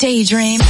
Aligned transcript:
daydream. 0.00 0.69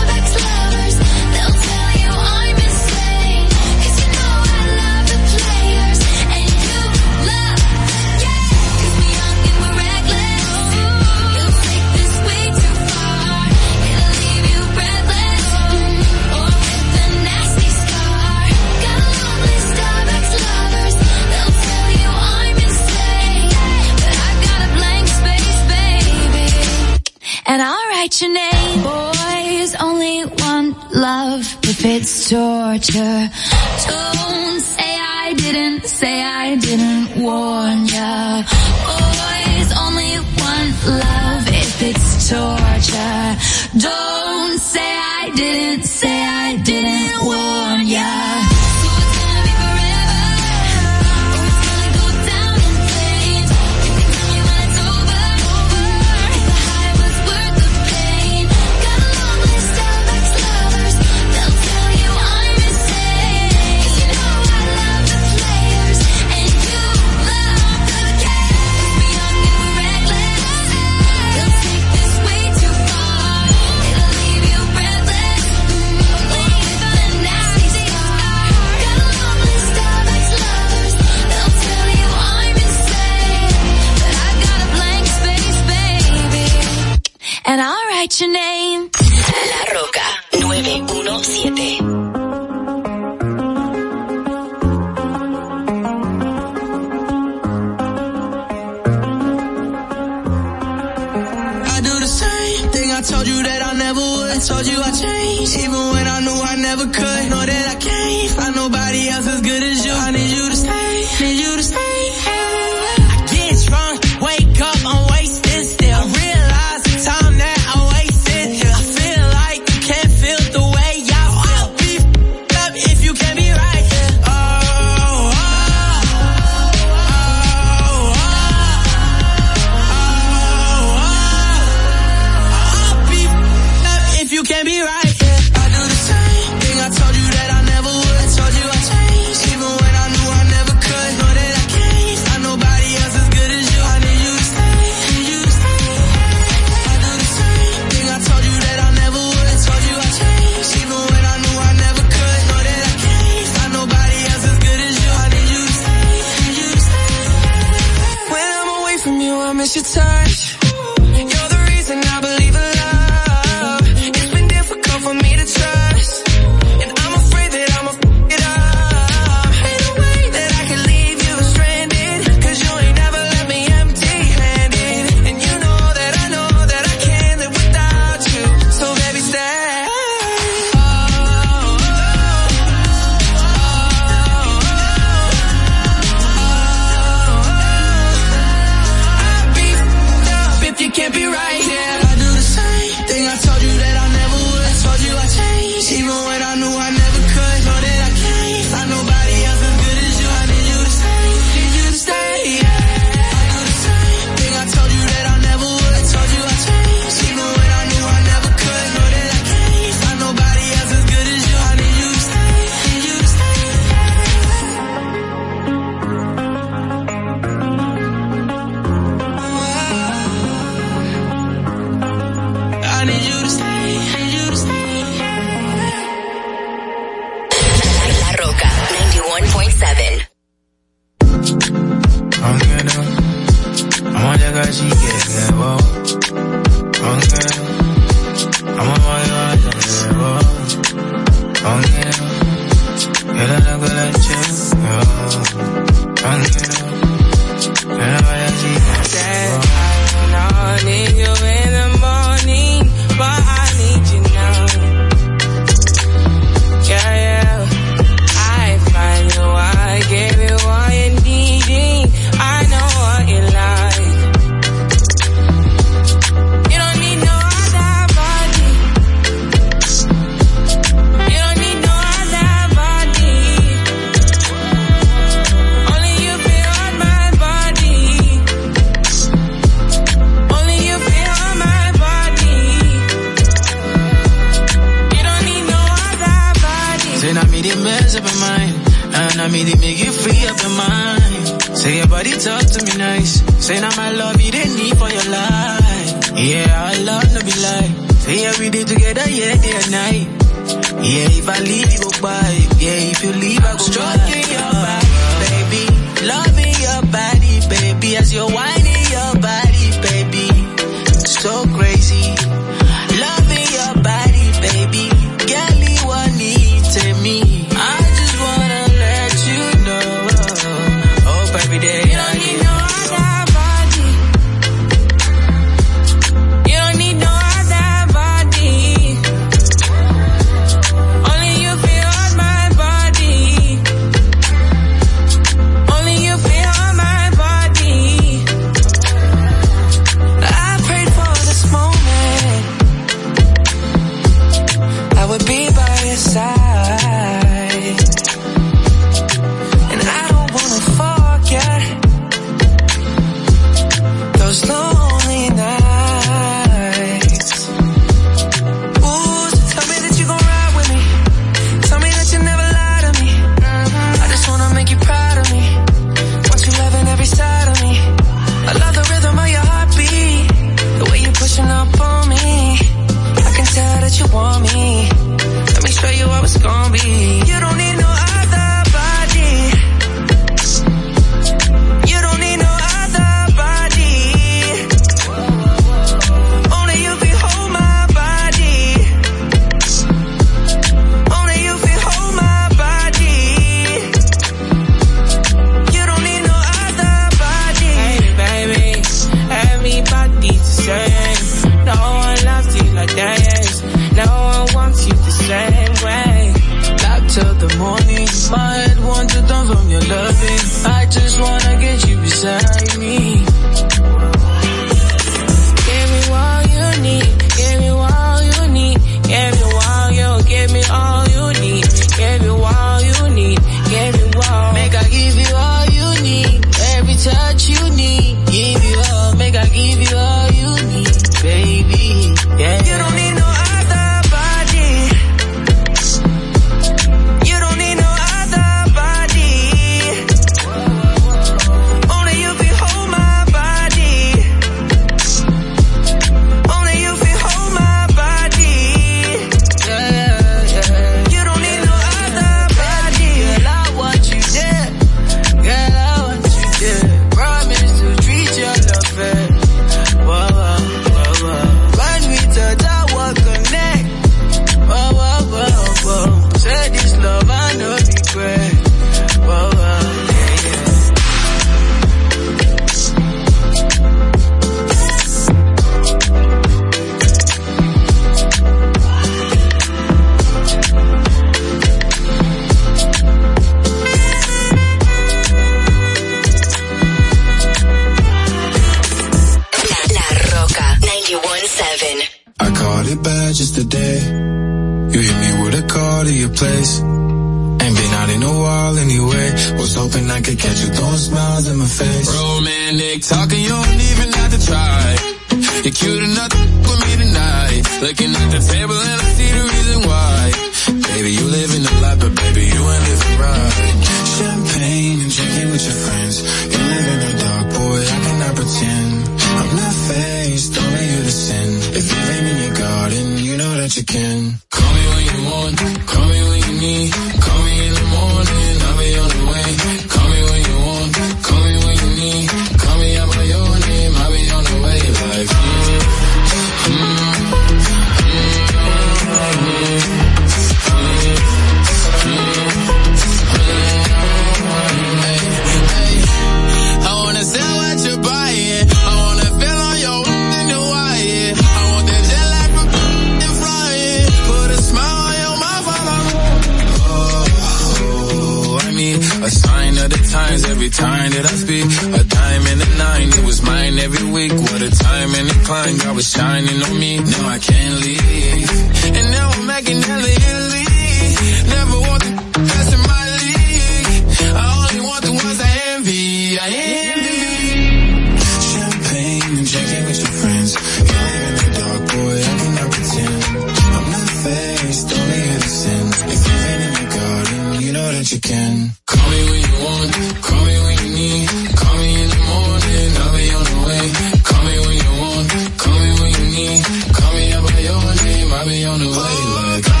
away 599.03 599.45
like 599.55 600.00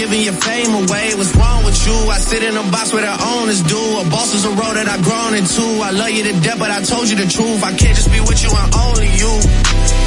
giving 0.00 0.24
your 0.24 0.32
fame 0.32 0.72
away. 0.72 1.12
What's 1.12 1.36
wrong 1.36 1.60
with 1.60 1.76
you? 1.84 1.92
I 2.08 2.16
sit 2.16 2.40
in 2.40 2.56
a 2.56 2.64
box 2.72 2.88
where 2.96 3.04
the 3.04 3.12
owners 3.36 3.60
do. 3.60 3.76
A 4.00 4.04
boss 4.08 4.32
is 4.32 4.48
a 4.48 4.52
road 4.56 4.80
that 4.80 4.88
I've 4.88 5.04
grown 5.04 5.36
into. 5.36 5.60
I 5.84 5.92
love 5.92 6.08
you 6.08 6.24
to 6.24 6.32
death, 6.40 6.56
but 6.56 6.72
I 6.72 6.80
told 6.80 7.12
you 7.12 7.20
the 7.20 7.28
truth. 7.28 7.60
I 7.60 7.76
can't 7.76 7.92
just 7.92 8.08
be 8.08 8.20
with 8.24 8.40
you 8.40 8.48
I'm 8.48 8.72
only 8.72 9.12
you. 9.12 9.28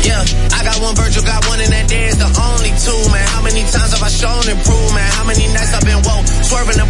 Yeah, 0.02 0.26
I 0.58 0.66
got 0.66 0.82
one 0.82 0.98
Virgil, 0.98 1.22
got 1.22 1.46
one 1.46 1.62
in 1.62 1.70
that 1.70 1.86
day 1.88 2.10
is 2.10 2.18
the 2.18 2.26
only 2.26 2.74
two, 2.74 3.02
man. 3.14 3.24
How 3.38 3.46
many 3.46 3.62
times 3.70 3.94
have 3.94 4.02
I 4.02 4.10
shown 4.10 4.44
and 4.50 4.58
proved, 4.66 4.94
man? 4.98 5.10
How 5.14 5.30
many 5.30 5.46
nights 5.54 5.78
I've 5.78 5.86
been 5.86 6.02
woke, 6.02 6.26
swerving 6.42 6.82
the 6.82 6.90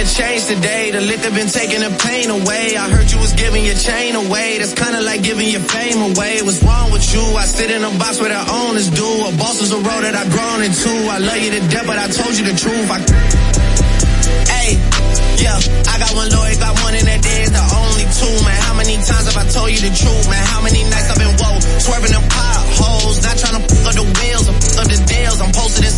I'm 0.00 0.06
making 0.06 0.16
change 0.16 0.44
today. 0.48 0.90
The 0.92 1.00
liquor 1.02 1.30
been 1.30 1.48
taking 1.48 1.80
the 1.84 1.92
pain 2.00 2.30
away. 2.30 2.72
I 2.72 2.88
heard 2.88 3.10
you 3.12 3.18
was 3.20 3.34
giving 3.34 3.64
your 3.68 3.76
chain 3.76 4.16
away. 4.16 4.56
That's 4.56 4.72
kinda 4.72 5.00
like 5.02 5.22
giving 5.22 5.48
your 5.48 5.60
fame 5.60 6.00
away. 6.00 6.40
What's 6.40 6.62
wrong 6.62 6.90
with 6.90 7.04
you? 7.12 7.20
I 7.36 7.44
sit 7.44 7.70
in 7.70 7.84
a 7.84 7.90
box 8.00 8.18
where 8.18 8.30
the 8.30 8.40
owners 8.40 8.88
do. 8.88 9.04
A 9.28 9.32
boss 9.36 9.60
is 9.60 9.72
a 9.72 9.76
road 9.76 10.02
that 10.08 10.14
I've 10.16 10.30
grown 10.32 10.62
into. 10.62 10.88
I 10.88 11.18
love 11.18 11.36
you 11.36 11.50
to 11.52 11.60
death, 11.68 11.86
but 11.86 11.98
I 11.98 12.08
told 12.08 12.32
you 12.32 12.44
the 12.48 12.56
truth. 12.56 12.88
I 12.88 12.98
Hey, 14.48 14.80
yeah, 15.36 15.60
I 15.92 15.98
got 16.00 16.12
one 16.16 16.30
lawyer, 16.32 16.56
got 16.56 16.80
one 16.80 16.94
in 16.94 17.04
that 17.04 17.20
day, 17.20 17.44
the 17.44 17.64
only 17.84 18.06
two, 18.08 18.34
man. 18.44 18.56
How 18.56 18.72
many 18.72 18.96
times 19.04 19.28
have 19.28 19.36
I 19.36 19.44
told 19.52 19.68
you 19.68 19.80
the 19.84 19.92
truth, 19.92 20.24
man? 20.32 20.44
How 20.48 20.60
many 20.64 20.80
nights 20.84 21.12
I've 21.12 21.20
been 21.20 21.36
woke, 21.36 21.60
swerving 21.80 22.12
them 22.12 22.24
potholes, 22.24 23.20
not 23.20 23.36
trying 23.36 23.56
to 23.60 23.64
fuck 23.84 23.96
up 24.00 24.00
the 24.00 24.06
wheels 24.16 24.39
the. 25.40 25.44
I'm 25.44 25.52
posted 25.52 25.84
in 25.88 25.96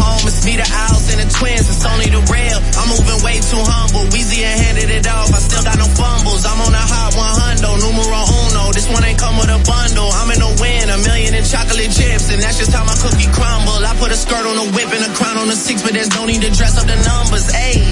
Home, 0.00 0.22
it's 0.26 0.42
me, 0.44 0.56
the 0.56 0.66
owls, 0.66 1.06
and 1.12 1.18
the 1.22 1.28
twins, 1.30 1.66
it's 1.68 1.84
only 1.86 2.08
the 2.10 2.22
real. 2.26 2.58
I'm 2.78 2.88
moving 2.90 3.20
way 3.22 3.38
too 3.38 3.60
humble, 3.62 4.06
Weezy 4.10 4.42
and 4.42 4.56
handed 4.58 4.90
it 4.90 5.06
off, 5.06 5.30
I 5.30 5.38
still 5.38 5.62
got 5.62 5.78
no 5.78 5.86
fumbles. 5.86 6.42
I'm 6.46 6.58
on 6.62 6.74
a 6.74 6.80
hot 6.80 7.12
100, 7.14 7.62
numero 7.62 8.20
uno, 8.22 8.72
this 8.72 8.88
one 8.90 9.04
ain't 9.04 9.18
come 9.18 9.36
with 9.38 9.50
a 9.50 9.60
bundle. 9.62 10.10
I'm 10.10 10.30
in 10.30 10.40
a 10.40 10.50
win, 10.58 10.84
a 10.90 10.98
million 11.04 11.34
in 11.34 11.44
chocolate 11.44 11.92
chips, 11.92 12.32
and 12.32 12.40
that's 12.42 12.58
just 12.58 12.72
how 12.72 12.82
my 12.86 12.96
cookie 12.98 13.28
crumble. 13.30 13.82
I 13.82 13.92
put 14.00 14.10
a 14.10 14.18
skirt 14.18 14.42
on 14.46 14.56
a 14.56 14.66
whip 14.72 14.90
and 14.90 15.04
a 15.04 15.12
crown 15.14 15.36
on 15.38 15.46
a 15.50 15.58
six, 15.58 15.82
but 15.82 15.92
there's 15.92 16.10
no 16.16 16.24
need 16.24 16.42
to 16.42 16.50
dress 16.50 16.78
up 16.80 16.86
the 16.86 16.96
numbers, 16.96 17.46
ayy. 17.52 17.84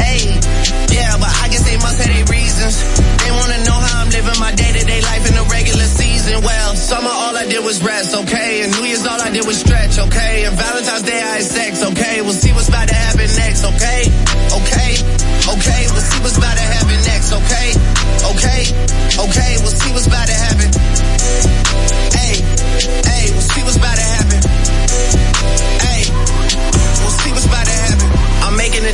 Hey, 0.00 0.26
yeah, 0.90 1.14
but 1.20 1.30
I 1.30 1.48
guess 1.52 1.64
they 1.64 1.78
must 1.78 2.02
have 2.02 2.10
their 2.10 2.26
reasons. 2.26 2.82
They 3.22 3.30
wanna 3.30 3.62
know 3.62 3.78
how 3.78 3.93
living 4.14 4.38
my 4.38 4.54
day-to-day 4.54 5.00
life 5.02 5.26
in 5.26 5.34
the 5.34 5.46
regular 5.50 5.88
season. 5.90 6.38
Well, 6.40 6.70
summer 6.76 7.10
all 7.10 7.34
I 7.36 7.46
did 7.50 7.62
was 7.64 7.82
rest, 7.82 8.14
okay? 8.14 8.62
And 8.62 8.70
New 8.78 8.86
Year's 8.86 9.04
all 9.06 9.20
I 9.20 9.30
did 9.30 9.44
was 9.44 9.58
stretch, 9.58 9.98
okay? 9.98 10.46
And 10.46 10.54
Valentine's 10.54 11.02
Day 11.02 11.18
I 11.18 11.42
had 11.42 11.44
sex, 11.44 11.82
okay? 11.82 12.22
We'll 12.22 12.38
see 12.38 12.52
what's 12.52 12.68
about 12.68 12.86
to 12.88 12.94
happen 12.94 13.26
next, 13.34 13.64
okay? 13.74 14.00
Okay, 14.54 14.92
okay, 15.50 15.82
we'll 15.90 16.06
see 16.06 16.20
what's 16.22 16.38
about 16.38 16.54
to 16.54 16.66
happen 16.74 16.98
next, 17.02 17.30
okay? 17.34 17.68
Okay, 18.30 18.60
okay, 19.18 19.52
we'll 19.58 19.74
see 19.82 19.90
what's 19.90 20.06
about 20.06 20.26
to 20.30 20.36
happen. 20.46 20.63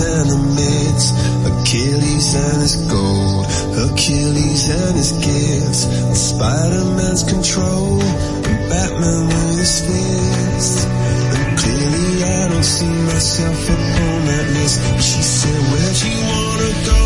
legends 0.00 1.10
and 1.10 1.44
the 1.44 1.60
Achilles 1.60 2.34
and 2.34 2.62
his 2.62 2.76
gold, 2.86 3.46
Achilles 3.90 4.68
and 4.70 4.96
his 4.96 5.12
gifts, 5.12 5.86
Spider-Man's 6.18 7.22
control, 7.24 8.00
and 8.02 8.58
Batman 8.68 9.26
with 9.26 9.58
his 9.58 9.80
fists. 9.80 10.86
And 10.86 11.58
clearly 11.58 12.24
I 12.24 12.48
don't 12.48 12.64
see 12.64 12.86
myself 12.86 13.64
upon 13.64 14.18
that 14.26 14.46
list. 14.54 14.78
She 15.02 15.22
said, 15.22 15.60
where'd 15.70 15.98
you 16.06 16.16
wanna 16.30 16.72
go? 16.86 17.02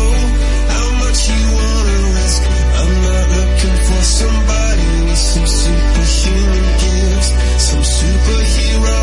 How 0.73 0.89
much 1.01 1.29
you 1.29 1.41
wanna 1.57 1.97
risk? 2.13 2.41
I'm 2.79 2.93
not 3.01 3.25
looking 3.37 3.77
for 3.87 4.01
somebody 4.03 4.89
with 5.07 5.17
some 5.17 5.47
superhuman 5.47 6.67
gifts, 6.83 7.29
some 7.57 7.83
superhero, 7.83 9.01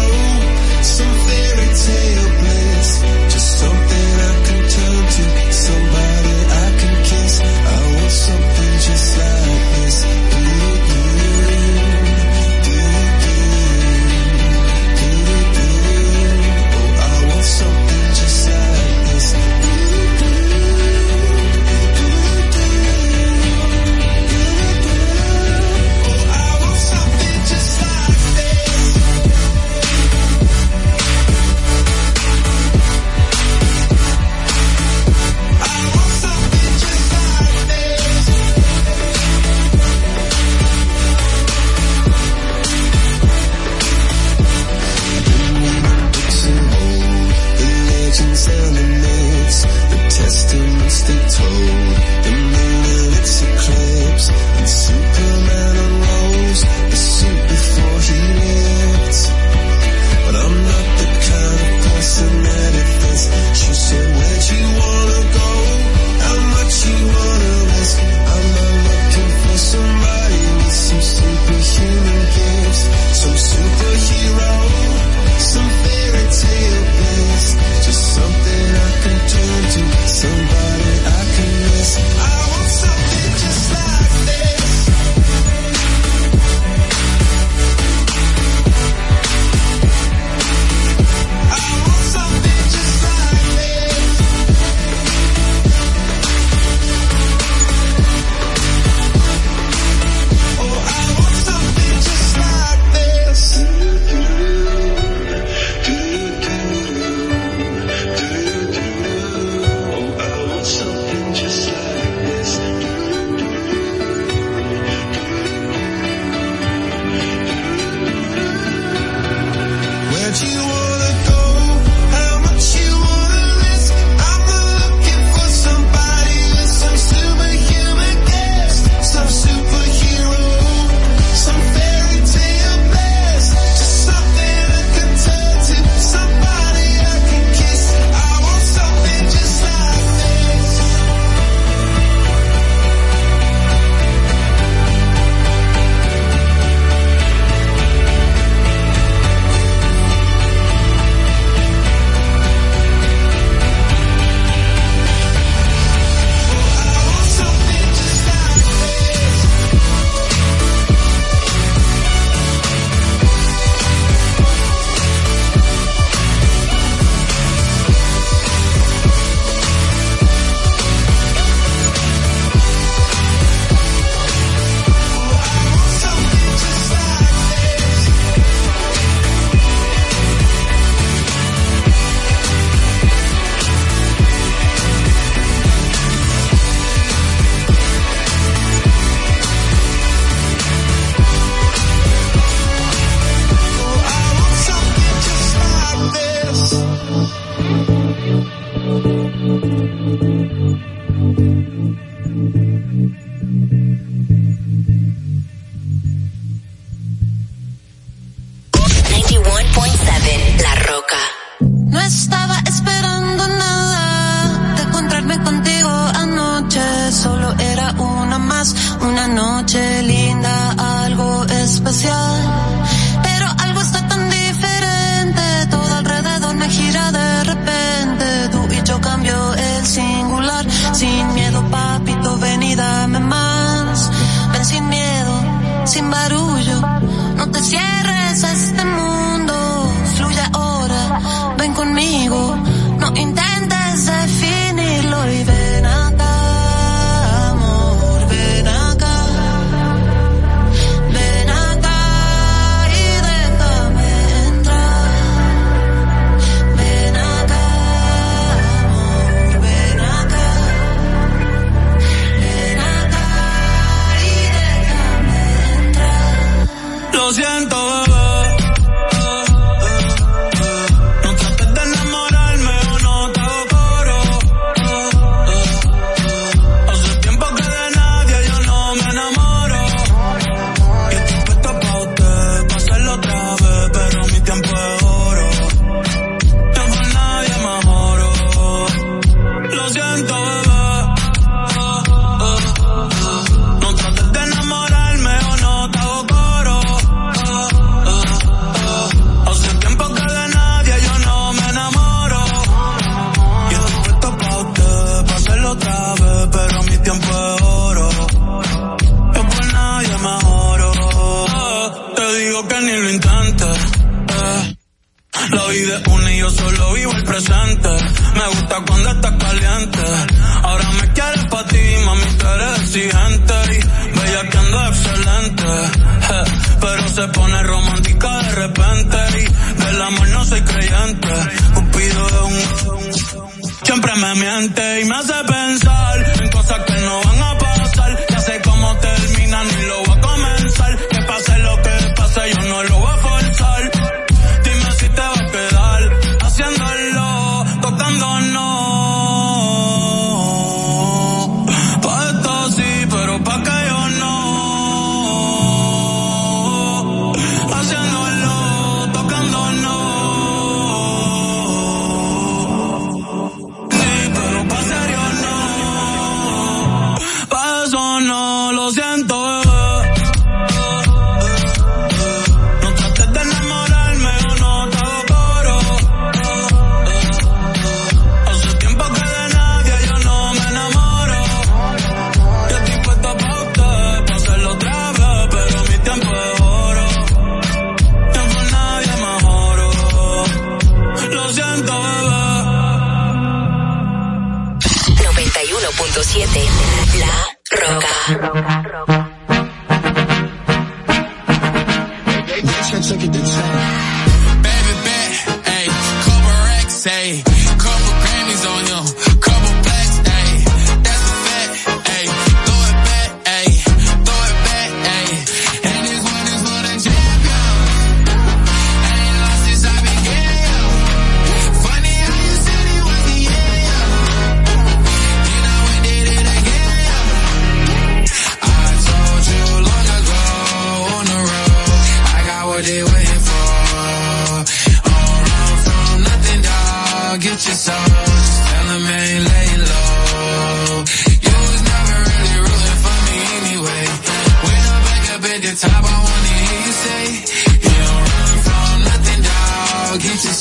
some 0.82 1.14
fairy 1.26 1.70
tale 1.74 2.30
bliss, 2.40 2.88
something 3.60 4.10
I 4.30 4.34
can 4.46 4.62
turn 4.74 5.02
to, 5.16 5.24
somebody 5.52 6.36
I 6.64 6.68
can 6.80 6.96
kiss. 7.08 7.34
I 7.40 7.78
want 7.94 8.10
something 8.10 8.72
just 8.86 9.18
like 9.18 9.39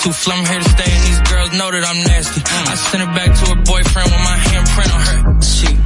souffle. 0.00 0.32
I'm 0.32 0.44
here 0.48 0.60
to 0.60 0.70
stay, 0.70 0.88
and 0.88 1.02
these 1.04 1.22
girls 1.28 1.50
know 1.52 1.68
that 1.70 1.84
I'm 1.84 2.00
nasty. 2.08 2.40
I 2.40 2.74
sent 2.74 3.04
her 3.04 3.12
back 3.12 3.30
to 3.36 3.44
her 3.52 3.60
boyfriend 3.68 4.08
with 4.08 4.24
my 4.24 4.38
handprint 4.48 4.90
on 4.96 5.02
her 5.04 5.20
cheek. 5.44 5.78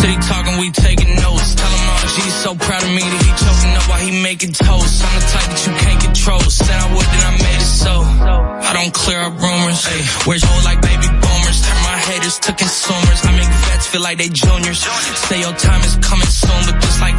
City 0.00 0.16
talking, 0.24 0.56
we 0.56 0.70
taking 0.70 1.12
notes. 1.20 1.54
Tell 1.54 1.68
him 1.68 1.84
all 1.90 2.06
G's 2.16 2.36
so 2.40 2.50
proud 2.54 2.82
of 2.82 2.92
me 2.94 3.02
that 3.02 3.22
he 3.26 3.30
choking 3.34 3.72
up 3.76 3.84
while 3.90 4.00
he 4.00 4.12
making 4.22 4.52
toast. 4.54 5.04
I'm 5.04 5.12
the 5.18 5.24
type 5.26 5.48
that 5.52 5.60
you 5.66 5.72
can't 5.84 6.00
control. 6.00 6.40
Said 6.48 6.78
I 6.78 6.86
would, 6.94 7.08
then 7.12 7.22
I 7.28 7.32
made 7.44 7.60
it 7.60 7.72
so. 7.82 7.94
I 8.00 8.72
don't 8.72 8.94
clear 8.94 9.20
up 9.20 9.34
rumors. 9.36 9.84
Hey, 9.84 10.00
where's 10.24 10.44
old 10.46 10.64
like 10.64 10.80
baby 10.80 11.08
boomers? 11.10 11.58
Turn 11.66 11.80
my 11.82 11.98
haters 12.08 12.38
to 12.46 12.50
consumers. 12.54 13.20
I 13.26 13.30
make 13.36 13.52
vets 13.68 13.86
feel 13.90 14.02
like 14.02 14.18
they 14.18 14.30
juniors. 14.30 14.80
Say 15.28 15.42
your 15.42 15.56
time 15.58 15.82
is 15.82 15.98
coming 16.00 16.30
soon, 16.30 16.62
but 16.70 16.78
just 16.80 17.00
like 17.02 17.18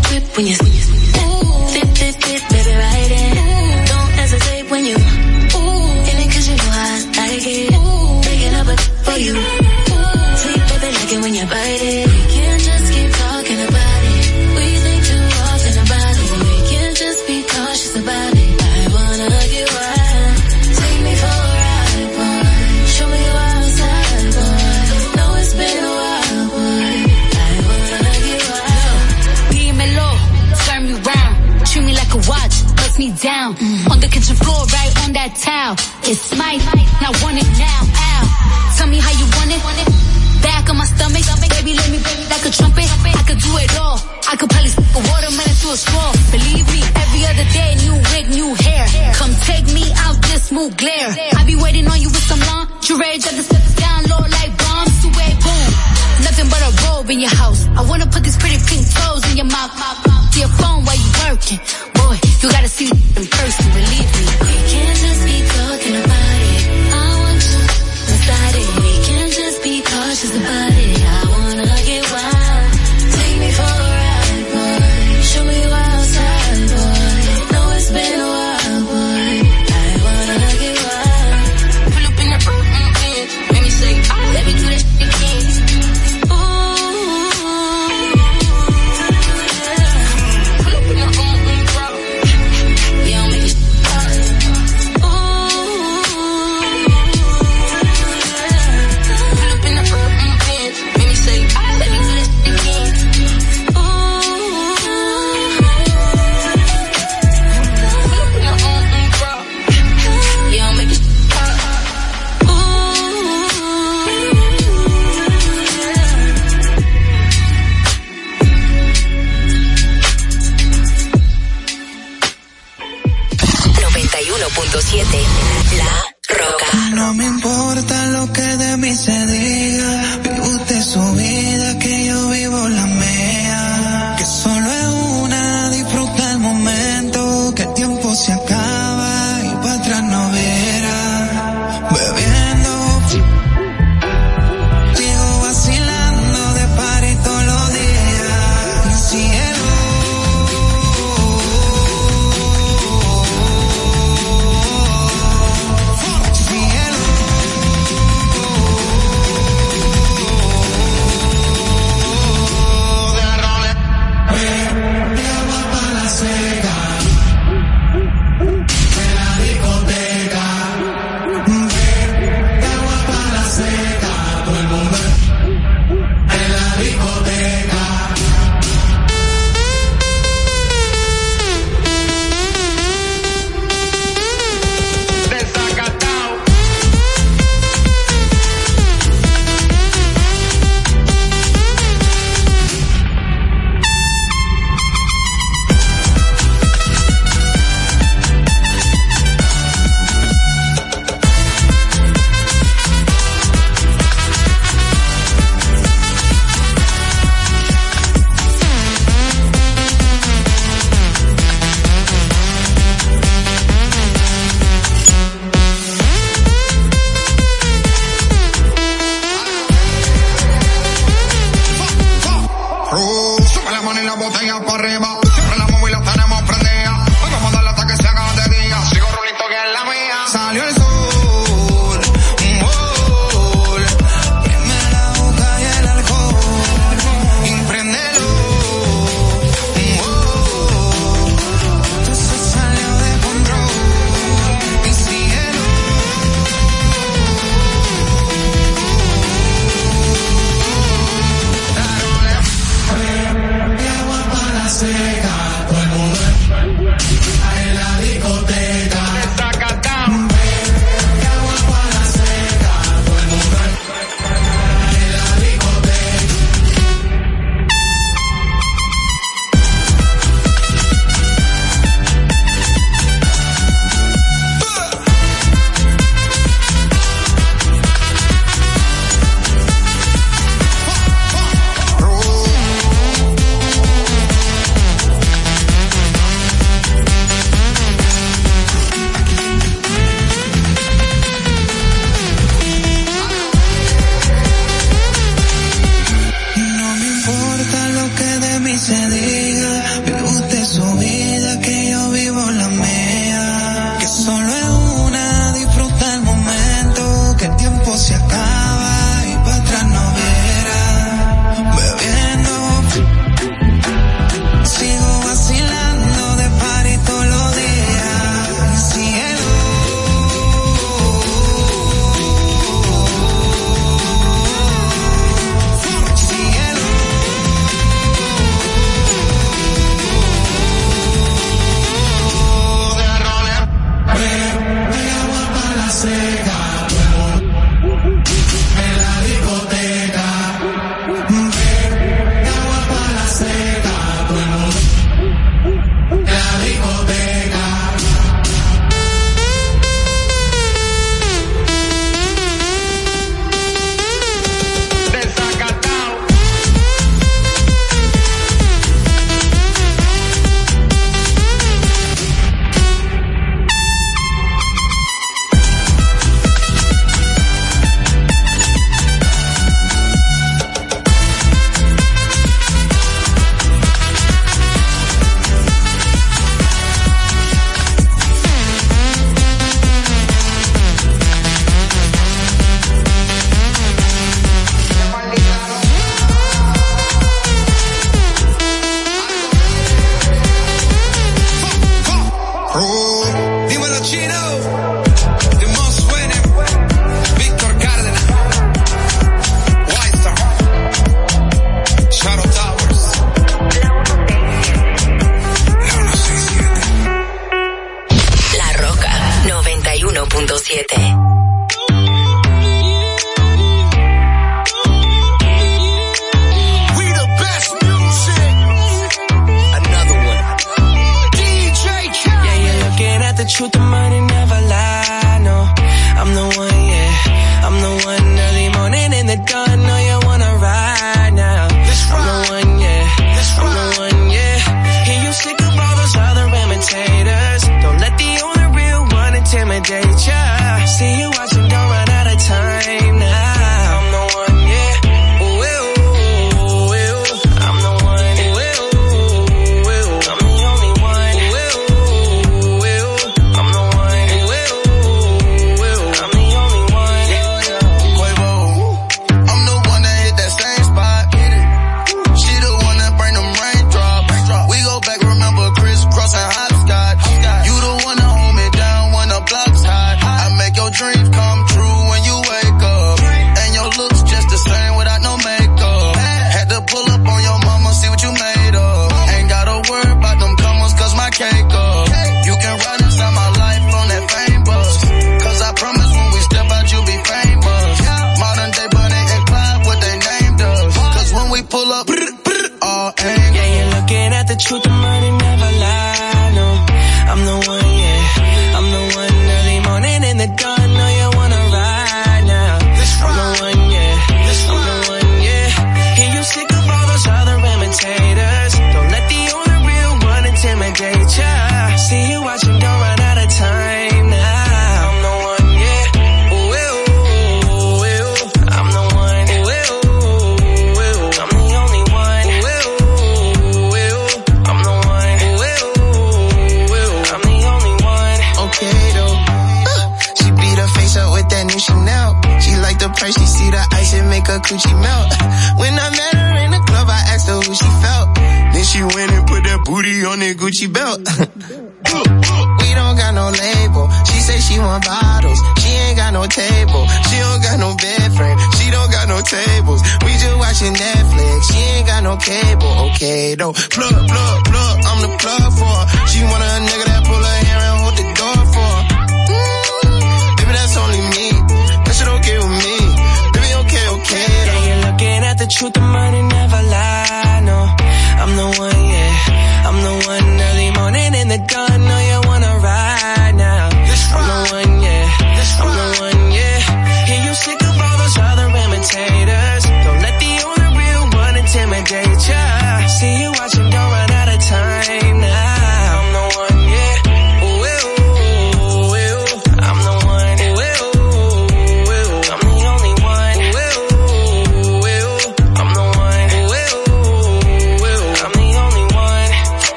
Trip 0.00 0.36
when 0.36 0.46
you 0.46 1.31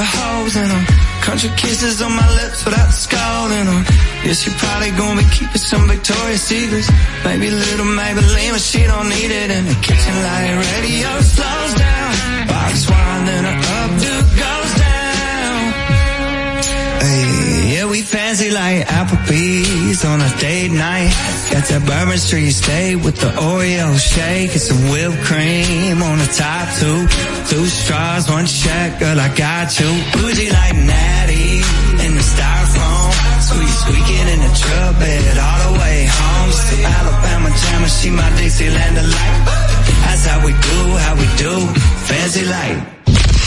the 0.00 0.08
holes 0.16 0.56
in 0.56 0.68
them. 0.68 0.84
Country 1.20 1.50
kisses 1.60 2.00
on 2.00 2.12
my 2.16 2.28
lips 2.40 2.64
without 2.64 2.88
in 3.58 3.66
them. 3.68 3.82
Yeah, 4.24 4.32
she 4.32 4.48
probably 4.56 4.92
gonna 4.96 5.20
be 5.20 5.28
keeping 5.36 5.64
some 5.70 5.84
Victoria's 5.88 6.42
Secrets. 6.42 6.88
Maybe 7.24 7.50
little 7.50 7.90
Maybelline, 7.98 8.52
but 8.56 8.64
she 8.70 8.80
don't 8.90 9.08
need 9.16 9.30
it 9.42 9.50
in 9.56 9.64
the 9.70 9.76
kitchen 9.86 10.16
light. 10.24 10.56
Radio 10.72 11.10
slows 11.20 11.74
down. 11.84 12.12
Box 12.48 12.88
wine, 12.88 13.24
then 13.28 13.44
her 13.44 13.58
updo 13.80 14.19
fancy 18.10 18.50
like 18.50 18.86
Applebee's 18.86 20.04
on 20.04 20.20
a 20.20 20.30
date 20.42 20.74
night. 20.74 21.14
Got 21.54 21.64
that 21.70 21.82
Bourbon 21.86 22.18
Street 22.18 22.50
steak 22.50 22.98
with 23.06 23.14
the 23.22 23.30
Oreo 23.38 23.94
shake 23.94 24.50
and 24.50 24.60
some 24.60 24.82
whipped 24.90 25.22
cream 25.30 26.02
on 26.02 26.18
the 26.18 26.30
top 26.34 26.66
two. 26.82 27.06
Two 27.46 27.66
straws, 27.70 28.26
one 28.26 28.46
check, 28.46 28.98
girl, 28.98 29.14
I 29.14 29.30
got 29.34 29.70
you. 29.78 29.86
Bougie 30.18 30.50
like 30.50 30.74
Natty 30.74 31.62
in 32.02 32.10
the 32.18 32.24
styrofoam. 32.34 33.14
Squeak, 33.46 33.74
squeaking 33.86 34.26
in 34.34 34.40
the 34.42 34.52
truck 34.58 34.92
bed 34.98 35.38
all 35.38 35.60
the 35.70 35.72
way 35.78 36.10
home. 36.10 36.50
Some 36.50 36.84
Alabama 36.98 37.48
jammer, 37.54 37.92
she 37.94 38.10
my 38.10 38.26
Dixieland 38.34 38.98
delight. 38.98 39.38
That's 40.02 40.26
how 40.26 40.42
we 40.42 40.50
do, 40.50 40.78
how 40.98 41.14
we 41.14 41.28
do. 41.38 41.54
Fancy 42.10 42.42
like. 42.42 42.78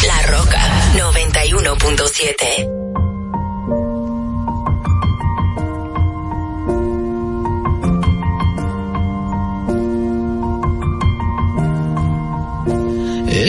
La 0.08 0.20
Roca 0.32 0.64
91.7. 0.96 3.03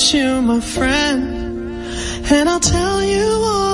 you, 0.00 0.40
my 0.40 0.58
friend. 0.58 1.84
And 2.32 2.48
I'll 2.48 2.60
tell 2.60 3.04
you 3.04 3.26
all 3.44 3.71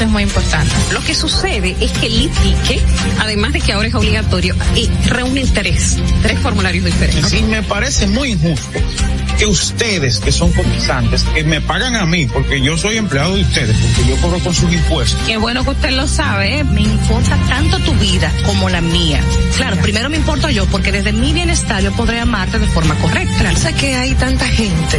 Eso 0.00 0.06
es 0.06 0.12
muy 0.12 0.22
importante. 0.22 0.74
Lo 0.92 1.00
que 1.02 1.14
sucede 1.14 1.76
es 1.78 1.92
que 1.92 2.06
el 2.06 2.22
ITIQUE, 2.22 2.80
además 3.18 3.52
de 3.52 3.60
que 3.60 3.74
ahora 3.74 3.86
es 3.86 3.94
obligatorio, 3.94 4.56
eh, 4.74 4.88
reúne 5.04 5.44
tres, 5.52 5.98
tres 6.22 6.38
formularios 6.38 6.86
diferentes. 6.86 7.28
Sí, 7.28 7.42
me 7.42 7.62
parece 7.62 8.06
muy 8.06 8.30
injusto 8.30 8.80
que 9.38 9.44
ustedes, 9.44 10.18
que 10.20 10.32
son 10.32 10.52
cotizantes, 10.52 11.22
que 11.24 11.44
me 11.44 11.60
pagan 11.60 11.96
a 11.96 12.06
mí, 12.06 12.24
porque 12.24 12.62
yo 12.62 12.78
soy 12.78 12.96
empleado 12.96 13.36
de 13.36 13.42
ustedes, 13.42 13.76
porque 13.76 14.08
yo 14.08 14.16
cobro 14.22 14.38
con 14.38 14.54
sus 14.54 14.72
impuestos. 14.72 15.20
Qué 15.26 15.36
bueno 15.36 15.64
que 15.64 15.70
usted 15.70 15.90
lo 15.90 16.06
sabe, 16.06 16.60
¿eh? 16.60 16.64
me 16.64 16.80
importa 16.80 17.36
tanto 17.46 17.78
tu 17.80 17.92
vida 17.96 18.32
como 18.46 18.70
la 18.70 18.80
mía. 18.80 19.20
Claro, 19.58 19.76
primero 19.82 20.08
me 20.08 20.16
importo 20.16 20.48
yo, 20.48 20.64
porque 20.64 20.92
desde 20.92 21.12
mi 21.12 21.34
bienestar 21.34 21.82
yo 21.82 21.92
podré 21.92 22.20
amarte 22.20 22.58
de 22.58 22.66
forma 22.68 22.94
correcta. 22.94 23.54
Sé 23.54 23.74
que 23.74 23.96
hay 23.96 24.14
tanta 24.14 24.46
gente 24.48 24.98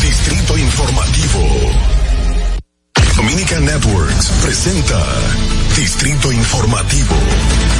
Distrito 0.00 0.56
Informativo. 0.56 1.40
Dominica 3.14 3.60
Networks 3.60 4.28
presenta 4.42 4.98
Distrito 5.74 6.30
Informativo. 6.32 7.79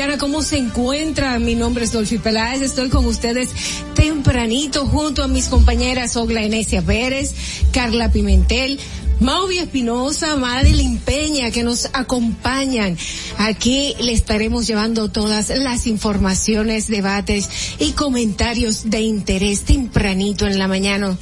Dominicana. 0.00 0.18
¿Cómo 0.18 0.42
se 0.42 0.56
encuentra? 0.56 1.38
Mi 1.38 1.54
nombre 1.54 1.84
es 1.84 1.92
Dolphy 1.92 2.18
Peláez. 2.18 2.62
Estoy 2.62 2.88
con 2.88 3.04
ustedes 3.04 3.50
tempranito 3.94 4.86
junto 4.86 5.22
a 5.22 5.28
mis 5.28 5.46
compañeras 5.46 6.16
Ogla 6.16 6.42
Enesia 6.42 6.80
Pérez, 6.80 7.34
Carla 7.72 8.10
Pimentel, 8.10 8.78
Mauvi 9.20 9.58
Espinosa, 9.58 10.36
Madeline 10.36 10.98
Peña, 10.98 11.50
que 11.50 11.62
nos 11.62 11.90
acompañan. 11.92 12.96
Aquí 13.36 13.94
le 14.00 14.12
estaremos 14.12 14.66
llevando 14.66 15.10
todas 15.10 15.50
las 15.50 15.86
informaciones, 15.86 16.88
debates 16.88 17.48
y 17.78 17.92
comentarios 17.92 18.88
de 18.88 19.02
interés 19.02 19.64
tempranito 19.64 20.46
en 20.46 20.58
la 20.58 20.68
mañana. 20.68 21.18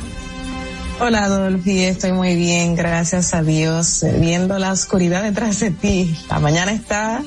Hola, 1.01 1.27
Dolphy, 1.27 1.81
estoy 1.81 2.13
muy 2.13 2.37
bien, 2.37 2.77
gracias 2.77 3.35
a 3.35 3.43
Dios, 3.43 4.05
eh, 4.05 4.15
viendo 4.21 4.57
la 4.59 4.71
oscuridad 4.71 5.23
detrás 5.25 5.59
de 5.59 5.71
ti. 5.73 6.15
La 6.29 6.39
mañana 6.39 6.71
está. 6.73 7.25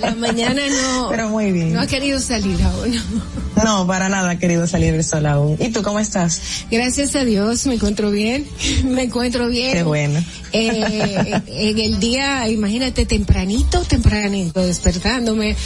La 0.00 0.14
mañana 0.18 0.62
no. 0.70 1.08
Pero 1.10 1.28
muy 1.28 1.52
bien. 1.52 1.74
No 1.74 1.80
ha 1.80 1.86
querido 1.86 2.18
salir 2.20 2.62
aún. 2.62 2.98
No, 3.62 3.86
para 3.86 4.08
nada 4.08 4.30
ha 4.30 4.38
querido 4.38 4.66
salir 4.66 4.94
el 4.94 5.04
sol 5.04 5.26
aún. 5.26 5.58
¿Y 5.60 5.68
tú 5.68 5.82
cómo 5.82 5.98
estás? 6.00 6.40
Gracias 6.70 7.14
a 7.14 7.26
Dios, 7.26 7.66
me 7.66 7.74
encuentro 7.74 8.10
bien. 8.10 8.46
Me 8.86 9.02
encuentro 9.02 9.48
bien. 9.48 9.74
Qué 9.74 9.82
bueno. 9.82 10.18
Eh, 10.52 11.42
en 11.46 11.78
el 11.78 12.00
día, 12.00 12.48
imagínate, 12.48 13.06
tempranito, 13.06 13.80
tempranito, 13.82 14.64
despertándome. 14.66 15.56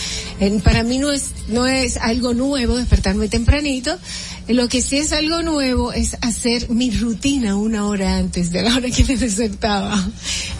Para 0.62 0.82
mí 0.82 0.99
no 0.99 1.11
es, 1.12 1.26
no 1.49 1.66
es 1.66 1.97
algo 1.97 2.35
nuevo 2.35 2.76
despertarme 2.76 3.28
tempranito. 3.28 3.97
Lo 4.49 4.68
que 4.68 4.82
sí 4.82 4.99
es 4.99 5.12
algo 5.12 5.43
nuevo 5.43 5.93
es 5.93 6.16
hacer 6.20 6.68
mi 6.68 6.91
rutina 6.91 7.57
una 7.57 7.87
hora 7.87 8.16
antes 8.18 8.51
de 8.51 8.62
la 8.62 8.76
hora 8.76 8.91
que 8.91 9.05
me 9.05 9.16
despertaba. 9.16 10.05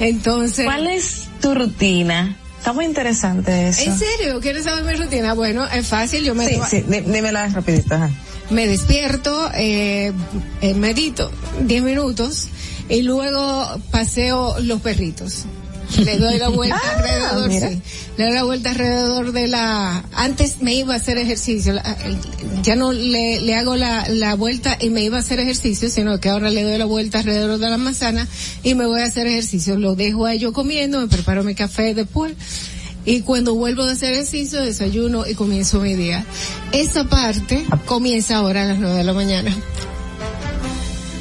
Entonces. 0.01 0.65
¿Cuál 0.65 0.87
es 0.87 1.23
tu 1.43 1.55
rutina? 1.55 2.37
Está 2.59 2.73
muy 2.73 2.87
interesante 2.87 3.69
eso. 3.69 3.83
¿En 3.83 3.99
serio? 3.99 4.41
¿Quieres 4.41 4.65
saber 4.65 4.85
mi 4.85 4.95
rutina? 5.03 5.35
Bueno, 5.35 5.67
es 5.67 5.87
fácil, 5.87 6.25
yo 6.25 6.35
me 6.35 6.49
Sí, 6.49 6.59
sí, 6.71 6.77
dí- 6.89 7.03
dímela 7.13 7.47
rapidito, 7.49 7.95
ajá. 7.95 8.11
me 8.49 8.67
despierto, 8.67 9.51
eh, 9.55 10.13
eh, 10.63 10.73
medito 10.75 11.31
10 11.61 11.83
minutos 11.83 12.49
y 12.89 13.03
luego 13.03 13.81
paseo 13.91 14.59
los 14.61 14.81
perritos. 14.81 15.45
Le 15.99 16.19
doy 16.19 16.39
la 16.39 16.49
vuelta 16.49 16.81
Ah, 16.85 16.97
alrededor, 16.97 17.51
sí. 17.51 17.83
Le 18.17 18.25
doy 18.25 18.35
la 18.35 18.45
vuelta 18.45 18.71
alrededor 18.71 19.33
de 19.33 19.49
la, 19.49 20.05
antes 20.13 20.61
me 20.61 20.75
iba 20.75 20.95
a 20.95 20.97
hacer 20.97 21.19
ejercicio, 21.19 21.75
ya 22.63 22.77
no 22.77 22.93
le, 22.93 23.41
le 23.41 23.55
hago 23.55 23.77
la, 23.77 24.09
la 24.09 24.35
vuelta 24.35 24.77
y 24.81 24.91
me 24.91 25.03
iba 25.03 25.19
a 25.19 25.21
hacer 25.21 25.41
ejercicio, 25.41 25.91
sino 25.91 26.19
que 26.21 26.31
ahora 26.31 26.51
le 26.51 26.63
doy 26.63 26.79
la 26.79 26.85
vuelta 26.85 27.19
alrededor 27.19 27.59
de 27.59 27.71
la 27.71 27.77
manzana 27.77 28.27
y 28.63 28.75
me 28.75 28.87
voy 28.87 29.01
a 29.01 29.05
hacer 29.05 29.27
ejercicio. 29.27 29.79
Lo 29.79 29.95
dejo 29.95 30.27
a 30.27 30.33
ellos 30.33 30.53
comiendo, 30.53 31.01
me 31.01 31.09
preparo 31.09 31.45
mi 31.45 31.55
café 31.55 31.95
después. 31.95 32.33
Y 33.07 33.21
cuando 33.21 33.55
vuelvo 33.55 33.85
de 33.85 33.93
hacer 33.93 34.15
ejercicio, 34.15 34.63
desayuno 34.63 35.27
y 35.27 35.35
comienzo 35.35 35.79
mi 35.81 35.95
día. 35.95 36.25
Esa 36.73 37.05
parte 37.05 37.65
comienza 37.85 38.37
ahora 38.37 38.63
a 38.63 38.65
las 38.65 38.79
nueve 38.79 38.97
de 38.97 39.05
la 39.05 39.13
mañana. 39.13 39.55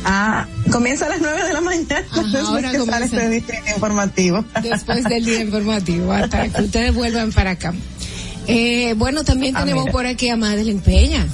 Ah, 0.06 0.48
comienza 0.74 1.06
a 1.06 1.10
las 1.10 1.22
nueve 1.22 1.44
de 1.44 1.54
la 1.54 1.62
mañana. 1.62 2.04
después 2.16 2.36
ahora 2.36 2.72
que 2.72 2.78
comienza. 2.80 2.92
sale 2.92 3.06
este 3.06 3.30
distrito 3.30 3.64
informativo. 3.76 4.46
Después 4.62 5.04
del 5.06 5.24
día 5.26 5.42
informativo, 5.42 6.12
hasta 6.12 6.50
que 6.50 6.62
ustedes 6.64 6.94
vuelvan 6.94 7.32
para 7.32 7.52
acá. 7.52 7.74
Eh, 8.48 8.94
bueno, 8.98 9.24
también 9.24 9.56
Ah, 9.56 9.62
tenemos 9.62 9.90
por 9.90 10.06
aquí 10.06 10.28
a 10.30 10.36
Madeline 10.36 10.82
Peña. 10.82 11.26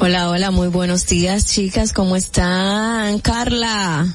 Hola, 0.00 0.28
hola, 0.28 0.50
muy 0.50 0.68
buenos 0.68 1.06
días, 1.06 1.46
chicas, 1.46 1.92
¿cómo 1.92 2.16
están? 2.16 3.20
Carla. 3.20 4.12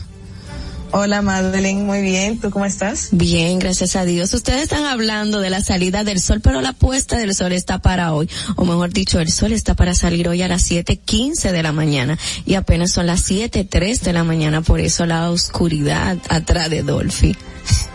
Hola, 0.92 1.22
Madeline, 1.22 1.86
muy 1.86 2.02
bien. 2.02 2.40
¿Tú 2.40 2.50
cómo 2.50 2.66
estás? 2.66 3.10
Bien, 3.12 3.60
gracias 3.60 3.96
a 3.96 4.06
Dios. 4.06 4.34
Ustedes 4.34 4.64
están 4.64 4.86
hablando 4.86 5.42
de 5.42 5.50
la 5.50 5.62
salida 5.62 6.04
del 6.04 6.22
sol, 6.22 6.40
pero 6.42 6.62
la 6.62 6.74
puesta 6.74 7.18
del 7.18 7.36
sol 7.36 7.52
está 7.52 7.80
para 7.80 8.14
hoy. 8.14 8.30
O 8.56 8.64
mejor 8.64 8.94
dicho, 8.94 9.20
el 9.20 9.30
sol 9.30 9.52
está 9.52 9.76
para 9.76 9.94
salir 9.94 10.30
hoy 10.30 10.42
a 10.42 10.48
las 10.48 10.72
7.15 10.72 11.52
de 11.52 11.64
la 11.64 11.74
mañana. 11.74 12.18
Y 12.46 12.56
apenas 12.56 12.92
son 12.92 13.06
las 13.06 13.30
7.03 13.30 14.00
de 14.00 14.14
la 14.14 14.24
mañana, 14.24 14.62
por 14.62 14.80
eso 14.80 15.06
la 15.06 15.30
oscuridad 15.30 16.18
atrás 16.30 16.70
de 16.70 16.84
Dolphy. 16.84 17.36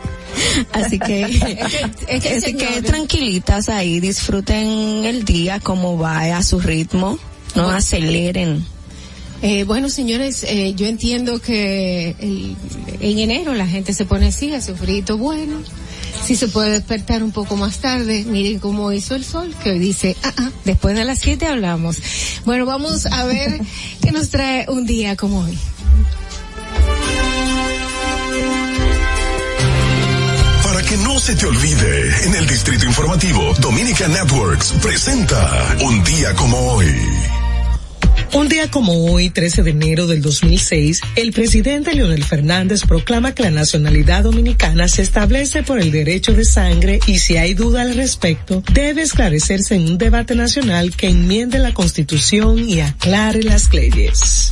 Así 0.72 0.99
que, 0.99 1.22
es 2.09 2.22
que, 2.22 2.36
así 2.36 2.55
que 2.55 2.80
tranquilitas 2.80 3.68
ahí, 3.68 4.01
disfruten 4.01 5.05
el 5.05 5.24
día 5.24 5.61
como 5.61 5.99
va 5.99 6.20
a 6.36 6.43
su 6.43 6.59
ritmo, 6.59 7.18
no 7.55 7.70
aceleren. 7.70 8.64
Eh, 9.43 9.64
bueno, 9.64 9.88
señores, 9.88 10.45
eh, 10.45 10.72
yo 10.74 10.86
entiendo 10.86 11.40
que 11.40 12.14
el- 12.20 12.57
en 13.01 13.18
enero 13.18 13.55
la 13.55 13.66
gente 13.66 13.93
se 13.93 14.05
pone 14.05 14.28
así, 14.28 14.55
hace 14.55 14.74
frito 14.74 15.18
bueno. 15.18 15.61
Si 16.24 16.36
se 16.36 16.47
puede 16.47 16.70
despertar 16.70 17.24
un 17.24 17.32
poco 17.32 17.57
más 17.57 17.78
tarde, 17.78 18.24
miren 18.24 18.61
cómo 18.61 18.93
hizo 18.93 19.16
el 19.16 19.24
sol, 19.24 19.53
que 19.64 19.70
hoy 19.72 19.80
dice, 19.80 20.16
ah, 20.22 20.32
ah, 20.36 20.51
después 20.64 20.95
de 20.95 21.05
las 21.05 21.18
7 21.18 21.47
hablamos. 21.47 21.97
Bueno, 22.45 22.64
vamos 22.66 23.07
a 23.07 23.24
ver 23.24 23.61
qué 24.03 24.12
nos 24.12 24.28
trae 24.28 24.66
un 24.68 24.86
día 24.86 25.16
como 25.16 25.40
hoy. 25.40 25.59
Para 30.62 30.82
que 30.84 30.97
no 30.99 31.18
se 31.18 31.34
te 31.34 31.47
olvide, 31.47 32.24
en 32.26 32.34
el 32.36 32.47
Distrito 32.47 32.84
Informativo, 32.86 33.53
Dominica 33.61 34.07
Networks 34.07 34.72
presenta 34.80 35.76
Un 35.82 36.05
día 36.05 36.32
como 36.34 36.57
hoy. 36.74 36.86
Un 38.35 38.49
día 38.49 38.70
como 38.70 39.12
hoy, 39.12 39.28
13 39.28 39.62
de 39.62 39.70
enero 39.72 40.07
del 40.07 40.22
2006, 40.22 41.03
el 41.16 41.33
presidente 41.33 41.95
Leonel 41.95 42.24
Fernández 42.24 42.80
proclama 42.87 43.35
que 43.35 43.43
la 43.43 43.51
nacionalidad 43.51 44.22
dominicana 44.22 44.89
se 44.89 45.03
establece 45.03 45.62
por 45.62 45.78
el 45.78 45.91
derecho 45.91 46.33
de 46.33 46.47
sangre 46.47 46.99
y 47.07 47.18
si 47.18 47.37
hay 47.37 47.53
duda 47.53 47.83
al 47.83 47.95
respecto, 47.95 48.62
debe 48.72 49.03
esclarecerse 49.03 49.74
en 49.74 49.83
un 49.83 49.99
debate 49.99 50.35
nacional 50.35 50.97
que 50.97 51.09
enmiende 51.09 51.59
la 51.59 51.74
constitución 51.74 52.66
y 52.66 52.80
aclare 52.80 53.43
las 53.43 53.70
leyes. 53.74 54.51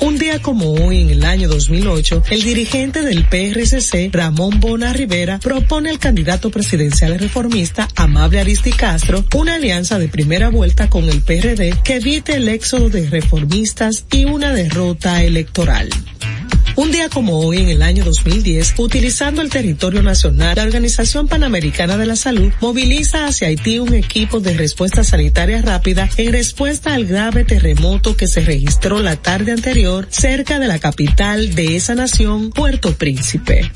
Un 0.00 0.18
día 0.18 0.42
como 0.42 0.72
hoy, 0.72 1.00
en 1.02 1.10
el 1.10 1.24
año 1.24 1.48
2008, 1.48 2.24
el 2.30 2.42
dirigente 2.42 3.02
del 3.02 3.24
PRCC, 3.24 4.10
Ramón 4.12 4.58
Bona 4.58 4.92
Rivera, 4.92 5.38
propone 5.38 5.90
al 5.90 6.00
candidato 6.00 6.50
presidencial 6.50 7.16
reformista 7.20 7.86
Amable 7.94 8.40
Aristi 8.40 8.72
Castro 8.72 9.24
una 9.36 9.54
alianza 9.54 10.00
de 10.00 10.08
primera 10.08 10.48
vuelta 10.48 10.90
con 10.90 11.04
el 11.04 11.22
PRD 11.22 11.78
que 11.84 11.96
evite 11.96 12.34
el 12.34 12.48
éxodo 12.48 12.88
de 12.88 13.11
reformistas 13.12 14.04
y 14.10 14.24
una 14.24 14.52
derrota 14.52 15.22
electoral. 15.22 15.88
Un 16.74 16.90
día 16.90 17.10
como 17.10 17.38
hoy, 17.38 17.58
en 17.58 17.68
el 17.68 17.82
año 17.82 18.02
2010, 18.02 18.76
utilizando 18.78 19.42
el 19.42 19.50
territorio 19.50 20.02
nacional, 20.02 20.56
la 20.56 20.62
Organización 20.62 21.28
Panamericana 21.28 21.98
de 21.98 22.06
la 22.06 22.16
Salud 22.16 22.50
moviliza 22.62 23.26
hacia 23.26 23.48
Haití 23.48 23.78
un 23.78 23.92
equipo 23.92 24.40
de 24.40 24.54
respuesta 24.54 25.04
sanitaria 25.04 25.60
rápida 25.60 26.08
en 26.16 26.32
respuesta 26.32 26.94
al 26.94 27.04
grave 27.04 27.44
terremoto 27.44 28.16
que 28.16 28.26
se 28.26 28.40
registró 28.40 29.00
la 29.00 29.16
tarde 29.16 29.52
anterior 29.52 30.08
cerca 30.10 30.58
de 30.58 30.68
la 30.68 30.78
capital 30.78 31.54
de 31.54 31.76
esa 31.76 31.94
nación, 31.94 32.48
Puerto 32.50 32.94
Príncipe. 32.94 33.70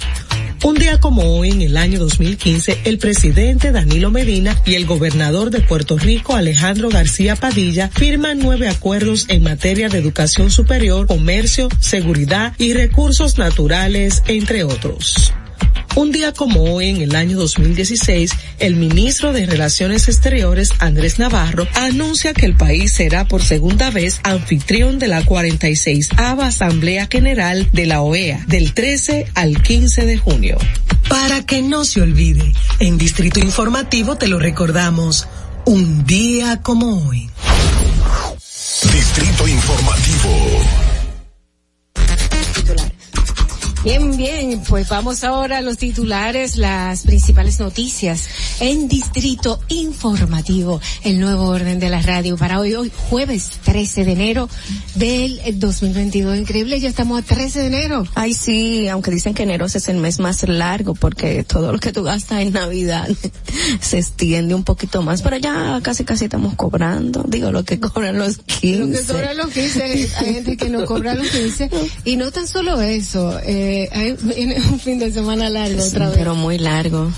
Un 0.64 0.74
día 0.74 0.98
como 0.98 1.38
hoy, 1.38 1.50
en 1.50 1.62
el 1.62 1.76
año 1.76 1.98
2015, 1.98 2.80
el 2.84 2.98
presidente 2.98 3.72
Danilo 3.72 4.10
Medina 4.10 4.56
y 4.64 4.74
el 4.74 4.86
gobernador 4.86 5.50
de 5.50 5.60
Puerto 5.60 5.98
Rico, 5.98 6.34
Alejandro 6.34 6.88
García 6.88 7.36
Padilla, 7.36 7.88
firman 7.88 8.38
nueve 8.38 8.68
acuerdos 8.68 9.26
en 9.28 9.42
materia 9.42 9.88
de 9.88 9.98
educación 9.98 10.50
superior, 10.50 11.06
comercio, 11.06 11.68
seguridad 11.78 12.54
y 12.58 12.72
recursos 12.72 13.38
naturales, 13.38 14.22
entre 14.26 14.64
otros. 14.64 15.32
Un 15.94 16.12
día 16.12 16.32
como 16.32 16.74
hoy, 16.74 16.88
en 16.88 17.00
el 17.00 17.16
año 17.16 17.38
2016, 17.38 18.32
el 18.58 18.76
ministro 18.76 19.32
de 19.32 19.46
Relaciones 19.46 20.08
Exteriores, 20.08 20.72
Andrés 20.78 21.18
Navarro, 21.18 21.66
anuncia 21.74 22.34
que 22.34 22.46
el 22.46 22.54
país 22.54 22.92
será 22.92 23.26
por 23.26 23.42
segunda 23.42 23.90
vez 23.90 24.20
anfitrión 24.22 24.98
de 24.98 25.08
la 25.08 25.24
46 25.24 26.10
Asamblea 26.16 27.08
General 27.10 27.68
de 27.72 27.86
la 27.86 28.02
OEA, 28.02 28.44
del 28.46 28.74
13 28.74 29.26
al 29.34 29.62
15 29.62 30.06
de 30.06 30.18
junio. 30.18 30.58
Para 31.08 31.44
que 31.46 31.62
no 31.62 31.84
se 31.84 32.00
olvide, 32.00 32.52
en 32.80 32.98
Distrito 32.98 33.40
Informativo 33.40 34.16
te 34.16 34.28
lo 34.28 34.38
recordamos, 34.38 35.28
un 35.64 36.04
día 36.04 36.60
como 36.62 37.08
hoy. 37.08 37.30
Distrito 38.82 39.48
Informativo. 39.48 40.85
Bien, 43.86 44.16
bien, 44.16 44.62
pues 44.68 44.88
vamos 44.88 45.22
ahora 45.22 45.58
a 45.58 45.60
los 45.60 45.78
titulares, 45.78 46.56
las 46.56 47.04
principales 47.04 47.60
noticias 47.60 48.24
en 48.58 48.88
Distrito 48.88 49.60
Informativo, 49.68 50.80
el 51.04 51.20
nuevo 51.20 51.44
orden 51.44 51.78
de 51.78 51.88
la 51.88 52.02
radio 52.02 52.36
para 52.36 52.58
hoy, 52.58 52.74
hoy 52.74 52.90
jueves 53.08 53.48
13 53.62 54.04
de 54.04 54.10
enero 54.10 54.48
del 54.96 55.40
2022. 55.60 56.36
Increíble, 56.36 56.80
ya 56.80 56.88
estamos 56.88 57.20
a 57.20 57.22
13 57.22 57.60
de 57.60 57.66
enero. 57.68 58.04
Ay, 58.16 58.34
sí, 58.34 58.88
aunque 58.88 59.12
dicen 59.12 59.34
que 59.34 59.44
enero 59.44 59.66
es 59.66 59.88
el 59.88 59.98
mes 59.98 60.18
más 60.18 60.42
largo 60.48 60.96
porque 60.96 61.44
todo 61.44 61.70
lo 61.70 61.78
que 61.78 61.92
tú 61.92 62.02
gastas 62.02 62.40
en 62.40 62.54
Navidad 62.54 63.08
se 63.80 63.98
extiende 63.98 64.56
un 64.56 64.64
poquito 64.64 65.02
más, 65.02 65.22
pero 65.22 65.36
ya 65.36 65.78
casi 65.84 66.04
casi 66.04 66.24
estamos 66.24 66.56
cobrando, 66.56 67.24
digo, 67.28 67.52
lo 67.52 67.62
que 67.64 67.78
cobran 67.88 68.18
los 68.18 68.38
15. 68.38 68.78
Lo 68.78 68.98
que 68.98 69.12
cobran 69.12 69.36
los 69.36 69.50
15, 69.50 69.82
hay 69.84 70.08
gente 70.08 70.56
que 70.56 70.70
no 70.70 70.84
cobra 70.86 71.14
los 71.14 71.28
15 71.28 71.70
y 72.04 72.16
no 72.16 72.32
tan 72.32 72.48
solo 72.48 72.80
eso, 72.80 73.38
eh, 73.44 73.75
hay, 73.92 74.12
viene 74.22 74.56
un 74.56 74.78
fin 74.78 74.98
de 74.98 75.12
semana 75.12 75.48
largo 75.48 75.82
otra 75.82 76.08
vez. 76.08 76.18
Pero 76.18 76.34
muy 76.34 76.58
largo. 76.58 77.10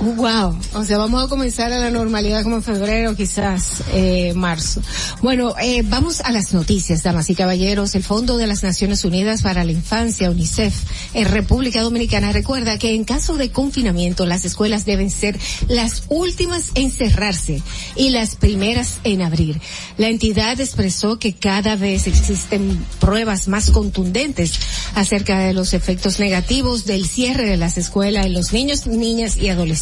Wow, 0.00 0.58
o 0.72 0.84
sea, 0.84 0.96
vamos 0.96 1.22
a 1.22 1.28
comenzar 1.28 1.70
a 1.70 1.78
la 1.78 1.90
normalidad 1.90 2.42
como 2.42 2.56
en 2.56 2.62
febrero, 2.62 3.14
quizás 3.14 3.82
eh, 3.92 4.32
marzo. 4.34 4.80
Bueno, 5.20 5.54
eh, 5.60 5.82
vamos 5.84 6.22
a 6.22 6.32
las 6.32 6.54
noticias, 6.54 7.02
damas 7.02 7.28
y 7.28 7.34
caballeros. 7.34 7.94
El 7.94 8.02
Fondo 8.02 8.38
de 8.38 8.46
las 8.46 8.62
Naciones 8.62 9.04
Unidas 9.04 9.42
para 9.42 9.64
la 9.64 9.70
Infancia, 9.70 10.30
UNICEF, 10.30 10.74
en 11.12 11.28
República 11.28 11.82
Dominicana, 11.82 12.32
recuerda 12.32 12.78
que 12.78 12.94
en 12.94 13.04
caso 13.04 13.36
de 13.36 13.50
confinamiento 13.50 14.24
las 14.24 14.46
escuelas 14.46 14.86
deben 14.86 15.10
ser 15.10 15.38
las 15.68 16.04
últimas 16.08 16.70
en 16.74 16.90
cerrarse 16.90 17.62
y 17.94 18.10
las 18.10 18.36
primeras 18.36 18.98
en 19.04 19.20
abrir. 19.20 19.60
La 19.98 20.08
entidad 20.08 20.58
expresó 20.58 21.18
que 21.18 21.34
cada 21.34 21.76
vez 21.76 22.06
existen 22.06 22.82
pruebas 22.98 23.46
más 23.46 23.70
contundentes 23.70 24.58
acerca 24.94 25.40
de 25.40 25.52
los 25.52 25.74
efectos 25.74 26.18
negativos 26.18 26.86
del 26.86 27.06
cierre 27.06 27.44
de 27.44 27.58
las 27.58 27.76
escuelas 27.76 28.26
en 28.26 28.32
los 28.32 28.54
niños, 28.54 28.86
niñas 28.86 29.36
y 29.36 29.50
adolescentes 29.50 29.81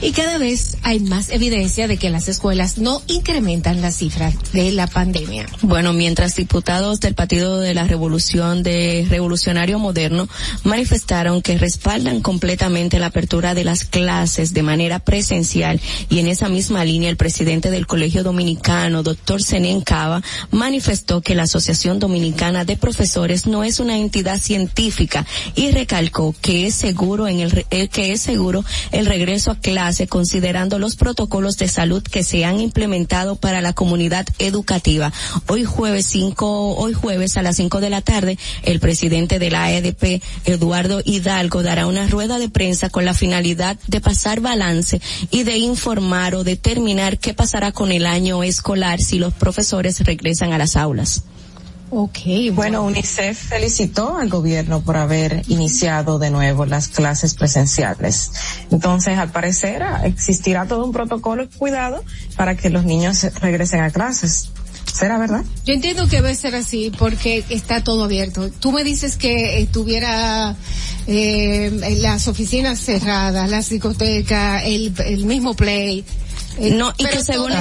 y 0.00 0.12
cada 0.12 0.38
vez 0.38 0.76
hay 0.82 1.00
más 1.00 1.30
evidencia 1.30 1.88
de 1.88 1.96
que 1.96 2.10
las 2.10 2.28
escuelas 2.28 2.78
no 2.78 3.02
incrementan 3.08 3.80
las 3.80 3.96
cifras 3.96 4.34
de 4.52 4.70
la 4.70 4.86
pandemia. 4.86 5.46
Bueno, 5.62 5.92
mientras 5.92 6.36
diputados 6.36 7.00
del 7.00 7.14
Partido 7.14 7.58
de 7.58 7.74
la 7.74 7.84
Revolución 7.84 8.62
de 8.62 9.04
Revolucionario 9.08 9.78
Moderno 9.78 10.28
manifestaron 10.62 11.42
que 11.42 11.58
respaldan 11.58 12.20
completamente 12.20 13.00
la 13.00 13.06
apertura 13.06 13.54
de 13.54 13.64
las 13.64 13.84
clases 13.84 14.54
de 14.54 14.62
manera 14.62 15.00
presencial 15.00 15.80
y 16.08 16.20
en 16.20 16.28
esa 16.28 16.48
misma 16.48 16.84
línea 16.84 17.10
el 17.10 17.16
presidente 17.16 17.70
del 17.70 17.86
Colegio 17.86 18.22
Dominicano, 18.22 19.02
doctor 19.02 19.42
Zenén 19.42 19.80
Cava, 19.80 20.22
manifestó 20.52 21.20
que 21.20 21.34
la 21.34 21.44
Asociación 21.44 21.98
Dominicana 21.98 22.64
de 22.64 22.76
Profesores 22.76 23.46
no 23.46 23.64
es 23.64 23.80
una 23.80 23.98
entidad 23.98 24.38
científica 24.38 25.26
y 25.56 25.72
recalcó 25.72 26.34
que 26.40 26.66
es 26.66 26.74
seguro 26.74 27.26
en 27.26 27.40
el 27.40 27.66
eh, 27.70 27.88
que 27.88 28.12
es 28.12 28.20
seguro 28.20 28.64
el 28.92 29.06
regreso 29.16 29.50
a 29.50 29.58
clase 29.58 30.08
considerando 30.08 30.78
los 30.78 30.94
protocolos 30.94 31.56
de 31.56 31.68
salud 31.68 32.02
que 32.02 32.22
se 32.22 32.44
han 32.44 32.60
implementado 32.60 33.36
para 33.36 33.62
la 33.62 33.72
comunidad 33.72 34.26
educativa. 34.38 35.10
Hoy 35.48 35.64
jueves 35.64 36.04
5, 36.04 36.76
hoy 36.76 36.92
jueves 36.92 37.38
a 37.38 37.42
las 37.42 37.56
5 37.56 37.80
de 37.80 37.88
la 37.88 38.02
tarde, 38.02 38.38
el 38.62 38.78
presidente 38.78 39.38
de 39.38 39.50
la 39.50 39.72
EDP, 39.72 40.22
Eduardo 40.44 41.00
Hidalgo, 41.02 41.62
dará 41.62 41.86
una 41.86 42.06
rueda 42.08 42.38
de 42.38 42.50
prensa 42.50 42.90
con 42.90 43.06
la 43.06 43.14
finalidad 43.14 43.78
de 43.86 44.02
pasar 44.02 44.40
balance 44.40 45.00
y 45.30 45.44
de 45.44 45.56
informar 45.56 46.34
o 46.34 46.44
determinar 46.44 47.18
qué 47.18 47.32
pasará 47.32 47.72
con 47.72 47.92
el 47.92 48.04
año 48.04 48.42
escolar 48.42 49.00
si 49.00 49.18
los 49.18 49.32
profesores 49.32 50.00
regresan 50.00 50.52
a 50.52 50.58
las 50.58 50.76
aulas. 50.76 51.22
Ok, 51.90 52.18
Bueno, 52.52 52.84
UNICEF 52.84 53.38
felicitó 53.38 54.18
al 54.18 54.28
gobierno 54.28 54.80
por 54.80 54.96
haber 54.96 55.42
iniciado 55.48 56.18
de 56.18 56.30
nuevo 56.30 56.66
las 56.66 56.88
clases 56.88 57.34
presenciales. 57.34 58.32
Entonces, 58.72 59.16
al 59.18 59.30
parecer, 59.30 59.84
existirá 60.02 60.66
todo 60.66 60.84
un 60.84 60.92
protocolo 60.92 61.48
cuidado 61.56 62.02
para 62.36 62.56
que 62.56 62.70
los 62.70 62.84
niños 62.84 63.24
regresen 63.40 63.80
a 63.82 63.90
clases. 63.90 64.50
¿Será 64.92 65.18
verdad? 65.18 65.44
Yo 65.66 65.74
entiendo 65.74 66.08
que 66.08 66.16
debe 66.16 66.34
ser 66.34 66.54
así 66.54 66.90
porque 66.98 67.44
está 67.50 67.84
todo 67.84 68.04
abierto. 68.04 68.50
Tú 68.50 68.72
me 68.72 68.82
dices 68.82 69.16
que 69.16 69.60
estuviera 69.60 70.56
eh, 71.06 71.98
las 72.00 72.28
oficinas 72.28 72.80
cerradas, 72.80 73.50
la 73.50 73.60
discoteca, 73.60 74.64
el, 74.64 74.94
el 75.04 75.26
mismo 75.26 75.54
play. 75.54 76.04
Eh, 76.58 76.70
No, 76.70 76.92
y 76.96 77.04
que 77.04 77.22
según, 77.22 77.52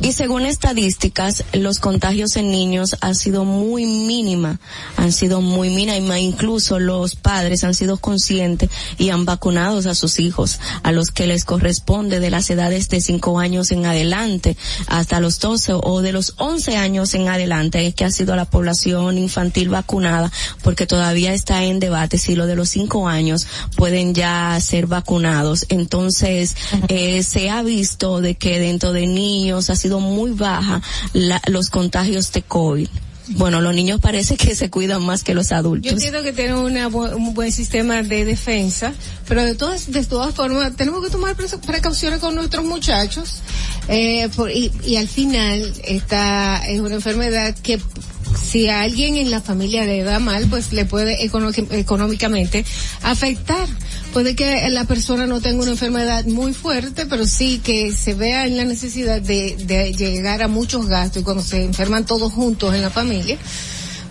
y 0.00 0.12
según 0.12 0.46
estadísticas, 0.46 1.44
los 1.52 1.78
contagios 1.78 2.36
en 2.36 2.50
niños 2.50 2.96
han 3.00 3.14
sido 3.14 3.44
muy 3.44 3.86
mínima, 3.86 4.60
han 4.96 5.12
sido 5.12 5.40
muy 5.40 5.70
mínima, 5.70 6.18
incluso 6.18 6.78
los 6.78 7.14
padres 7.14 7.64
han 7.64 7.74
sido 7.74 7.96
conscientes 7.96 8.70
y 8.98 9.10
han 9.10 9.24
vacunado 9.24 9.78
a 9.78 9.94
sus 9.94 10.18
hijos, 10.18 10.58
a 10.82 10.92
los 10.92 11.10
que 11.10 11.26
les 11.26 11.44
corresponde 11.44 12.20
de 12.20 12.30
las 12.30 12.48
edades 12.50 12.88
de 12.88 13.00
5 13.00 13.38
años 13.38 13.70
en 13.70 13.86
adelante 13.86 14.56
hasta 14.86 15.20
los 15.20 15.38
12 15.38 15.74
o 15.74 16.00
de 16.00 16.12
los 16.12 16.34
11 16.38 16.76
años 16.76 17.14
en 17.14 17.28
adelante, 17.28 17.92
que 17.92 18.04
ha 18.04 18.10
sido 18.10 18.34
la 18.36 18.44
población 18.44 19.18
infantil 19.18 19.68
vacunada, 19.68 20.30
porque 20.62 20.86
todavía 20.86 21.32
está 21.32 21.64
en 21.64 21.80
debate 21.80 22.18
si 22.18 22.34
lo 22.34 22.46
de 22.46 22.56
los 22.56 22.68
5 22.70 23.08
años 23.08 23.46
pueden 23.76 24.14
ya 24.14 24.58
ser 24.60 24.86
vacunados. 24.86 25.66
Entonces, 25.68 26.56
eh, 26.88 27.22
se 27.22 27.50
ha 27.50 27.62
visto 27.62 28.17
de 28.20 28.34
que 28.34 28.58
dentro 28.60 28.92
de 28.92 29.06
niños 29.06 29.70
ha 29.70 29.76
sido 29.76 30.00
muy 30.00 30.32
baja 30.32 30.82
la, 31.12 31.40
los 31.46 31.70
contagios 31.70 32.32
de 32.32 32.42
COVID. 32.42 32.88
Bueno, 33.32 33.60
los 33.60 33.74
niños 33.74 34.00
parece 34.00 34.38
que 34.38 34.54
se 34.56 34.70
cuidan 34.70 35.04
más 35.04 35.22
que 35.22 35.34
los 35.34 35.50
Yo 35.50 35.56
adultos. 35.56 35.92
entiendo 35.92 36.22
que 36.22 36.32
tienen 36.32 36.54
una 36.54 36.88
bu- 36.88 37.14
un 37.14 37.34
buen 37.34 37.52
sistema 37.52 38.02
de 38.02 38.24
defensa, 38.24 38.94
pero 39.28 39.44
de 39.44 39.54
todas, 39.54 39.92
de 39.92 40.02
todas 40.06 40.34
formas 40.34 40.74
tenemos 40.76 41.04
que 41.04 41.10
tomar 41.10 41.36
pre- 41.36 41.46
precauciones 41.66 42.20
con 42.20 42.34
nuestros 42.34 42.64
muchachos, 42.64 43.42
eh, 43.88 44.30
y, 44.54 44.72
y 44.82 44.96
al 44.96 45.08
final 45.08 45.74
esta 45.84 46.62
es 46.68 46.80
una 46.80 46.94
enfermedad 46.94 47.54
que 47.62 47.78
si 48.36 48.68
a 48.68 48.82
alguien 48.82 49.16
en 49.16 49.30
la 49.30 49.40
familia 49.40 49.84
le 49.84 50.02
da 50.02 50.18
mal, 50.18 50.46
pues 50.48 50.72
le 50.72 50.84
puede 50.84 51.24
económicamente 51.24 52.64
afectar. 53.02 53.68
Puede 54.12 54.34
que 54.34 54.68
la 54.70 54.84
persona 54.84 55.26
no 55.26 55.40
tenga 55.40 55.62
una 55.62 55.72
enfermedad 55.72 56.24
muy 56.24 56.54
fuerte, 56.54 57.06
pero 57.06 57.26
sí 57.26 57.60
que 57.62 57.92
se 57.92 58.14
vea 58.14 58.46
en 58.46 58.56
la 58.56 58.64
necesidad 58.64 59.20
de 59.20 59.94
llegar 59.96 60.42
a 60.42 60.48
muchos 60.48 60.86
gastos 60.86 61.22
y 61.22 61.24
cuando 61.24 61.42
se 61.42 61.62
enferman 61.64 62.06
todos 62.06 62.32
juntos 62.32 62.74
en 62.74 62.82
la 62.82 62.90
familia, 62.90 63.38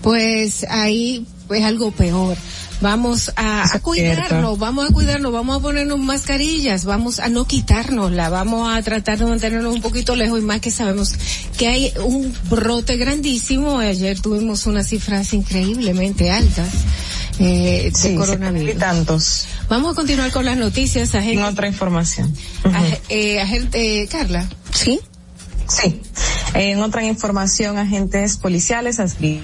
pues 0.02 0.66
ahí 0.70 1.26
es 1.50 1.64
algo 1.64 1.92
peor. 1.92 2.38
Vamos 2.80 3.32
a, 3.36 3.64
a 3.76 3.80
cuidarnos, 3.80 4.60
vamos 4.60 4.88
a 4.90 4.94
cuidarnos, 4.94 5.32
vamos 5.32 5.58
a 5.58 5.60
ponernos 5.62 5.98
mascarillas, 5.98 6.86
vamos 6.86 7.20
a 7.20 7.28
no 7.28 7.46
quitárnosla, 7.46 8.30
vamos 8.30 8.70
a 8.72 8.80
tratar 8.84 9.18
de 9.18 9.26
mantenernos 9.26 9.74
un 9.74 9.82
poquito 9.82 10.16
lejos 10.16 10.40
y 10.40 10.44
más 10.44 10.62
que 10.62 10.70
sabemos 10.70 11.16
que 11.58 11.68
hay 11.68 11.94
un 12.06 12.32
brote 12.52 12.98
grandísimo. 12.98 13.80
Ayer 13.80 14.20
tuvimos 14.22 14.68
unas 14.68 14.88
cifras 14.88 15.34
increíblemente 15.34 16.30
altas 16.30 16.70
eh, 17.40 17.90
de 17.92 17.98
Sí, 18.00 18.16
coronavirus. 18.16 18.76
y 18.76 18.78
tantos. 18.78 19.48
Vamos 19.70 19.94
a 19.94 19.96
continuar 19.96 20.32
con 20.32 20.46
las 20.46 20.58
noticias. 20.58 21.14
En 21.16 21.42
otra 21.42 21.68
información. 21.68 22.32
Eh, 23.10 23.42
agente, 23.42 24.04
eh, 24.04 24.08
Carla. 24.08 24.48
Sí. 24.72 25.00
Sí. 25.68 26.00
En 26.54 26.80
otra 26.82 27.04
información, 27.04 27.78
agentes 27.80 28.38
policiales 28.38 29.00
adscritos 29.00 29.44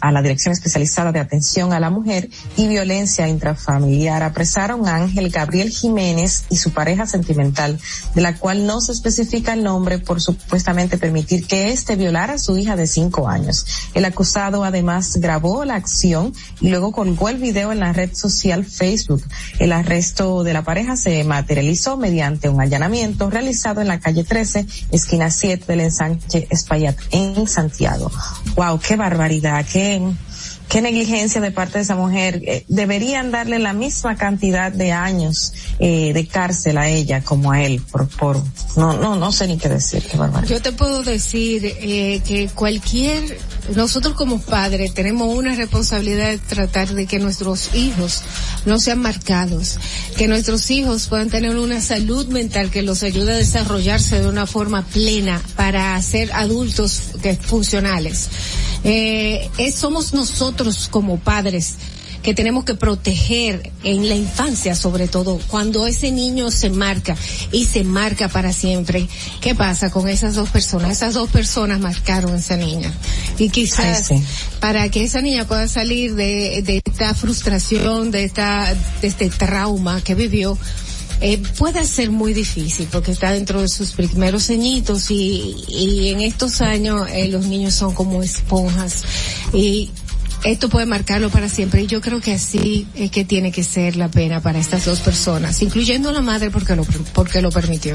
a 0.00 0.12
la 0.12 0.22
Dirección 0.22 0.52
Especializada 0.52 1.12
de 1.12 1.20
Atención 1.20 1.72
a 1.72 1.80
la 1.80 1.90
Mujer 1.90 2.28
y 2.56 2.68
Violencia 2.68 3.28
Intrafamiliar 3.28 4.22
apresaron 4.22 4.86
a 4.86 4.96
Ángel 4.96 5.30
Gabriel 5.30 5.70
Jiménez 5.70 6.44
y 6.50 6.56
su 6.56 6.72
pareja 6.72 7.06
sentimental, 7.06 7.78
de 8.14 8.20
la 8.20 8.36
cual 8.36 8.66
no 8.66 8.80
se 8.80 8.92
especifica 8.92 9.54
el 9.54 9.64
nombre 9.64 9.98
por 9.98 10.20
supuestamente 10.20 10.98
permitir 10.98 11.46
que 11.46 11.72
éste 11.72 11.96
violara 11.96 12.34
a 12.34 12.38
su 12.38 12.56
hija 12.58 12.76
de 12.76 12.86
cinco 12.86 13.28
años. 13.28 13.66
El 13.94 14.04
acusado 14.04 14.64
además 14.64 15.16
grabó 15.16 15.64
la 15.64 15.76
acción 15.76 16.32
y 16.60 16.68
luego 16.68 16.92
colgó 16.92 17.28
el 17.28 17.38
video 17.38 17.72
en 17.72 17.80
la 17.80 17.92
red 17.92 18.14
social 18.14 18.64
Facebook. 18.64 19.22
El 19.58 19.72
arresto 19.72 20.42
de 20.42 20.52
la 20.52 20.62
pareja 20.62 20.96
se 20.96 21.22
materializó 21.24 21.96
mediante 21.96 22.48
un 22.48 22.60
allanamiento 22.60 23.30
realizado 23.30 23.80
en 23.80 23.88
la 23.88 24.00
calle 24.00 24.24
13, 24.24 24.66
esquina 24.92 25.30
7 25.30 25.64
del 25.66 25.80
ensanche 25.80 26.46
Espaillat 26.50 26.96
en 27.10 27.46
Santiago. 27.46 28.10
Wow, 28.56 28.78
qué 28.78 28.96
barbaridad, 28.96 29.49
qué, 29.64 30.80
negligencia 30.80 31.40
de 31.40 31.50
parte 31.50 31.78
de 31.78 31.84
esa 31.84 31.96
mujer. 31.96 32.42
Eh, 32.46 32.64
deberían 32.68 33.30
darle 33.30 33.58
la 33.58 33.72
misma 33.72 34.16
cantidad 34.16 34.72
de 34.72 34.92
años 34.92 35.52
eh, 35.78 36.12
de 36.12 36.26
cárcel 36.26 36.78
a 36.78 36.88
ella 36.88 37.22
como 37.22 37.50
a 37.50 37.62
él 37.62 37.82
por, 37.90 38.08
por, 38.08 38.42
no, 38.76 38.96
no, 38.96 39.16
no 39.16 39.32
sé 39.32 39.48
ni 39.48 39.58
qué 39.58 39.68
decir, 39.68 40.02
qué. 40.02 40.18
Yo 40.46 40.62
te 40.62 40.72
puedo 40.72 41.02
decir 41.02 41.62
eh, 41.64 42.22
que 42.26 42.48
cualquier, 42.54 43.38
nosotros 43.74 44.14
como 44.14 44.40
padres 44.40 44.94
tenemos 44.94 45.34
una 45.34 45.54
responsabilidad 45.54 46.28
de 46.30 46.38
tratar 46.38 46.94
de 46.94 47.06
que 47.06 47.18
nuestros 47.18 47.74
hijos 47.74 48.22
no 48.64 48.78
sean 48.78 49.00
marcados, 49.00 49.78
que 50.16 50.28
nuestros 50.28 50.70
hijos 50.70 51.08
puedan 51.08 51.30
tener 51.30 51.56
una 51.56 51.80
salud 51.80 52.26
mental 52.28 52.70
que 52.70 52.82
los 52.82 53.02
ayude 53.02 53.32
a 53.32 53.36
desarrollarse 53.36 54.20
de 54.20 54.28
una 54.28 54.46
forma 54.46 54.84
plena 54.84 55.40
para 55.56 56.00
ser 56.02 56.32
adultos 56.32 57.02
funcionales. 57.40 58.28
Eh, 58.84 59.50
es, 59.58 59.74
somos 59.74 60.14
nosotros 60.14 60.88
como 60.88 61.18
padres 61.18 61.74
que 62.22 62.34
tenemos 62.34 62.64
que 62.64 62.74
proteger 62.74 63.72
en 63.82 64.08
la 64.08 64.14
infancia 64.14 64.74
sobre 64.74 65.08
todo, 65.08 65.40
cuando 65.48 65.86
ese 65.86 66.12
niño 66.12 66.50
se 66.50 66.70
marca 66.70 67.16
y 67.50 67.64
se 67.64 67.84
marca 67.84 68.28
para 68.28 68.52
siempre. 68.52 69.08
¿Qué 69.40 69.54
pasa 69.54 69.90
con 69.90 70.08
esas 70.08 70.34
dos 70.34 70.50
personas? 70.50 70.92
Esas 70.92 71.14
dos 71.14 71.30
personas 71.30 71.80
marcaron 71.80 72.34
a 72.34 72.38
esa 72.38 72.56
niña. 72.56 72.92
Y 73.38 73.48
quizás 73.48 74.10
Ay, 74.10 74.18
sí. 74.18 74.24
para 74.60 74.88
que 74.90 75.04
esa 75.04 75.22
niña 75.22 75.46
pueda 75.46 75.66
salir 75.68 76.14
de, 76.14 76.62
de 76.62 76.82
esta 76.84 77.14
frustración, 77.14 78.10
de 78.10 78.24
esta, 78.24 78.74
de 79.00 79.08
este 79.08 79.30
trauma 79.30 80.02
que 80.02 80.14
vivió, 80.14 80.58
eh, 81.20 81.42
puede 81.58 81.84
ser 81.84 82.10
muy 82.10 82.32
difícil 82.32 82.88
porque 82.90 83.12
está 83.12 83.32
dentro 83.32 83.60
de 83.60 83.68
sus 83.68 83.92
primeros 83.92 84.46
ceñitos 84.46 85.10
y, 85.10 85.54
y 85.68 86.08
en 86.08 86.20
estos 86.20 86.60
años 86.60 87.08
eh, 87.12 87.28
los 87.28 87.46
niños 87.46 87.74
son 87.74 87.94
como 87.94 88.22
esponjas. 88.22 89.04
Y 89.52 89.90
esto 90.44 90.70
puede 90.70 90.86
marcarlo 90.86 91.28
para 91.28 91.48
siempre 91.48 91.82
y 91.82 91.86
yo 91.86 92.00
creo 92.00 92.20
que 92.20 92.32
así 92.32 92.86
es 92.94 93.10
que 93.10 93.24
tiene 93.24 93.52
que 93.52 93.62
ser 93.62 93.96
la 93.96 94.08
pena 94.08 94.40
para 94.40 94.58
estas 94.58 94.86
dos 94.86 95.00
personas, 95.00 95.60
incluyendo 95.60 96.12
la 96.12 96.22
madre 96.22 96.50
porque 96.50 96.74
lo, 96.74 96.84
porque 97.12 97.42
lo 97.42 97.50
permitió. 97.50 97.94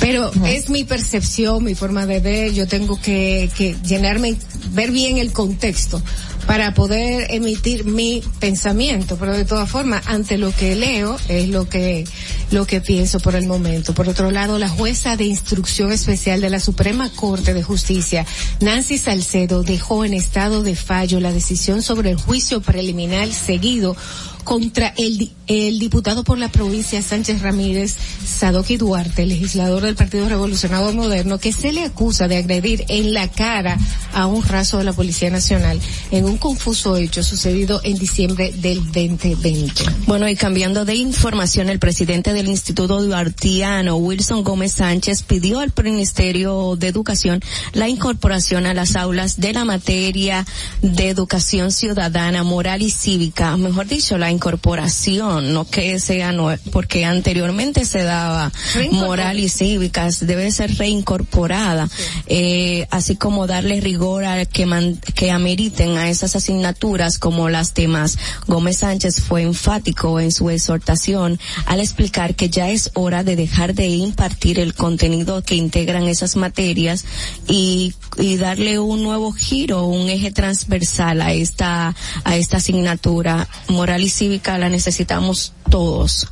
Pero 0.00 0.32
es 0.46 0.68
mi 0.68 0.82
percepción, 0.82 1.62
mi 1.62 1.76
forma 1.76 2.06
de 2.06 2.18
ver, 2.18 2.52
yo 2.52 2.66
tengo 2.66 3.00
que, 3.00 3.48
que 3.56 3.76
llenarme, 3.84 4.34
ver 4.72 4.90
bien 4.90 5.18
el 5.18 5.32
contexto 5.32 6.02
para 6.46 6.74
poder 6.74 7.28
emitir 7.30 7.84
mi 7.84 8.22
pensamiento, 8.40 9.16
pero 9.16 9.32
de 9.32 9.44
todas 9.44 9.70
formas, 9.70 10.02
ante 10.06 10.38
lo 10.38 10.54
que 10.54 10.74
leo 10.74 11.16
es 11.28 11.48
lo 11.48 11.68
que, 11.68 12.04
lo 12.50 12.66
que 12.66 12.80
pienso 12.80 13.20
por 13.20 13.36
el 13.36 13.46
momento. 13.46 13.94
Por 13.94 14.08
otro 14.08 14.30
lado, 14.30 14.58
la 14.58 14.68
jueza 14.68 15.16
de 15.16 15.24
instrucción 15.24 15.92
especial 15.92 16.40
de 16.40 16.50
la 16.50 16.58
Suprema 16.58 17.10
Corte 17.10 17.54
de 17.54 17.62
Justicia, 17.62 18.26
Nancy 18.60 18.98
Salcedo, 18.98 19.62
dejó 19.62 20.04
en 20.04 20.14
estado 20.14 20.62
de 20.62 20.74
fallo 20.74 21.20
la 21.20 21.32
decisión 21.32 21.82
sobre 21.82 22.10
el 22.10 22.16
juicio 22.16 22.60
preliminar 22.60 23.32
seguido 23.32 23.96
contra 24.44 24.94
el, 24.96 25.30
el 25.46 25.78
diputado 25.78 26.24
por 26.24 26.38
la 26.38 26.50
provincia 26.50 27.02
Sánchez 27.02 27.42
Ramírez, 27.42 27.94
Sadoki 28.24 28.76
Duarte, 28.76 29.26
legislador 29.26 29.82
del 29.82 29.94
Partido 29.94 30.28
Revolucionario 30.28 30.92
Moderno, 30.92 31.38
que 31.38 31.52
se 31.52 31.72
le 31.72 31.84
acusa 31.84 32.28
de 32.28 32.38
agredir 32.38 32.84
en 32.88 33.12
la 33.12 33.28
cara 33.28 33.78
a 34.12 34.26
un 34.26 34.42
raso 34.42 34.78
de 34.78 34.84
la 34.84 34.92
Policía 34.92 35.30
Nacional 35.30 35.80
en 36.10 36.24
un 36.24 36.38
confuso 36.38 36.96
hecho 36.96 37.22
sucedido 37.22 37.80
en 37.84 37.98
diciembre 37.98 38.52
del 38.52 38.84
2020. 38.84 39.84
Bueno, 40.06 40.28
y 40.28 40.36
cambiando 40.36 40.84
de 40.84 40.94
información, 40.96 41.68
el 41.68 41.78
presidente 41.78 42.32
del 42.32 42.48
Instituto 42.48 43.02
Duartiano, 43.02 43.96
Wilson 43.96 44.42
Gómez 44.42 44.72
Sánchez, 44.72 45.22
pidió 45.22 45.60
al 45.60 45.72
Ministerio 45.82 46.76
de 46.76 46.88
Educación 46.88 47.40
la 47.72 47.88
incorporación 47.88 48.66
a 48.66 48.74
las 48.74 48.96
aulas 48.96 49.40
de 49.40 49.52
la 49.52 49.64
materia 49.64 50.46
de 50.80 51.08
educación 51.08 51.70
ciudadana, 51.70 52.42
moral 52.42 52.82
y 52.82 52.90
cívica, 52.90 53.56
mejor 53.56 53.86
dicho, 53.86 54.18
la 54.18 54.31
incorporación, 54.32 55.52
no 55.52 55.64
que 55.64 56.00
sea, 56.00 56.32
no, 56.32 56.48
porque 56.72 57.04
anteriormente 57.04 57.84
se 57.84 58.02
daba 58.02 58.50
moral 58.90 59.38
y 59.38 59.48
cívicas, 59.48 60.26
debe 60.26 60.50
ser 60.50 60.74
reincorporada, 60.76 61.88
eh, 62.26 62.86
así 62.90 63.16
como 63.16 63.46
darle 63.46 63.80
rigor 63.80 64.24
a 64.24 64.44
que, 64.46 64.66
man- 64.66 64.98
que 65.14 65.30
ameriten 65.30 65.96
a 65.98 66.08
esas 66.10 66.34
asignaturas 66.36 67.18
como 67.18 67.48
las 67.48 67.74
demás. 67.74 68.18
Gómez 68.46 68.78
Sánchez 68.78 69.20
fue 69.20 69.42
enfático 69.42 70.18
en 70.20 70.32
su 70.32 70.50
exhortación 70.50 71.38
al 71.66 71.80
explicar 71.80 72.34
que 72.34 72.48
ya 72.50 72.70
es 72.70 72.90
hora 72.94 73.22
de 73.24 73.36
dejar 73.36 73.74
de 73.74 73.86
impartir 73.88 74.58
el 74.58 74.74
contenido 74.74 75.42
que 75.42 75.54
integran 75.54 76.04
esas 76.08 76.36
materias 76.36 77.04
y, 77.48 77.94
y 78.18 78.36
darle 78.36 78.78
un 78.78 79.02
nuevo 79.02 79.32
giro, 79.32 79.84
un 79.86 80.08
eje 80.08 80.30
transversal 80.30 81.20
a 81.20 81.32
esta, 81.32 81.94
a 82.24 82.36
esta 82.36 82.56
asignatura. 82.56 83.48
Moral 83.68 84.02
y 84.02 84.08
cívica 84.08 84.21
la 84.28 84.68
necesitamos 84.68 85.52
todos. 85.70 86.28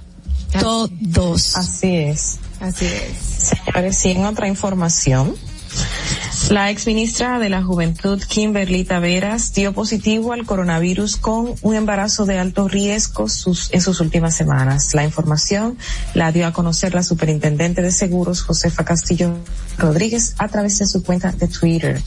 Todos. 0.58 1.56
Así 1.56 1.96
es. 1.96 2.38
Así 2.60 2.86
es. 2.86 3.50
Señores, 3.64 4.04
y 4.04 4.10
en 4.10 4.24
otra 4.24 4.48
información, 4.48 5.34
la 6.50 6.70
exministra 6.70 7.38
de 7.38 7.48
la 7.48 7.62
Juventud, 7.62 8.20
Kimberly 8.22 8.84
Taveras, 8.84 9.52
dio 9.54 9.72
positivo 9.72 10.32
al 10.32 10.44
coronavirus 10.44 11.16
con 11.16 11.54
un 11.62 11.74
embarazo 11.74 12.26
de 12.26 12.38
alto 12.38 12.66
riesgo 12.68 13.28
sus- 13.28 13.70
en 13.72 13.80
sus 13.80 14.00
últimas 14.00 14.34
semanas. 14.34 14.92
La 14.94 15.04
información 15.04 15.78
la 16.14 16.32
dio 16.32 16.46
a 16.46 16.52
conocer 16.52 16.94
la 16.94 17.02
superintendente 17.04 17.82
de 17.82 17.92
seguros, 17.92 18.42
Josefa 18.42 18.84
Castillo 18.84 19.36
Rodríguez, 19.78 20.34
a 20.38 20.48
través 20.48 20.78
de 20.80 20.86
su 20.86 21.02
cuenta 21.04 21.30
de 21.32 21.46
Twitter. 21.46 22.02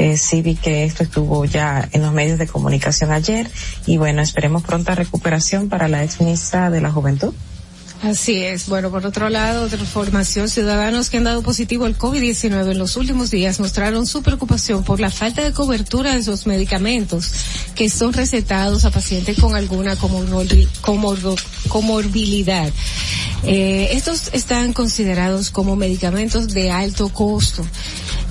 Eh, 0.00 0.16
sí 0.16 0.42
vi 0.42 0.54
que 0.54 0.84
esto 0.84 1.02
estuvo 1.02 1.44
ya 1.44 1.88
en 1.90 2.02
los 2.02 2.12
medios 2.12 2.38
de 2.38 2.46
comunicación 2.46 3.10
ayer 3.10 3.50
y 3.84 3.96
bueno, 3.96 4.22
esperemos 4.22 4.62
pronta 4.62 4.94
recuperación 4.94 5.68
para 5.68 5.88
la 5.88 6.04
exministra 6.04 6.70
de 6.70 6.80
la 6.80 6.92
Juventud. 6.92 7.34
Así 8.02 8.36
es. 8.44 8.68
Bueno, 8.68 8.90
por 8.92 9.04
otro 9.04 9.28
lado, 9.28 9.64
otra 9.64 9.80
información, 9.80 10.48
ciudadanos 10.48 11.10
que 11.10 11.16
han 11.16 11.24
dado 11.24 11.42
positivo 11.42 11.84
al 11.84 11.98
COVID-19 11.98 12.70
en 12.70 12.78
los 12.78 12.96
últimos 12.96 13.30
días 13.32 13.58
mostraron 13.58 14.06
su 14.06 14.22
preocupación 14.22 14.84
por 14.84 15.00
la 15.00 15.10
falta 15.10 15.42
de 15.42 15.52
cobertura 15.52 16.14
de 16.14 16.22
sus 16.22 16.46
medicamentos 16.46 17.32
que 17.74 17.90
son 17.90 18.12
recetados 18.12 18.84
a 18.84 18.90
pacientes 18.90 19.38
con 19.40 19.56
alguna 19.56 19.96
comorbi- 19.96 20.68
comor- 20.80 21.42
comorbilidad. 21.68 22.70
Eh, 23.44 23.88
estos 23.92 24.30
están 24.32 24.72
considerados 24.72 25.50
como 25.50 25.74
medicamentos 25.74 26.48
de 26.54 26.70
alto 26.70 27.08
costo. 27.08 27.66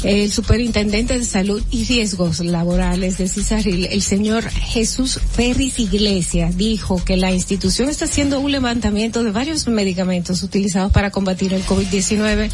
El 0.03 0.31
superintendente 0.31 1.17
de 1.17 1.25
salud 1.25 1.61
y 1.71 1.83
riesgos 1.85 2.39
laborales 2.41 3.17
de 3.17 3.27
Cisarril, 3.27 3.85
el 3.87 4.03
señor 4.03 4.47
Jesús 4.47 5.19
Ferris 5.33 5.79
Iglesia, 5.79 6.51
dijo 6.53 7.03
que 7.03 7.17
la 7.17 7.31
institución 7.31 7.89
está 7.89 8.05
haciendo 8.05 8.39
un 8.39 8.51
levantamiento 8.51 9.23
de 9.23 9.31
varios 9.31 9.56
medicamentos 9.65 10.43
utilizados 10.43 10.91
para 10.91 11.09
combatir 11.09 11.53
el 11.53 11.65
COVID-19 11.65 12.49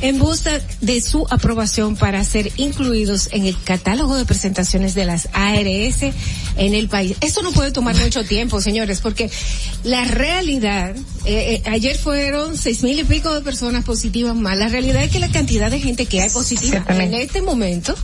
en 0.00 0.18
busca 0.18 0.60
de 0.80 1.00
su 1.00 1.26
aprobación 1.30 1.96
para 1.96 2.22
ser 2.24 2.52
incluidos 2.56 3.28
en 3.32 3.46
el 3.46 3.60
catálogo 3.62 4.16
de 4.16 4.24
presentaciones 4.26 4.94
de 4.94 5.04
las 5.06 5.28
ARS 5.32 6.02
en 6.56 6.74
el 6.74 6.88
país. 6.88 7.16
Esto 7.20 7.42
no 7.42 7.52
puede 7.52 7.70
tomar 7.72 7.96
mucho 7.96 8.22
tiempo, 8.24 8.60
señores, 8.60 9.00
porque 9.00 9.30
la 9.82 10.04
realidad, 10.04 10.94
eh, 11.24 11.62
eh, 11.64 11.70
ayer 11.70 11.96
fueron 11.96 12.58
seis 12.58 12.82
mil 12.82 12.98
y 12.98 13.04
pico 13.04 13.32
de 13.34 13.40
personas 13.40 13.84
positivas 13.84 14.34
más. 14.36 14.58
La 14.58 14.68
realidad 14.68 15.02
es 15.04 15.10
que 15.10 15.20
la 15.20 15.28
cantidad 15.30 15.70
de 15.70 15.80
gente 15.80 16.06
que 16.06 16.20
hay 16.20 16.28
positiva 16.30 16.84
en 16.88 17.14
este 17.14 17.40
momento 17.40 17.94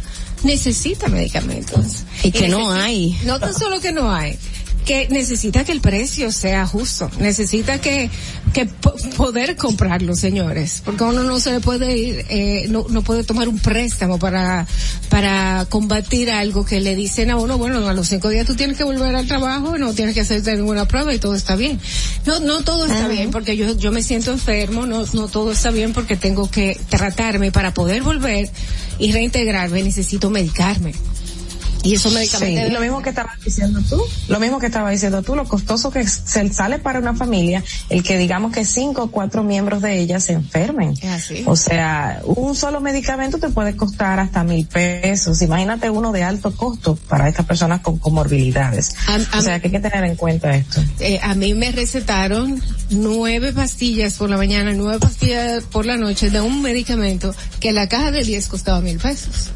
necesita 0.42 1.08
medicamentos. 1.08 2.04
Y 2.22 2.30
que 2.30 2.48
no 2.48 2.58
necesita- 2.72 2.84
hay. 2.84 3.18
No 3.24 3.38
tan 3.40 3.52
solo 3.54 3.80
que 3.80 3.92
no 3.92 4.10
hay, 4.10 4.38
que 4.84 5.08
necesita 5.10 5.64
que 5.64 5.72
el 5.72 5.80
precio 5.80 6.32
sea 6.32 6.66
justo, 6.66 7.10
necesita 7.20 7.80
que, 7.80 8.10
que 8.52 8.66
po- 8.66 8.94
poder 9.16 9.56
comprarlo, 9.56 10.14
señores, 10.14 10.82
porque 10.84 11.04
uno 11.04 11.22
no 11.22 11.38
se 11.38 11.52
le 11.52 11.60
puede 11.60 11.96
ir, 11.96 12.24
eh, 12.28 12.66
no, 12.68 12.86
no 12.88 13.02
puede 13.02 13.22
tomar 13.22 13.48
un 13.48 13.58
préstamo 13.58 14.18
para, 14.18 14.66
para 15.08 15.66
combatir 15.68 16.30
algo 16.30 16.64
que 16.64 16.80
le 16.80 16.94
dicen 16.96 17.30
a 17.30 17.36
uno, 17.36 17.58
bueno, 17.58 17.86
a 17.88 17.92
los 17.92 18.08
cinco 18.08 18.28
días 18.30 18.46
tú 18.46 18.54
tienes 18.54 18.76
que 18.76 18.84
volver 18.84 19.14
al 19.14 19.26
trabajo, 19.26 19.76
no 19.78 19.92
tienes 19.94 20.14
que 20.14 20.22
hacerte 20.22 20.56
ninguna 20.56 20.88
prueba 20.88 21.14
y 21.14 21.18
todo 21.18 21.34
está 21.34 21.56
bien. 21.56 21.78
No, 22.26 22.40
no 22.40 22.62
todo 22.62 22.86
está 22.86 23.06
bien 23.08 23.30
porque 23.30 23.56
yo, 23.56 23.76
yo 23.76 23.92
me 23.92 24.02
siento 24.02 24.32
enfermo, 24.32 24.86
no, 24.86 25.04
no 25.12 25.28
todo 25.28 25.52
está 25.52 25.70
bien 25.70 25.92
porque 25.92 26.16
tengo 26.16 26.50
que 26.50 26.80
tratarme 26.88 27.52
para 27.52 27.74
poder 27.74 28.02
volver 28.02 28.50
y 28.98 29.12
reintegrarme, 29.12 29.82
necesito 29.82 30.30
medicarme. 30.30 30.92
Y 31.82 31.94
esos 31.94 32.12
medicamentos. 32.12 32.66
Sí, 32.66 32.72
lo 32.72 32.80
mismo 32.80 33.02
que 33.02 33.10
estabas 33.10 33.40
diciendo 33.40 33.80
tú, 33.88 34.02
lo 34.28 34.40
mismo 34.40 34.58
que 34.58 34.66
estaba 34.66 34.90
diciendo 34.90 35.22
tú, 35.22 35.34
lo 35.34 35.46
costoso 35.46 35.90
que 35.90 36.06
se 36.06 36.52
sale 36.52 36.78
para 36.78 36.98
una 36.98 37.14
familia, 37.14 37.64
el 37.88 38.02
que 38.02 38.18
digamos 38.18 38.52
que 38.52 38.64
cinco 38.64 39.04
o 39.04 39.10
cuatro 39.10 39.42
miembros 39.42 39.80
de 39.82 39.98
ella 39.98 40.20
se 40.20 40.34
enfermen. 40.34 40.94
Así. 41.08 41.42
O 41.46 41.56
sea, 41.56 42.20
un 42.24 42.54
solo 42.54 42.80
medicamento 42.80 43.38
te 43.38 43.48
puede 43.48 43.76
costar 43.76 44.20
hasta 44.20 44.44
mil 44.44 44.66
pesos. 44.66 45.40
Imagínate 45.42 45.90
uno 45.90 46.12
de 46.12 46.22
alto 46.22 46.54
costo 46.54 46.96
para 47.08 47.28
estas 47.28 47.46
personas 47.46 47.80
con 47.80 47.98
comorbilidades. 47.98 48.94
o 49.36 49.40
sea, 49.40 49.60
que 49.60 49.68
hay 49.68 49.72
que 49.72 49.80
tener 49.80 50.04
en 50.04 50.16
cuenta 50.16 50.54
esto. 50.54 50.82
Eh, 50.98 51.18
a 51.22 51.34
mí 51.34 51.54
me 51.54 51.72
recetaron 51.72 52.62
nueve 52.90 53.52
pastillas 53.52 54.14
por 54.14 54.28
la 54.28 54.36
mañana, 54.36 54.72
nueve 54.74 54.98
pastillas 54.98 55.64
por 55.64 55.86
la 55.86 55.96
noche 55.96 56.30
de 56.30 56.40
un 56.40 56.62
medicamento 56.62 57.34
que 57.60 57.72
la 57.72 57.88
caja 57.88 58.10
de 58.10 58.22
10 58.22 58.48
costaba 58.48 58.80
mil 58.80 58.98
pesos. 58.98 59.50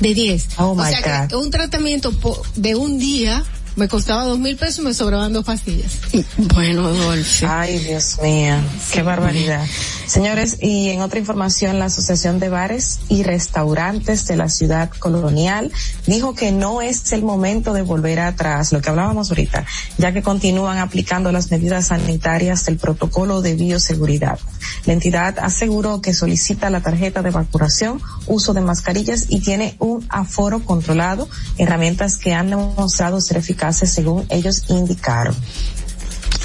De 0.00 0.14
10. 0.14 0.48
Oh, 0.58 0.70
o 0.70 0.74
my 0.74 0.84
sea 0.90 1.28
que 1.28 1.34
God. 1.34 1.42
un 1.42 1.50
tratamiento 1.50 2.12
de 2.56 2.74
un 2.74 2.98
día 2.98 3.44
me 3.76 3.88
costaba 3.88 4.24
dos 4.24 4.38
mil 4.38 4.56
pesos 4.56 4.80
y 4.80 4.82
me 4.82 4.94
sobraban 4.94 5.32
dos 5.32 5.44
pastillas. 5.44 5.98
Bueno, 6.36 6.92
Dolce. 6.92 7.46
Ay, 7.46 7.78
Dios 7.78 8.18
mío, 8.22 8.56
qué 8.92 9.02
barbaridad. 9.02 9.64
Señores, 10.06 10.58
y 10.60 10.90
en 10.90 11.00
otra 11.00 11.18
información, 11.18 11.78
la 11.78 11.86
Asociación 11.86 12.38
de 12.38 12.50
Bares 12.50 13.00
y 13.08 13.22
Restaurantes 13.22 14.26
de 14.26 14.36
la 14.36 14.48
Ciudad 14.48 14.90
Colonial 14.90 15.72
dijo 16.06 16.34
que 16.34 16.52
no 16.52 16.82
es 16.82 17.12
el 17.12 17.22
momento 17.22 17.72
de 17.72 17.82
volver 17.82 18.20
atrás, 18.20 18.72
lo 18.72 18.82
que 18.82 18.90
hablábamos 18.90 19.30
ahorita, 19.30 19.64
ya 19.96 20.12
que 20.12 20.22
continúan 20.22 20.78
aplicando 20.78 21.32
las 21.32 21.50
medidas 21.50 21.86
sanitarias 21.86 22.66
del 22.66 22.76
protocolo 22.76 23.40
de 23.40 23.54
bioseguridad. 23.54 24.38
La 24.86 24.92
entidad 24.92 25.38
aseguró 25.38 26.00
que 26.00 26.14
solicita 26.14 26.70
la 26.70 26.80
tarjeta 26.80 27.22
de 27.22 27.30
vacunación, 27.30 28.00
uso 28.26 28.54
de 28.54 28.60
mascarillas 28.60 29.26
y 29.28 29.40
tiene 29.40 29.76
un 29.78 30.04
aforo 30.08 30.60
controlado, 30.60 31.28
herramientas 31.58 32.16
que 32.16 32.34
han 32.34 32.50
demostrado 32.50 33.20
ser 33.20 33.38
eficaces 33.38 33.92
según 33.92 34.26
ellos 34.28 34.64
indicaron. 34.68 35.34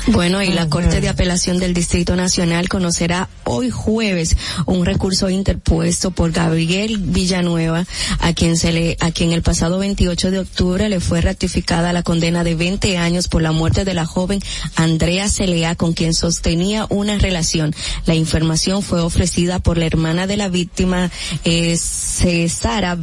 Bueno, 0.09 0.41
y 0.41 0.53
la 0.53 0.69
Corte 0.69 1.01
de 1.01 1.09
Apelación 1.09 1.59
del 1.59 1.73
Distrito 1.73 2.15
Nacional 2.15 2.69
conocerá 2.69 3.27
hoy 3.43 3.69
jueves 3.69 4.37
un 4.65 4.85
recurso 4.85 5.29
interpuesto 5.29 6.11
por 6.11 6.31
Gabriel 6.31 6.97
Villanueva, 6.97 7.85
a 8.19 8.33
quien 8.33 8.55
se 8.55 8.71
le, 8.71 8.95
a 9.01 9.11
quien 9.11 9.33
el 9.33 9.41
pasado 9.41 9.79
28 9.79 10.31
de 10.31 10.39
octubre 10.39 10.87
le 10.87 11.01
fue 11.01 11.19
ratificada 11.19 11.91
la 11.91 12.03
condena 12.03 12.45
de 12.45 12.55
20 12.55 12.97
años 12.97 13.27
por 13.27 13.41
la 13.41 13.51
muerte 13.51 13.83
de 13.83 13.93
la 13.93 14.05
joven 14.05 14.39
Andrea 14.75 15.27
Celea, 15.27 15.75
con 15.75 15.91
quien 15.91 16.13
sostenía 16.13 16.87
una 16.89 17.17
relación. 17.17 17.75
La 18.05 18.15
información 18.15 18.83
fue 18.83 19.01
ofrecida 19.01 19.59
por 19.59 19.77
la 19.77 19.87
hermana 19.87 20.25
de 20.25 20.37
la 20.37 20.47
víctima, 20.47 21.11
eh, 21.43 21.77
Cesara 21.77 22.95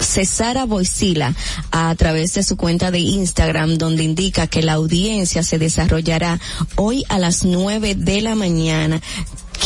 Cesara 0.00 0.64
Boisila 0.64 1.34
a 1.70 1.94
través 1.96 2.34
de 2.34 2.42
su 2.42 2.56
cuenta 2.56 2.90
de 2.90 3.00
Instagram 3.00 3.76
donde 3.78 4.02
indica 4.04 4.46
que 4.46 4.62
la 4.62 4.74
audiencia 4.74 5.42
se 5.42 5.58
desarrollará 5.58 6.40
hoy 6.76 7.04
a 7.08 7.18
las 7.18 7.44
nueve 7.44 7.94
de 7.94 8.20
la 8.20 8.34
mañana. 8.34 9.00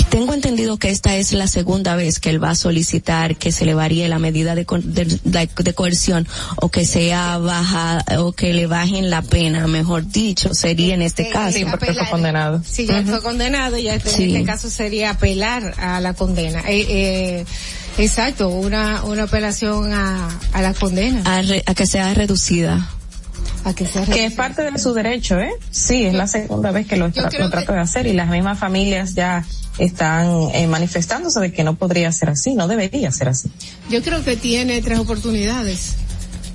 Tengo 0.08 0.32
entendido 0.32 0.78
que 0.78 0.88
esta 0.88 1.16
es 1.16 1.32
la 1.34 1.46
segunda 1.46 1.94
vez 1.96 2.18
que 2.18 2.30
él 2.30 2.42
va 2.42 2.50
a 2.50 2.54
solicitar 2.54 3.36
que 3.36 3.52
se 3.52 3.66
le 3.66 3.74
varíe 3.74 4.08
la 4.08 4.18
medida 4.18 4.54
de, 4.54 4.64
co- 4.64 4.78
de, 4.78 5.04
de- 5.04 5.50
de 5.54 5.74
coerción 5.74 6.26
o 6.56 6.70
que 6.70 6.86
sea 6.86 7.36
baja 7.36 8.02
o 8.18 8.32
que 8.32 8.54
le 8.54 8.66
bajen 8.66 9.10
la 9.10 9.20
pena, 9.20 9.66
mejor 9.66 10.06
dicho, 10.10 10.54
sería 10.54 10.94
en 10.94 11.02
este 11.02 11.28
caso. 11.28 11.58
Sí, 11.58 11.66
porque 11.66 11.92
fue 11.92 12.08
condenado. 12.08 12.62
Sí, 12.66 12.86
ya 12.86 13.02
fue 13.02 13.20
condenado, 13.22 13.76
ya 13.78 13.94
este- 13.94 14.10
en 14.10 14.16
Sí. 14.16 14.24
este 14.34 14.44
caso 14.44 14.70
sería 14.70 15.10
apelar 15.10 15.74
a 15.78 16.00
la 16.00 16.14
condena. 16.14 16.60
Eh, 16.60 16.86
eh, 16.88 17.44
exacto, 17.98 18.48
una, 18.48 19.04
una 19.04 19.24
apelación 19.24 19.92
a, 19.92 20.28
a 20.52 20.62
la 20.62 20.74
condena. 20.74 21.22
A, 21.24 21.42
re- 21.42 21.62
a 21.66 21.74
que 21.74 21.86
sea 21.86 22.12
reducida. 22.14 22.88
A 23.64 23.74
que 23.74 23.86
sea 23.86 24.04
Que 24.04 24.24
es 24.26 24.32
parte 24.32 24.68
de 24.70 24.76
su 24.78 24.92
derecho, 24.92 25.38
¿eh? 25.38 25.52
Sí, 25.70 26.04
es 26.04 26.14
la 26.14 26.26
segunda 26.26 26.70
vez 26.72 26.86
que 26.86 26.96
lo, 26.96 27.10
tra- 27.10 27.30
lo 27.38 27.48
trata 27.50 27.72
de 27.74 27.78
hacer 27.80 28.06
y 28.08 28.12
las 28.12 28.28
mismas 28.28 28.58
familias 28.58 29.14
ya 29.14 29.44
están 29.78 30.48
eh, 30.52 30.66
manifestándose 30.66 31.38
de 31.40 31.52
que 31.52 31.62
no 31.64 31.74
podría 31.76 32.10
ser 32.12 32.30
así, 32.30 32.54
no 32.54 32.66
debería 32.68 33.10
ser 33.12 33.28
así. 33.28 33.50
Yo 33.88 34.02
creo 34.02 34.22
que 34.24 34.36
tiene 34.36 34.82
tres 34.82 34.98
oportunidades. 34.98 35.94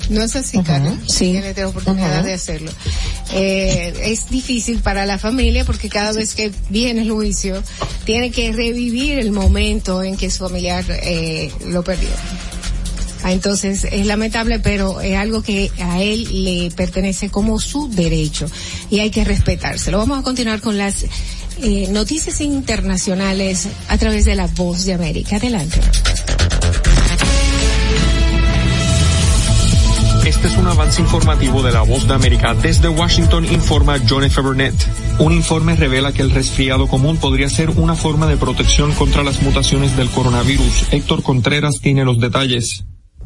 No 0.10 0.24
es 0.24 0.36
así, 0.36 0.62
Carla. 0.64 0.98
Sí. 1.08 1.32
Tiene 1.32 1.54
tres 1.54 1.66
oportunidades 1.68 2.18
Ujú. 2.20 2.28
de 2.28 2.34
hacerlo. 2.34 2.72
Eh, 3.34 3.94
es 4.04 4.30
difícil 4.30 4.80
para 4.80 5.06
la 5.06 5.18
familia 5.20 5.66
porque 5.66 5.90
cada 5.90 6.14
vez 6.14 6.34
que 6.34 6.52
viene 6.70 7.02
el 7.02 7.12
juicio 7.12 7.62
tiene 8.06 8.32
que 8.32 8.52
revivir 8.54 9.20
el 9.20 9.32
momento 9.32 10.02
en 10.04 10.16
que 10.16 10.30
su 10.30 10.40
familiar 10.48 10.86
eh, 10.90 11.52
lo 11.68 11.84
perdió. 11.84 12.10
Ah, 13.24 13.32
Entonces 13.34 13.86
es 13.92 14.06
lamentable, 14.06 14.60
pero 14.60 15.02
es 15.02 15.18
algo 15.18 15.42
que 15.42 15.72
a 15.80 16.02
él 16.02 16.44
le 16.46 16.72
pertenece 16.72 17.30
como 17.30 17.60
su 17.60 17.90
derecho 17.90 18.46
y 18.90 19.00
hay 19.00 19.10
que 19.10 19.26
respetárselo. 19.26 19.98
Vamos 19.98 20.20
a 20.20 20.22
continuar 20.22 20.62
con 20.62 20.78
las 20.78 21.04
eh, 21.62 21.88
noticias 21.90 22.40
internacionales 22.42 23.68
a 23.90 23.98
través 23.98 24.24
de 24.26 24.36
la 24.36 24.48
voz 24.48 24.86
de 24.86 24.94
América. 24.94 25.38
Adelante. 25.38 25.80
Este 30.28 30.48
es 30.48 30.58
un 30.58 30.68
avance 30.68 31.02
informativo 31.02 31.64
de 31.64 31.72
la 31.72 31.84
Voz 31.84 32.06
de 32.06 32.14
América. 32.14 32.54
Desde 32.54 32.90
Washington 32.90 33.46
informa 33.46 33.96
John 34.10 34.26
F. 34.26 34.42
Burnett. 34.42 34.76
Un 35.20 35.32
informe 35.32 35.74
revela 35.78 36.12
que 36.12 36.22
el 36.22 36.32
resfriado 36.32 36.88
común 36.88 37.16
podría 37.16 37.48
ser 37.48 37.70
una 37.70 37.96
forma 37.96 38.28
de 38.28 38.36
protección 38.36 38.92
contra 38.92 39.24
las 39.24 39.42
mutaciones 39.42 39.96
del 39.96 40.10
coronavirus. 40.10 40.92
Héctor 40.92 41.24
Contreras 41.24 41.76
tiene 41.82 42.04
los 42.04 42.20
detalles. 42.20 42.84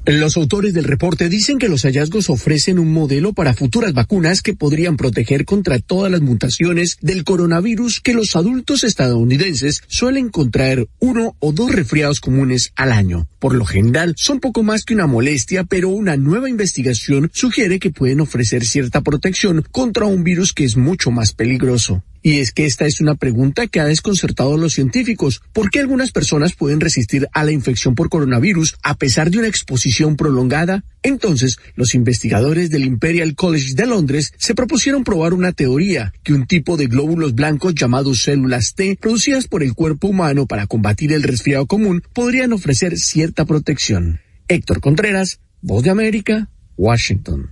Los 0.08 0.36
autores 0.36 0.74
del 0.74 0.86
reporte 0.86 1.30
dicen 1.30 1.60
que 1.60 1.70
los 1.70 1.84
hallazgos 1.84 2.32
ofrecen 2.32 2.80
un 2.80 2.92
modelo 2.92 3.34
para 3.34 3.54
futuras 3.54 3.94
vacunas 3.94 4.42
que 4.42 4.56
podrían 4.56 4.98
proteger 4.98 5.46
contra 5.46 5.78
todas 5.78 6.12
las 6.12 6.22
mutaciones 6.22 6.98
del 7.02 7.24
coronavirus 7.24 8.00
que 8.00 8.16
los 8.16 8.36
adultos 8.36 8.84
estadounidenses 8.84 9.84
suelen 9.88 10.30
contraer 10.30 10.88
uno 10.98 11.36
o 11.38 11.52
dos 11.52 11.72
resfriados 11.72 12.20
comunes 12.20 12.74
al 12.76 12.92
año. 12.92 13.28
Por 13.38 13.54
lo 13.54 13.64
general, 13.64 14.16
son 14.18 14.40
poco 14.40 14.64
más 14.64 14.86
que 14.86 14.96
una 14.96 15.06
molestia, 15.06 15.66
pero 15.66 15.90
una 15.90 16.18
nueva 16.18 16.50
investigación 16.50 17.30
sugiere 17.32 17.78
que 17.78 17.92
pueden 17.92 18.22
ofrecer 18.22 18.66
cierta 18.66 19.02
protección 19.02 19.64
contra 19.72 20.08
un 20.08 20.24
virus 20.24 20.52
que 20.52 20.64
es 20.64 20.78
mucho 20.78 21.12
más 21.12 21.34
peligroso. 21.34 22.04
Y 22.24 22.40
es 22.40 22.52
que 22.52 22.66
esta 22.66 22.86
es 22.86 23.02
una 23.02 23.16
pregunta 23.16 23.68
que 23.68 23.80
ha 23.80 23.86
desconcertado 23.86 24.54
a 24.54 24.58
los 24.58 24.74
científicos. 24.74 25.42
¿Por 25.54 25.72
qué 25.72 25.80
algunas 25.80 26.12
personas 26.12 26.54
pueden 26.54 26.80
resistir 26.80 27.28
a 27.34 27.44
la 27.44 27.52
infección 27.52 27.96
por 27.96 28.10
coronavirus 28.10 28.76
a 28.84 28.96
pesar 28.96 29.32
de 29.32 29.40
una 29.40 29.48
exposición 29.48 30.16
prolongada? 30.16 30.84
Entonces, 31.02 31.58
los 31.76 31.96
investigadores 31.96 32.70
del 32.70 32.86
Imperial 32.86 33.34
College 33.34 33.74
de 33.74 33.88
Londres 33.88 34.34
se 34.38 34.54
propusieron 34.54 35.04
probar 35.04 35.34
una 35.34 35.52
teoría 35.52 36.14
que 36.24 36.34
un 36.34 36.46
tipo 36.46 36.78
de 36.78 36.88
glóbulos 36.88 37.34
blancos 37.34 37.74
llamados 37.74 38.22
células 38.22 38.76
T 38.76 38.98
producidas 39.02 39.48
por 39.48 39.64
el 39.64 39.74
cuerpo 39.74 40.08
humano 40.08 40.46
para 40.46 40.68
combatir 40.68 41.12
el 41.14 41.24
resfriado 41.24 41.66
común 41.66 42.04
podrían 42.14 42.54
ofrecer 42.54 42.98
cierta 42.98 43.46
protección. 43.46 44.20
Héctor 44.48 44.80
Contreras, 44.80 45.40
Voz 45.62 45.84
de 45.84 45.90
América, 45.92 46.50
Washington. 46.78 47.52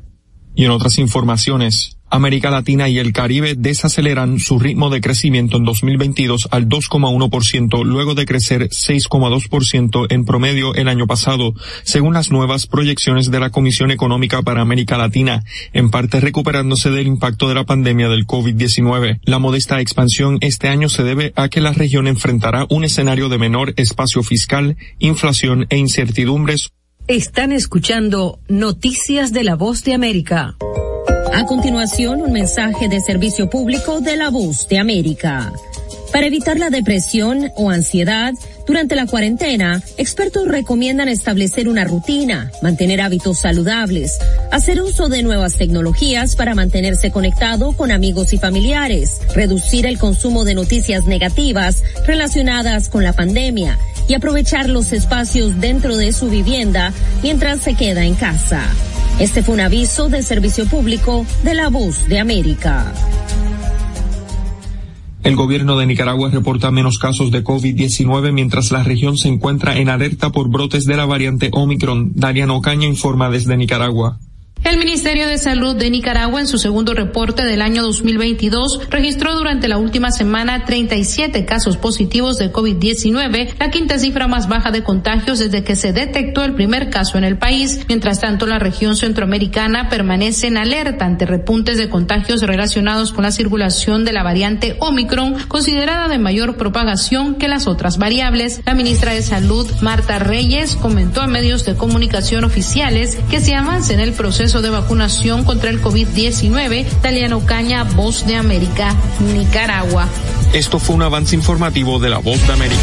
Y 0.56 0.66
en 0.66 0.72
otras 0.72 0.98
informaciones, 0.98 1.99
América 2.10 2.50
Latina 2.50 2.90
y 2.90 3.00
el 3.00 3.14
Caribe 3.14 3.56
desaceleran 3.58 4.40
su 4.40 4.60
ritmo 4.60 4.90
de 4.90 5.02
crecimiento 5.02 5.58
en 5.58 5.64
2022 5.64 6.48
al 6.52 6.68
2,1% 6.68 7.84
luego 7.84 8.16
de 8.16 8.26
crecer 8.26 8.70
6,2% 8.70 10.08
en 10.10 10.26
promedio 10.26 10.74
el 10.76 10.88
año 10.88 11.08
pasado, 11.08 11.54
según 11.84 12.14
las 12.14 12.32
nuevas 12.32 12.68
proyecciones 12.68 13.32
de 13.32 13.40
la 13.40 13.50
Comisión 13.50 13.92
Económica 13.92 14.42
para 14.42 14.62
América 14.62 14.98
Latina, 14.98 15.44
en 15.74 15.90
parte 15.92 16.20
recuperándose 16.20 16.90
del 16.90 17.08
impacto 17.08 17.48
de 17.48 17.56
la 17.56 17.66
pandemia 17.66 18.10
del 18.10 18.26
COVID-19. 18.26 19.20
La 19.24 19.40
modesta 19.40 19.80
expansión 19.82 20.38
este 20.42 20.68
año 20.68 20.90
se 20.90 21.04
debe 21.04 21.34
a 21.36 21.50
que 21.50 21.62
la 21.62 21.74
región 21.74 22.08
enfrentará 22.08 22.66
un 22.70 22.84
escenario 22.84 23.30
de 23.30 23.38
menor 23.38 23.74
espacio 23.78 24.24
fiscal, 24.24 24.78
inflación 25.00 25.68
e 25.70 25.78
incertidumbres 25.78 26.72
Están 27.08 27.52
escuchando 27.52 28.40
Noticias 28.48 29.34
de 29.34 29.44
la 29.44 29.56
Voz 29.56 29.84
de 29.84 29.94
América. 29.94 30.56
A 31.40 31.46
continuación, 31.46 32.22
un 32.22 32.34
mensaje 32.34 32.90
de 32.90 33.00
servicio 33.00 33.50
público 33.50 34.02
de 34.02 34.18
la 34.18 34.30
voz 34.30 34.68
de 34.68 34.78
América. 34.78 35.54
Para 36.12 36.26
evitar 36.26 36.58
la 36.58 36.70
depresión 36.70 37.52
o 37.56 37.70
ansiedad, 37.70 38.34
durante 38.66 38.96
la 38.96 39.06
cuarentena, 39.06 39.82
expertos 39.98 40.48
recomiendan 40.48 41.08
establecer 41.08 41.68
una 41.70 41.84
rutina, 41.84 42.52
mantener 42.62 43.02
hábitos 43.02 43.40
saludables, 43.40 44.18
hacer 44.52 44.82
uso 44.82 45.08
de 45.08 45.22
nuevas 45.22 45.56
tecnologías 45.56 46.36
para 46.36 46.56
mantenerse 46.56 47.12
conectado 47.12 47.74
con 47.74 47.92
amigos 47.92 48.34
y 48.34 48.38
familiares, 48.38 49.20
reducir 49.36 49.86
el 49.86 50.00
consumo 50.00 50.46
de 50.46 50.56
noticias 50.56 51.06
negativas 51.06 51.84
relacionadas 52.06 52.90
con 52.90 53.04
la 53.04 53.14
pandemia 53.14 53.78
y 54.08 54.16
aprovechar 54.16 54.68
los 54.68 54.92
espacios 54.94 55.60
dentro 55.60 55.96
de 55.96 56.12
su 56.12 56.30
vivienda 56.30 56.92
mientras 57.22 57.62
se 57.62 57.76
queda 57.76 58.04
en 58.06 58.16
casa. 58.16 58.64
Este 59.20 59.44
fue 59.44 59.54
un 59.54 59.62
aviso 59.62 60.10
de 60.10 60.24
servicio 60.24 60.66
público 60.66 61.26
de 61.44 61.54
la 61.54 61.70
voz 61.70 62.08
de 62.08 62.20
América. 62.20 62.94
El 65.22 65.36
gobierno 65.36 65.78
de 65.78 65.86
Nicaragua 65.86 66.30
reporta 66.30 66.72
menos 66.72 66.98
casos 66.98 67.30
de 67.30 67.44
COVID-19 67.44 68.32
mientras 68.32 68.72
la 68.72 68.84
región 68.84 69.18
se 69.18 69.28
encuentra 69.28 69.78
en 69.78 69.90
alerta 69.90 70.32
por 70.32 70.50
brotes 70.50 70.86
de 70.86 70.96
la 70.96 71.06
variante 71.06 71.50
Omicron. 71.52 72.14
Darian 72.16 72.52
Ocaña 72.52 72.88
informa 72.88 73.30
desde 73.30 73.58
Nicaragua. 73.58 74.18
El 74.64 74.78
Ministerio 74.78 75.26
de 75.26 75.38
Salud 75.38 75.76
de 75.78 75.90
Nicaragua 75.90 76.42
en 76.42 76.46
su 76.46 76.58
segundo 76.58 76.94
reporte 76.94 77.44
del 77.44 77.62
año 77.62 77.82
2022 77.82 78.82
registró 78.90 79.36
durante 79.36 79.70
la 79.70 79.78
última 79.78 80.12
semana 80.12 80.66
37 80.66 81.46
casos 81.46 81.78
positivos 81.78 82.38
de 82.38 82.52
COVID-19, 82.52 83.54
la 83.58 83.72
quinta 83.72 83.98
cifra 83.98 84.28
más 84.28 84.50
baja 84.50 84.72
de 84.72 84.84
contagios 84.84 85.40
desde 85.40 85.64
que 85.64 85.78
se 85.78 85.94
detectó 85.94 86.44
el 86.44 86.56
primer 86.56 86.90
caso 86.90 87.18
en 87.18 87.24
el 87.24 87.38
país. 87.38 87.86
Mientras 87.88 88.20
tanto, 88.20 88.46
la 88.48 88.60
región 88.60 88.98
centroamericana 88.98 89.88
permanece 89.88 90.48
en 90.48 90.58
alerta 90.58 91.06
ante 91.06 91.26
repuntes 91.26 91.78
de 91.78 91.90
contagios 91.90 92.42
relacionados 92.42 93.14
con 93.14 93.24
la 93.24 93.32
circulación 93.32 94.04
de 94.04 94.14
la 94.14 94.24
variante 94.24 94.76
Omicron, 94.80 95.36
considerada 95.48 96.10
de 96.10 96.20
mayor 96.20 96.58
propagación 96.58 97.36
que 97.36 97.48
las 97.48 97.66
otras 97.66 97.98
variables. 97.98 98.62
La 98.66 98.76
ministra 98.76 99.14
de 99.14 99.22
Salud, 99.22 99.68
Marta 99.82 100.20
Reyes, 100.20 100.76
comentó 100.76 101.22
a 101.22 101.28
medios 101.28 101.64
de 101.64 101.76
comunicación 101.76 102.44
oficiales 102.44 103.18
que 103.32 103.40
se 103.40 103.56
avance 103.56 103.94
en 103.94 104.02
el 104.02 104.12
proceso 104.12 104.49
de 104.50 104.72
vacunación 104.72 105.44
contra 105.44 105.70
el 105.70 105.80
COVID-19. 105.80 106.86
Taliano 107.04 107.46
Caña, 107.46 107.84
Voz 107.84 108.26
de 108.26 108.36
América, 108.36 108.96
Nicaragua. 109.20 110.08
Esto 110.54 110.80
fue 110.80 110.96
un 110.96 111.04
avance 111.04 111.36
informativo 111.36 112.00
de 112.00 112.10
la 112.10 112.18
Voz 112.18 112.46
de 112.48 112.54
América. 112.54 112.82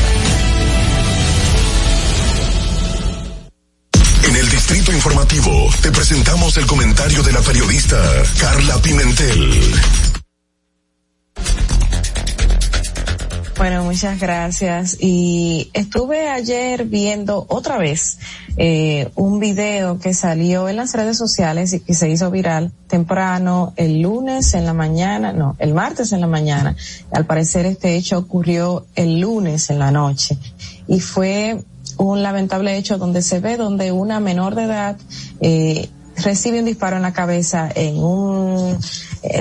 En 4.28 4.36
el 4.36 4.48
Distrito 4.48 4.92
Informativo 4.92 5.68
te 5.82 5.90
presentamos 5.90 6.56
el 6.56 6.66
comentario 6.66 7.24
de 7.24 7.32
la 7.32 7.40
periodista 7.40 8.00
Carla 8.38 8.76
Pimentel. 8.80 10.15
Bueno, 13.56 13.84
muchas 13.84 14.20
gracias. 14.20 14.98
Y 15.00 15.70
estuve 15.72 16.28
ayer 16.28 16.84
viendo 16.84 17.46
otra 17.48 17.78
vez 17.78 18.18
eh, 18.58 19.10
un 19.14 19.40
video 19.40 19.98
que 19.98 20.12
salió 20.12 20.68
en 20.68 20.76
las 20.76 20.92
redes 20.92 21.16
sociales 21.16 21.72
y 21.72 21.80
que 21.80 21.94
se 21.94 22.10
hizo 22.10 22.30
viral 22.30 22.70
temprano 22.86 23.72
el 23.76 24.02
lunes 24.02 24.52
en 24.52 24.66
la 24.66 24.74
mañana, 24.74 25.32
no, 25.32 25.56
el 25.58 25.72
martes 25.72 26.12
en 26.12 26.20
la 26.20 26.26
mañana. 26.26 26.76
Al 27.10 27.24
parecer 27.24 27.64
este 27.64 27.96
hecho 27.96 28.18
ocurrió 28.18 28.84
el 28.94 29.20
lunes 29.20 29.70
en 29.70 29.78
la 29.78 29.90
noche 29.90 30.36
y 30.86 31.00
fue 31.00 31.64
un 31.96 32.22
lamentable 32.22 32.76
hecho 32.76 32.98
donde 32.98 33.22
se 33.22 33.40
ve 33.40 33.56
donde 33.56 33.90
una 33.90 34.20
menor 34.20 34.54
de 34.54 34.64
edad 34.64 34.98
eh, 35.40 35.88
recibe 36.18 36.58
un 36.58 36.66
disparo 36.66 36.96
en 36.96 37.02
la 37.02 37.14
cabeza 37.14 37.70
en 37.74 37.96
un 37.96 38.78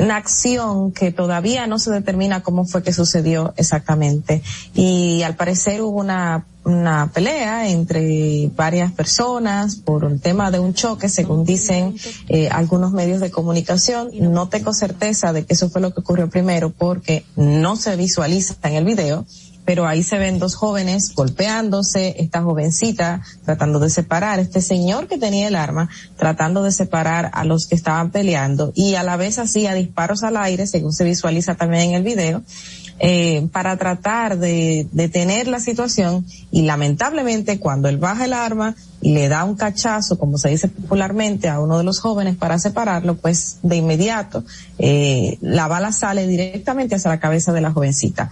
una 0.01 0.17
acción 0.17 0.91
que 0.91 1.11
todavía 1.11 1.67
no 1.67 1.79
se 1.79 1.91
determina 1.91 2.43
cómo 2.43 2.65
fue 2.65 2.83
que 2.83 2.93
sucedió 2.93 3.53
exactamente. 3.57 4.41
Y 4.73 5.21
al 5.23 5.35
parecer 5.35 5.81
hubo 5.81 5.99
una, 5.99 6.45
una 6.63 7.11
pelea 7.13 7.69
entre 7.69 8.49
varias 8.55 8.91
personas 8.91 9.75
por 9.75 10.03
un 10.05 10.19
tema 10.19 10.51
de 10.51 10.59
un 10.59 10.73
choque, 10.73 11.09
según 11.09 11.45
dicen 11.45 11.95
eh, 12.27 12.49
algunos 12.49 12.91
medios 12.91 13.21
de 13.21 13.31
comunicación. 13.31 14.09
No 14.19 14.49
tengo 14.49 14.73
certeza 14.73 15.33
de 15.33 15.45
que 15.45 15.53
eso 15.53 15.69
fue 15.69 15.81
lo 15.81 15.93
que 15.93 16.01
ocurrió 16.01 16.29
primero 16.29 16.71
porque 16.71 17.25
no 17.35 17.75
se 17.75 17.95
visualiza 17.95 18.55
en 18.63 18.73
el 18.73 18.85
video 18.85 19.25
pero 19.65 19.87
ahí 19.87 20.03
se 20.03 20.17
ven 20.17 20.39
dos 20.39 20.55
jóvenes 20.55 21.13
golpeándose, 21.13 22.15
esta 22.19 22.41
jovencita 22.43 23.21
tratando 23.43 23.79
de 23.79 23.89
separar, 23.89 24.39
este 24.39 24.61
señor 24.61 25.07
que 25.07 25.17
tenía 25.17 25.47
el 25.47 25.55
arma 25.55 25.89
tratando 26.17 26.63
de 26.63 26.71
separar 26.71 27.31
a 27.33 27.43
los 27.43 27.67
que 27.67 27.75
estaban 27.75 28.11
peleando 28.11 28.71
y 28.75 28.95
a 28.95 29.03
la 29.03 29.17
vez 29.17 29.39
hacía 29.39 29.73
disparos 29.73 30.23
al 30.23 30.37
aire, 30.37 30.67
según 30.67 30.93
se 30.93 31.03
visualiza 31.03 31.55
también 31.55 31.89
en 31.89 31.95
el 31.95 32.03
video, 32.03 32.43
eh, 32.99 33.49
para 33.51 33.75
tratar 33.75 34.37
de 34.37 34.87
detener 34.93 35.49
la 35.49 35.59
situación 35.59 36.25
y 36.49 36.61
lamentablemente 36.61 37.59
cuando 37.59 37.89
él 37.89 37.97
baja 37.97 38.23
el 38.23 38.31
arma 38.31 38.75
y 39.01 39.13
le 39.13 39.27
da 39.27 39.43
un 39.43 39.55
cachazo, 39.55 40.17
como 40.17 40.37
se 40.37 40.49
dice 40.49 40.69
popularmente, 40.69 41.49
a 41.49 41.59
uno 41.59 41.77
de 41.77 41.83
los 41.83 41.99
jóvenes 41.99 42.37
para 42.37 42.57
separarlo, 42.57 43.17
pues 43.17 43.57
de 43.63 43.75
inmediato 43.75 44.45
eh, 44.79 45.37
la 45.41 45.67
bala 45.67 45.91
sale 45.91 46.25
directamente 46.25 46.95
hacia 46.95 47.11
la 47.11 47.19
cabeza 47.19 47.51
de 47.51 47.61
la 47.61 47.71
jovencita. 47.71 48.31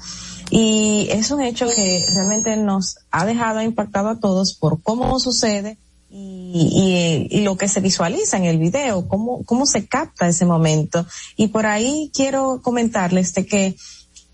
Y 0.56 1.08
es 1.10 1.32
un 1.32 1.42
hecho 1.42 1.66
que 1.68 2.06
realmente 2.14 2.56
nos 2.58 2.98
ha 3.10 3.26
dejado 3.26 3.60
impactado 3.64 4.10
a 4.10 4.20
todos 4.20 4.54
por 4.54 4.84
cómo 4.84 5.20
sucede 5.20 5.80
y, 6.12 7.28
y, 7.32 7.42
lo 7.42 7.58
que 7.58 7.68
se 7.68 7.80
visualiza 7.80 8.38
en 8.38 8.46
el 8.46 8.60
video, 8.60 9.08
cómo, 9.08 9.42
cómo 9.46 9.66
se 9.66 9.88
capta 9.88 10.28
ese 10.28 10.46
momento. 10.46 11.08
Y 11.38 11.48
por 11.48 11.66
ahí 11.66 12.12
quiero 12.14 12.62
comentarles 12.62 13.34
de 13.34 13.48
que 13.48 13.76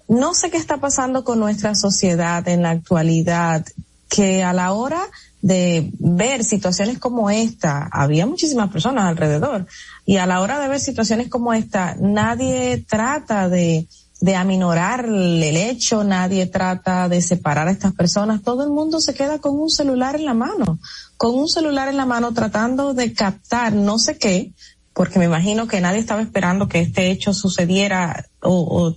no 0.09 0.33
sé 0.33 0.51
qué 0.51 0.57
está 0.57 0.81
pasando 0.81 1.23
con 1.23 1.39
nuestra 1.39 1.73
sociedad 1.73 2.45
en 2.49 2.63
la 2.63 2.71
actualidad, 2.71 3.65
que 4.09 4.43
a 4.43 4.51
la 4.51 4.73
hora 4.73 5.01
de 5.41 5.89
ver 5.99 6.43
situaciones 6.43 6.99
como 6.99 7.29
esta, 7.29 7.87
había 7.93 8.25
muchísimas 8.25 8.69
personas 8.71 9.05
alrededor, 9.05 9.67
y 10.05 10.17
a 10.17 10.25
la 10.25 10.41
hora 10.41 10.59
de 10.59 10.67
ver 10.67 10.81
situaciones 10.81 11.29
como 11.29 11.53
esta, 11.53 11.95
nadie 11.97 12.83
trata 12.89 13.47
de, 13.47 13.87
de 14.21 14.35
aminorar 14.35 15.05
el 15.05 15.55
hecho, 15.55 16.03
nadie 16.03 16.45
trata 16.45 17.07
de 17.07 17.21
separar 17.21 17.67
a 17.67 17.71
estas 17.71 17.93
personas, 17.93 18.41
todo 18.41 18.63
el 18.63 18.69
mundo 18.69 18.99
se 18.99 19.13
queda 19.13 19.39
con 19.39 19.57
un 19.57 19.69
celular 19.69 20.15
en 20.15 20.25
la 20.25 20.33
mano, 20.33 20.79
con 21.17 21.35
un 21.35 21.47
celular 21.47 21.87
en 21.87 21.97
la 21.97 22.05
mano 22.05 22.33
tratando 22.33 22.93
de 22.93 23.13
captar 23.13 23.73
no 23.73 23.97
sé 23.97 24.17
qué, 24.17 24.53
porque 24.93 25.19
me 25.19 25.25
imagino 25.25 25.67
que 25.67 25.79
nadie 25.79 25.99
estaba 25.99 26.21
esperando 26.21 26.67
que 26.67 26.81
este 26.81 27.09
hecho 27.09 27.33
sucediera 27.33 28.25
o, 28.41 28.95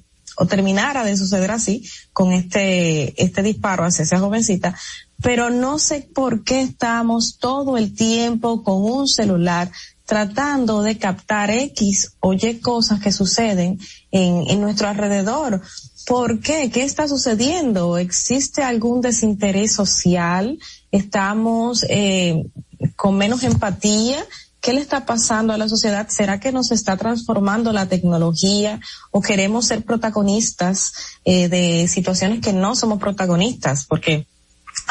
terminara 0.48 1.04
de 1.04 1.16
suceder 1.16 1.52
así 1.52 1.88
con 2.12 2.32
este, 2.32 3.22
este 3.22 3.44
disparo 3.44 3.84
hacia 3.84 4.02
esa 4.02 4.18
jovencita, 4.18 4.74
pero 5.22 5.50
no 5.50 5.78
sé 5.78 6.08
por 6.12 6.42
qué 6.42 6.62
estamos 6.62 7.38
todo 7.38 7.76
el 7.76 7.94
tiempo 7.94 8.64
con 8.64 8.82
un 8.82 9.06
celular 9.06 9.70
tratando 10.12 10.82
de 10.82 10.98
captar 10.98 11.50
X 11.50 12.16
o 12.20 12.34
Y 12.34 12.60
cosas 12.60 13.00
que 13.00 13.10
suceden 13.10 13.80
en, 14.10 14.44
en 14.46 14.60
nuestro 14.60 14.86
alrededor. 14.86 15.62
¿Por 16.06 16.40
qué? 16.40 16.70
¿Qué 16.70 16.84
está 16.84 17.08
sucediendo? 17.08 17.96
¿Existe 17.96 18.62
algún 18.62 19.00
desinterés 19.00 19.72
social? 19.72 20.58
¿Estamos 20.90 21.86
eh, 21.88 22.44
con 22.94 23.16
menos 23.16 23.42
empatía? 23.42 24.22
¿Qué 24.60 24.74
le 24.74 24.82
está 24.82 25.06
pasando 25.06 25.54
a 25.54 25.56
la 25.56 25.70
sociedad? 25.70 26.06
¿Será 26.10 26.38
que 26.40 26.52
nos 26.52 26.72
está 26.72 26.98
transformando 26.98 27.72
la 27.72 27.86
tecnología 27.86 28.80
o 29.12 29.22
queremos 29.22 29.64
ser 29.64 29.82
protagonistas 29.82 30.92
eh, 31.24 31.48
de 31.48 31.88
situaciones 31.88 32.42
que 32.42 32.52
no 32.52 32.76
somos 32.76 32.98
protagonistas? 32.98 33.86
Porque 33.86 34.26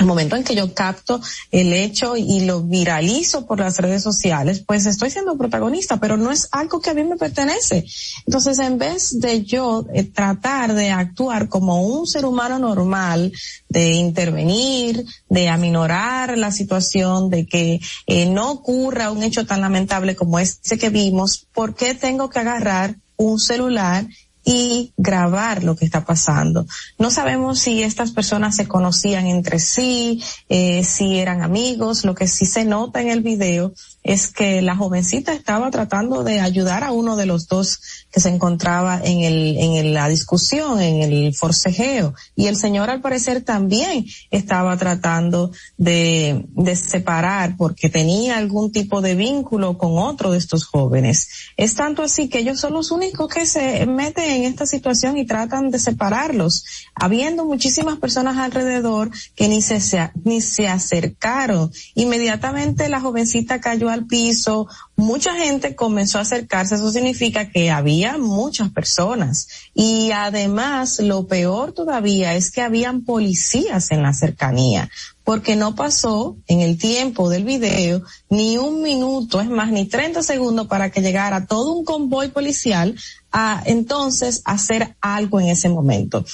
al 0.02 0.07
momento 0.07 0.36
en 0.36 0.44
que 0.44 0.56
yo 0.56 0.73
capto 0.73 1.22
el 1.52 1.73
hecho 1.73 2.18
y 2.18 2.41
lo 2.41 2.64
viralizo 2.64 3.45
por 3.45 3.60
las 3.60 3.78
redes 3.78 4.02
sociales, 4.02 4.64
pues 4.65 4.88
estoy 4.88 5.11
siendo 5.11 5.38
protagonista, 5.38 5.99
pero 5.99 6.18
no 6.18 6.32
es 6.32 6.49
algo 6.52 6.82
que 6.82 6.90
a 6.90 6.95
mí 6.95 7.03
me 7.03 7.18
pertenece. 7.18 7.86
Entonces, 8.26 8.57
en 8.57 8.80
vez 8.80 9.19
de 9.19 9.44
yo 9.44 9.86
eh, 9.94 10.03
tratar 10.03 10.73
de 10.73 10.90
actuar 10.90 11.49
como 11.49 11.84
un 11.84 12.07
ser 12.07 12.26
humano 12.26 12.57
normal, 12.57 13.32
de 13.69 13.91
intervenir, 13.91 15.06
de 15.30 15.49
aminorar 15.49 16.36
la 16.36 16.52
situación, 16.52 17.30
de 17.30 17.45
que 17.45 17.80
eh, 18.07 18.26
no 18.26 18.49
ocurra 18.52 19.11
un 19.11 19.22
hecho 19.22 19.45
tan 19.45 19.61
lamentable 19.61 20.15
como 20.15 20.40
este 20.40 20.80
que 20.80 20.90
vimos, 20.90 21.45
¿por 21.53 21.76
qué 21.76 21.94
tengo 21.94 22.28
que 22.32 22.40
agarrar 22.40 22.95
un 23.18 23.40
celular 23.40 24.07
y 24.43 24.93
grabar 24.97 25.63
lo 25.63 25.76
que 25.76 25.85
está 25.85 26.05
pasando. 26.05 26.65
No 26.97 27.11
sabemos 27.11 27.59
si 27.59 27.84
estas 27.84 28.11
personas 28.11 28.55
se 28.55 28.68
conocían 28.68 29.27
entre 29.27 29.59
sí, 29.59 30.23
eh, 30.49 30.84
si 30.84 31.19
eran 31.19 31.41
amigos. 31.41 32.05
Lo 32.05 32.15
que 32.15 32.27
sí 32.27 32.45
se 32.45 32.65
nota 32.65 33.01
en 33.01 33.09
el 33.09 33.22
video 33.22 33.73
es 34.03 34.28
que 34.28 34.61
la 34.61 34.76
jovencita 34.76 35.34
estaba 35.34 35.69
tratando 35.69 36.23
de 36.23 36.40
ayudar 36.40 36.84
a 36.84 36.91
uno 36.91 37.15
de 37.15 37.26
los 37.26 37.48
dos 37.48 37.82
que 38.11 38.19
se 38.19 38.30
encontraba 38.30 38.99
en 39.03 39.23
el 39.23 39.57
en 39.57 39.94
la 39.94 40.07
discusión, 40.10 40.82
en 40.82 41.02
el 41.02 41.36
forcejeo, 41.36 42.14
y 42.36 42.48
el 42.48 42.56
señor 42.56 42.90
al 42.90 43.02
parecer 43.02 43.44
también 43.44 44.06
estaba 44.32 44.76
tratando 44.78 45.52
de 45.78 46.45
de 46.56 46.76
separar 46.76 47.56
porque 47.57 47.90
tenía 47.90 48.38
algún 48.38 48.72
tipo 48.72 49.02
de 49.02 49.15
vínculo 49.15 49.78
con 49.78 49.98
otro 49.98 50.32
de 50.32 50.38
estos 50.40 50.65
jóvenes. 50.65 51.30
Es 51.57 51.76
tanto 51.76 52.03
así 52.03 52.28
que 52.28 52.40
ellos 52.40 52.60
son 52.60 52.73
los 52.73 52.91
únicos 52.91 53.28
que 53.32 53.45
se 53.45 53.86
meten 53.86 54.30
en 54.30 54.44
esta 54.45 54.65
situación 54.65 55.18
y 55.18 55.26
tratan 55.26 55.69
de 55.69 55.80
separarlos, 55.80 56.65
habiendo 56.95 57.45
muchísimas 57.45 57.99
personas 57.99 58.38
alrededor 58.38 59.11
que 59.36 59.48
ni 59.48 59.61
se, 59.61 59.80
ni 60.23 60.41
se 60.41 60.68
acercaron. 60.68 61.72
Inmediatamente 61.95 62.90
la 62.90 63.02
jovencita 63.02 63.61
cayó 63.61 63.90
al 63.91 64.05
piso, 64.05 64.68
mucha 64.95 65.35
gente 65.35 65.76
comenzó 65.76 66.18
a 66.18 66.22
acercarse, 66.22 66.76
eso 66.76 66.91
significa 66.91 67.49
que 67.49 67.72
había 67.72 68.18
muchas 68.18 68.69
personas. 68.72 69.47
Y 69.73 70.11
además, 70.11 70.99
lo 70.99 71.27
peor 71.27 71.73
todavía 71.73 72.35
es 72.35 72.51
que 72.51 72.61
habían 72.61 73.03
policías 73.03 73.91
en 73.91 74.03
la 74.03 74.13
cercanía, 74.13 74.89
porque 75.23 75.55
no 75.55 75.76
pasó 75.76 76.38
en 76.47 76.61
el 76.61 76.77
tiempo 76.77 77.30
del 77.30 77.43
video 77.43 78.03
ni 78.30 78.57
un 78.57 78.81
minuto, 78.81 79.41
es 79.41 79.49
más, 79.49 79.72
ni 79.72 79.85
30 79.85 80.23
segundos 80.23 80.68
para 80.68 80.89
que 80.89 81.01
llegara 81.01 81.45
todo 81.45 81.73
un 81.73 81.85
convoy 81.85 82.30
policial 82.30 82.95
a 83.31 83.61
entonces 83.65 84.41
hacer 84.45 84.95
algo 85.01 85.39
en 85.39 85.47
ese 85.47 85.69
momento. 85.69 86.26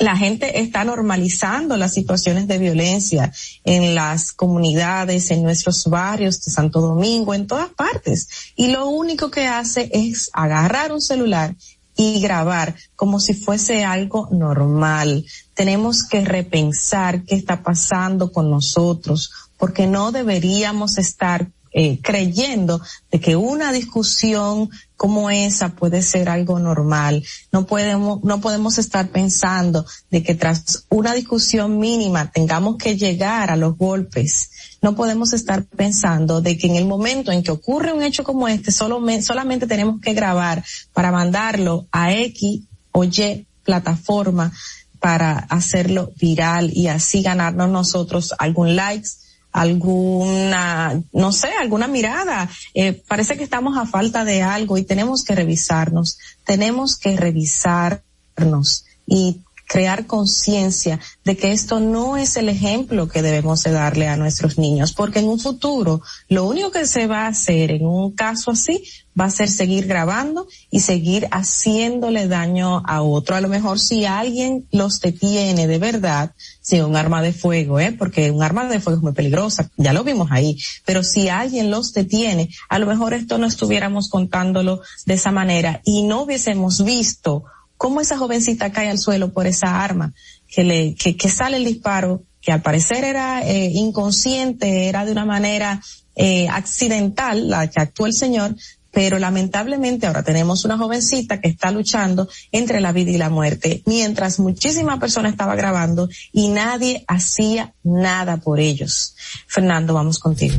La 0.00 0.16
gente 0.16 0.60
está 0.60 0.82
normalizando 0.82 1.76
las 1.76 1.92
situaciones 1.92 2.48
de 2.48 2.56
violencia 2.56 3.32
en 3.64 3.94
las 3.94 4.32
comunidades, 4.32 5.30
en 5.30 5.42
nuestros 5.42 5.84
barrios 5.84 6.42
de 6.42 6.50
Santo 6.50 6.80
Domingo, 6.80 7.34
en 7.34 7.46
todas 7.46 7.68
partes. 7.68 8.28
Y 8.56 8.68
lo 8.68 8.88
único 8.88 9.30
que 9.30 9.46
hace 9.46 9.90
es 9.92 10.30
agarrar 10.32 10.90
un 10.90 11.02
celular 11.02 11.54
y 11.96 12.18
grabar 12.20 12.74
como 12.96 13.20
si 13.20 13.34
fuese 13.34 13.84
algo 13.84 14.28
normal. 14.32 15.26
Tenemos 15.52 16.02
que 16.08 16.24
repensar 16.24 17.24
qué 17.24 17.34
está 17.34 17.62
pasando 17.62 18.32
con 18.32 18.50
nosotros, 18.50 19.30
porque 19.58 19.86
no 19.86 20.12
deberíamos 20.12 20.96
estar 20.96 21.50
eh, 21.72 22.00
creyendo 22.02 22.80
de 23.10 23.20
que 23.20 23.36
una 23.36 23.72
discusión 23.72 24.70
como 24.96 25.30
esa 25.30 25.70
puede 25.70 26.02
ser 26.02 26.28
algo 26.28 26.58
normal. 26.58 27.24
No 27.52 27.66
podemos, 27.66 28.22
no 28.24 28.40
podemos 28.40 28.76
estar 28.78 29.08
pensando 29.10 29.86
de 30.10 30.22
que 30.22 30.34
tras 30.34 30.84
una 30.90 31.14
discusión 31.14 31.78
mínima 31.78 32.30
tengamos 32.32 32.76
que 32.76 32.96
llegar 32.96 33.50
a 33.50 33.56
los 33.56 33.78
golpes. 33.78 34.50
No 34.82 34.96
podemos 34.96 35.32
estar 35.32 35.64
pensando 35.64 36.40
de 36.40 36.58
que 36.58 36.66
en 36.66 36.76
el 36.76 36.86
momento 36.86 37.32
en 37.32 37.42
que 37.42 37.52
ocurre 37.52 37.92
un 37.92 38.02
hecho 38.02 38.24
como 38.24 38.48
este, 38.48 38.72
solo 38.72 39.00
solamente 39.22 39.66
tenemos 39.66 40.00
que 40.00 40.12
grabar 40.12 40.64
para 40.92 41.12
mandarlo 41.12 41.86
a 41.92 42.12
X 42.12 42.62
o 42.92 43.04
Y 43.04 43.46
plataforma 43.62 44.52
para 44.98 45.38
hacerlo 45.38 46.12
viral 46.16 46.70
y 46.74 46.88
así 46.88 47.22
ganarnos 47.22 47.70
nosotros 47.70 48.34
algún 48.38 48.76
likes 48.76 49.10
alguna, 49.52 51.02
no 51.12 51.32
sé, 51.32 51.48
alguna 51.60 51.88
mirada. 51.88 52.48
Eh, 52.74 53.02
parece 53.06 53.36
que 53.36 53.44
estamos 53.44 53.76
a 53.76 53.86
falta 53.86 54.24
de 54.24 54.42
algo 54.42 54.78
y 54.78 54.84
tenemos 54.84 55.24
que 55.24 55.34
revisarnos, 55.34 56.18
tenemos 56.44 56.96
que 56.96 57.16
revisarnos 57.16 58.84
y 59.06 59.40
crear 59.70 60.06
conciencia 60.06 60.98
de 61.24 61.36
que 61.36 61.52
esto 61.52 61.78
no 61.78 62.16
es 62.16 62.36
el 62.36 62.48
ejemplo 62.48 63.08
que 63.08 63.22
debemos 63.22 63.62
de 63.62 63.70
darle 63.70 64.08
a 64.08 64.16
nuestros 64.16 64.58
niños, 64.58 64.92
porque 64.92 65.20
en 65.20 65.28
un 65.28 65.38
futuro 65.38 66.02
lo 66.28 66.44
único 66.44 66.72
que 66.72 66.86
se 66.86 67.06
va 67.06 67.26
a 67.26 67.28
hacer 67.28 67.70
en 67.70 67.86
un 67.86 68.10
caso 68.10 68.50
así 68.50 68.82
va 69.18 69.26
a 69.26 69.30
ser 69.30 69.48
seguir 69.48 69.86
grabando 69.86 70.48
y 70.72 70.80
seguir 70.80 71.28
haciéndole 71.30 72.26
daño 72.26 72.82
a 72.84 73.02
otro. 73.02 73.36
A 73.36 73.40
lo 73.40 73.48
mejor 73.48 73.78
si 73.78 74.04
alguien 74.06 74.66
los 74.72 75.00
detiene 75.00 75.68
de 75.68 75.78
verdad, 75.78 76.32
si 76.70 76.80
un 76.80 76.94
arma 76.94 77.20
de 77.20 77.32
fuego, 77.32 77.80
¿eh? 77.80 77.90
porque 77.90 78.30
un 78.30 78.42
arma 78.42 78.66
de 78.66 78.78
fuego 78.78 78.98
es 78.98 79.02
muy 79.02 79.12
peligrosa, 79.12 79.68
ya 79.76 79.92
lo 79.92 80.04
vimos 80.04 80.28
ahí, 80.30 80.56
pero 80.84 81.02
si 81.02 81.28
alguien 81.28 81.70
los 81.70 81.92
detiene, 81.92 82.48
a 82.68 82.78
lo 82.78 82.86
mejor 82.86 83.12
esto 83.12 83.38
no 83.38 83.46
estuviéramos 83.46 84.08
contándolo 84.08 84.80
de 85.04 85.14
esa 85.14 85.32
manera 85.32 85.80
y 85.84 86.04
no 86.04 86.22
hubiésemos 86.22 86.84
visto 86.84 87.44
cómo 87.76 88.00
esa 88.00 88.18
jovencita 88.18 88.70
cae 88.70 88.88
al 88.88 88.98
suelo 88.98 89.32
por 89.32 89.48
esa 89.48 89.82
arma, 89.82 90.14
que 90.46 90.62
le, 90.62 90.94
que, 90.94 91.16
que 91.16 91.28
sale 91.28 91.56
el 91.56 91.64
disparo, 91.64 92.22
que 92.40 92.52
al 92.52 92.62
parecer 92.62 93.02
era 93.02 93.42
eh, 93.42 93.70
inconsciente, 93.74 94.86
era 94.88 95.04
de 95.04 95.12
una 95.12 95.24
manera 95.24 95.82
eh, 96.14 96.48
accidental 96.48 97.48
la 97.48 97.68
que 97.68 97.80
actuó 97.80 98.06
el 98.06 98.12
señor, 98.12 98.54
pero 98.92 99.18
lamentablemente 99.18 100.06
ahora 100.06 100.22
tenemos 100.22 100.64
una 100.64 100.78
jovencita 100.78 101.40
que 101.40 101.48
está 101.48 101.70
luchando 101.70 102.28
entre 102.52 102.80
la 102.80 102.92
vida 102.92 103.10
y 103.10 103.18
la 103.18 103.30
muerte, 103.30 103.82
mientras 103.86 104.38
muchísima 104.38 104.98
persona 104.98 105.28
estaba 105.28 105.54
grabando 105.54 106.08
y 106.32 106.48
nadie 106.48 107.04
hacía 107.08 107.74
nada 107.82 108.38
por 108.38 108.60
ellos. 108.60 109.14
Fernando, 109.46 109.94
vamos 109.94 110.18
contigo. 110.18 110.56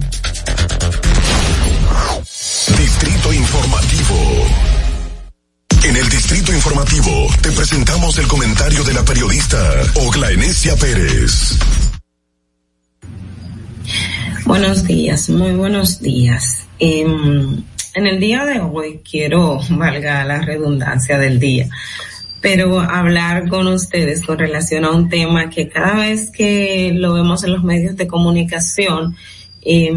Distrito 2.77 3.33
Informativo. 3.33 4.15
En 5.83 5.97
el 5.97 6.09
Distrito 6.09 6.53
Informativo 6.53 7.27
te 7.41 7.51
presentamos 7.51 8.17
el 8.19 8.27
comentario 8.27 8.83
de 8.83 8.93
la 8.93 9.03
periodista 9.03 9.57
Ogla 9.95 10.31
Enesia 10.31 10.75
Pérez. 10.75 11.57
Buenos 14.45 14.83
días, 14.83 15.29
muy 15.29 15.53
buenos 15.53 16.01
días. 16.01 16.67
En 17.93 18.07
el 18.07 18.19
día 18.19 18.45
de 18.45 18.59
hoy 18.59 19.01
quiero, 19.09 19.59
valga 19.69 20.23
la 20.23 20.41
redundancia 20.41 21.17
del 21.17 21.39
día, 21.39 21.67
pero 22.41 22.79
hablar 22.79 23.47
con 23.49 23.67
ustedes 23.67 24.25
con 24.25 24.39
relación 24.39 24.85
a 24.85 24.91
un 24.91 25.09
tema 25.09 25.49
que 25.49 25.67
cada 25.67 25.95
vez 25.95 26.31
que 26.31 26.91
lo 26.93 27.13
vemos 27.13 27.43
en 27.43 27.53
los 27.53 27.63
medios 27.63 27.95
de 27.95 28.07
comunicación, 28.07 29.15
eh, 29.61 29.93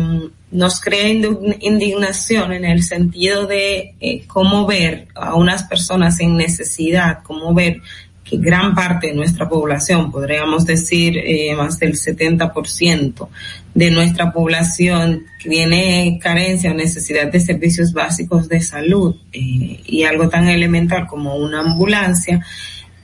nos 0.50 0.80
crea 0.80 1.08
indignación 1.08 2.52
en 2.52 2.64
el 2.64 2.82
sentido 2.84 3.46
de 3.46 3.94
eh, 3.98 4.24
cómo 4.26 4.66
ver 4.66 5.08
a 5.14 5.34
unas 5.34 5.64
personas 5.64 6.20
en 6.20 6.36
necesidad, 6.36 7.22
cómo 7.24 7.52
ver 7.54 7.80
que 8.24 8.38
gran 8.38 8.74
parte 8.74 9.08
de 9.08 9.14
nuestra 9.14 9.48
población, 9.48 10.10
podríamos 10.10 10.64
decir 10.64 11.18
eh, 11.18 11.54
más 11.54 11.78
del 11.78 11.92
70% 11.92 13.28
de 13.74 13.90
nuestra 13.90 14.32
población 14.32 15.24
tiene 15.42 16.18
carencia 16.22 16.70
o 16.70 16.74
necesidad 16.74 17.30
de 17.30 17.40
servicios 17.40 17.92
básicos 17.92 18.48
de 18.48 18.60
salud 18.60 19.16
eh, 19.32 19.80
y 19.84 20.04
algo 20.04 20.28
tan 20.28 20.48
elemental 20.48 21.06
como 21.06 21.36
una 21.36 21.60
ambulancia 21.60 22.44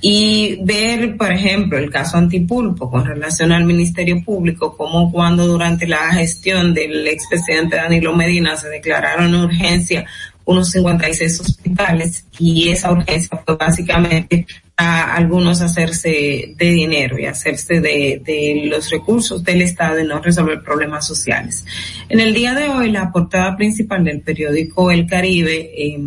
y 0.03 0.59
ver, 0.63 1.19
por 1.19 1.31
ejemplo, 1.31 1.77
el 1.77 1.91
caso 1.91 2.17
Antipulpo 2.17 2.91
con 2.91 3.05
relación 3.05 3.53
al 3.53 3.67
Ministerio 3.67 4.25
Público, 4.25 4.75
como 4.75 5.13
cuando 5.13 5.47
durante 5.47 5.87
la 5.87 6.13
gestión 6.15 6.73
del 6.73 7.07
expresidente 7.07 7.77
Danilo 7.77 8.17
Medina 8.17 8.57
se 8.57 8.69
declararon 8.69 9.35
urgencia 9.35 10.07
unos 10.47 10.71
56 10.71 11.41
hospitales 11.41 12.25
y 12.39 12.71
esa 12.71 12.91
urgencia 12.91 13.41
fue 13.45 13.57
básicamente 13.57 14.47
a 14.82 15.15
algunos 15.15 15.61
hacerse 15.61 16.55
de 16.57 16.70
dinero 16.70 17.19
y 17.19 17.27
hacerse 17.27 17.82
de, 17.82 18.23
de 18.24 18.62
los 18.65 18.89
recursos 18.89 19.44
del 19.44 19.61
Estado 19.61 20.01
y 20.01 20.07
no 20.07 20.20
resolver 20.20 20.62
problemas 20.62 21.07
sociales. 21.07 21.66
En 22.09 22.19
el 22.19 22.32
día 22.32 22.55
de 22.55 22.70
hoy, 22.70 22.90
la 22.90 23.12
portada 23.12 23.59
principal 23.59 24.05
del 24.05 24.23
periódico 24.23 24.90
El 24.90 25.07
Caribe 25.07 25.70
eh, 25.77 25.98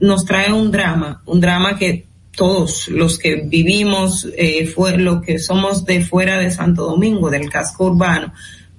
nos 0.00 0.26
trae 0.26 0.52
un 0.52 0.70
drama, 0.70 1.22
un 1.24 1.40
drama 1.40 1.78
que 1.78 2.04
todos 2.36 2.88
los 2.88 3.18
que 3.18 3.36
vivimos, 3.36 4.28
eh, 4.36 4.66
fue 4.66 4.98
lo 4.98 5.22
que 5.22 5.38
somos 5.38 5.86
de 5.86 6.02
fuera 6.02 6.38
de 6.38 6.50
Santo 6.50 6.84
Domingo, 6.84 7.30
del 7.30 7.48
casco 7.48 7.86
urbano, 7.86 8.34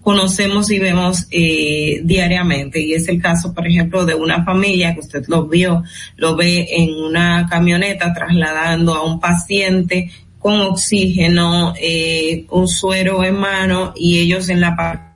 conocemos 0.06 0.70
y 0.70 0.78
vemos 0.78 1.26
eh, 1.32 2.00
diariamente. 2.04 2.80
Y 2.80 2.94
es 2.94 3.08
el 3.08 3.20
caso, 3.20 3.56
por 3.56 3.66
ejemplo, 3.66 4.06
de 4.06 4.14
una 4.14 4.46
familia 4.46 4.94
que 4.94 5.00
usted 5.00 5.26
lo 5.28 5.48
vio, 5.48 5.82
lo 6.16 6.36
ve 6.36 6.68
en 6.70 6.94
una 6.94 7.48
camioneta 7.50 8.14
trasladando 8.14 8.94
a 8.94 9.04
un 9.04 9.20
paciente 9.20 10.12
con 10.38 10.62
oxígeno, 10.62 11.74
eh, 11.82 12.46
un 12.52 12.68
suero 12.68 13.24
en 13.24 13.36
mano 13.36 13.94
y 13.96 14.20
ellos 14.20 14.48
en 14.50 14.62
la 14.62 15.15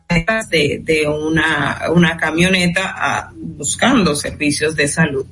de, 0.50 1.08
una, 1.08 1.82
una 1.94 2.18
camioneta 2.18 3.32
buscando 3.36 4.16
servicios 4.16 4.76
de 4.76 4.88
salud. 4.88 5.26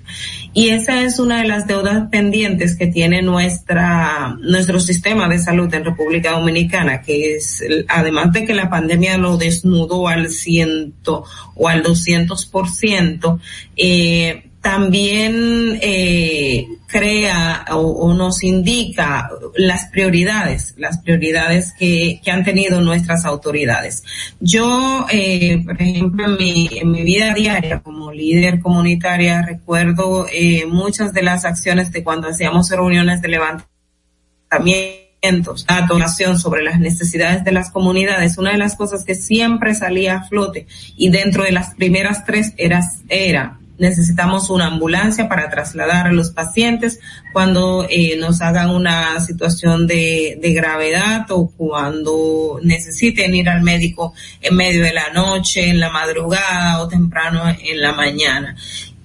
Y 0.53 0.69
esa 0.69 1.01
es 1.01 1.17
una 1.17 1.41
de 1.41 1.47
las 1.47 1.65
deudas 1.65 2.09
pendientes 2.11 2.75
que 2.75 2.85
tiene 2.85 3.23
nuestra, 3.23 4.37
nuestro 4.39 4.79
sistema 4.79 5.27
de 5.27 5.39
salud 5.39 5.73
en 5.73 5.83
República 5.83 6.31
Dominicana, 6.31 7.01
que 7.01 7.35
es, 7.35 7.63
además 7.87 8.31
de 8.33 8.45
que 8.45 8.53
la 8.53 8.69
pandemia 8.69 9.17
lo 9.17 9.37
desnudó 9.37 10.07
al 10.07 10.29
ciento 10.29 11.23
o 11.55 11.67
al 11.67 11.81
doscientos 11.81 12.45
por 12.45 12.69
ciento, 12.69 13.39
eh, 13.75 14.43
también 14.61 15.79
eh, 15.81 16.67
crea 16.88 17.65
o, 17.72 18.14
nos 18.14 18.43
indica 18.43 19.30
las 19.55 19.89
prioridades, 19.89 20.73
las 20.77 20.99
prioridades 20.99 21.73
que, 21.77 22.22
que 22.23 22.31
han 22.31 22.45
tenido 22.45 22.80
nuestras 22.81 23.26
autoridades. 23.26 24.03
Yo, 24.39 25.05
eh, 25.11 25.61
por 25.64 25.81
ejemplo, 25.81 26.26
en 26.26 26.38
mi, 26.38 26.69
en 26.72 26.91
mi 26.91 27.03
vida 27.03 27.34
diaria 27.34 27.81
como 27.81 28.11
líder 28.11 28.61
comunitaria 28.61 29.41
recuerdo 29.41 30.27
eh, 30.31 30.65
muchas 30.65 31.14
de 31.14 31.23
las 31.23 31.45
acciones 31.45 31.91
de 31.91 32.03
cuando 32.03 32.30
hacíamos 32.30 32.69
reuniones 32.69 33.22
de 33.22 33.27
levantamientos, 33.27 35.65
donación 35.89 36.39
sobre 36.39 36.64
las 36.64 36.80
necesidades 36.80 37.43
de 37.43 37.51
las 37.51 37.69
comunidades, 37.69 38.38
una 38.38 38.51
de 38.51 38.57
las 38.57 38.76
cosas 38.76 39.03
que 39.03 39.15
siempre 39.15 39.76
salía 39.76 40.15
a 40.15 40.23
flote 40.23 40.68
y 40.95 41.09
dentro 41.09 41.43
de 41.43 41.51
las 41.51 41.76
primeras 41.76 42.23
tres 42.23 42.53
era, 42.55 42.81
era 43.09 43.59
necesitamos 43.77 44.49
una 44.49 44.67
ambulancia 44.67 45.29
para 45.29 45.49
trasladar 45.49 46.07
a 46.07 46.11
los 46.11 46.31
pacientes 46.31 46.99
cuando 47.31 47.85
eh, 47.89 48.17
nos 48.17 48.41
hagan 48.41 48.69
una 48.69 49.19
situación 49.19 49.87
de, 49.87 50.37
de 50.41 50.53
gravedad 50.53 51.25
o 51.29 51.49
cuando 51.51 52.59
necesiten 52.63 53.35
ir 53.35 53.49
al 53.49 53.61
médico 53.61 54.13
en 54.41 54.55
medio 54.55 54.83
de 54.83 54.93
la 54.93 55.09
noche, 55.13 55.69
en 55.69 55.79
la 55.79 55.89
madrugada 55.89 56.81
o 56.81 56.87
temprano 56.87 57.43
en 57.47 57.81
la 57.81 57.93
mañana. 57.93 58.55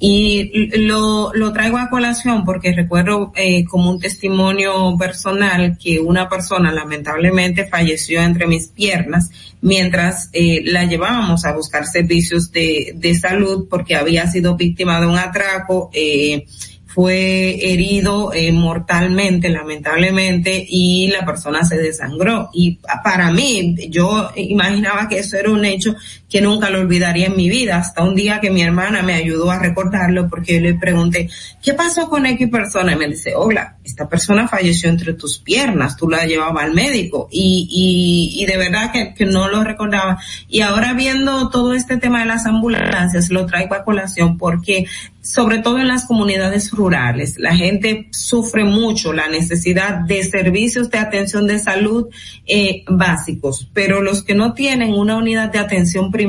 Y 0.05 0.81
lo, 0.81 1.33
lo 1.33 1.53
traigo 1.53 1.79
a 1.79 1.89
colación 1.89 2.45
porque 2.45 2.73
recuerdo 2.73 3.33
eh, 3.37 3.65
como 3.65 3.89
un 3.89 4.01
testimonio 4.01 4.97
personal 4.99 5.79
que 5.81 6.01
una 6.01 6.29
persona 6.29 6.73
lamentablemente 6.73 7.66
falleció 7.66 8.20
entre 8.20 8.49
mis 8.49 8.66
piernas 8.66 9.31
mientras 9.61 10.29
eh, 10.33 10.62
la 10.65 10.87
llevábamos 10.87 11.45
a 11.45 11.53
buscar 11.53 11.87
servicios 11.87 12.51
de, 12.51 12.95
de 12.97 13.15
salud 13.15 13.69
porque 13.70 13.95
había 13.95 14.27
sido 14.27 14.57
víctima 14.57 15.01
de 15.01 15.07
un 15.07 15.19
atraco. 15.19 15.89
Eh, 15.93 16.47
fue 16.95 17.73
herido 17.73 18.35
eh, 18.35 18.53
mortalmente, 18.53 19.49
lamentablemente, 19.49 20.65
y 20.69 21.09
la 21.09 21.24
persona 21.24 21.65
se 21.65 21.79
desangró. 21.79 22.51
Y 22.53 22.79
para 23.03 23.31
mí, 23.31 23.74
yo 23.89 24.31
imaginaba 24.37 25.09
que 25.09 25.20
eso 25.20 25.37
era 25.39 25.51
un 25.51 25.65
hecho 25.65 25.95
que 26.33 26.41
nunca 26.41 26.71
lo 26.71 26.81
olvidaría 26.81 27.27
en 27.27 27.37
mi 27.37 27.51
vida, 27.51 27.77
hasta 27.77 28.03
un 28.03 28.15
día 28.15 28.41
que 28.41 28.51
mi 28.51 28.63
hermana 28.63 29.03
me 29.03 29.13
ayudó 29.13 29.51
a 29.51 29.59
recordarlo 29.59 30.31
porque 30.31 30.55
yo 30.55 30.61
le 30.63 30.73
pregunté, 30.73 31.29
¿qué 31.63 31.75
pasó 31.75 32.09
con 32.09 32.25
X 32.25 32.49
persona? 32.49 32.95
Y 32.95 32.97
me 32.97 33.09
dice, 33.09 33.35
hola, 33.37 33.77
esta 33.85 34.09
persona 34.09 34.49
falleció 34.49 34.89
entre 34.89 35.13
tus 35.13 35.39
piernas, 35.39 35.95
tú 35.95 36.09
la 36.09 36.25
llevabas 36.25 36.65
al 36.65 36.73
médico 36.73 37.29
y, 37.31 37.69
y, 37.71 38.43
y 38.43 38.47
de 38.47 38.57
verdad 38.57 38.91
que, 38.91 39.13
que 39.13 39.27
no 39.27 39.47
lo 39.51 39.63
recordaba. 39.63 40.19
Y 40.49 40.63
ahora 40.63 40.95
viendo 40.95 41.51
todo 41.51 41.75
este 41.75 41.99
tema 41.99 42.21
de 42.21 42.27
las 42.27 42.47
ambulancias, 42.47 43.29
lo 43.29 43.45
traigo 43.45 43.75
a 43.75 43.85
colación 43.85 44.39
porque 44.39 44.87
sobre 45.21 45.59
todo 45.59 45.79
en 45.79 45.87
las 45.87 46.07
comunidades 46.07 46.73
rurales, 46.73 47.39
la 47.39 47.55
gente 47.55 48.09
sufre 48.11 48.65
mucho 48.65 49.13
la 49.13 49.29
necesidad 49.29 50.01
de 50.01 50.25
servicios 50.25 50.91
de 50.91 50.99
atención 50.99 51.47
de 51.47 51.61
salud 51.61 52.09
eh, 52.45 52.85
básicos, 52.89 53.71
pero 53.73 54.03
los 54.03 54.25
que 54.25 54.35
no 54.35 54.53
tienen 54.53 54.93
una 54.93 55.17
unidad 55.17 55.53
de 55.53 55.61
atención 55.61 56.11
primaria 56.11 56.22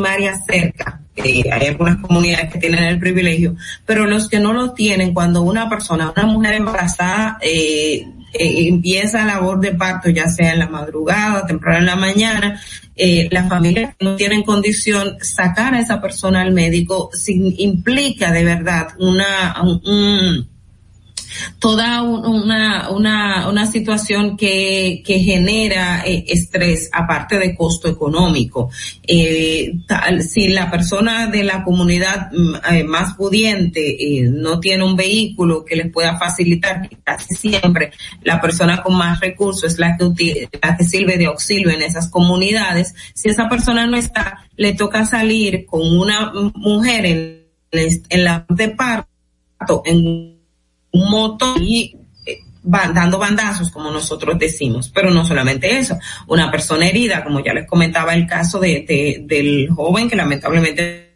cerca, 0.45 1.01
eh, 1.15 1.43
hay 1.51 1.67
algunas 1.67 1.97
comunidades 1.97 2.51
que 2.51 2.59
tienen 2.59 2.83
el 2.83 2.99
privilegio, 2.99 3.55
pero 3.85 4.05
los 4.05 4.29
que 4.29 4.39
no 4.39 4.53
lo 4.53 4.73
tienen, 4.73 5.13
cuando 5.13 5.41
una 5.41 5.69
persona, 5.69 6.11
una 6.15 6.25
mujer 6.25 6.55
embarazada, 6.55 7.37
eh, 7.41 8.05
eh, 8.33 8.67
empieza 8.67 9.19
la 9.19 9.35
labor 9.35 9.59
de 9.59 9.73
parto, 9.73 10.09
ya 10.09 10.27
sea 10.27 10.53
en 10.53 10.59
la 10.59 10.67
madrugada, 10.67 11.45
temprano 11.45 11.79
en 11.79 11.85
la 11.85 11.95
mañana, 11.95 12.59
eh, 12.95 13.27
las 13.31 13.47
familias 13.47 13.95
no 13.99 14.15
tienen 14.15 14.41
condición, 14.41 15.17
sacar 15.21 15.75
a 15.75 15.79
esa 15.79 16.01
persona 16.01 16.41
al 16.41 16.51
médico 16.51 17.11
sin, 17.13 17.53
implica 17.59 18.31
de 18.31 18.43
verdad 18.43 18.87
una, 18.97 19.55
un, 19.61 20.47
toda 21.59 22.01
una, 22.03 22.89
una, 22.89 23.49
una 23.49 23.65
situación 23.65 24.37
que, 24.37 25.01
que 25.05 25.19
genera 25.19 26.03
eh, 26.05 26.25
estrés, 26.27 26.89
aparte 26.91 27.37
de 27.39 27.55
costo 27.55 27.89
económico. 27.89 28.69
Eh, 29.05 29.73
si 30.27 30.49
la 30.49 30.69
persona 30.69 31.27
de 31.27 31.43
la 31.43 31.63
comunidad 31.63 32.31
mm, 32.31 32.55
eh, 32.71 32.83
más 32.83 33.15
pudiente 33.15 33.81
eh, 33.81 34.23
no 34.23 34.59
tiene 34.59 34.83
un 34.83 34.95
vehículo 34.95 35.63
que 35.65 35.75
les 35.75 35.91
pueda 35.91 36.17
facilitar, 36.17 36.89
casi 37.03 37.35
siempre 37.35 37.91
la 38.23 38.39
persona 38.41 38.81
con 38.81 38.95
más 38.95 39.19
recursos 39.19 39.63
es 39.63 39.79
la 39.79 39.97
que, 39.97 40.49
la 40.61 40.77
que 40.77 40.83
sirve 40.83 41.17
de 41.17 41.25
auxilio 41.25 41.69
en 41.69 41.81
esas 41.81 42.09
comunidades, 42.09 42.93
si 43.13 43.29
esa 43.29 43.49
persona 43.49 43.85
no 43.87 43.97
está, 43.97 44.45
le 44.55 44.73
toca 44.73 45.05
salir 45.05 45.65
con 45.65 45.81
una 45.81 46.31
mujer 46.55 47.05
en, 47.05 47.43
en 47.71 48.23
la 48.23 48.45
de 48.49 48.69
parto, 48.69 49.83
en 49.85 50.32
un 50.93 51.09
moto 51.09 51.55
y 51.59 51.95
eh, 52.25 52.39
dando 52.63 53.19
bandazos, 53.19 53.69
como 53.69 53.91
nosotros 53.91 54.39
decimos. 54.39 54.89
Pero 54.89 55.11
no 55.11 55.25
solamente 55.25 55.77
eso, 55.77 55.97
una 56.27 56.49
persona 56.49 56.87
herida, 56.87 57.23
como 57.23 57.43
ya 57.43 57.53
les 57.53 57.67
comentaba 57.67 58.13
el 58.13 58.25
caso 58.25 58.59
de, 58.59 58.85
de 58.87 59.23
del 59.27 59.69
joven 59.69 60.09
que 60.09 60.15
lamentablemente 60.15 61.13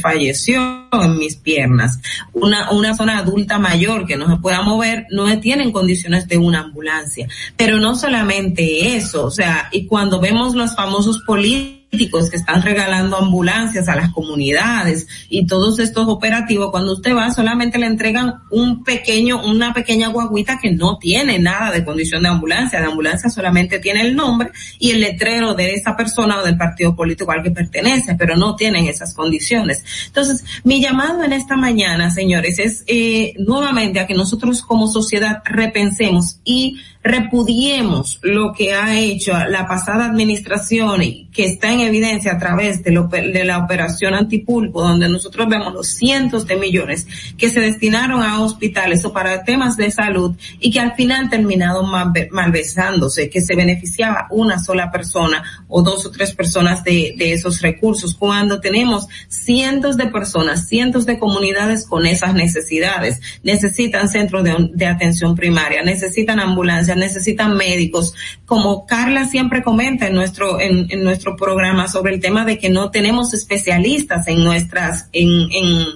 falleció 0.00 0.88
en 0.92 1.18
mis 1.18 1.36
piernas. 1.36 2.00
Una, 2.32 2.70
una 2.70 2.88
persona 2.88 3.18
adulta 3.18 3.58
mayor 3.58 4.06
que 4.06 4.16
no 4.16 4.28
se 4.28 4.40
pueda 4.40 4.62
mover, 4.62 5.06
no 5.10 5.38
tienen 5.40 5.72
condiciones 5.72 6.28
de 6.28 6.38
una 6.38 6.60
ambulancia. 6.60 7.28
Pero 7.56 7.78
no 7.78 7.94
solamente 7.94 8.96
eso, 8.96 9.26
o 9.26 9.30
sea, 9.30 9.68
y 9.72 9.86
cuando 9.86 10.20
vemos 10.20 10.54
los 10.54 10.74
famosos 10.74 11.20
políticos, 11.26 11.81
que 11.92 12.36
están 12.36 12.62
regalando 12.62 13.18
ambulancias 13.18 13.86
a 13.86 13.94
las 13.94 14.12
comunidades 14.12 15.06
y 15.28 15.46
todos 15.46 15.78
estos 15.78 16.08
operativos, 16.08 16.70
cuando 16.70 16.94
usted 16.94 17.14
va 17.14 17.30
solamente 17.30 17.78
le 17.78 17.84
entregan 17.84 18.36
un 18.50 18.82
pequeño, 18.82 19.44
una 19.44 19.74
pequeña 19.74 20.08
guaguita 20.08 20.58
que 20.58 20.70
no 20.70 20.96
tiene 20.96 21.38
nada 21.38 21.70
de 21.70 21.84
condición 21.84 22.22
de 22.22 22.30
ambulancia, 22.30 22.80
de 22.80 22.86
ambulancia 22.86 23.28
solamente 23.28 23.78
tiene 23.78 24.00
el 24.00 24.16
nombre 24.16 24.52
y 24.78 24.92
el 24.92 25.00
letrero 25.00 25.52
de 25.52 25.74
esa 25.74 25.94
persona 25.94 26.38
o 26.38 26.44
del 26.44 26.56
partido 26.56 26.96
político 26.96 27.30
al 27.30 27.42
que 27.42 27.50
pertenece, 27.50 28.14
pero 28.14 28.36
no 28.36 28.56
tienen 28.56 28.86
esas 28.86 29.12
condiciones. 29.12 29.84
Entonces, 30.06 30.42
mi 30.64 30.80
llamado 30.80 31.22
en 31.22 31.34
esta 31.34 31.56
mañana, 31.56 32.10
señores, 32.10 32.58
es 32.58 32.84
eh, 32.86 33.34
nuevamente 33.38 34.00
a 34.00 34.06
que 34.06 34.14
nosotros 34.14 34.62
como 34.62 34.88
sociedad 34.88 35.42
repensemos 35.44 36.38
y 36.42 36.78
repudiemos 37.02 38.20
lo 38.22 38.52
que 38.52 38.72
ha 38.74 38.98
hecho 38.98 39.32
la 39.48 39.66
pasada 39.66 40.06
administración 40.06 41.02
que 41.32 41.46
está 41.46 41.72
en 41.72 41.80
evidencia 41.86 42.32
a 42.32 42.38
través 42.38 42.82
de, 42.82 42.92
lo, 42.92 43.08
de 43.08 43.44
la 43.44 43.58
operación 43.58 44.14
antipulpo, 44.14 44.82
donde 44.82 45.08
nosotros 45.08 45.48
vemos 45.48 45.72
los 45.72 45.88
cientos 45.88 46.46
de 46.46 46.56
millones 46.56 47.06
que 47.36 47.50
se 47.50 47.60
destinaron 47.60 48.22
a 48.22 48.40
hospitales 48.40 49.04
o 49.04 49.12
para 49.12 49.44
temas 49.44 49.76
de 49.76 49.90
salud 49.90 50.36
y 50.60 50.70
que 50.70 50.80
al 50.80 50.94
final 50.94 51.22
han 51.24 51.30
terminado 51.30 51.84
malversándose, 51.84 53.28
que 53.28 53.40
se 53.40 53.54
beneficiaba 53.54 54.26
una 54.30 54.58
sola 54.58 54.90
persona 54.90 55.42
o 55.68 55.82
dos 55.82 56.06
o 56.06 56.10
tres 56.10 56.34
personas 56.34 56.84
de, 56.84 57.14
de 57.16 57.32
esos 57.32 57.60
recursos, 57.60 58.14
cuando 58.14 58.60
tenemos 58.60 59.06
cientos 59.28 59.96
de 59.96 60.06
personas, 60.06 60.68
cientos 60.68 61.06
de 61.06 61.18
comunidades 61.18 61.86
con 61.86 62.06
esas 62.06 62.34
necesidades, 62.34 63.20
necesitan 63.42 64.08
centros 64.08 64.44
de, 64.44 64.70
de 64.72 64.86
atención 64.86 65.34
primaria, 65.34 65.82
necesitan 65.82 66.40
ambulancias, 66.40 66.96
necesitan 66.96 67.56
médicos, 67.56 68.14
como 68.46 68.86
Carla 68.86 69.26
siempre 69.26 69.62
comenta 69.62 70.06
en 70.06 70.14
nuestro, 70.14 70.60
en, 70.60 70.86
en 70.90 71.02
nuestro 71.02 71.36
programa 71.36 71.71
sobre 71.88 72.14
el 72.14 72.20
tema 72.20 72.44
de 72.44 72.58
que 72.58 72.70
no 72.70 72.90
tenemos 72.90 73.34
especialistas 73.34 74.26
en 74.28 74.44
nuestras, 74.44 75.08
en, 75.12 75.28
en, 75.52 75.86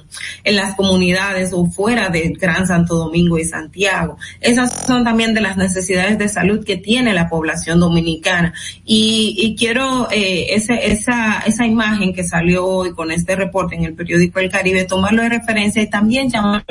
en 0.45 0.57
las 0.57 0.75
comunidades 0.75 1.53
o 1.53 1.67
fuera 1.67 2.09
de 2.09 2.35
Gran 2.39 2.67
Santo 2.67 2.97
Domingo 2.97 3.39
y 3.39 3.45
Santiago. 3.45 4.19
Esas 4.41 4.87
son 4.87 5.05
también 5.05 5.35
de 5.35 5.41
las 5.41 5.57
necesidades 5.57 6.19
de 6.19 6.29
salud 6.29 6.65
que 6.65 6.77
tiene 6.77 7.13
la 7.13 7.29
población 7.29 7.81
dominicana. 7.81 8.53
Y, 8.85 9.37
y 9.39 9.57
quiero 9.57 10.09
eh, 10.11 10.55
ese, 10.55 10.93
esa, 10.93 11.41
esa 11.47 11.67
imagen 11.67 12.13
que 12.15 12.25
salió 12.25 12.67
hoy 12.67 12.93
con 12.93 13.11
este 13.11 13.37
reporte 13.37 13.77
en 13.77 13.85
el 13.85 13.95
periódico 13.95 14.41
El 14.41 14.51
Caribe, 14.51 14.85
tomarlo 14.85 15.23
de 15.23 15.29
referencia 15.29 15.83
y 15.83 15.91
también 15.91 16.31
llamar 16.31 16.65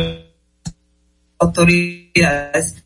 autoridades 1.39 2.84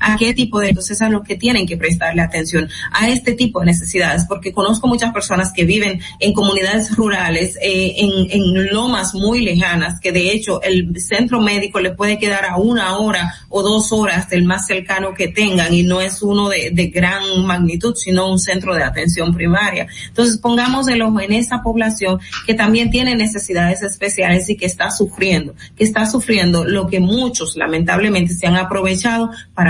a 0.00 0.16
qué 0.16 0.34
tipo 0.34 0.60
de 0.60 0.70
entonces 0.70 1.00
a 1.02 1.08
lo 1.08 1.22
que 1.22 1.36
tienen 1.36 1.66
que 1.66 1.76
prestarle 1.76 2.22
atención 2.22 2.68
a 2.92 3.08
este 3.08 3.32
tipo 3.32 3.60
de 3.60 3.66
necesidades 3.66 4.24
porque 4.26 4.52
conozco 4.52 4.86
muchas 4.86 5.12
personas 5.12 5.52
que 5.52 5.64
viven 5.64 6.00
en 6.18 6.32
comunidades 6.32 6.96
rurales 6.96 7.56
eh, 7.62 7.94
en, 7.98 8.50
lomas 8.70 9.14
muy 9.14 9.40
lejanas 9.40 10.00
que 10.00 10.12
de 10.12 10.32
hecho 10.32 10.62
el 10.62 11.00
centro 11.00 11.40
médico 11.40 11.80
le 11.80 11.92
puede 11.92 12.18
quedar 12.18 12.44
a 12.44 12.56
una 12.56 12.98
hora 12.98 13.34
o 13.48 13.62
dos 13.62 13.90
horas 13.92 14.28
del 14.28 14.44
más 14.44 14.66
cercano 14.66 15.14
que 15.14 15.28
tengan 15.28 15.72
y 15.72 15.82
no 15.82 16.00
es 16.00 16.22
uno 16.22 16.48
de, 16.48 16.70
de 16.72 16.88
gran 16.88 17.44
magnitud 17.44 17.94
sino 17.94 18.30
un 18.30 18.38
centro 18.38 18.74
de 18.74 18.82
atención 18.82 19.34
primaria. 19.34 19.86
Entonces 20.08 20.38
pongamos 20.38 20.88
el 20.88 21.02
ojo 21.02 21.20
en 21.20 21.32
esa 21.32 21.62
población 21.62 22.20
que 22.46 22.54
también 22.54 22.90
tiene 22.90 23.16
necesidades 23.16 23.82
especiales 23.82 24.48
y 24.50 24.56
que 24.56 24.66
está 24.66 24.90
sufriendo 24.90 25.54
que 25.76 25.84
está 25.84 26.06
sufriendo 26.06 26.64
lo 26.64 26.86
que 26.86 27.00
muchos 27.00 27.56
lamentablemente 27.56 28.34
se 28.34 28.46
han 28.46 28.56
aprovechado 28.56 29.30
para 29.54 29.69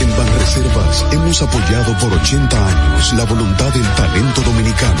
En 0.00 0.16
Banreservas 0.16 1.04
hemos 1.12 1.42
apoyado 1.42 1.98
por 1.98 2.12
80 2.12 2.68
años 2.68 3.12
la 3.14 3.24
voluntad 3.24 3.72
del 3.72 3.88
talento 3.94 4.42
dominicano, 4.42 5.00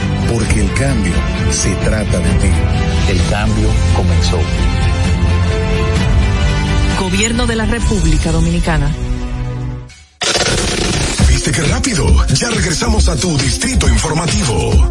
Porque 0.31 0.61
el 0.61 0.73
cambio 0.75 1.13
se 1.51 1.75
trata 1.75 2.19
de 2.19 2.29
ti. 2.39 2.47
El 3.09 3.29
cambio 3.29 3.67
comenzó. 3.95 4.39
Gobierno 6.99 7.47
de 7.47 7.55
la 7.57 7.65
República 7.65 8.31
Dominicana. 8.31 8.95
¿Viste 11.27 11.51
qué 11.51 11.61
rápido? 11.63 12.05
Ya 12.35 12.49
regresamos 12.49 13.09
a 13.09 13.17
tu 13.17 13.37
Distrito 13.37 13.89
Informativo. 13.89 14.89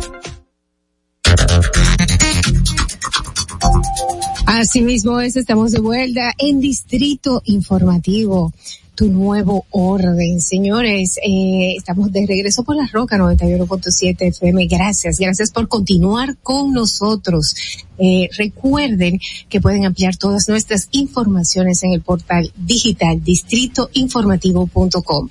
Asimismo 4.44 5.20
es, 5.20 5.36
estamos 5.36 5.72
de 5.72 5.80
vuelta 5.80 6.34
en 6.36 6.60
Distrito 6.60 7.40
Informativo, 7.46 8.52
tu 9.00 9.08
nuevo 9.08 9.64
orden. 9.70 10.42
Señores, 10.42 11.16
eh, 11.26 11.72
estamos 11.74 12.12
de 12.12 12.26
regreso 12.26 12.64
por 12.64 12.76
la 12.76 12.86
Roca 12.86 13.16
91.7 13.16 14.28
FM. 14.28 14.66
Gracias, 14.66 15.18
gracias 15.18 15.50
por 15.52 15.68
continuar 15.68 16.36
con 16.42 16.74
nosotros. 16.74 17.54
Eh, 17.96 18.28
recuerden 18.36 19.18
que 19.48 19.58
pueden 19.58 19.86
ampliar 19.86 20.18
todas 20.18 20.50
nuestras 20.50 20.88
informaciones 20.90 21.82
en 21.82 21.92
el 21.92 22.02
portal 22.02 22.52
digital 22.58 23.24
distritoinformativo.com. 23.24 25.28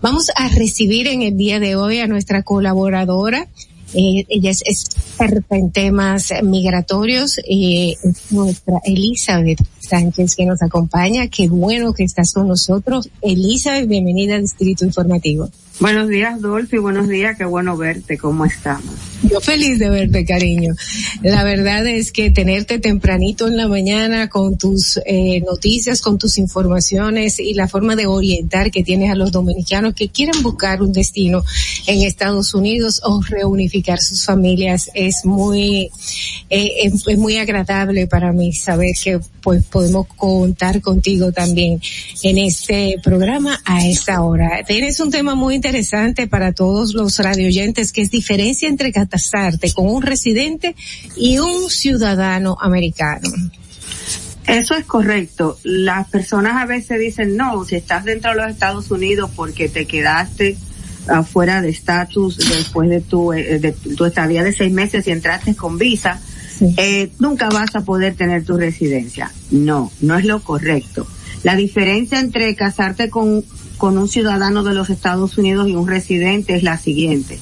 Vamos 0.00 0.26
a 0.34 0.48
recibir 0.48 1.06
en 1.06 1.22
el 1.22 1.36
día 1.36 1.60
de 1.60 1.76
hoy 1.76 2.00
a 2.00 2.08
nuestra 2.08 2.42
colaboradora, 2.42 3.46
eh, 3.94 4.24
ella 4.30 4.50
es 4.50 4.62
experta 4.62 5.56
en 5.56 5.70
temas 5.70 6.32
migratorios, 6.42 7.38
eh, 7.38 7.94
es 8.02 8.32
nuestra 8.32 8.80
Elizabeth 8.84 9.60
Sánchez 9.82 10.36
que 10.36 10.46
nos 10.46 10.62
acompaña. 10.62 11.28
Qué 11.28 11.48
bueno 11.48 11.92
que 11.92 12.04
estás 12.04 12.32
con 12.32 12.48
nosotros. 12.48 13.10
Elizabeth, 13.20 13.88
bienvenida 13.88 14.36
al 14.36 14.42
Distrito 14.42 14.84
Informativo. 14.84 15.50
Buenos 15.80 16.08
días, 16.08 16.40
Dolphy. 16.40 16.78
Buenos 16.78 17.08
días. 17.08 17.36
Qué 17.36 17.44
bueno 17.44 17.76
verte. 17.76 18.16
¿Cómo 18.16 18.44
estamos? 18.44 18.94
Yo 19.22 19.40
feliz 19.40 19.78
de 19.78 19.88
verte, 19.88 20.24
cariño. 20.24 20.74
La 21.22 21.44
verdad 21.44 21.86
es 21.86 22.12
que 22.12 22.30
tenerte 22.30 22.78
tempranito 22.78 23.48
en 23.48 23.56
la 23.56 23.68
mañana 23.68 24.28
con 24.28 24.58
tus 24.58 25.00
eh, 25.06 25.40
noticias, 25.40 26.00
con 26.00 26.18
tus 26.18 26.38
informaciones 26.38 27.40
y 27.40 27.54
la 27.54 27.68
forma 27.68 27.96
de 27.96 28.06
orientar 28.06 28.70
que 28.70 28.84
tienes 28.84 29.10
a 29.10 29.14
los 29.14 29.32
dominicanos 29.32 29.94
que 29.94 30.08
quieren 30.08 30.42
buscar 30.42 30.82
un 30.82 30.92
destino 30.92 31.42
en 31.86 32.02
Estados 32.02 32.54
Unidos 32.54 33.00
o 33.04 33.20
reunificar 33.22 33.98
sus 33.98 34.24
familias 34.24 34.90
es 34.94 35.24
muy, 35.24 35.90
eh, 36.50 36.72
es, 36.84 37.18
muy 37.18 37.38
agradable 37.38 38.06
para 38.06 38.32
mí 38.32 38.52
saber 38.52 38.94
que 39.02 39.20
pues 39.40 39.64
podemos 39.64 40.06
contar 40.06 40.80
contigo 40.80 41.32
también 41.32 41.80
en 42.22 42.38
este 42.38 42.96
programa 43.02 43.60
a 43.64 43.86
esta 43.86 44.22
hora. 44.22 44.62
Tienes 44.66 45.00
un 45.00 45.10
tema 45.10 45.34
muy 45.34 45.56
interesante 45.56 46.26
para 46.26 46.52
todos 46.52 46.94
los 46.94 47.18
radioyentes 47.18 47.92
que 47.92 48.02
es 48.02 48.10
diferencia 48.10 48.68
entre 48.68 48.92
casarte 48.92 49.72
con 49.72 49.88
un 49.88 50.02
residente 50.02 50.76
y 51.16 51.38
un 51.38 51.70
ciudadano 51.70 52.56
americano. 52.60 53.28
Eso 54.46 54.74
es 54.74 54.84
correcto. 54.84 55.58
Las 55.62 56.08
personas 56.08 56.60
a 56.60 56.66
veces 56.66 56.98
dicen, 56.98 57.36
no, 57.36 57.64
si 57.64 57.76
estás 57.76 58.04
dentro 58.04 58.32
de 58.32 58.38
los 58.38 58.50
Estados 58.50 58.90
Unidos 58.90 59.30
porque 59.34 59.68
te 59.68 59.86
quedaste 59.86 60.56
afuera 61.08 61.62
de 61.62 61.70
estatus 61.70 62.38
después 62.38 62.88
de 62.88 63.00
tu, 63.00 63.32
eh, 63.32 63.58
de 63.58 63.72
tu 63.72 64.04
estadía 64.04 64.42
de 64.42 64.52
seis 64.52 64.72
meses 64.72 65.06
y 65.06 65.10
entraste 65.10 65.54
con 65.54 65.78
visa, 65.78 66.20
eh, 66.76 67.10
nunca 67.18 67.48
vas 67.48 67.74
a 67.74 67.80
poder 67.82 68.14
tener 68.14 68.44
tu 68.44 68.56
residencia. 68.56 69.32
No, 69.50 69.90
no 70.00 70.16
es 70.16 70.24
lo 70.24 70.42
correcto. 70.42 71.06
La 71.42 71.56
diferencia 71.56 72.20
entre 72.20 72.54
casarte 72.54 73.10
con, 73.10 73.44
con 73.78 73.98
un 73.98 74.08
ciudadano 74.08 74.62
de 74.62 74.74
los 74.74 74.90
Estados 74.90 75.38
Unidos 75.38 75.68
y 75.68 75.74
un 75.74 75.88
residente 75.88 76.54
es 76.54 76.62
la 76.62 76.78
siguiente. 76.78 77.38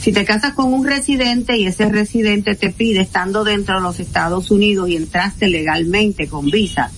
Si 0.00 0.12
te 0.12 0.24
casas 0.24 0.52
con 0.52 0.72
un 0.72 0.86
residente 0.86 1.56
y 1.56 1.66
ese 1.66 1.88
residente 1.88 2.54
te 2.54 2.70
pide 2.70 3.00
estando 3.00 3.42
dentro 3.42 3.76
de 3.76 3.80
los 3.80 3.98
Estados 4.00 4.50
Unidos 4.50 4.88
y 4.88 4.96
entraste 4.96 5.48
legalmente 5.48 6.28
con 6.28 6.50
visa, 6.50 6.90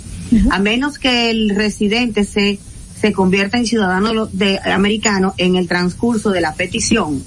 a 0.50 0.58
menos 0.58 0.98
que 0.98 1.30
el 1.30 1.50
residente 1.50 2.24
se, 2.24 2.58
se 3.00 3.12
convierta 3.12 3.58
en 3.58 3.66
ciudadano 3.66 4.26
de, 4.26 4.58
americano 4.58 5.34
en 5.38 5.56
el 5.56 5.68
transcurso 5.68 6.30
de 6.30 6.40
la 6.40 6.54
petición, 6.54 7.22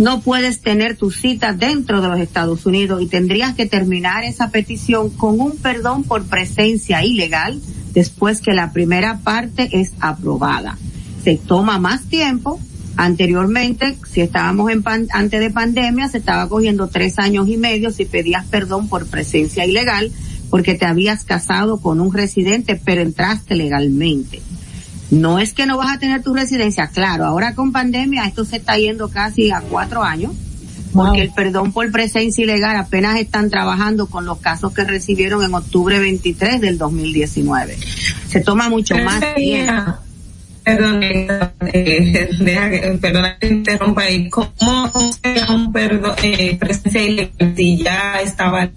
no 0.00 0.22
puedes 0.22 0.60
tener 0.60 0.96
tu 0.96 1.10
cita 1.10 1.52
dentro 1.52 2.00
de 2.00 2.08
los 2.08 2.18
Estados 2.20 2.64
Unidos 2.64 3.02
y 3.02 3.06
tendrías 3.06 3.54
que 3.54 3.66
terminar 3.66 4.24
esa 4.24 4.50
petición 4.50 5.10
con 5.10 5.40
un 5.40 5.58
perdón 5.58 6.04
por 6.04 6.24
presencia 6.24 7.04
ilegal 7.04 7.60
después 7.92 8.40
que 8.40 8.54
la 8.54 8.72
primera 8.72 9.18
parte 9.18 9.68
es 9.72 9.92
aprobada. 10.00 10.78
Se 11.22 11.36
toma 11.36 11.78
más 11.78 12.04
tiempo. 12.04 12.58
Anteriormente, 12.96 13.96
si 14.10 14.22
estábamos 14.22 14.70
en 14.70 14.82
pan, 14.82 15.06
antes 15.12 15.38
de 15.38 15.50
pandemia, 15.50 16.08
se 16.08 16.18
estaba 16.18 16.48
cogiendo 16.48 16.88
tres 16.88 17.18
años 17.18 17.48
y 17.48 17.58
medio 17.58 17.90
si 17.90 18.06
pedías 18.06 18.46
perdón 18.46 18.88
por 18.88 19.06
presencia 19.06 19.66
ilegal 19.66 20.10
porque 20.50 20.74
te 20.74 20.84
habías 20.84 21.24
casado 21.24 21.80
con 21.80 22.00
un 22.00 22.12
residente 22.12 22.80
pero 22.84 23.00
entraste 23.00 23.54
legalmente. 23.54 24.42
No 25.10 25.38
es 25.38 25.54
que 25.54 25.66
no 25.66 25.76
vas 25.76 25.92
a 25.92 25.98
tener 25.98 26.22
tu 26.22 26.34
residencia, 26.34 26.88
claro, 26.88 27.24
ahora 27.24 27.54
con 27.54 27.72
pandemia 27.72 28.26
esto 28.26 28.44
se 28.44 28.56
está 28.56 28.76
yendo 28.76 29.08
casi 29.08 29.50
a 29.50 29.60
cuatro 29.60 30.02
años, 30.02 30.32
porque 30.92 31.22
el 31.22 31.32
perdón 31.32 31.72
por 31.72 31.90
presencia 31.90 32.44
ilegal 32.44 32.76
apenas 32.76 33.18
están 33.18 33.50
trabajando 33.50 34.06
con 34.06 34.24
los 34.24 34.38
casos 34.38 34.72
que 34.72 34.84
recibieron 34.84 35.42
en 35.42 35.54
octubre 35.54 35.98
23 35.98 36.60
del 36.60 36.78
2019. 36.78 37.76
Se 38.28 38.40
toma 38.40 38.68
mucho 38.68 38.96
más 38.98 39.34
tiempo. 39.34 39.94
Perdón, 40.62 41.02
eh, 41.02 41.26
eh, 41.72 42.98
perdona 43.00 43.38
que 43.38 43.48
interrumpa 43.48 44.02
ahí. 44.02 44.28
¿Cómo 44.28 44.92
un 45.48 45.72
perdón, 45.72 46.14
eh, 46.22 46.56
presencia 46.58 47.02
ilegal 47.02 47.54
si 47.56 47.78
ya 47.78 48.20
estaba 48.22 48.70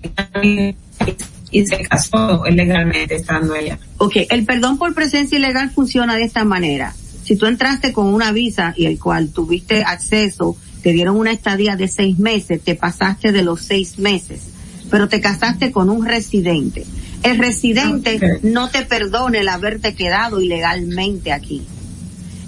y 1.53 1.65
se 1.67 1.77
casó 1.83 2.43
legalmente 2.49 3.15
estando 3.15 3.53
allá. 3.53 3.79
Ok, 3.97 4.17
el 4.29 4.43
perdón 4.43 4.77
por 4.77 4.93
presencia 4.93 5.37
ilegal 5.37 5.69
funciona 5.69 6.15
de 6.15 6.23
esta 6.23 6.43
manera. 6.43 6.93
Si 7.23 7.37
tú 7.37 7.45
entraste 7.45 7.93
con 7.93 8.07
una 8.07 8.31
visa 8.33 8.73
y 8.75 8.85
el 8.87 8.99
cual 8.99 9.29
tuviste 9.29 9.83
acceso, 9.83 10.57
te 10.81 10.91
dieron 10.91 11.15
una 11.15 11.31
estadía 11.31 11.77
de 11.77 11.87
seis 11.87 12.19
meses, 12.19 12.61
te 12.61 12.75
pasaste 12.75 13.31
de 13.31 13.43
los 13.43 13.61
seis 13.61 13.99
meses, 13.99 14.41
pero 14.89 15.07
te 15.07 15.21
casaste 15.21 15.71
con 15.71 15.89
un 15.89 16.05
residente. 16.05 16.85
El 17.21 17.37
residente 17.37 18.19
no 18.41 18.69
te 18.69 18.81
perdona 18.81 19.39
el 19.39 19.47
haberte 19.47 19.95
quedado 19.95 20.41
ilegalmente 20.41 21.31
aquí. 21.31 21.61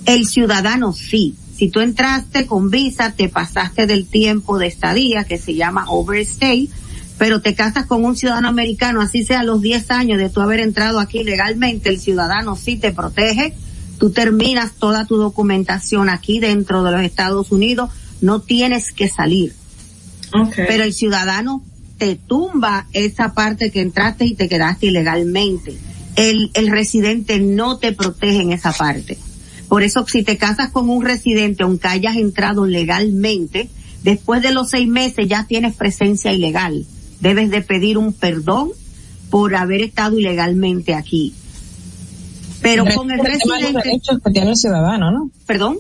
El 0.06 0.28
ciudadano 0.28 0.92
sí. 0.92 1.36
Si 1.56 1.70
tú 1.70 1.80
entraste 1.80 2.46
con 2.48 2.70
visa, 2.70 3.14
te 3.16 3.30
pasaste 3.30 3.88
del 3.88 4.06
tiempo 4.06 4.58
de 4.58 4.68
estadía, 4.68 5.24
que 5.24 5.38
se 5.38 5.54
llama 5.54 5.86
overstay, 5.88 6.70
pero 7.18 7.42
te 7.42 7.56
casas 7.56 7.86
con 7.86 8.04
un 8.04 8.16
ciudadano 8.16 8.50
americano, 8.50 9.02
así 9.02 9.24
sea 9.24 9.40
a 9.40 9.44
los 9.44 9.62
10 9.62 9.92
años 9.92 10.18
de 10.18 10.30
tú 10.30 10.42
haber 10.42 10.60
entrado 10.60 11.00
aquí 11.00 11.24
legalmente, 11.24 11.90
el 11.90 12.00
ciudadano 12.00 12.56
sí 12.56 12.78
te 12.78 12.92
protege, 12.92 13.54
tú 13.98 14.12
terminas 14.12 14.74
toda 14.74 15.06
tu 15.06 15.16
documentación 15.16 16.10
aquí 16.10 16.40
dentro 16.40 16.84
de 16.84 16.92
los 16.92 17.02
Estados 17.02 17.52
Unidos, 17.52 17.90
no 18.22 18.42
tienes 18.42 18.92
que 18.92 19.08
salir. 19.08 19.54
Pero 20.56 20.84
el 20.84 20.94
ciudadano 20.94 21.64
te 21.98 22.16
tumba 22.16 22.88
esa 22.92 23.34
parte 23.34 23.72
que 23.72 23.80
entraste 23.80 24.26
y 24.26 24.34
te 24.34 24.50
quedaste 24.50 24.88
ilegalmente. 24.88 25.78
El, 26.18 26.52
el 26.56 26.68
residente 26.68 27.40
no 27.40 27.78
te 27.78 27.94
protege 27.94 28.42
en 28.42 28.52
esa 28.52 28.74
parte. 28.74 29.18
Por 29.70 29.84
eso 29.84 30.06
si 30.06 30.24
te 30.24 30.38
casas 30.38 30.72
con 30.72 30.90
un 30.90 31.06
residente, 31.06 31.64
aunque 31.64 31.88
hayas 31.88 32.18
entrado 32.18 32.66
legalmente, 32.66 33.70
después 34.04 34.42
de 34.42 34.52
los 34.52 34.72
seis 34.72 34.90
meses 34.90 35.30
ya 35.30 35.46
tienes 35.48 35.76
presencia 35.76 36.34
ilegal 36.34 36.86
debes 37.20 37.50
de 37.50 37.62
pedir 37.62 37.98
un 37.98 38.14
perdón 38.14 38.72
por 39.30 39.56
haber 39.56 39.82
estado 39.82 40.20
ilegalmente 40.20 40.94
aquí. 40.94 41.34
Pero 42.62 42.86
con 42.96 43.12
el 43.12 43.20
residente... 43.20 43.74
Los 43.74 43.84
derechos 43.84 44.20
que 44.24 44.32
tiene 44.32 44.50
el 44.52 44.58
ciudadano, 44.58 45.12
¿no? 45.12 45.30
¿Perdón? 45.46 45.78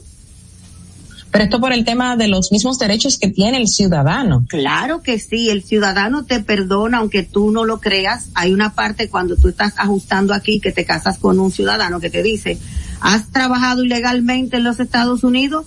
Pero 1.35 1.43
esto 1.43 1.59
por 1.59 1.73
el 1.73 1.83
tema 1.83 2.15
de 2.15 2.29
los 2.29 2.53
mismos 2.53 2.79
derechos 2.79 3.17
que 3.17 3.27
tiene 3.27 3.57
el 3.57 3.67
ciudadano. 3.67 4.45
Claro 4.47 5.01
que 5.01 5.19
sí, 5.19 5.49
el 5.49 5.63
ciudadano 5.63 6.23
te 6.23 6.39
perdona 6.39 6.99
aunque 6.99 7.23
tú 7.23 7.51
no 7.51 7.65
lo 7.65 7.81
creas. 7.81 8.29
Hay 8.35 8.53
una 8.53 8.73
parte 8.73 9.09
cuando 9.09 9.35
tú 9.35 9.49
estás 9.49 9.73
ajustando 9.75 10.33
aquí 10.33 10.61
que 10.61 10.71
te 10.71 10.85
casas 10.85 11.17
con 11.17 11.39
un 11.39 11.51
ciudadano 11.51 11.99
que 11.99 12.09
te 12.09 12.23
dice, 12.23 12.57
¿has 13.01 13.31
trabajado 13.31 13.83
ilegalmente 13.83 14.55
en 14.55 14.63
los 14.63 14.79
Estados 14.79 15.25
Unidos? 15.25 15.65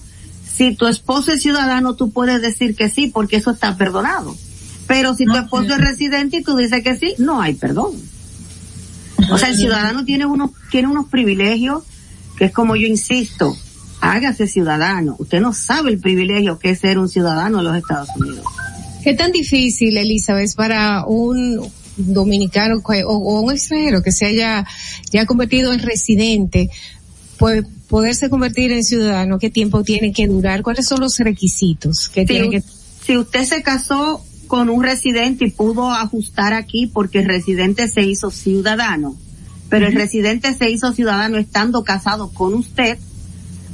Si 0.51 0.75
tu 0.75 0.87
esposo 0.87 1.33
es 1.33 1.43
ciudadano, 1.43 1.97
tú 1.97 2.13
puedes 2.13 2.41
decir 2.41 2.75
que 2.75 2.89
sí, 2.89 3.09
porque 3.09 3.37
eso 3.37 3.51
está 3.51 3.77
perdonado. 3.77 4.35
Pero 4.89 5.15
si 5.15 5.27
tu 5.27 5.37
esposo 5.37 5.75
es 5.75 5.79
residente 5.79 6.39
y 6.39 6.43
tú 6.43 6.57
dices 6.57 6.83
que 6.83 6.97
sí, 6.97 7.15
no 7.19 7.41
hay 7.41 7.55
perdón. 7.55 7.93
O 9.31 9.37
sea, 9.37 9.51
el 9.51 9.57
ciudadano 9.57 10.05
tiene 10.05 10.25
unos, 10.27 10.51
tiene 10.71 10.89
unos 10.89 11.07
privilegios 11.09 11.85
que 12.37 12.47
es 12.47 12.53
como 12.53 12.75
yo 12.75 12.87
insisto, 12.87 13.55
hágase 14.01 14.47
ciudadano. 14.47 15.17
Usted 15.19 15.41
no 15.41 15.53
sabe 15.53 15.91
el 15.91 15.99
privilegio 15.99 16.59
que 16.59 16.71
es 16.71 16.79
ser 16.79 16.99
un 16.99 17.09
ciudadano 17.09 17.59
de 17.59 17.65
los 17.65 17.77
Estados 17.77 18.09
Unidos. 18.17 18.45
¿Qué 19.05 19.15
tan 19.15 19.31
difícil, 19.31 19.97
Elizabeth, 19.97 20.55
para 20.55 21.05
un 21.05 21.69
dominicano 21.97 22.81
o, 23.07 23.41
un 23.43 23.53
extranjero 23.53 24.03
que 24.03 24.13
se 24.13 24.27
haya 24.27 24.65
ya 25.11 25.27
convertido 25.27 25.73
en 25.73 25.81
residente, 25.81 26.71
pues 27.39 27.65
poderse 27.89 28.31
convertir 28.31 28.73
en 28.73 28.85
ciudadano? 28.85 29.39
¿Qué 29.39 29.51
tiempo 29.51 29.83
tiene 29.83 30.13
que 30.13 30.29
durar? 30.29 30.63
¿Cuáles 30.63 30.87
son 30.87 31.01
los 31.01 31.19
requisitos 31.19 32.09
que 32.09 32.25
tiene 32.25 32.51
que 32.51 32.63
si 33.09 33.17
usted 33.17 33.45
se 33.45 33.63
casó 33.63 34.23
con 34.49 34.69
un 34.71 34.83
residente 34.83 35.45
y 35.47 35.51
pudo 35.51 35.93
ajustar 35.93 36.53
aquí 36.53 36.87
porque 36.87 37.21
el 37.21 37.27
residente 37.27 37.89
se 37.89 38.03
hizo 38.03 38.31
ciudadano. 38.31 39.15
Pero 39.69 39.87
el 39.87 39.95
residente 39.95 40.55
se 40.55 40.71
hizo 40.71 40.93
ciudadano 40.93 41.37
estando 41.37 41.85
casado 41.85 42.31
con 42.31 42.55
usted, 42.55 42.99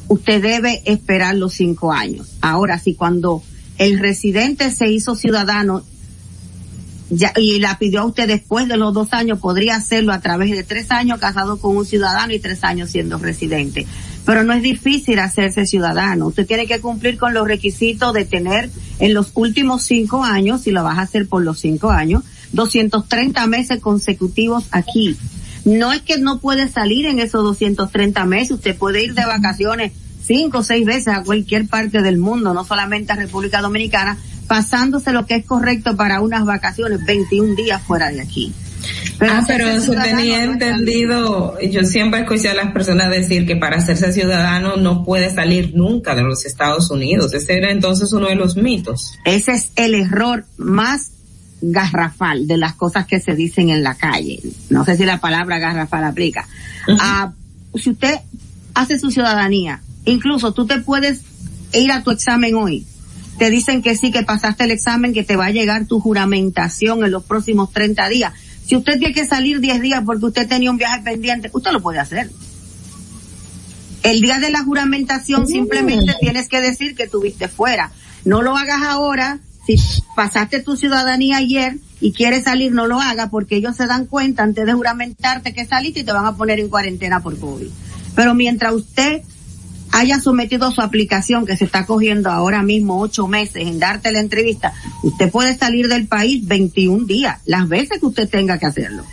usted 0.08 0.42
debe 0.42 0.82
esperar 0.84 1.36
los 1.36 1.54
cinco 1.54 1.92
años. 1.92 2.36
Ahora, 2.40 2.78
si 2.78 2.94
cuando 2.94 3.42
el 3.78 3.98
residente 3.98 4.70
se 4.70 4.90
hizo 4.90 5.14
ciudadano 5.14 5.84
ya, 7.10 7.32
y 7.36 7.60
la 7.60 7.78
pidió 7.78 8.00
a 8.00 8.06
usted 8.06 8.26
después 8.26 8.66
de 8.66 8.76
los 8.76 8.92
dos 8.92 9.12
años, 9.12 9.38
podría 9.38 9.76
hacerlo 9.76 10.12
a 10.12 10.20
través 10.20 10.50
de 10.50 10.64
tres 10.64 10.90
años 10.90 11.20
casado 11.20 11.58
con 11.58 11.76
un 11.76 11.86
ciudadano 11.86 12.32
y 12.32 12.40
tres 12.40 12.64
años 12.64 12.90
siendo 12.90 13.18
residente 13.18 13.86
pero 14.24 14.44
no 14.44 14.52
es 14.52 14.62
difícil 14.62 15.18
hacerse 15.18 15.66
ciudadano. 15.66 16.26
Usted 16.26 16.46
tiene 16.46 16.66
que 16.66 16.80
cumplir 16.80 17.18
con 17.18 17.34
los 17.34 17.46
requisitos 17.46 18.12
de 18.12 18.24
tener 18.24 18.70
en 18.98 19.14
los 19.14 19.32
últimos 19.34 19.84
cinco 19.84 20.24
años, 20.24 20.62
si 20.62 20.70
lo 20.70 20.82
vas 20.82 20.98
a 20.98 21.02
hacer 21.02 21.28
por 21.28 21.42
los 21.42 21.60
cinco 21.60 21.90
años, 21.90 22.22
230 22.52 23.46
meses 23.46 23.80
consecutivos 23.80 24.64
aquí. 24.70 25.16
No 25.64 25.92
es 25.92 26.02
que 26.02 26.18
no 26.18 26.40
puede 26.40 26.68
salir 26.68 27.06
en 27.06 27.18
esos 27.18 27.42
230 27.42 28.24
meses, 28.24 28.52
usted 28.52 28.76
puede 28.76 29.04
ir 29.04 29.14
de 29.14 29.24
vacaciones 29.24 29.92
cinco 30.26 30.58
o 30.58 30.62
seis 30.62 30.86
veces 30.86 31.08
a 31.08 31.22
cualquier 31.22 31.68
parte 31.68 32.00
del 32.00 32.18
mundo, 32.18 32.54
no 32.54 32.64
solamente 32.64 33.12
a 33.12 33.16
República 33.16 33.60
Dominicana, 33.60 34.16
pasándose 34.46 35.12
lo 35.12 35.26
que 35.26 35.36
es 35.36 35.46
correcto 35.46 35.96
para 35.96 36.20
unas 36.20 36.44
vacaciones, 36.44 37.04
21 37.04 37.54
días 37.54 37.82
fuera 37.82 38.10
de 38.10 38.20
aquí. 38.20 38.52
Pero 39.18 39.32
ah, 39.32 39.44
pero 39.46 39.68
eso 39.68 39.92
tenía 39.92 40.44
entendido, 40.44 41.58
yo 41.60 41.84
siempre 41.84 42.20
escuché 42.20 42.48
a 42.48 42.54
las 42.54 42.72
personas 42.72 43.10
decir 43.10 43.46
que 43.46 43.56
para 43.56 43.76
hacerse 43.76 44.12
ciudadano 44.12 44.76
no 44.76 45.04
puede 45.04 45.32
salir 45.32 45.72
nunca 45.74 46.14
de 46.14 46.22
los 46.22 46.44
Estados 46.44 46.90
Unidos. 46.90 47.32
Ese 47.32 47.56
era 47.56 47.70
entonces 47.70 48.12
uno 48.12 48.28
de 48.28 48.34
los 48.34 48.56
mitos. 48.56 49.18
Ese 49.24 49.52
es 49.52 49.70
el 49.76 49.94
error 49.94 50.44
más 50.56 51.10
garrafal 51.60 52.46
de 52.46 52.58
las 52.58 52.74
cosas 52.74 53.06
que 53.06 53.20
se 53.20 53.34
dicen 53.34 53.70
en 53.70 53.82
la 53.82 53.94
calle. 53.94 54.40
No 54.68 54.84
sé 54.84 54.96
si 54.96 55.04
la 55.04 55.20
palabra 55.20 55.58
garrafal 55.58 56.04
aplica. 56.04 56.46
Ah, 57.00 57.32
si 57.74 57.90
usted 57.90 58.16
hace 58.74 58.98
su 58.98 59.10
ciudadanía, 59.10 59.80
incluso 60.04 60.52
tú 60.52 60.66
te 60.66 60.80
puedes 60.80 61.22
ir 61.72 61.92
a 61.92 62.02
tu 62.02 62.10
examen 62.10 62.54
hoy. 62.56 62.84
Te 63.38 63.50
dicen 63.50 63.82
que 63.82 63.96
sí, 63.96 64.12
que 64.12 64.22
pasaste 64.22 64.64
el 64.64 64.70
examen, 64.70 65.12
que 65.12 65.24
te 65.24 65.36
va 65.36 65.46
a 65.46 65.50
llegar 65.50 65.86
tu 65.86 65.98
juramentación 65.98 67.04
en 67.04 67.10
los 67.10 67.24
próximos 67.24 67.72
30 67.72 68.08
días 68.08 68.32
si 68.66 68.76
usted 68.76 68.98
tiene 68.98 69.14
que 69.14 69.26
salir 69.26 69.60
10 69.60 69.80
días 69.80 70.02
porque 70.04 70.26
usted 70.26 70.48
tenía 70.48 70.70
un 70.70 70.78
viaje 70.78 71.02
pendiente, 71.02 71.50
usted 71.52 71.72
lo 71.72 71.80
puede 71.80 71.98
hacer. 71.98 72.30
El 74.02 74.20
día 74.20 74.38
de 74.38 74.50
la 74.50 74.62
juramentación 74.62 75.42
mm. 75.42 75.46
simplemente 75.46 76.14
tienes 76.20 76.48
que 76.48 76.60
decir 76.60 76.94
que 76.94 77.08
tuviste 77.08 77.48
fuera. 77.48 77.90
No 78.24 78.42
lo 78.42 78.56
hagas 78.56 78.82
ahora. 78.82 79.40
Si 79.66 79.76
pasaste 80.14 80.60
tu 80.60 80.76
ciudadanía 80.76 81.38
ayer 81.38 81.78
y 82.00 82.12
quieres 82.12 82.44
salir, 82.44 82.72
no 82.72 82.86
lo 82.86 83.00
hagas 83.00 83.30
porque 83.30 83.56
ellos 83.56 83.76
se 83.76 83.86
dan 83.86 84.04
cuenta 84.04 84.42
antes 84.42 84.66
de 84.66 84.74
juramentarte 84.74 85.54
que 85.54 85.64
saliste 85.64 86.00
y 86.00 86.04
te 86.04 86.12
van 86.12 86.26
a 86.26 86.36
poner 86.36 86.60
en 86.60 86.68
cuarentena 86.68 87.20
por 87.20 87.38
COVID. 87.38 87.68
Pero 88.14 88.34
mientras 88.34 88.74
usted 88.74 89.22
haya 89.94 90.20
sometido 90.20 90.72
su 90.72 90.80
aplicación 90.80 91.46
que 91.46 91.56
se 91.56 91.64
está 91.64 91.86
cogiendo 91.86 92.28
ahora 92.28 92.62
mismo 92.62 93.00
ocho 93.00 93.28
meses 93.28 93.66
en 93.66 93.78
darte 93.78 94.10
la 94.10 94.18
entrevista, 94.18 94.72
usted 95.04 95.30
puede 95.30 95.56
salir 95.56 95.86
del 95.86 96.08
país 96.08 96.44
21 96.46 97.06
días, 97.06 97.38
las 97.46 97.68
veces 97.68 98.00
que 98.00 98.06
usted 98.06 98.28
tenga 98.28 98.58
que 98.58 98.66
hacerlo. 98.66 99.04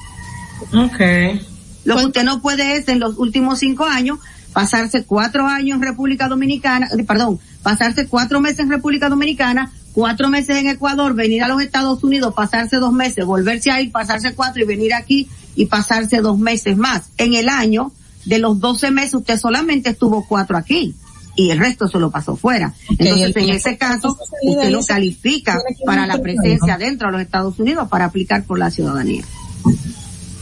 Okay. 0.73 1.39
Lo 1.85 1.97
que 1.97 2.05
usted 2.05 2.23
no 2.23 2.41
puede 2.41 2.77
es 2.77 2.87
en 2.87 2.99
los 2.99 3.19
últimos 3.19 3.59
cinco 3.59 3.85
años 3.85 4.17
pasarse 4.53 5.03
cuatro 5.03 5.45
años 5.45 5.75
en 5.75 5.83
República 5.83 6.27
Dominicana, 6.27 6.87
eh, 6.87 7.03
perdón, 7.03 7.39
pasarse 7.61 8.07
cuatro 8.07 8.41
meses 8.41 8.61
en 8.61 8.69
República 8.69 9.07
Dominicana, 9.07 9.71
cuatro 9.93 10.29
meses 10.29 10.57
en 10.57 10.67
Ecuador, 10.67 11.13
venir 11.13 11.43
a 11.43 11.47
los 11.47 11.61
Estados 11.61 12.03
Unidos, 12.03 12.33
pasarse 12.35 12.77
dos 12.77 12.91
meses, 12.91 13.23
volverse 13.23 13.69
a 13.69 13.79
ir, 13.79 13.91
pasarse 13.91 14.33
cuatro 14.33 14.63
y 14.63 14.65
venir 14.65 14.95
aquí 14.95 15.27
y 15.55 15.67
pasarse 15.67 16.21
dos 16.21 16.39
meses 16.39 16.75
más. 16.75 17.11
En 17.17 17.35
el 17.35 17.49
año, 17.49 17.91
de 18.26 18.39
los 18.39 18.60
12 18.60 18.91
meses, 18.91 19.15
usted 19.15 19.39
solamente 19.39 19.89
estuvo 19.89 20.26
cuatro 20.27 20.57
aquí 20.57 20.95
y 21.35 21.49
el 21.49 21.60
resto 21.60 21.88
se 21.88 21.99
lo 21.99 22.11
pasó 22.11 22.35
fuera. 22.35 22.73
Entonces, 22.98 23.35
en 23.35 23.49
ese 23.49 23.77
caso, 23.77 24.18
usted 24.43 24.69
no 24.69 24.84
califica 24.84 25.60
para 25.85 26.06
la 26.06 26.18
presencia 26.18 26.77
dentro 26.77 27.07
de 27.07 27.14
los 27.14 27.22
Estados 27.22 27.60
Unidos 27.60 27.88
para 27.89 28.06
aplicar 28.06 28.43
por 28.43 28.60
la 28.60 28.69
ciudadanía. 28.69 29.23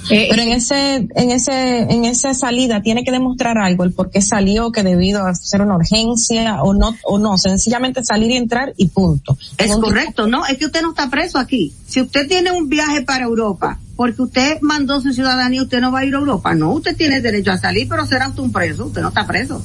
Pero 0.07 0.41
en 0.41 0.49
ese, 0.49 0.95
en 0.95 1.31
ese, 1.31 1.81
en 1.81 2.05
esa 2.05 2.33
salida 2.33 2.81
tiene 2.81 3.03
que 3.03 3.11
demostrar 3.11 3.57
algo, 3.57 3.83
el 3.83 3.91
por 3.91 4.09
qué 4.09 4.21
salió, 4.21 4.71
que 4.71 4.83
debido 4.83 5.25
a 5.25 5.35
ser 5.35 5.61
una 5.61 5.75
urgencia 5.75 6.63
o 6.63 6.73
no, 6.73 6.95
o 7.03 7.19
no, 7.19 7.37
sencillamente 7.37 8.03
salir 8.03 8.31
y 8.31 8.37
entrar 8.37 8.73
y 8.77 8.87
punto. 8.87 9.37
Es 9.57 9.75
correcto, 9.75 10.27
no, 10.27 10.45
es 10.45 10.57
que 10.57 10.65
usted 10.65 10.81
no 10.81 10.89
está 10.89 11.09
preso 11.09 11.37
aquí. 11.37 11.73
Si 11.87 12.01
usted 12.01 12.27
tiene 12.27 12.51
un 12.51 12.69
viaje 12.69 13.01
para 13.01 13.25
Europa, 13.25 13.79
porque 13.95 14.21
usted 14.21 14.57
mandó 14.61 15.01
su 15.01 15.13
ciudadanía, 15.13 15.61
usted 15.61 15.81
no 15.81 15.91
va 15.91 15.99
a 15.99 16.05
ir 16.05 16.15
a 16.15 16.19
Europa. 16.19 16.55
No, 16.55 16.71
usted 16.71 16.95
tiene 16.95 17.21
derecho 17.21 17.51
a 17.51 17.57
salir, 17.57 17.87
pero 17.87 18.05
será 18.05 18.29
usted 18.29 18.41
un 18.41 18.51
preso, 18.51 18.85
usted 18.85 19.01
no 19.01 19.09
está 19.09 19.27
preso. 19.27 19.61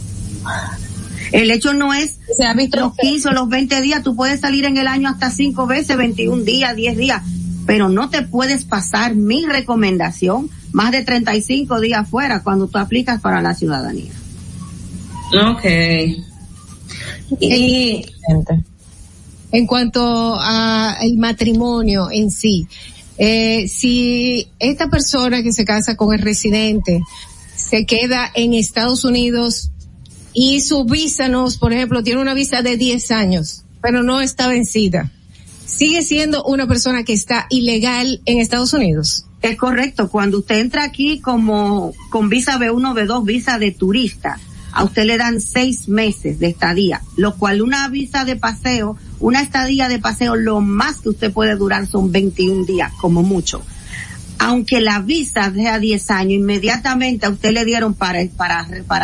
El 1.32 1.50
hecho 1.50 1.72
no 1.74 1.92
es 1.94 2.18
Se 2.36 2.44
ha 2.44 2.54
visto 2.54 2.78
los 2.78 2.96
15 2.96 3.28
o 3.28 3.32
los 3.32 3.48
20 3.48 3.80
días, 3.80 4.02
tú 4.02 4.14
puedes 4.14 4.40
salir 4.40 4.64
en 4.64 4.76
el 4.76 4.86
año 4.86 5.08
hasta 5.08 5.30
5 5.30 5.66
veces, 5.66 5.96
21 5.96 6.42
días, 6.42 6.76
10 6.76 6.96
días, 6.96 7.22
pero 7.66 7.88
no 7.88 8.10
te 8.10 8.22
puedes 8.22 8.64
pasar 8.64 9.14
mi 9.14 9.46
recomendación 9.46 10.50
más 10.72 10.92
de 10.92 11.02
35 11.02 11.80
días 11.80 12.08
fuera 12.08 12.42
cuando 12.42 12.66
tú 12.66 12.78
aplicas 12.78 13.20
para 13.20 13.40
la 13.40 13.54
ciudadanía. 13.54 14.12
Okay. 15.52 16.24
Y 17.40 18.04
En 19.50 19.66
cuanto 19.66 20.36
a 20.40 20.96
el 21.00 21.16
matrimonio 21.16 22.08
en 22.10 22.30
sí, 22.30 22.66
eh, 23.18 23.68
si 23.68 24.48
esta 24.58 24.88
persona 24.88 25.42
que 25.42 25.52
se 25.52 25.64
casa 25.64 25.96
con 25.96 26.12
el 26.12 26.20
residente 26.20 27.00
se 27.54 27.86
queda 27.86 28.30
en 28.34 28.52
Estados 28.52 29.04
Unidos 29.04 29.70
y 30.32 30.60
su 30.60 30.84
visa 30.84 31.28
nos, 31.28 31.56
por 31.56 31.72
ejemplo, 31.72 32.02
tiene 32.02 32.20
una 32.20 32.34
visa 32.34 32.62
de 32.62 32.76
10 32.76 33.10
años, 33.12 33.62
pero 33.80 34.02
no 34.02 34.20
está 34.20 34.48
vencida, 34.48 35.12
sigue 35.74 36.02
siendo 36.02 36.44
una 36.44 36.66
persona 36.66 37.04
que 37.04 37.12
está 37.12 37.46
ilegal 37.50 38.20
en 38.26 38.38
Estados 38.38 38.72
Unidos. 38.72 39.26
Es 39.42 39.56
correcto, 39.56 40.08
cuando 40.08 40.38
usted 40.38 40.58
entra 40.58 40.84
aquí 40.84 41.20
como 41.20 41.92
con 42.10 42.28
visa 42.28 42.58
B1, 42.58 42.94
B2, 42.94 43.24
visa 43.24 43.58
de 43.58 43.72
turista, 43.72 44.38
a 44.72 44.84
usted 44.84 45.04
le 45.04 45.18
dan 45.18 45.40
seis 45.40 45.88
meses 45.88 46.38
de 46.38 46.48
estadía, 46.48 47.02
lo 47.16 47.36
cual 47.36 47.60
una 47.60 47.88
visa 47.88 48.24
de 48.24 48.36
paseo, 48.36 48.96
una 49.20 49.42
estadía 49.42 49.88
de 49.88 49.98
paseo, 49.98 50.36
lo 50.36 50.60
más 50.60 51.00
que 51.00 51.10
usted 51.10 51.32
puede 51.32 51.56
durar 51.56 51.86
son 51.86 52.10
21 52.10 52.64
días, 52.64 52.92
como 53.00 53.22
mucho. 53.22 53.62
Aunque 54.38 54.80
la 54.80 55.00
visa 55.00 55.52
sea 55.52 55.78
10 55.78 56.10
años, 56.10 56.32
inmediatamente 56.34 57.26
a 57.26 57.30
usted 57.30 57.50
le 57.52 57.64
dieron 57.64 57.94
para, 57.94 58.22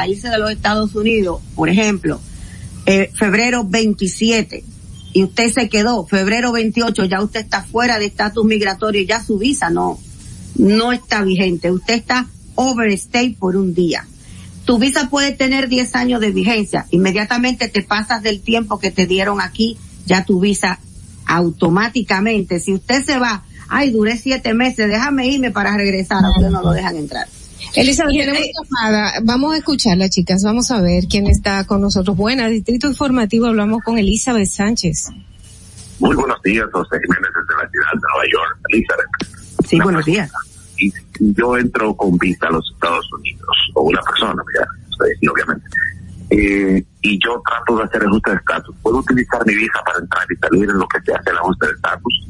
irse 0.09 0.29
de 0.29 0.39
los 0.39 0.51
Estados 0.51 0.95
Unidos, 0.95 1.41
por 1.55 1.69
ejemplo, 1.69 2.21
eh, 2.87 3.11
febrero 3.15 3.65
27, 3.65 4.65
y 5.13 5.25
usted 5.25 5.53
se 5.53 5.69
quedó, 5.69 6.07
febrero 6.07 6.53
28, 6.53 7.05
ya 7.05 7.23
usted 7.23 7.41
está 7.41 7.63
fuera 7.63 7.99
de 7.99 8.07
estatus 8.07 8.45
migratorio, 8.45 9.03
ya 9.03 9.23
su 9.23 9.39
visa 9.39 9.71
no, 9.71 9.99
no 10.57 10.93
está 10.93 11.23
vigente. 11.23 11.71
Usted 11.71 11.95
está 11.95 12.29
overstay 12.55 13.35
por 13.35 13.57
un 13.57 13.75
día. 13.75 14.07
Tu 14.65 14.79
visa 14.79 15.09
puede 15.11 15.33
tener 15.33 15.69
10 15.69 15.95
años 15.97 16.21
de 16.21 16.31
vigencia. 16.31 16.87
Inmediatamente 16.91 17.69
te 17.69 17.83
pasas 17.83 18.23
del 18.23 18.41
tiempo 18.41 18.79
que 18.79 18.93
te 18.93 19.07
dieron 19.07 19.41
aquí, 19.41 19.77
ya 20.07 20.25
tu 20.25 20.39
visa 20.39 20.79
automáticamente. 21.27 22.61
Si 22.61 22.73
usted 22.73 23.05
se 23.05 23.19
va, 23.19 23.45
ay, 23.69 23.91
duré 23.91 24.17
siete 24.17 24.55
meses, 24.55 24.89
déjame 24.89 25.27
irme 25.27 25.51
para 25.51 25.77
regresar, 25.77 26.25
a 26.25 26.31
usted 26.31 26.51
no 26.51 26.63
lo 26.63 26.71
dejan 26.71 26.97
entrar. 26.97 27.27
Elizabeth, 27.75 28.13
tenemos 28.13 28.41
llamada. 28.41 29.13
Vamos 29.23 29.55
a 29.55 29.59
escucharla, 29.59 30.09
chicas. 30.09 30.43
Vamos 30.43 30.71
a 30.71 30.81
ver 30.81 31.05
quién 31.09 31.27
está 31.27 31.65
con 31.65 31.81
nosotros. 31.81 32.17
Buena, 32.17 32.49
Distrito 32.49 32.89
Informativo, 32.89 33.47
hablamos 33.47 33.83
con 33.83 33.99
Elizabeth 33.99 34.49
Sánchez. 34.49 35.11
Muy 36.01 36.17
buenos 36.17 36.41
días, 36.43 36.67
José 36.73 36.99
Jiménez 37.03 37.31
desde 37.35 37.63
la 37.63 37.71
ciudad 37.71 37.87
de 37.93 38.01
Nueva 38.01 38.25
York. 38.33 38.59
Elizabeth. 38.71 39.69
Sí, 39.69 39.79
buenos 39.81 40.05
días. 40.05 40.33
Y 40.79 40.93
yo 41.21 41.57
entro 41.57 41.95
con 41.95 42.17
visa 42.17 42.47
a 42.49 42.51
los 42.53 42.65
Estados 42.75 43.07
Unidos, 43.13 43.57
o 43.75 43.83
una 43.83 44.01
persona, 44.01 44.43
obviamente, 45.31 45.67
eh, 46.31 46.85
y 47.03 47.19
yo 47.23 47.43
trato 47.47 47.77
de 47.77 47.85
hacer 47.85 48.03
ajuste 48.05 48.31
de 48.31 48.37
estatus, 48.37 48.75
¿puedo 48.83 48.99
utilizar 48.99 49.45
mi 49.47 49.55
visa 49.55 49.79
para 49.85 49.99
entrar 49.99 50.27
y 50.31 50.37
salir 50.37 50.71
en 50.71 50.79
lo 50.79 50.89
que 50.89 51.01
se 51.03 51.13
hace 51.13 51.31
el 51.31 51.37
ajuste 51.37 51.67
de 51.67 51.73
estatus? 51.73 52.29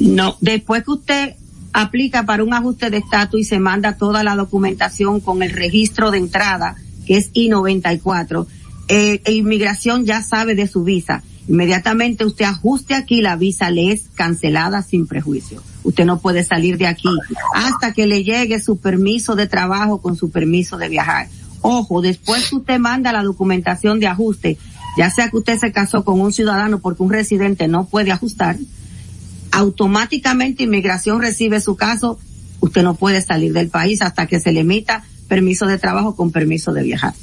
No, 0.00 0.36
después 0.40 0.84
que 0.84 0.90
usted 0.90 1.36
aplica 1.74 2.24
para 2.24 2.44
un 2.44 2.54
ajuste 2.54 2.88
de 2.88 2.98
estatus 2.98 3.40
y 3.40 3.44
se 3.44 3.58
manda 3.58 3.96
toda 3.96 4.22
la 4.22 4.36
documentación 4.36 5.20
con 5.20 5.42
el 5.42 5.50
registro 5.50 6.12
de 6.12 6.18
entrada, 6.18 6.76
que 7.04 7.16
es 7.16 7.30
I-94, 7.34 8.46
eh, 8.86 9.20
inmigración 9.26 10.06
ya 10.06 10.22
sabe 10.22 10.54
de 10.54 10.68
su 10.68 10.84
visa. 10.84 11.22
Inmediatamente 11.48 12.24
usted 12.24 12.44
ajuste 12.44 12.94
aquí, 12.94 13.20
la 13.20 13.36
visa 13.36 13.70
le 13.70 13.90
es 13.90 14.04
cancelada 14.14 14.82
sin 14.82 15.08
prejuicio. 15.08 15.62
Usted 15.82 16.06
no 16.06 16.20
puede 16.20 16.44
salir 16.44 16.78
de 16.78 16.86
aquí 16.86 17.08
hasta 17.54 17.92
que 17.92 18.06
le 18.06 18.22
llegue 18.22 18.60
su 18.60 18.78
permiso 18.78 19.34
de 19.34 19.48
trabajo 19.48 20.00
con 20.00 20.16
su 20.16 20.30
permiso 20.30 20.78
de 20.78 20.88
viajar. 20.88 21.28
Ojo, 21.60 22.02
después 22.02 22.48
que 22.48 22.56
usted 22.56 22.78
manda 22.78 23.12
la 23.12 23.24
documentación 23.24 23.98
de 23.98 24.06
ajuste, 24.06 24.58
ya 24.96 25.10
sea 25.10 25.28
que 25.28 25.38
usted 25.38 25.58
se 25.58 25.72
casó 25.72 26.04
con 26.04 26.20
un 26.20 26.32
ciudadano 26.32 26.78
porque 26.78 27.02
un 27.02 27.10
residente 27.10 27.66
no 27.66 27.86
puede 27.86 28.12
ajustar, 28.12 28.56
automáticamente 29.54 30.64
inmigración 30.64 31.20
recibe 31.20 31.60
su 31.60 31.76
caso, 31.76 32.18
usted 32.60 32.82
no 32.82 32.94
puede 32.94 33.20
salir 33.20 33.52
del 33.52 33.68
país 33.68 34.02
hasta 34.02 34.26
que 34.26 34.40
se 34.40 34.52
le 34.52 34.60
emita 34.60 35.04
permiso 35.28 35.66
de 35.66 35.78
trabajo 35.78 36.16
con 36.16 36.32
permiso 36.32 36.72
de 36.72 36.82
viajar. 36.82 37.14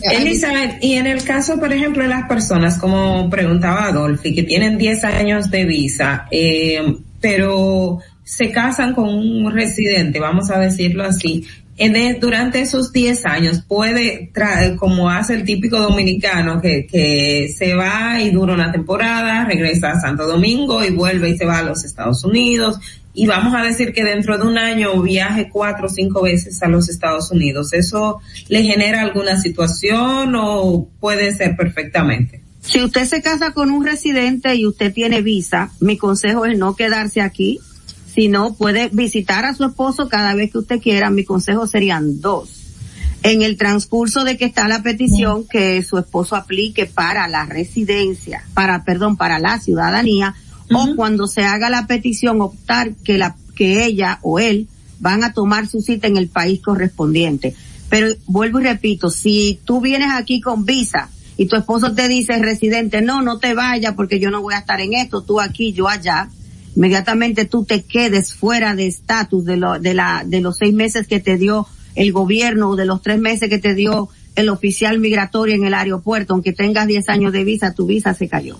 Elizabeth, 0.00 0.82
y 0.82 0.94
en 0.94 1.06
el 1.06 1.24
caso, 1.24 1.58
por 1.58 1.72
ejemplo, 1.72 2.02
de 2.02 2.08
las 2.08 2.28
personas, 2.28 2.78
como 2.78 3.28
preguntaba 3.28 3.86
Adolfi, 3.86 4.34
que 4.34 4.44
tienen 4.44 4.78
10 4.78 5.04
años 5.04 5.50
de 5.50 5.64
visa, 5.64 6.26
eh, 6.30 6.96
pero 7.20 7.98
se 8.22 8.50
casan 8.50 8.94
con 8.94 9.08
un 9.08 9.52
residente, 9.52 10.20
vamos 10.20 10.50
a 10.50 10.58
decirlo 10.58 11.04
así, 11.04 11.44
el- 11.76 12.20
durante 12.20 12.60
esos 12.60 12.92
10 12.92 13.26
años 13.26 13.62
puede, 13.66 14.30
tra- 14.32 14.76
como 14.76 15.10
hace 15.10 15.34
el 15.34 15.44
típico 15.44 15.78
dominicano, 15.78 16.60
que, 16.60 16.86
que 16.86 17.48
se 17.56 17.74
va 17.74 18.20
y 18.20 18.30
dura 18.30 18.54
una 18.54 18.70
temporada, 18.72 19.44
regresa 19.44 19.90
a 19.92 20.00
Santo 20.00 20.26
Domingo 20.26 20.84
y 20.84 20.90
vuelve 20.90 21.30
y 21.30 21.36
se 21.36 21.44
va 21.46 21.58
a 21.58 21.62
los 21.62 21.84
Estados 21.84 22.24
Unidos. 22.24 22.78
Y 23.16 23.26
vamos 23.26 23.54
a 23.54 23.62
decir 23.62 23.92
que 23.92 24.02
dentro 24.04 24.38
de 24.38 24.44
un 24.46 24.58
año 24.58 25.00
viaje 25.00 25.48
cuatro 25.52 25.86
o 25.86 25.88
cinco 25.88 26.22
veces 26.22 26.60
a 26.62 26.68
los 26.68 26.88
Estados 26.88 27.30
Unidos. 27.30 27.72
¿Eso 27.72 28.20
le 28.48 28.62
genera 28.64 29.02
alguna 29.02 29.40
situación 29.40 30.34
o 30.36 30.88
puede 31.00 31.32
ser 31.34 31.56
perfectamente? 31.56 32.40
Si 32.60 32.82
usted 32.82 33.04
se 33.04 33.20
casa 33.22 33.52
con 33.52 33.70
un 33.70 33.84
residente 33.84 34.54
y 34.54 34.66
usted 34.66 34.92
tiene 34.92 35.22
visa, 35.22 35.70
mi 35.80 35.96
consejo 35.98 36.44
es 36.46 36.58
no 36.58 36.74
quedarse 36.74 37.20
aquí, 37.20 37.60
sino 38.14 38.54
puede 38.54 38.88
visitar 38.92 39.44
a 39.44 39.54
su 39.54 39.64
esposo 39.64 40.08
cada 40.08 40.34
vez 40.34 40.52
que 40.52 40.58
usted 40.58 40.80
quiera. 40.80 41.10
Mi 41.10 41.24
consejo 41.24 41.66
serían 41.66 42.20
dos. 42.20 42.60
En 43.22 43.42
el 43.42 43.56
transcurso 43.56 44.22
de 44.22 44.36
que 44.36 44.44
está 44.44 44.68
la 44.68 44.82
petición 44.82 45.46
que 45.48 45.82
su 45.82 45.98
esposo 45.98 46.36
aplique 46.36 46.86
para 46.86 47.26
la 47.26 47.46
residencia, 47.46 48.44
para, 48.52 48.84
perdón, 48.84 49.16
para 49.16 49.38
la 49.38 49.58
ciudadanía, 49.58 50.34
o 50.70 50.94
cuando 50.94 51.26
se 51.26 51.42
haga 51.42 51.70
la 51.70 51.86
petición 51.86 52.40
optar 52.40 52.94
que 52.96 53.18
la, 53.18 53.36
que 53.56 53.84
ella 53.84 54.18
o 54.22 54.38
él 54.38 54.68
van 55.00 55.24
a 55.24 55.32
tomar 55.32 55.66
su 55.66 55.80
cita 55.80 56.06
en 56.06 56.16
el 56.16 56.28
país 56.28 56.60
correspondiente. 56.62 57.54
Pero 57.88 58.14
vuelvo 58.26 58.60
y 58.60 58.64
repito, 58.64 59.10
si 59.10 59.58
tú 59.64 59.80
vienes 59.80 60.10
aquí 60.12 60.40
con 60.40 60.64
visa 60.64 61.08
y 61.36 61.46
tu 61.46 61.56
esposo 61.56 61.94
te 61.94 62.08
dice 62.08 62.38
residente, 62.38 63.02
no, 63.02 63.22
no 63.22 63.38
te 63.38 63.54
vayas 63.54 63.94
porque 63.94 64.20
yo 64.20 64.30
no 64.30 64.40
voy 64.42 64.54
a 64.54 64.58
estar 64.58 64.80
en 64.80 64.94
esto, 64.94 65.22
tú 65.22 65.40
aquí, 65.40 65.72
yo 65.72 65.88
allá, 65.88 66.28
inmediatamente 66.76 67.44
tú 67.44 67.64
te 67.64 67.82
quedes 67.82 68.34
fuera 68.34 68.74
de 68.74 68.86
estatus 68.86 69.44
de, 69.44 69.56
lo, 69.56 69.78
de, 69.78 69.94
la, 69.94 70.22
de 70.26 70.40
los 70.40 70.58
seis 70.58 70.74
meses 70.74 71.06
que 71.06 71.20
te 71.20 71.36
dio 71.36 71.66
el 71.94 72.12
gobierno 72.12 72.70
o 72.70 72.76
de 72.76 72.86
los 72.86 73.02
tres 73.02 73.18
meses 73.18 73.48
que 73.48 73.58
te 73.58 73.74
dio 73.74 74.08
el 74.34 74.48
oficial 74.48 74.98
migratorio 74.98 75.54
en 75.54 75.64
el 75.64 75.74
aeropuerto, 75.74 76.34
aunque 76.34 76.52
tengas 76.52 76.86
10 76.86 77.08
años 77.08 77.32
de 77.32 77.44
visa, 77.44 77.72
tu 77.72 77.86
visa 77.86 78.14
se 78.14 78.28
cayó. 78.28 78.58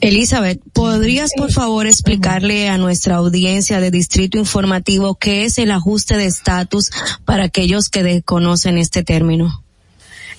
Elizabeth, 0.00 0.60
¿podrías 0.72 1.30
por 1.36 1.52
favor 1.52 1.86
explicarle 1.86 2.68
a 2.68 2.78
nuestra 2.78 3.16
audiencia 3.16 3.80
de 3.80 3.90
Distrito 3.90 4.38
Informativo 4.38 5.14
qué 5.16 5.44
es 5.44 5.58
el 5.58 5.70
ajuste 5.70 6.16
de 6.16 6.26
estatus 6.26 6.90
para 7.24 7.44
aquellos 7.44 7.88
que 7.88 8.02
desconocen 8.02 8.78
este 8.78 9.02
término? 9.02 9.62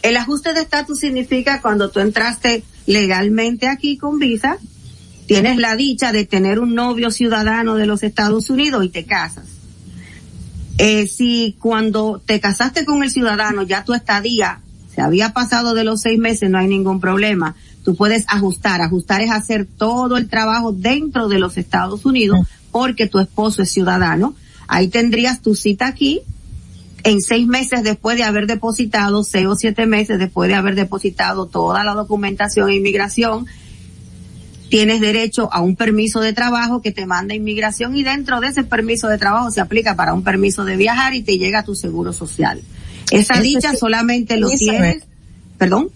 El 0.01 0.17
ajuste 0.17 0.53
de 0.53 0.61
estatus 0.61 0.99
significa 0.99 1.61
cuando 1.61 1.89
tú 1.89 1.99
entraste 1.99 2.63
legalmente 2.85 3.67
aquí 3.67 3.97
con 3.97 4.19
visa, 4.19 4.57
tienes 5.27 5.57
la 5.57 5.75
dicha 5.75 6.11
de 6.11 6.25
tener 6.25 6.59
un 6.59 6.75
novio 6.75 7.11
ciudadano 7.11 7.75
de 7.75 7.85
los 7.85 8.03
Estados 8.03 8.49
Unidos 8.49 8.85
y 8.85 8.89
te 8.89 9.05
casas. 9.05 9.45
Eh, 10.77 11.07
si 11.07 11.55
cuando 11.59 12.21
te 12.25 12.39
casaste 12.39 12.83
con 12.83 13.01
el 13.01 13.09
ciudadano 13.09 13.63
ya 13.63 13.85
tu 13.85 13.93
estadía 13.93 14.59
se 14.93 15.01
había 15.01 15.33
pasado 15.33 15.73
de 15.73 15.83
los 15.83 16.01
seis 16.01 16.17
meses, 16.17 16.49
no 16.49 16.57
hay 16.57 16.67
ningún 16.67 17.01
problema. 17.01 17.55
Tú 17.83 17.95
puedes 17.95 18.23
ajustar. 18.29 18.81
Ajustar 18.81 19.21
es 19.21 19.29
hacer 19.29 19.65
todo 19.65 20.15
el 20.15 20.29
trabajo 20.29 20.71
dentro 20.71 21.27
de 21.27 21.37
los 21.37 21.57
Estados 21.57 22.05
Unidos 22.05 22.39
porque 22.71 23.07
tu 23.07 23.19
esposo 23.19 23.61
es 23.61 23.71
ciudadano. 23.71 24.35
Ahí 24.67 24.87
tendrías 24.87 25.41
tu 25.41 25.53
cita 25.53 25.87
aquí 25.87 26.21
en 27.03 27.21
seis 27.21 27.45
meses 27.45 27.83
después 27.83 28.17
de 28.17 28.23
haber 28.23 28.47
depositado, 28.47 29.23
seis 29.23 29.45
o 29.45 29.55
siete 29.55 29.85
meses 29.85 30.17
después 30.17 30.47
de 30.47 30.55
haber 30.55 30.75
depositado 30.75 31.45
toda 31.45 31.83
la 31.83 31.93
documentación 31.93 32.69
e 32.69 32.77
inmigración, 32.77 33.45
tienes 34.75 34.99
derecho 34.99 35.47
a 35.53 35.61
un 35.61 35.77
permiso 35.77 36.19
de 36.19 36.33
trabajo 36.33 36.81
que 36.81 36.91
te 36.91 37.05
manda 37.05 37.33
inmigración 37.33 37.95
y 37.95 38.03
dentro 38.03 38.41
de 38.41 38.49
ese 38.49 38.65
permiso 38.65 39.07
de 39.07 39.17
trabajo 39.17 39.49
se 39.49 39.61
aplica 39.61 39.95
para 39.95 40.13
un 40.13 40.21
permiso 40.21 40.65
de 40.65 40.75
viajar 40.75 41.13
y 41.13 41.23
te 41.23 41.37
llega 41.37 41.63
tu 41.63 41.75
seguro 41.75 42.11
social. 42.11 42.61
Esa 43.09 43.39
dicha 43.39 43.73
solamente 43.73 44.35
lo 44.35 44.49
tienes, 44.49 45.03
perdón. 45.57 45.91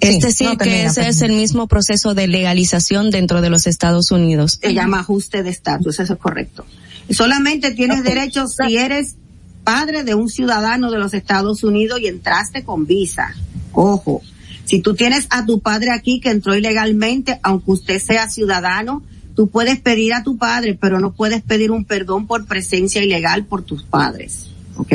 Es 0.00 0.20
decir, 0.20 0.56
que 0.56 0.86
ese 0.86 1.06
es 1.06 1.20
el 1.20 1.32
mismo 1.32 1.68
proceso 1.68 2.14
de 2.14 2.28
legalización 2.28 3.10
dentro 3.10 3.42
de 3.42 3.50
los 3.50 3.66
Estados 3.66 4.10
Unidos. 4.10 4.58
Se 4.62 4.72
llama 4.72 5.00
ajuste 5.00 5.42
de 5.42 5.50
estatus, 5.50 6.00
eso 6.00 6.14
es 6.14 6.18
correcto. 6.18 6.64
Solamente 7.10 7.72
tienes 7.72 8.04
derecho 8.04 8.46
si 8.46 8.78
eres 8.78 9.16
padre 9.64 10.02
de 10.02 10.14
un 10.14 10.30
ciudadano 10.30 10.90
de 10.90 10.98
los 10.98 11.12
Estados 11.12 11.62
Unidos 11.62 12.00
y 12.00 12.06
entraste 12.06 12.64
con 12.64 12.86
visa. 12.86 13.34
Ojo, 13.74 14.22
si 14.64 14.80
tú 14.80 14.94
tienes 14.94 15.26
a 15.30 15.44
tu 15.44 15.60
padre 15.60 15.90
aquí 15.90 16.20
que 16.20 16.30
entró 16.30 16.54
ilegalmente, 16.54 17.38
aunque 17.42 17.72
usted 17.72 17.98
sea 17.98 18.28
ciudadano, 18.28 19.02
tú 19.34 19.48
puedes 19.48 19.80
pedir 19.80 20.14
a 20.14 20.22
tu 20.22 20.36
padre, 20.36 20.76
pero 20.80 21.00
no 21.00 21.12
puedes 21.12 21.42
pedir 21.42 21.70
un 21.70 21.84
perdón 21.84 22.26
por 22.26 22.46
presencia 22.46 23.02
ilegal 23.02 23.44
por 23.44 23.62
tus 23.62 23.82
padres. 23.82 24.48
¿Ok? 24.76 24.92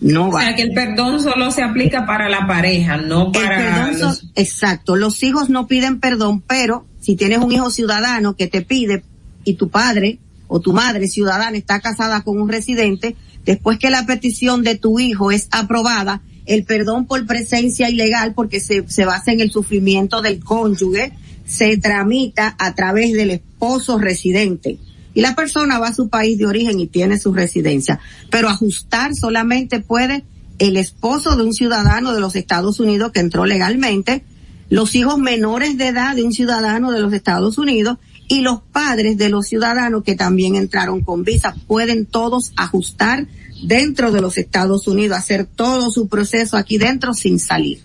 No 0.00 0.30
va. 0.30 0.40
O 0.40 0.42
sea, 0.42 0.56
que 0.56 0.62
el 0.62 0.72
perdón 0.72 1.22
solo 1.22 1.50
se 1.50 1.62
aplica 1.62 2.06
para 2.06 2.28
la 2.28 2.46
pareja, 2.46 2.96
no 2.96 3.32
para 3.32 3.92
los... 3.92 4.26
exacto. 4.34 4.96
Los 4.96 5.22
hijos 5.22 5.50
no 5.50 5.66
piden 5.66 6.00
perdón, 6.00 6.40
pero 6.40 6.86
si 7.00 7.16
tienes 7.16 7.38
un 7.38 7.52
hijo 7.52 7.70
ciudadano 7.70 8.34
que 8.34 8.46
te 8.46 8.62
pide 8.62 9.04
y 9.44 9.54
tu 9.54 9.68
padre 9.68 10.18
o 10.48 10.60
tu 10.60 10.72
madre 10.72 11.06
ciudadana 11.06 11.56
está 11.56 11.80
casada 11.80 12.22
con 12.22 12.40
un 12.40 12.48
residente, 12.48 13.14
después 13.44 13.78
que 13.78 13.90
la 13.90 14.06
petición 14.06 14.62
de 14.62 14.76
tu 14.76 14.98
hijo 14.98 15.30
es 15.30 15.48
aprobada, 15.50 16.22
el 16.50 16.64
perdón 16.64 17.06
por 17.06 17.24
presencia 17.26 17.88
ilegal, 17.88 18.34
porque 18.34 18.58
se, 18.58 18.84
se 18.88 19.04
basa 19.04 19.30
en 19.30 19.40
el 19.40 19.52
sufrimiento 19.52 20.20
del 20.20 20.40
cónyuge, 20.40 21.12
se 21.46 21.76
tramita 21.76 22.56
a 22.58 22.74
través 22.74 23.12
del 23.12 23.30
esposo 23.30 23.98
residente. 23.98 24.78
Y 25.14 25.20
la 25.20 25.36
persona 25.36 25.78
va 25.78 25.88
a 25.88 25.94
su 25.94 26.08
país 26.08 26.38
de 26.38 26.46
origen 26.46 26.80
y 26.80 26.88
tiene 26.88 27.18
su 27.18 27.32
residencia. 27.32 28.00
Pero 28.30 28.48
ajustar 28.48 29.14
solamente 29.14 29.78
puede 29.78 30.24
el 30.58 30.76
esposo 30.76 31.36
de 31.36 31.44
un 31.44 31.54
ciudadano 31.54 32.12
de 32.14 32.20
los 32.20 32.34
Estados 32.34 32.80
Unidos 32.80 33.12
que 33.12 33.20
entró 33.20 33.46
legalmente, 33.46 34.24
los 34.70 34.96
hijos 34.96 35.18
menores 35.18 35.78
de 35.78 35.88
edad 35.88 36.16
de 36.16 36.24
un 36.24 36.32
ciudadano 36.32 36.90
de 36.90 36.98
los 36.98 37.12
Estados 37.12 37.58
Unidos 37.58 37.98
y 38.28 38.40
los 38.40 38.60
padres 38.60 39.16
de 39.18 39.28
los 39.28 39.46
ciudadanos 39.46 40.02
que 40.02 40.16
también 40.16 40.56
entraron 40.56 41.02
con 41.02 41.22
visa 41.22 41.54
pueden 41.68 42.06
todos 42.06 42.52
ajustar 42.56 43.28
dentro 43.62 44.12
de 44.12 44.20
los 44.20 44.38
Estados 44.38 44.86
Unidos, 44.86 45.18
hacer 45.18 45.46
todo 45.46 45.90
su 45.90 46.08
proceso 46.08 46.56
aquí 46.56 46.78
dentro 46.78 47.14
sin 47.14 47.38
salir. 47.38 47.82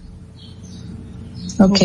Ok. 1.59 1.79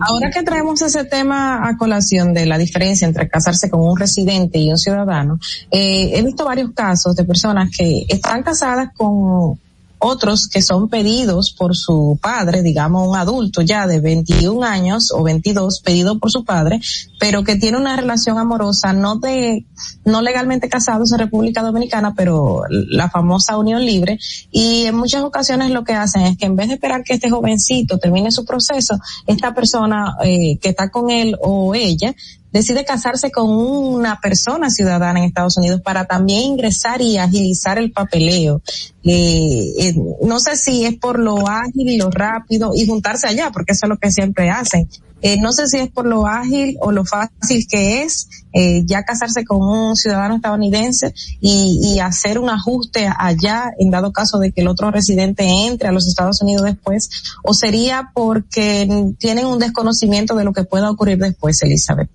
Ahora 0.00 0.30
que 0.30 0.42
traemos 0.42 0.82
ese 0.82 1.04
tema 1.04 1.68
a 1.68 1.76
colación 1.76 2.34
de 2.34 2.46
la 2.46 2.58
diferencia 2.58 3.06
entre 3.06 3.28
casarse 3.28 3.70
con 3.70 3.80
un 3.80 3.96
residente 3.96 4.58
y 4.58 4.70
un 4.70 4.78
ciudadano, 4.78 5.38
eh, 5.70 6.12
he 6.14 6.22
visto 6.22 6.44
varios 6.44 6.72
casos 6.72 7.14
de 7.14 7.24
personas 7.24 7.70
que 7.76 8.04
están 8.08 8.42
casadas 8.42 8.90
con 8.96 9.58
otros 10.04 10.48
que 10.48 10.60
son 10.60 10.88
pedidos 10.88 11.52
por 11.52 11.74
su 11.74 12.18
padre, 12.20 12.62
digamos 12.62 13.08
un 13.08 13.16
adulto 13.16 13.62
ya 13.62 13.86
de 13.86 14.00
21 14.00 14.62
años 14.62 15.10
o 15.12 15.22
22, 15.22 15.80
pedido 15.80 16.18
por 16.18 16.30
su 16.30 16.44
padre, 16.44 16.80
pero 17.18 17.42
que 17.42 17.56
tiene 17.56 17.78
una 17.78 17.96
relación 17.96 18.38
amorosa 18.38 18.92
no 18.92 19.16
de, 19.16 19.64
no 20.04 20.20
legalmente 20.20 20.68
casados 20.68 21.10
en 21.12 21.18
República 21.18 21.62
Dominicana, 21.62 22.14
pero 22.14 22.62
la 22.68 23.08
famosa 23.08 23.56
unión 23.56 23.84
libre, 23.84 24.18
y 24.50 24.84
en 24.84 24.96
muchas 24.96 25.22
ocasiones 25.22 25.70
lo 25.70 25.84
que 25.84 25.94
hacen 25.94 26.22
es 26.22 26.36
que 26.36 26.46
en 26.46 26.56
vez 26.56 26.68
de 26.68 26.74
esperar 26.74 27.02
que 27.02 27.14
este 27.14 27.30
jovencito 27.30 27.98
termine 27.98 28.30
su 28.30 28.44
proceso, 28.44 28.98
esta 29.26 29.54
persona 29.54 30.16
eh, 30.22 30.58
que 30.60 30.68
está 30.68 30.90
con 30.90 31.10
él 31.10 31.36
o 31.40 31.74
ella 31.74 32.14
decide 32.54 32.84
casarse 32.84 33.32
con 33.32 33.50
una 33.50 34.20
persona 34.20 34.70
ciudadana 34.70 35.18
en 35.18 35.26
Estados 35.26 35.56
Unidos 35.56 35.80
para 35.82 36.04
también 36.04 36.42
ingresar 36.42 37.02
y 37.02 37.18
agilizar 37.18 37.78
el 37.78 37.90
papeleo. 37.90 38.62
Eh, 39.02 39.72
eh, 39.76 39.94
no 40.22 40.38
sé 40.38 40.56
si 40.56 40.86
es 40.86 40.94
por 40.94 41.18
lo 41.18 41.48
ágil 41.48 41.90
y 41.90 41.96
lo 41.96 42.10
rápido 42.10 42.70
y 42.72 42.86
juntarse 42.86 43.26
allá, 43.26 43.50
porque 43.52 43.72
eso 43.72 43.86
es 43.86 43.90
lo 43.90 43.98
que 43.98 44.12
siempre 44.12 44.50
hacen. 44.50 44.88
Eh, 45.26 45.38
no 45.40 45.54
sé 45.54 45.68
si 45.68 45.78
es 45.78 45.90
por 45.90 46.04
lo 46.04 46.26
ágil 46.26 46.76
o 46.82 46.92
lo 46.92 47.06
fácil 47.06 47.66
que 47.66 48.02
es 48.02 48.28
eh, 48.52 48.82
ya 48.84 49.04
casarse 49.04 49.42
con 49.42 49.62
un 49.62 49.96
ciudadano 49.96 50.36
estadounidense 50.36 51.14
y, 51.40 51.98
hacer 51.98 52.38
un 52.38 52.50
ajuste 52.50 53.08
allá 53.18 53.72
en 53.78 53.90
dado 53.90 54.12
caso 54.12 54.38
de 54.38 54.52
que 54.52 54.60
el 54.60 54.68
otro 54.68 54.90
residente 54.90 55.44
entre 55.66 55.88
a 55.88 55.92
los 55.92 56.06
Estados 56.06 56.42
Unidos 56.42 56.64
después, 56.64 57.08
o 57.42 57.54
sería 57.54 58.10
porque 58.12 59.14
tienen 59.18 59.46
un 59.46 59.58
desconocimiento 59.58 60.34
de 60.34 60.44
lo 60.44 60.52
que 60.52 60.64
pueda 60.64 60.90
ocurrir 60.90 61.16
después, 61.16 61.62
Elizabeth. 61.62 62.10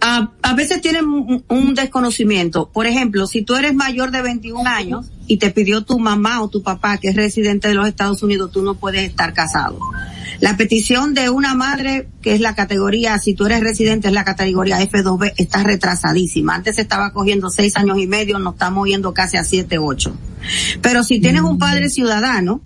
A, 0.00 0.32
a, 0.42 0.54
veces 0.54 0.80
tienen 0.80 1.04
un, 1.48 1.74
desconocimiento. 1.76 2.70
Por 2.72 2.88
ejemplo, 2.88 3.28
si 3.28 3.42
tú 3.42 3.54
eres 3.54 3.72
mayor 3.72 4.10
de 4.10 4.20
21 4.20 4.68
años 4.68 5.06
y 5.28 5.36
te 5.36 5.52
pidió 5.52 5.84
tu 5.84 6.00
mamá 6.00 6.42
o 6.42 6.48
tu 6.48 6.64
papá 6.64 6.98
que 6.98 7.10
es 7.10 7.14
residente 7.14 7.68
de 7.68 7.74
los 7.74 7.86
Estados 7.86 8.20
Unidos, 8.24 8.50
tú 8.50 8.62
no 8.62 8.74
puedes 8.74 9.08
estar 9.08 9.32
casado. 9.32 9.78
La 10.42 10.56
petición 10.56 11.14
de 11.14 11.30
una 11.30 11.54
madre, 11.54 12.08
que 12.20 12.34
es 12.34 12.40
la 12.40 12.56
categoría, 12.56 13.16
si 13.20 13.32
tú 13.32 13.46
eres 13.46 13.60
residente, 13.60 14.08
es 14.08 14.12
la 14.12 14.24
categoría 14.24 14.80
F2B, 14.80 15.34
está 15.36 15.62
retrasadísima. 15.62 16.56
Antes 16.56 16.74
se 16.74 16.82
estaba 16.82 17.12
cogiendo 17.12 17.48
seis 17.48 17.76
años 17.76 17.96
y 18.00 18.08
medio, 18.08 18.40
nos 18.40 18.54
estamos 18.54 18.88
yendo 18.88 19.14
casi 19.14 19.36
a 19.36 19.44
siete, 19.44 19.78
ocho. 19.78 20.16
Pero 20.80 21.04
si 21.04 21.20
tienes 21.20 21.42
un 21.42 21.58
padre 21.58 21.88
ciudadano, 21.90 22.60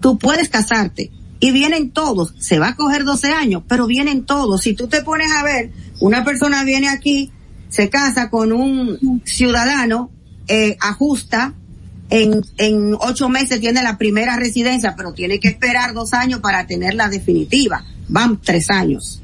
tú 0.00 0.18
puedes 0.18 0.50
casarte. 0.50 1.10
Y 1.40 1.52
vienen 1.52 1.90
todos, 1.90 2.34
se 2.38 2.58
va 2.58 2.68
a 2.68 2.76
coger 2.76 3.04
12 3.04 3.28
años, 3.28 3.62
pero 3.66 3.86
vienen 3.86 4.26
todos. 4.26 4.60
Si 4.60 4.74
tú 4.74 4.86
te 4.86 5.00
pones 5.00 5.32
a 5.32 5.42
ver, 5.42 5.72
una 6.00 6.22
persona 6.22 6.64
viene 6.64 6.90
aquí, 6.90 7.32
se 7.70 7.88
casa 7.88 8.28
con 8.28 8.52
un 8.52 9.22
ciudadano, 9.24 10.10
eh, 10.48 10.76
ajusta, 10.82 11.54
en, 12.10 12.42
en 12.58 12.94
ocho 13.00 13.28
meses 13.28 13.60
tiene 13.60 13.82
la 13.82 13.98
primera 13.98 14.36
residencia, 14.36 14.94
pero 14.96 15.12
tiene 15.12 15.40
que 15.40 15.48
esperar 15.48 15.94
dos 15.94 16.12
años 16.12 16.40
para 16.40 16.66
tener 16.66 16.94
la 16.94 17.08
definitiva. 17.08 17.84
Van 18.08 18.40
tres 18.40 18.70
años. 18.70 19.20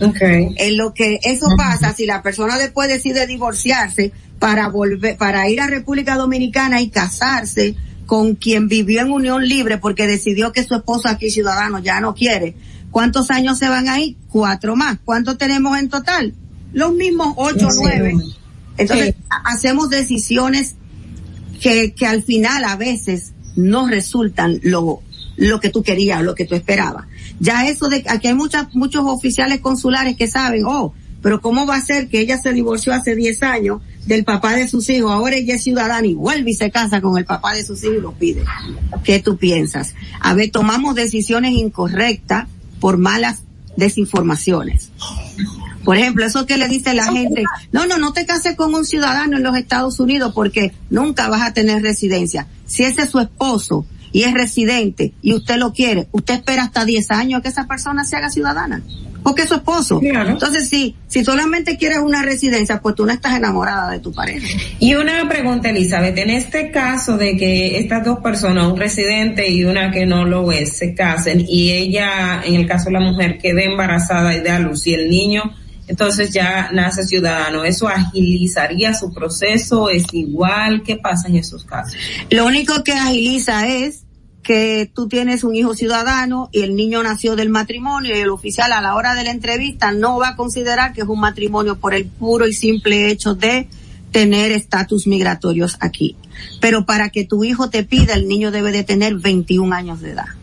Okay. 0.00 0.54
En 0.58 0.76
lo 0.76 0.94
que 0.94 1.18
eso 1.22 1.48
pasa, 1.56 1.92
si 1.92 2.06
la 2.06 2.22
persona 2.22 2.56
después 2.56 2.88
decide 2.88 3.26
divorciarse 3.26 4.12
para 4.38 4.68
volver, 4.68 5.16
para 5.16 5.48
ir 5.48 5.60
a 5.60 5.66
República 5.66 6.16
Dominicana 6.16 6.80
y 6.80 6.88
casarse 6.88 7.74
con 8.06 8.34
quien 8.34 8.68
vivió 8.68 9.00
en 9.00 9.10
unión 9.10 9.46
libre 9.46 9.78
porque 9.78 10.06
decidió 10.06 10.52
que 10.52 10.64
su 10.64 10.74
esposo 10.74 11.08
aquí 11.08 11.30
ciudadano 11.30 11.78
ya 11.78 12.00
no 12.00 12.14
quiere, 12.14 12.54
¿cuántos 12.90 13.30
años 13.30 13.58
se 13.58 13.68
van 13.68 13.88
ahí? 13.88 14.16
Cuatro 14.28 14.76
más. 14.76 14.98
¿Cuántos 15.04 15.38
tenemos 15.38 15.78
en 15.78 15.88
total? 15.88 16.34
Los 16.72 16.92
mismos 16.94 17.34
ocho 17.36 17.68
o 17.68 17.72
nueve. 17.74 18.16
Entonces, 18.78 19.14
sí. 19.16 19.24
hacemos 19.44 19.90
decisiones 19.90 20.76
que, 21.62 21.94
que 21.94 22.06
al 22.06 22.22
final 22.22 22.64
a 22.64 22.76
veces 22.76 23.32
no 23.56 23.88
resultan 23.88 24.60
lo, 24.62 25.00
lo 25.36 25.60
que 25.60 25.70
tú 25.70 25.82
querías 25.82 26.22
lo 26.22 26.34
que 26.34 26.44
tú 26.44 26.54
esperabas. 26.54 27.06
Ya 27.40 27.68
eso 27.68 27.88
de 27.88 28.04
aquí 28.08 28.28
hay 28.28 28.34
muchas, 28.34 28.74
muchos 28.74 29.04
oficiales 29.06 29.60
consulares 29.60 30.16
que 30.16 30.26
saben, 30.26 30.64
oh, 30.66 30.92
pero 31.22 31.40
cómo 31.40 31.66
va 31.66 31.76
a 31.76 31.80
ser 31.80 32.08
que 32.08 32.20
ella 32.20 32.36
se 32.38 32.52
divorció 32.52 32.92
hace 32.92 33.14
10 33.14 33.42
años 33.44 33.80
del 34.06 34.24
papá 34.24 34.56
de 34.56 34.66
sus 34.68 34.90
hijos, 34.90 35.12
ahora 35.12 35.36
ella 35.36 35.54
es 35.54 35.62
ciudadana 35.62 36.06
y 36.06 36.14
vuelve 36.14 36.50
y 36.50 36.54
se 36.54 36.70
casa 36.72 37.00
con 37.00 37.16
el 37.16 37.24
papá 37.24 37.54
de 37.54 37.64
sus 37.64 37.82
hijos 37.84 37.96
y 37.98 38.00
lo 38.00 38.12
pide. 38.12 38.44
¿Qué 39.04 39.20
tú 39.20 39.36
piensas? 39.36 39.94
A 40.20 40.34
ver, 40.34 40.50
tomamos 40.50 40.96
decisiones 40.96 41.52
incorrectas 41.52 42.48
por 42.80 42.98
malas 42.98 43.44
desinformaciones. 43.76 44.90
Por 45.84 45.96
ejemplo, 45.96 46.24
eso 46.24 46.46
que 46.46 46.56
le 46.56 46.68
dice 46.68 46.94
la 46.94 47.10
gente, 47.12 47.44
no, 47.72 47.86
no, 47.86 47.98
no 47.98 48.12
te 48.12 48.24
cases 48.26 48.56
con 48.56 48.74
un 48.74 48.84
ciudadano 48.84 49.36
en 49.36 49.42
los 49.42 49.56
Estados 49.56 49.98
Unidos 50.00 50.32
porque 50.34 50.72
nunca 50.90 51.28
vas 51.28 51.42
a 51.42 51.52
tener 51.52 51.82
residencia. 51.82 52.46
Si 52.66 52.84
ese 52.84 53.02
es 53.02 53.10
su 53.10 53.18
esposo 53.18 53.84
y 54.12 54.22
es 54.22 54.34
residente 54.34 55.12
y 55.22 55.34
usted 55.34 55.56
lo 55.56 55.72
quiere, 55.72 56.06
usted 56.12 56.34
espera 56.34 56.64
hasta 56.64 56.84
10 56.84 57.10
años 57.10 57.42
que 57.42 57.48
esa 57.48 57.66
persona 57.66 58.04
se 58.04 58.16
haga 58.16 58.30
ciudadana. 58.30 58.82
porque 59.22 59.42
es 59.42 59.48
su 59.48 59.54
esposo. 59.54 60.00
Entonces, 60.02 60.68
si, 60.68 60.96
si 61.06 61.24
solamente 61.24 61.76
quieres 61.76 61.98
una 61.98 62.22
residencia, 62.22 62.80
pues 62.80 62.96
tú 62.96 63.06
no 63.06 63.12
estás 63.12 63.36
enamorada 63.36 63.90
de 63.90 64.00
tu 64.00 64.12
pareja. 64.12 64.44
Y 64.80 64.94
una 64.94 65.28
pregunta, 65.28 65.70
Elizabeth, 65.70 66.18
en 66.18 66.30
este 66.30 66.72
caso 66.72 67.16
de 67.16 67.36
que 67.36 67.78
estas 67.78 68.04
dos 68.04 68.18
personas, 68.18 68.66
un 68.66 68.76
residente 68.76 69.48
y 69.48 69.62
una 69.62 69.92
que 69.92 70.06
no 70.06 70.24
lo 70.24 70.50
es, 70.50 70.76
se 70.76 70.94
casen 70.94 71.44
y 71.48 71.70
ella, 71.70 72.42
en 72.44 72.56
el 72.56 72.66
caso 72.66 72.86
de 72.86 72.94
la 72.94 73.00
mujer, 73.00 73.38
quede 73.38 73.66
embarazada 73.66 74.34
y 74.34 74.40
da 74.40 74.58
luz 74.58 74.88
y 74.88 74.94
el 74.94 75.08
niño 75.08 75.54
entonces 75.92 76.32
ya 76.32 76.70
nace 76.72 77.04
ciudadano. 77.04 77.64
¿Eso 77.64 77.86
agilizaría 77.86 78.94
su 78.94 79.12
proceso? 79.12 79.90
¿Es 79.90 80.06
igual? 80.14 80.82
¿Qué 80.82 80.96
pasa 80.96 81.28
en 81.28 81.36
esos 81.36 81.66
casos? 81.66 81.94
Lo 82.30 82.46
único 82.46 82.82
que 82.82 82.94
agiliza 82.94 83.68
es 83.68 84.04
que 84.42 84.90
tú 84.94 85.06
tienes 85.06 85.44
un 85.44 85.54
hijo 85.54 85.74
ciudadano 85.74 86.48
y 86.50 86.62
el 86.62 86.76
niño 86.76 87.02
nació 87.02 87.36
del 87.36 87.50
matrimonio 87.50 88.16
y 88.16 88.20
el 88.20 88.30
oficial 88.30 88.72
a 88.72 88.80
la 88.80 88.94
hora 88.94 89.14
de 89.14 89.24
la 89.24 89.32
entrevista 89.32 89.92
no 89.92 90.16
va 90.16 90.28
a 90.28 90.36
considerar 90.36 90.94
que 90.94 91.02
es 91.02 91.06
un 91.06 91.20
matrimonio 91.20 91.78
por 91.78 91.92
el 91.92 92.06
puro 92.06 92.46
y 92.46 92.54
simple 92.54 93.10
hecho 93.10 93.34
de 93.34 93.68
tener 94.12 94.50
estatus 94.50 95.06
migratorios 95.06 95.76
aquí. 95.80 96.16
Pero 96.58 96.86
para 96.86 97.10
que 97.10 97.26
tu 97.26 97.44
hijo 97.44 97.68
te 97.68 97.84
pida, 97.84 98.14
el 98.14 98.28
niño 98.28 98.50
debe 98.50 98.72
de 98.72 98.82
tener 98.82 99.16
21 99.16 99.74
años 99.76 100.00
de 100.00 100.12
edad. 100.12 100.41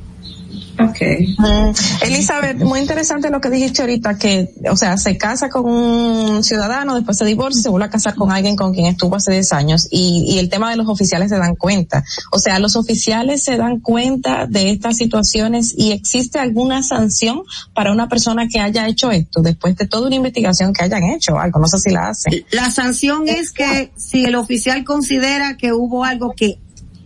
Okay. 0.80 1.36
Mm, 1.38 1.74
Elizabeth, 2.04 2.58
muy 2.58 2.80
interesante 2.80 3.30
lo 3.30 3.42
que 3.42 3.50
dijiste 3.50 3.82
ahorita, 3.82 4.18
que, 4.18 4.54
o 4.72 4.78
sea, 4.78 4.98
se 4.98 5.18
casa 5.18 5.50
con 5.50 5.66
un 5.66 6.44
ciudadano, 6.44 6.96
después 6.96 7.18
se 7.18 7.26
divorcia 7.26 7.60
y 7.60 7.64
se 7.64 7.70
vuelve 7.70 7.88
a 7.88 7.90
casar 7.90 8.16
con 8.16 8.32
alguien 8.32 8.56
con 8.56 8.74
quien 8.74 8.86
estuvo 8.86 9.16
hace 9.16 9.34
10 9.34 9.54
años. 9.54 9.88
Y, 9.92 10.26
y 10.28 10.40
el 10.40 10.50
tema 10.50 10.70
de 10.70 10.78
los 10.78 10.88
oficiales 10.88 11.30
se 11.30 11.38
dan 11.38 11.56
cuenta. 11.56 12.04
O 12.32 12.40
sea, 12.40 12.60
los 12.60 12.76
oficiales 12.76 13.44
se 13.44 13.58
dan 13.58 13.80
cuenta 13.80 14.46
de 14.48 14.72
estas 14.72 14.98
situaciones 14.98 15.74
y 15.76 15.92
existe 15.92 16.40
alguna 16.40 16.82
sanción 16.82 17.44
para 17.74 17.92
una 17.92 18.08
persona 18.08 18.48
que 18.48 18.60
haya 18.60 18.88
hecho 18.88 19.12
esto 19.12 19.42
después 19.42 19.76
de 19.76 19.88
toda 19.88 20.08
una 20.08 20.16
investigación 20.16 20.74
que 20.74 20.86
hayan 20.86 21.04
hecho, 21.04 21.38
algo, 21.38 21.60
no 21.60 21.68
sé 21.68 21.80
si 21.80 21.92
la 21.92 22.10
hacen. 22.10 22.46
La 22.52 22.72
sanción 22.72 23.28
es 23.28 23.52
que 23.52 23.92
si 23.98 24.26
el 24.26 24.36
oficial 24.36 24.84
considera 24.86 25.58
que 25.58 25.74
hubo 25.74 26.06
algo 26.06 26.34
que 26.36 26.60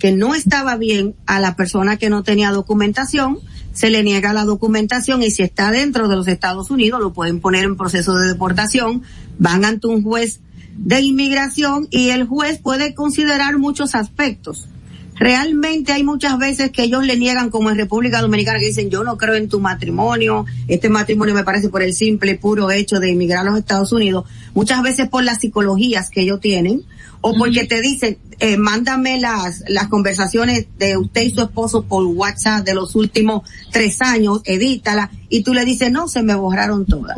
que 0.04 0.12
no 0.12 0.36
estaba 0.36 0.76
bien 0.76 1.16
a 1.26 1.40
la 1.40 1.56
persona 1.56 1.96
que 1.96 2.10
no 2.10 2.24
tenía 2.24 2.52
documentación, 2.52 3.40
se 3.74 3.90
le 3.90 4.04
niega 4.04 4.34
la 4.34 4.46
documentación 4.46 5.24
y 5.24 5.32
si 5.32 5.44
está 5.44 5.72
dentro 5.72 6.08
de 6.08 6.16
los 6.16 6.28
Estados 6.28 6.70
Unidos 6.72 7.02
lo 7.02 7.12
pueden 7.12 7.40
poner 7.42 7.66
en 7.66 7.76
proceso 7.76 8.16
de 8.16 8.28
deportación, 8.28 9.04
van 9.40 9.66
ante 9.66 9.88
un 9.88 10.04
juez 10.04 10.40
de 10.78 11.02
inmigración 11.02 11.88
y 11.92 12.10
el 12.10 12.26
juez 12.26 12.60
puede 12.60 12.94
considerar 12.94 13.58
muchos 13.58 13.96
aspectos. 13.96 14.70
Realmente 15.16 15.92
hay 15.92 16.04
muchas 16.04 16.40
veces 16.40 16.72
que 16.72 16.84
ellos 16.84 17.06
le 17.06 17.18
niegan 17.18 17.50
como 17.52 17.70
en 17.70 17.78
República 17.78 18.22
Dominicana 18.22 18.60
que 18.60 18.66
dicen 18.66 18.90
yo 18.90 19.04
no 19.04 19.18
creo 19.18 19.36
en 19.36 19.48
tu 19.48 19.60
matrimonio, 19.60 20.46
este 20.68 20.90
matrimonio 20.90 21.36
me 21.36 21.44
parece 21.44 21.70
por 21.70 21.84
el 21.84 21.94
simple 21.94 22.36
puro 22.36 22.72
hecho 22.72 23.00
de 23.00 23.12
inmigrar 23.12 23.42
a 23.42 23.52
los 23.52 23.60
Estados 23.60 23.92
Unidos, 23.92 24.26
muchas 24.56 24.82
veces 24.82 25.10
por 25.10 25.24
las 25.24 25.40
psicologías 25.40 26.10
que 26.10 26.22
ellos 26.22 26.40
tienen 26.40 26.84
o 27.26 27.34
porque 27.36 27.64
te 27.64 27.80
dicen 27.80 28.18
eh, 28.40 28.58
mándame 28.58 29.18
las, 29.18 29.64
las 29.70 29.88
conversaciones 29.88 30.66
de 30.78 30.98
usted 30.98 31.22
y 31.22 31.30
su 31.30 31.42
esposo 31.42 31.84
por 31.84 32.06
WhatsApp 32.06 32.66
de 32.66 32.74
los 32.74 32.96
últimos 32.96 33.50
tres 33.72 34.02
años, 34.02 34.42
edítala, 34.44 35.10
y 35.30 35.42
tú 35.42 35.54
le 35.54 35.64
dices, 35.64 35.90
no, 35.90 36.10
se 36.10 36.22
me 36.22 36.36
borraron 36.36 36.86
todas. 36.86 37.18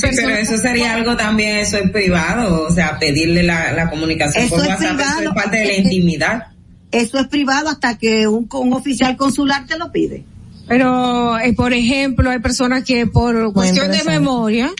sí, 0.00 0.08
pero 0.16 0.30
eso 0.30 0.58
sería 0.58 0.94
algo 0.94 1.16
también, 1.16 1.58
eso 1.58 1.78
es 1.78 1.88
privado, 1.92 2.66
o 2.66 2.72
sea, 2.72 2.98
pedirle 2.98 3.44
la, 3.44 3.72
la 3.72 3.88
comunicación 3.88 4.48
por 4.48 4.58
WhatsApp, 4.58 4.98
eso 4.98 5.20
es 5.20 5.34
parte 5.34 5.58
de 5.58 5.66
la 5.66 5.76
intimidad. 5.76 6.46
Eso 6.90 7.20
es 7.20 7.28
privado 7.28 7.68
hasta 7.68 7.96
que 7.96 8.26
un, 8.26 8.48
un 8.52 8.72
oficial 8.72 9.16
consular 9.16 9.66
te 9.66 9.78
lo 9.78 9.92
pide. 9.92 10.24
Pero, 10.66 11.38
eh, 11.38 11.52
por 11.52 11.72
ejemplo, 11.72 12.28
hay 12.28 12.40
personas 12.40 12.82
que 12.82 13.06
por 13.06 13.52
cuestión 13.52 13.92
de 13.92 14.02
memoria 14.02 14.72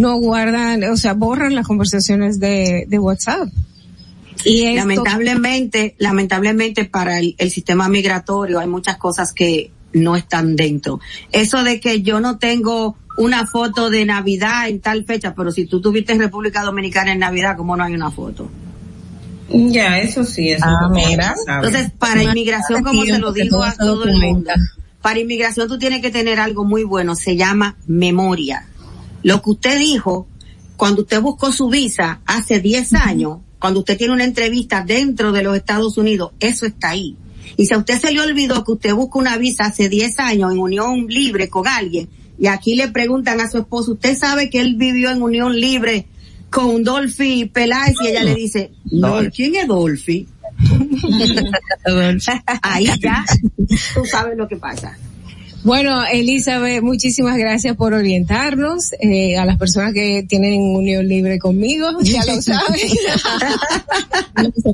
no 0.00 0.16
guardan, 0.16 0.82
o 0.84 0.96
sea, 0.96 1.14
borran 1.14 1.54
las 1.54 1.66
conversaciones 1.66 2.40
de, 2.40 2.84
de 2.88 2.98
WhatsApp. 2.98 3.48
Y 4.44 4.74
lamentablemente, 4.74 5.94
lamentablemente 5.98 6.84
para 6.84 7.18
el, 7.18 7.34
sistema 7.50 7.88
migratorio 7.88 8.58
hay 8.58 8.66
muchas 8.66 8.96
cosas 8.96 9.32
que 9.32 9.70
no 9.92 10.16
están 10.16 10.56
dentro. 10.56 11.00
Eso 11.32 11.62
de 11.62 11.80
que 11.80 12.02
yo 12.02 12.20
no 12.20 12.38
tengo 12.38 12.96
una 13.18 13.46
foto 13.46 13.90
de 13.90 14.04
Navidad 14.04 14.68
en 14.68 14.80
tal 14.80 15.04
fecha, 15.04 15.34
pero 15.34 15.50
si 15.50 15.66
tú 15.66 15.80
tuviste 15.80 16.12
en 16.12 16.20
República 16.20 16.62
Dominicana 16.62 17.12
en 17.12 17.18
Navidad, 17.18 17.56
¿cómo 17.56 17.76
no 17.76 17.84
hay 17.84 17.94
una 17.94 18.10
foto? 18.10 18.50
Ya, 19.52 19.98
eso 19.98 20.24
sí, 20.24 20.50
eso 20.50 20.64
ah, 20.64 20.88
mira. 20.90 21.34
Entonces, 21.46 21.90
para 21.98 22.22
inmigración, 22.22 22.84
como 22.84 23.02
se 23.04 23.18
lo 23.18 23.32
digo 23.32 23.62
a 23.62 23.74
todo 23.74 24.04
el 24.04 24.16
mundo, 24.16 24.52
para 25.02 25.18
inmigración 25.18 25.66
tú 25.66 25.76
tienes 25.76 26.00
que 26.00 26.10
tener 26.10 26.38
algo 26.38 26.64
muy 26.64 26.84
bueno, 26.84 27.16
se 27.16 27.36
llama 27.36 27.76
memoria. 27.86 28.69
Lo 29.22 29.42
que 29.42 29.50
usted 29.50 29.78
dijo, 29.78 30.26
cuando 30.76 31.02
usted 31.02 31.20
buscó 31.20 31.52
su 31.52 31.68
visa 31.68 32.20
hace 32.24 32.60
10 32.60 32.94
años, 32.94 33.38
cuando 33.58 33.80
usted 33.80 33.98
tiene 33.98 34.14
una 34.14 34.24
entrevista 34.24 34.82
dentro 34.82 35.32
de 35.32 35.42
los 35.42 35.56
Estados 35.56 35.98
Unidos, 35.98 36.32
eso 36.40 36.66
está 36.66 36.90
ahí. 36.90 37.16
Y 37.56 37.66
si 37.66 37.74
a 37.74 37.78
usted 37.78 38.00
se 38.00 38.12
le 38.12 38.20
olvidó 38.20 38.64
que 38.64 38.72
usted 38.72 38.94
busca 38.94 39.18
una 39.18 39.36
visa 39.36 39.64
hace 39.64 39.88
10 39.88 40.18
años 40.18 40.52
en 40.52 40.58
unión 40.58 41.06
libre 41.08 41.48
con 41.48 41.68
alguien, 41.68 42.08
y 42.38 42.46
aquí 42.46 42.74
le 42.74 42.88
preguntan 42.88 43.40
a 43.40 43.50
su 43.50 43.58
esposo, 43.58 43.92
¿usted 43.92 44.16
sabe 44.16 44.48
que 44.48 44.60
él 44.60 44.76
vivió 44.76 45.10
en 45.10 45.22
unión 45.22 45.60
libre 45.60 46.06
con 46.48 46.82
Dolphy 46.82 47.44
Peláez? 47.44 47.96
Y 48.02 48.08
ella 48.08 48.24
le 48.24 48.34
dice, 48.34 48.72
no, 48.90 49.20
¿quién 49.34 49.56
es 49.56 49.66
Dolphy? 49.66 50.26
ahí 52.62 52.86
ya, 52.98 53.24
tú 53.94 54.04
sabes 54.06 54.38
lo 54.38 54.48
que 54.48 54.56
pasa. 54.56 54.96
Bueno, 55.62 56.02
Elizabeth, 56.10 56.82
muchísimas 56.82 57.36
gracias 57.36 57.76
por 57.76 57.92
orientarnos. 57.92 58.92
Eh, 58.98 59.36
a 59.36 59.44
las 59.44 59.58
personas 59.58 59.92
que 59.92 60.24
tienen 60.26 60.62
unión 60.62 61.06
libre 61.06 61.38
conmigo, 61.38 61.86
ya 62.02 62.24
lo 62.24 62.40
saben. 62.40 62.80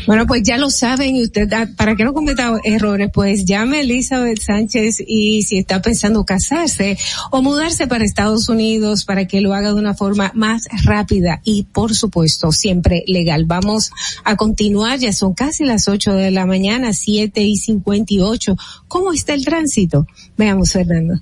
Bueno, 0.07 0.25
pues 0.27 0.43
ya 0.43 0.57
lo 0.57 0.69
saben 0.69 1.15
y 1.15 1.23
usted, 1.23 1.51
ah, 1.53 1.67
para 1.75 1.95
que 1.95 2.03
no 2.03 2.13
cometa 2.13 2.53
errores, 2.63 3.09
pues 3.13 3.45
llame 3.45 3.77
a 3.77 3.81
Elizabeth 3.81 4.41
Sánchez 4.41 5.03
y 5.05 5.43
si 5.43 5.57
está 5.57 5.81
pensando 5.81 6.25
casarse 6.25 6.97
o 7.31 7.41
mudarse 7.41 7.87
para 7.87 8.03
Estados 8.03 8.49
Unidos 8.49 9.05
para 9.05 9.25
que 9.27 9.41
lo 9.41 9.53
haga 9.53 9.73
de 9.73 9.79
una 9.79 9.93
forma 9.93 10.31
más 10.35 10.67
rápida 10.83 11.41
y 11.43 11.63
por 11.63 11.95
supuesto 11.95 12.51
siempre 12.51 13.03
legal. 13.07 13.45
Vamos 13.45 13.91
a 14.23 14.35
continuar, 14.35 14.99
ya 14.99 15.13
son 15.13 15.33
casi 15.33 15.65
las 15.65 15.87
8 15.87 16.13
de 16.13 16.31
la 16.31 16.45
mañana, 16.45 16.93
7 16.93 17.41
y 17.41 17.55
58. 17.57 18.55
¿Cómo 18.87 19.13
está 19.13 19.33
el 19.33 19.45
tránsito? 19.45 20.07
Veamos, 20.37 20.71
Fernando. 20.71 21.21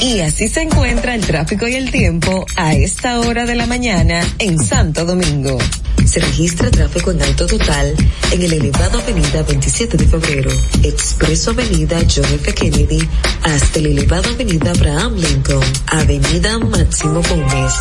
Y 0.00 0.20
así 0.20 0.48
se 0.48 0.60
encuentra 0.60 1.14
el 1.14 1.26
tráfico 1.26 1.66
y 1.66 1.74
el 1.74 1.90
tiempo 1.90 2.44
a 2.56 2.74
esta 2.74 3.20
hora 3.20 3.46
de 3.46 3.54
la 3.54 3.66
mañana 3.66 4.20
en 4.38 4.58
Santo 4.58 5.04
Domingo. 5.06 5.56
Se 6.04 6.20
registra 6.20 6.70
tráfico 6.70 7.10
en 7.10 7.22
alto 7.22 7.46
total 7.46 7.94
en 8.30 8.42
el 8.42 8.52
elevado 8.52 9.00
Avenida 9.00 9.42
27 9.42 9.96
de 9.96 10.06
Febrero, 10.06 10.50
Expreso 10.82 11.50
Avenida 11.50 11.98
John 12.14 12.26
F. 12.26 12.54
Kennedy, 12.54 13.08
hasta 13.42 13.78
el 13.80 13.86
elevado 13.86 14.30
Avenida 14.30 14.70
Abraham 14.70 15.16
Lincoln, 15.16 15.64
Avenida 15.86 16.58
Máximo 16.58 17.22
Gómez. 17.28 17.74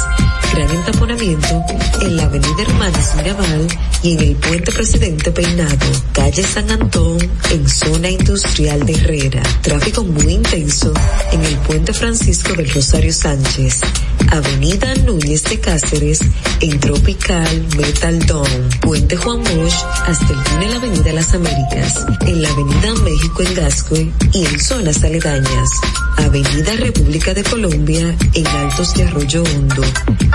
Gran 0.53 0.71
entaponamiento 0.71 1.63
en 2.01 2.17
la 2.17 2.23
Avenida 2.23 2.61
Hermanos 2.61 3.15
Mirabal 3.17 3.67
y 4.01 4.13
en 4.13 4.19
el 4.21 4.35
Puente 4.37 4.71
Presidente 4.71 5.31
Peinado, 5.31 5.85
calle 6.13 6.43
San 6.43 6.71
Antón, 6.71 7.17
en 7.51 7.69
zona 7.69 8.09
industrial 8.09 8.85
de 8.85 8.93
Herrera. 8.93 9.43
Tráfico 9.61 10.03
muy 10.03 10.33
intenso 10.33 10.93
en 11.31 11.43
el 11.43 11.55
Puente 11.57 11.93
Francisco 11.93 12.04
del 12.05 12.69
Rosario 12.69 13.11
Sánchez, 13.11 13.81
Avenida 14.29 14.93
Núñez 15.05 15.41
de 15.45 15.59
Cáceres, 15.59 16.19
en 16.61 16.79
Tropical 16.79 17.65
Metal 17.77 18.19
Dome, 18.27 18.49
Puente 18.79 19.17
Juan 19.17 19.43
Bosch, 19.43 19.73
hasta 20.05 20.33
el 20.33 20.43
túnel 20.43 20.73
Avenida 20.75 21.13
Las 21.13 21.33
Américas, 21.33 22.05
en 22.27 22.43
la 22.43 22.49
Avenida 22.49 22.93
México 23.03 23.41
en 23.41 23.53
Gascue 23.55 24.11
y 24.33 24.45
en 24.45 24.59
zonas 24.59 25.03
aledañas. 25.03 25.69
Avenida 26.17 26.73
República 26.77 27.33
de 27.33 27.43
Colombia, 27.43 28.15
en 28.35 28.47
Altos 28.47 28.93
de 28.93 29.03
Arroyo 29.03 29.43
Hondo, 29.43 29.81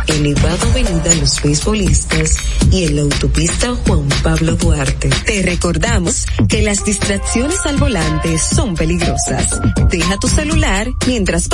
elevado 0.09 0.71
Avenida 0.71 1.15
Los 1.21 1.41
Beisbolistas 1.41 2.37
y 2.73 2.85
en 2.85 2.97
la 2.97 3.03
autopista 3.03 3.75
Juan 3.87 4.09
Pablo 4.23 4.57
Duarte. 4.57 5.09
Te 5.25 5.43
recordamos 5.43 6.27
que 6.49 6.63
las 6.63 6.85
distracciones 6.85 7.61
al 7.65 7.77
volante 7.77 8.39
son 8.39 8.75
peligrosas. 8.75 9.61
Deja 9.89 10.19
tu 10.19 10.29
celular 10.29 10.89
mientras 11.07 11.49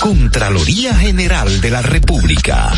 Contraloría 0.00 0.94
General 0.94 1.60
de 1.60 1.70
la 1.70 1.82
República. 1.82 2.72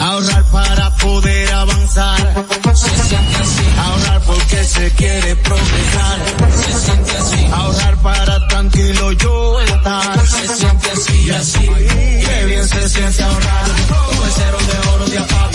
Ahorrar 0.00 0.44
para 0.50 0.96
poder 0.96 1.52
avanzar. 1.52 2.46
Se 2.74 2.88
siente 2.88 3.36
así. 3.36 3.62
Ahorrar 3.78 4.22
porque 4.22 4.64
se 4.64 4.90
quiere 4.92 5.36
progresar. 5.36 6.18
Se 6.54 6.72
siente 6.72 7.16
así. 7.16 7.46
Ahorrar 7.52 7.96
para 8.02 8.48
tranquilo 8.48 9.12
yo 9.12 9.60
estar. 9.60 10.26
Se 10.26 10.48
siente 10.56 10.90
así 10.90 11.26
y 11.26 11.30
así. 11.30 11.68
Qué 12.24 12.44
bien 12.46 12.68
se 12.68 12.88
siente 12.88 13.22
ahorrar. 13.22 13.64
El 13.66 14.30
cero 14.32 14.58
de 14.66 14.88
oro 14.88 15.06
de 15.06 15.18
APAP. 15.18 15.54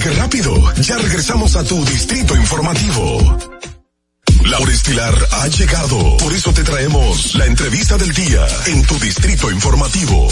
¿Viste 0.00 0.14
qué 0.14 0.16
rápido? 0.16 0.74
Ya 0.76 0.96
regresamos 0.96 1.56
a 1.56 1.64
tu 1.64 1.84
distrito 1.84 2.34
informativo. 2.34 3.38
La 4.46 4.58
hora 4.58 4.72
estilar 4.72 5.14
ha 5.30 5.46
llegado. 5.48 6.16
Por 6.16 6.32
eso 6.32 6.54
te 6.54 6.62
traemos 6.62 7.34
la 7.34 7.44
entrevista 7.44 7.98
del 7.98 8.14
día 8.14 8.46
en 8.66 8.82
tu 8.86 8.98
distrito 8.98 9.50
informativo. 9.50 10.28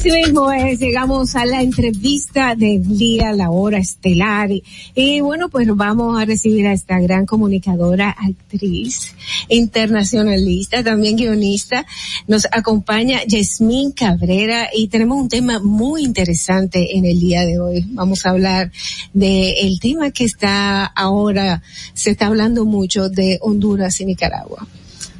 Así 0.00 0.12
mismo 0.12 0.50
es, 0.50 0.80
llegamos 0.80 1.36
a 1.36 1.44
la 1.44 1.60
entrevista 1.60 2.54
del 2.54 2.96
día, 2.96 3.34
la 3.34 3.50
hora 3.50 3.76
estelar. 3.76 4.48
Y, 4.94 5.20
bueno, 5.20 5.50
pues 5.50 5.68
vamos 5.76 6.18
a 6.18 6.24
recibir 6.24 6.66
a 6.68 6.72
esta 6.72 6.98
gran 7.00 7.26
comunicadora, 7.26 8.08
actriz, 8.08 9.14
internacionalista, 9.50 10.82
también 10.82 11.16
guionista. 11.16 11.84
Nos 12.26 12.46
acompaña 12.50 13.18
Yasmín 13.26 13.92
Cabrera 13.92 14.70
y 14.74 14.88
tenemos 14.88 15.20
un 15.20 15.28
tema 15.28 15.58
muy 15.58 16.02
interesante 16.02 16.96
en 16.96 17.04
el 17.04 17.20
día 17.20 17.42
de 17.42 17.58
hoy. 17.58 17.84
Vamos 17.90 18.24
a 18.24 18.30
hablar 18.30 18.72
de 19.12 19.50
el 19.60 19.80
tema 19.80 20.12
que 20.12 20.24
está 20.24 20.86
ahora, 20.86 21.62
se 21.92 22.12
está 22.12 22.28
hablando 22.28 22.64
mucho 22.64 23.10
de 23.10 23.38
Honduras 23.42 24.00
y 24.00 24.06
Nicaragua. 24.06 24.66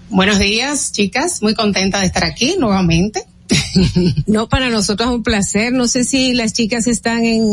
Buenos 0.08 0.38
días, 0.38 0.90
chicas. 0.90 1.42
Muy 1.42 1.54
contenta 1.54 2.00
de 2.00 2.06
estar 2.06 2.24
aquí 2.24 2.56
nuevamente. 2.58 3.26
No, 4.26 4.48
para 4.48 4.70
nosotros 4.70 5.08
es 5.08 5.14
un 5.16 5.22
placer. 5.22 5.72
No 5.72 5.86
sé 5.86 6.04
si 6.04 6.34
las 6.34 6.52
chicas 6.52 6.86
están 6.86 7.24
en, 7.24 7.44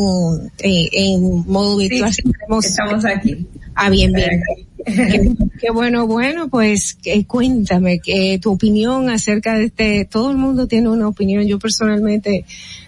en, 0.59 0.87
en 0.91 1.43
modo 1.47 1.77
virtual. 1.77 2.13
Sí, 2.13 2.23
estamos 2.63 3.05
aquí. 3.05 3.47
Ah, 3.75 3.89
bien, 3.89 4.11
bien. 4.11 4.41
Qué, 4.85 5.31
qué, 5.59 5.71
bueno, 5.71 6.07
bueno, 6.07 6.49
pues 6.49 6.97
eh, 7.05 7.25
cuéntame 7.25 7.99
que 7.99 8.39
tu 8.41 8.53
opinión 8.53 9.09
acerca 9.09 9.55
de 9.55 9.65
este, 9.65 10.05
todo 10.05 10.31
el 10.31 10.37
mundo 10.37 10.67
tiene 10.67 10.89
una 10.89 11.07
opinión. 11.07 11.45
Yo 11.45 11.59
personalmente 11.59 12.45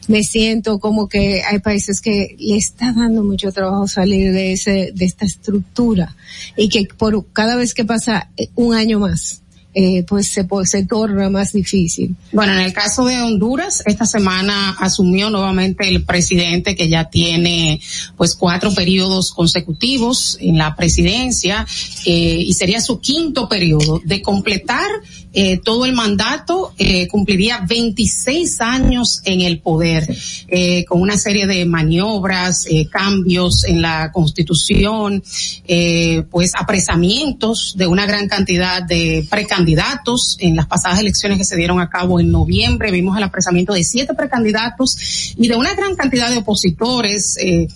me 0.07 0.23
siento 0.23 0.79
como 0.79 1.07
que 1.07 1.43
hay 1.43 1.59
países 1.59 2.01
que 2.01 2.35
le 2.39 2.57
está 2.57 2.93
dando 2.93 3.23
mucho 3.23 3.51
trabajo 3.51 3.87
salir 3.87 4.31
de 4.31 4.53
ese, 4.53 4.91
de 4.95 5.05
esta 5.05 5.25
estructura 5.25 6.15
y 6.55 6.69
que 6.69 6.87
por 6.97 7.31
cada 7.31 7.55
vez 7.55 7.73
que 7.73 7.85
pasa 7.85 8.31
un 8.55 8.73
año 8.73 8.99
más, 8.99 9.43
eh, 9.73 10.03
pues 10.07 10.27
se, 10.29 10.47
se 10.63 10.85
torna 10.85 11.29
más 11.29 11.53
difícil. 11.53 12.15
Bueno, 12.31 12.53
en 12.53 12.59
el 12.59 12.73
caso 12.73 13.05
de 13.05 13.21
Honduras, 13.21 13.83
esta 13.85 14.05
semana 14.05 14.71
asumió 14.79 15.29
nuevamente 15.29 15.87
el 15.87 16.03
presidente 16.03 16.75
que 16.75 16.89
ya 16.89 17.09
tiene 17.09 17.79
pues 18.17 18.33
cuatro 18.33 18.73
periodos 18.73 19.31
consecutivos 19.31 20.37
en 20.41 20.57
la 20.57 20.75
presidencia 20.75 21.67
eh, 22.05 22.43
y 22.45 22.53
sería 22.53 22.81
su 22.81 22.99
quinto 22.99 23.47
periodo 23.47 24.01
de 24.03 24.21
completar 24.23 24.89
eh, 25.31 25.59
todo 25.63 25.85
el 25.85 25.93
mandato, 25.93 26.73
eh, 26.77 27.07
cumpliría 27.07 27.63
26 27.67 28.61
años 28.61 29.21
en 29.25 29.41
el 29.41 29.59
poder, 29.59 30.07
eh, 30.47 30.85
con 30.85 31.01
una 31.01 31.17
serie 31.17 31.45
de 31.45 31.65
maniobras, 31.65 32.65
eh, 32.67 32.87
cambios 32.89 33.63
en 33.65 33.81
la 33.81 34.11
constitución, 34.11 35.21
eh, 35.67 36.23
pues 36.31 36.53
apresamientos 36.57 37.75
de 37.77 37.85
una 37.85 38.07
gran 38.07 38.27
cantidad 38.27 38.81
de 38.81 39.27
precandidatos 39.29 40.35
en 40.39 40.55
las 40.55 40.65
pasadas 40.65 40.99
elecciones 40.99 41.37
que 41.37 41.45
se 41.45 41.55
dieron 41.55 41.79
a 41.79 41.89
cabo 41.89 42.19
en 42.19 42.31
noviembre. 42.31 42.91
Vimos 42.91 43.15
el 43.15 43.23
apresamiento 43.23 43.73
de 43.73 43.83
siete 43.83 44.15
precandidatos 44.15 45.35
y 45.37 45.47
de 45.47 45.55
una 45.55 45.75
gran 45.75 45.95
cantidad 45.95 46.31
de 46.31 46.37
opositores, 46.37 47.37
eh, 47.39 47.67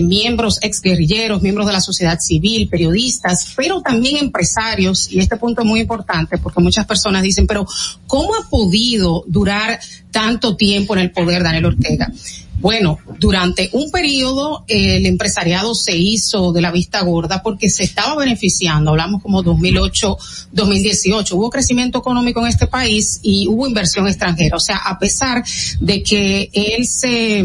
miembros 0.00 0.58
exguerrilleros, 0.62 1.42
miembros 1.42 1.66
de 1.66 1.72
la 1.74 1.80
sociedad 1.80 2.18
civil, 2.18 2.68
periodistas, 2.68 3.52
pero 3.54 3.82
también 3.82 4.16
empresarios. 4.16 5.12
Y 5.12 5.18
este 5.18 5.36
punto 5.36 5.60
es 5.60 5.68
muy 5.68 5.80
importante 5.80 6.38
porque 6.38 6.60
muchas 6.60 6.86
personas 6.86 7.01
personas 7.02 7.22
dicen, 7.24 7.48
pero 7.48 7.66
¿cómo 8.06 8.34
ha 8.36 8.48
podido 8.48 9.24
durar 9.26 9.80
tanto 10.12 10.56
tiempo 10.56 10.94
en 10.94 11.00
el 11.00 11.10
poder 11.10 11.42
Daniel 11.42 11.66
Ortega? 11.66 12.12
Bueno, 12.60 12.98
durante 13.18 13.70
un 13.72 13.90
periodo 13.90 14.64
eh, 14.68 14.98
el 14.98 15.06
empresariado 15.06 15.74
se 15.74 15.96
hizo 15.96 16.52
de 16.52 16.60
la 16.60 16.70
vista 16.70 17.02
gorda 17.02 17.42
porque 17.42 17.68
se 17.68 17.82
estaba 17.82 18.14
beneficiando, 18.14 18.92
hablamos 18.92 19.20
como 19.20 19.42
2008, 19.42 20.16
2018, 20.52 21.36
hubo 21.36 21.50
crecimiento 21.50 21.98
económico 21.98 22.40
en 22.40 22.46
este 22.46 22.68
país 22.68 23.18
y 23.20 23.48
hubo 23.48 23.66
inversión 23.66 24.06
extranjera. 24.06 24.56
O 24.56 24.60
sea, 24.60 24.76
a 24.76 24.96
pesar 25.00 25.42
de 25.80 26.04
que 26.04 26.50
él 26.52 26.86
se 26.86 27.42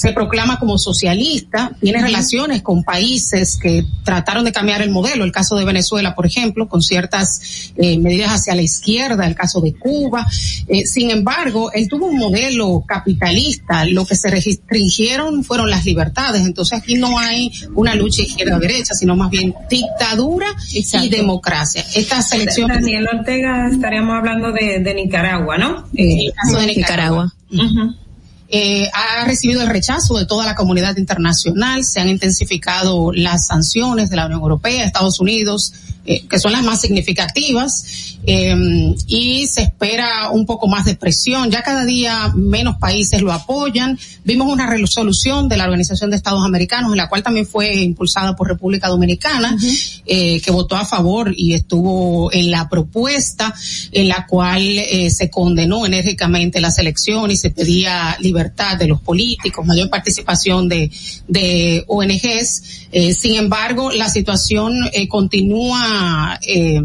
se 0.00 0.12
proclama 0.12 0.58
como 0.58 0.78
socialista, 0.78 1.72
tiene 1.78 2.00
relaciones 2.00 2.62
con 2.62 2.84
países 2.84 3.58
que 3.60 3.84
trataron 4.02 4.46
de 4.46 4.50
cambiar 4.50 4.80
el 4.80 4.88
modelo, 4.88 5.24
el 5.24 5.30
caso 5.30 5.56
de 5.56 5.66
Venezuela, 5.66 6.14
por 6.14 6.24
ejemplo, 6.24 6.70
con 6.70 6.80
ciertas 6.80 7.70
eh, 7.76 7.98
medidas 7.98 8.30
hacia 8.30 8.54
la 8.54 8.62
izquierda, 8.62 9.26
el 9.26 9.34
caso 9.34 9.60
de 9.60 9.74
Cuba. 9.74 10.26
Eh, 10.68 10.86
sin 10.86 11.10
embargo, 11.10 11.70
él 11.72 11.86
tuvo 11.86 12.06
un 12.06 12.16
modelo 12.16 12.82
capitalista, 12.88 13.84
lo 13.84 14.06
que 14.06 14.14
se 14.14 14.30
restringieron 14.30 15.44
fueron 15.44 15.68
las 15.68 15.84
libertades, 15.84 16.46
entonces 16.46 16.78
aquí 16.78 16.94
no 16.94 17.18
hay 17.18 17.52
una 17.74 17.94
lucha 17.94 18.22
izquierda-derecha, 18.22 18.94
sino 18.94 19.16
más 19.16 19.28
bien 19.28 19.54
dictadura 19.68 20.46
Exacto. 20.72 21.08
y 21.08 21.10
democracia. 21.10 21.84
Estas 21.94 22.32
elecciones... 22.32 22.78
Daniel 22.78 23.06
Ortega 23.12 23.68
estaríamos 23.68 24.16
hablando 24.16 24.50
de, 24.50 24.78
de 24.78 24.94
Nicaragua, 24.94 25.58
¿no? 25.58 25.88
Eh, 25.94 26.28
el 26.28 26.32
caso 26.32 26.58
de 26.58 26.66
Nicaragua. 26.68 27.34
Nicaragua. 27.50 27.90
Uh 27.90 27.90
-huh 27.90 28.09
eh, 28.52 28.90
ha 28.92 29.24
recibido 29.26 29.62
el 29.62 29.68
rechazo 29.68 30.18
de 30.18 30.26
toda 30.26 30.44
la 30.44 30.56
comunidad 30.56 30.96
internacional, 30.96 31.84
se 31.84 32.00
han 32.00 32.08
intensificado 32.08 33.12
las 33.12 33.46
sanciones 33.46 34.10
de 34.10 34.16
la 34.16 34.26
Unión 34.26 34.40
Europea, 34.40 34.84
Estados 34.84 35.20
Unidos, 35.20 35.72
eh, 36.04 36.26
que 36.26 36.38
son 36.40 36.52
las 36.52 36.64
más 36.64 36.80
significativas, 36.80 38.18
eh, 38.32 38.94
y 39.08 39.46
se 39.48 39.62
espera 39.62 40.30
un 40.30 40.46
poco 40.46 40.68
más 40.68 40.84
de 40.84 40.94
presión. 40.94 41.50
Ya 41.50 41.62
cada 41.62 41.84
día 41.84 42.32
menos 42.36 42.76
países 42.76 43.20
lo 43.20 43.32
apoyan. 43.32 43.98
Vimos 44.24 44.46
una 44.46 44.70
resolución 44.70 45.48
de 45.48 45.56
la 45.56 45.64
Organización 45.64 46.10
de 46.10 46.16
Estados 46.16 46.44
Americanos, 46.44 46.92
en 46.92 46.98
la 46.98 47.08
cual 47.08 47.24
también 47.24 47.44
fue 47.44 47.74
impulsada 47.82 48.36
por 48.36 48.46
República 48.46 48.86
Dominicana, 48.86 49.54
uh 49.54 49.58
-huh. 49.58 50.02
eh, 50.06 50.40
que 50.40 50.50
votó 50.52 50.76
a 50.76 50.84
favor 50.84 51.34
y 51.36 51.54
estuvo 51.54 52.32
en 52.32 52.52
la 52.52 52.68
propuesta 52.68 53.52
en 53.90 54.06
la 54.06 54.26
cual 54.28 54.62
eh, 54.78 55.10
se 55.10 55.28
condenó 55.28 55.84
enérgicamente 55.84 56.60
las 56.60 56.78
elecciones 56.78 57.38
y 57.38 57.40
se 57.40 57.50
pedía 57.50 58.16
libertad 58.20 58.76
de 58.76 58.86
los 58.86 59.00
políticos, 59.00 59.66
mayor 59.66 59.90
participación 59.90 60.68
de, 60.68 60.88
de 61.26 61.84
ONGs. 61.88 62.62
Eh, 62.92 63.12
sin 63.12 63.34
embargo, 63.34 63.90
la 63.90 64.08
situación 64.08 64.74
eh, 64.92 65.08
continúa 65.08 66.38
eh, 66.46 66.80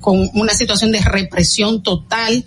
con 0.00 0.30
una 0.34 0.54
situación 0.54 0.92
de 0.92 1.00
represión 1.00 1.82
total 1.82 2.44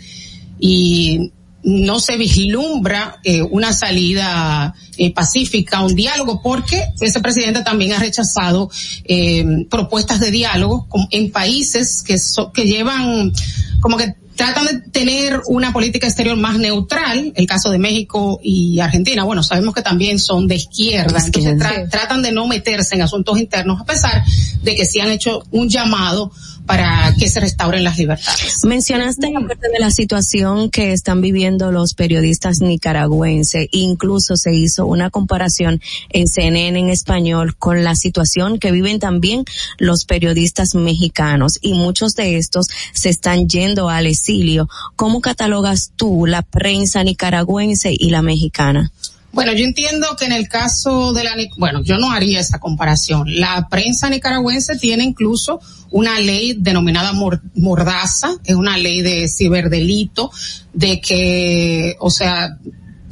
y 0.59 1.31
no 1.63 1.99
se 1.99 2.17
vislumbra 2.17 3.19
eh, 3.23 3.41
una 3.41 3.71
salida 3.73 4.75
eh, 4.97 5.13
pacífica, 5.13 5.81
un 5.81 5.95
diálogo, 5.95 6.41
porque 6.41 6.83
ese 6.99 7.21
presidente 7.21 7.63
también 7.63 7.93
ha 7.93 7.99
rechazado 7.99 8.69
eh, 9.05 9.65
propuestas 9.69 10.19
de 10.19 10.31
diálogo 10.31 10.87
con, 10.89 11.07
en 11.11 11.31
países 11.31 12.03
que, 12.03 12.19
so, 12.19 12.51
que 12.51 12.65
llevan 12.65 13.31
como 13.79 13.97
que 13.97 14.15
tratan 14.35 14.65
de 14.65 14.79
tener 14.89 15.41
una 15.45 15.71
política 15.71 16.07
exterior 16.07 16.35
más 16.35 16.57
neutral, 16.57 17.31
el 17.35 17.45
caso 17.45 17.69
de 17.69 17.77
México 17.77 18.39
y 18.41 18.79
Argentina, 18.79 19.23
bueno, 19.23 19.43
sabemos 19.43 19.75
que 19.75 19.81
también 19.81 20.19
son 20.19 20.47
de 20.47 20.55
izquierda, 20.55 21.19
es 21.19 21.25
entonces 21.25 21.57
tra 21.57 21.87
tratan 21.87 22.21
de 22.21 22.31
no 22.31 22.47
meterse 22.47 22.95
en 22.95 23.03
asuntos 23.03 23.37
internos, 23.37 23.79
a 23.81 23.85
pesar 23.85 24.23
de 24.63 24.75
que 24.75 24.85
sí 24.85 24.99
han 24.99 25.11
hecho 25.11 25.43
un 25.51 25.69
llamado 25.69 26.31
para 26.65 27.13
que 27.19 27.27
se 27.27 27.39
restauren 27.39 27.83
las 27.83 27.97
libertades. 27.97 28.63
Mencionaste 28.63 29.31
la 29.31 29.41
parte 29.41 29.69
de 29.69 29.79
la 29.79 29.91
situación 29.91 30.69
que 30.69 30.93
están 30.93 31.21
viviendo 31.21 31.71
los 31.71 31.93
periodistas 31.93 32.61
nicaragüenses. 32.61 33.67
Incluso 33.71 34.37
se 34.37 34.53
hizo 34.53 34.85
una 34.85 35.09
comparación 35.09 35.81
en 36.09 36.27
CNN 36.27 36.79
en 36.79 36.89
español 36.89 37.55
con 37.55 37.83
la 37.83 37.95
situación 37.95 38.59
que 38.59 38.71
viven 38.71 38.99
también 38.99 39.45
los 39.77 40.05
periodistas 40.05 40.75
mexicanos 40.75 41.59
y 41.61 41.73
muchos 41.73 42.15
de 42.15 42.37
estos 42.37 42.67
se 42.93 43.09
están 43.09 43.47
yendo 43.47 43.89
al 43.89 44.07
exilio. 44.07 44.69
¿Cómo 44.95 45.21
catalogas 45.21 45.91
tú 45.95 46.25
la 46.25 46.41
prensa 46.41 47.03
nicaragüense 47.03 47.93
y 47.97 48.09
la 48.09 48.21
mexicana? 48.21 48.91
Bueno, 49.33 49.51
yo 49.53 49.65
entiendo 49.65 50.15
que 50.17 50.25
en 50.25 50.31
el 50.31 50.47
caso 50.47 51.11
de 51.11 51.23
la, 51.23 51.31
bueno, 51.57 51.81
yo 51.83 51.97
no 51.97 52.11
haría 52.11 52.39
esa 52.39 52.59
comparación. 52.59 53.39
La 53.39 53.67
prensa 53.67 54.07
nicaragüense 54.07 54.77
tiene 54.77 55.03
incluso 55.03 55.59
una 55.89 56.19
ley 56.19 56.55
denominada 56.59 57.13
mordaza, 57.55 58.35
es 58.45 58.55
una 58.55 58.77
ley 58.77 59.01
de 59.01 59.27
ciberdelito, 59.27 60.29
de 60.73 61.01
que, 61.01 61.95
o 61.99 62.11
sea, 62.11 62.59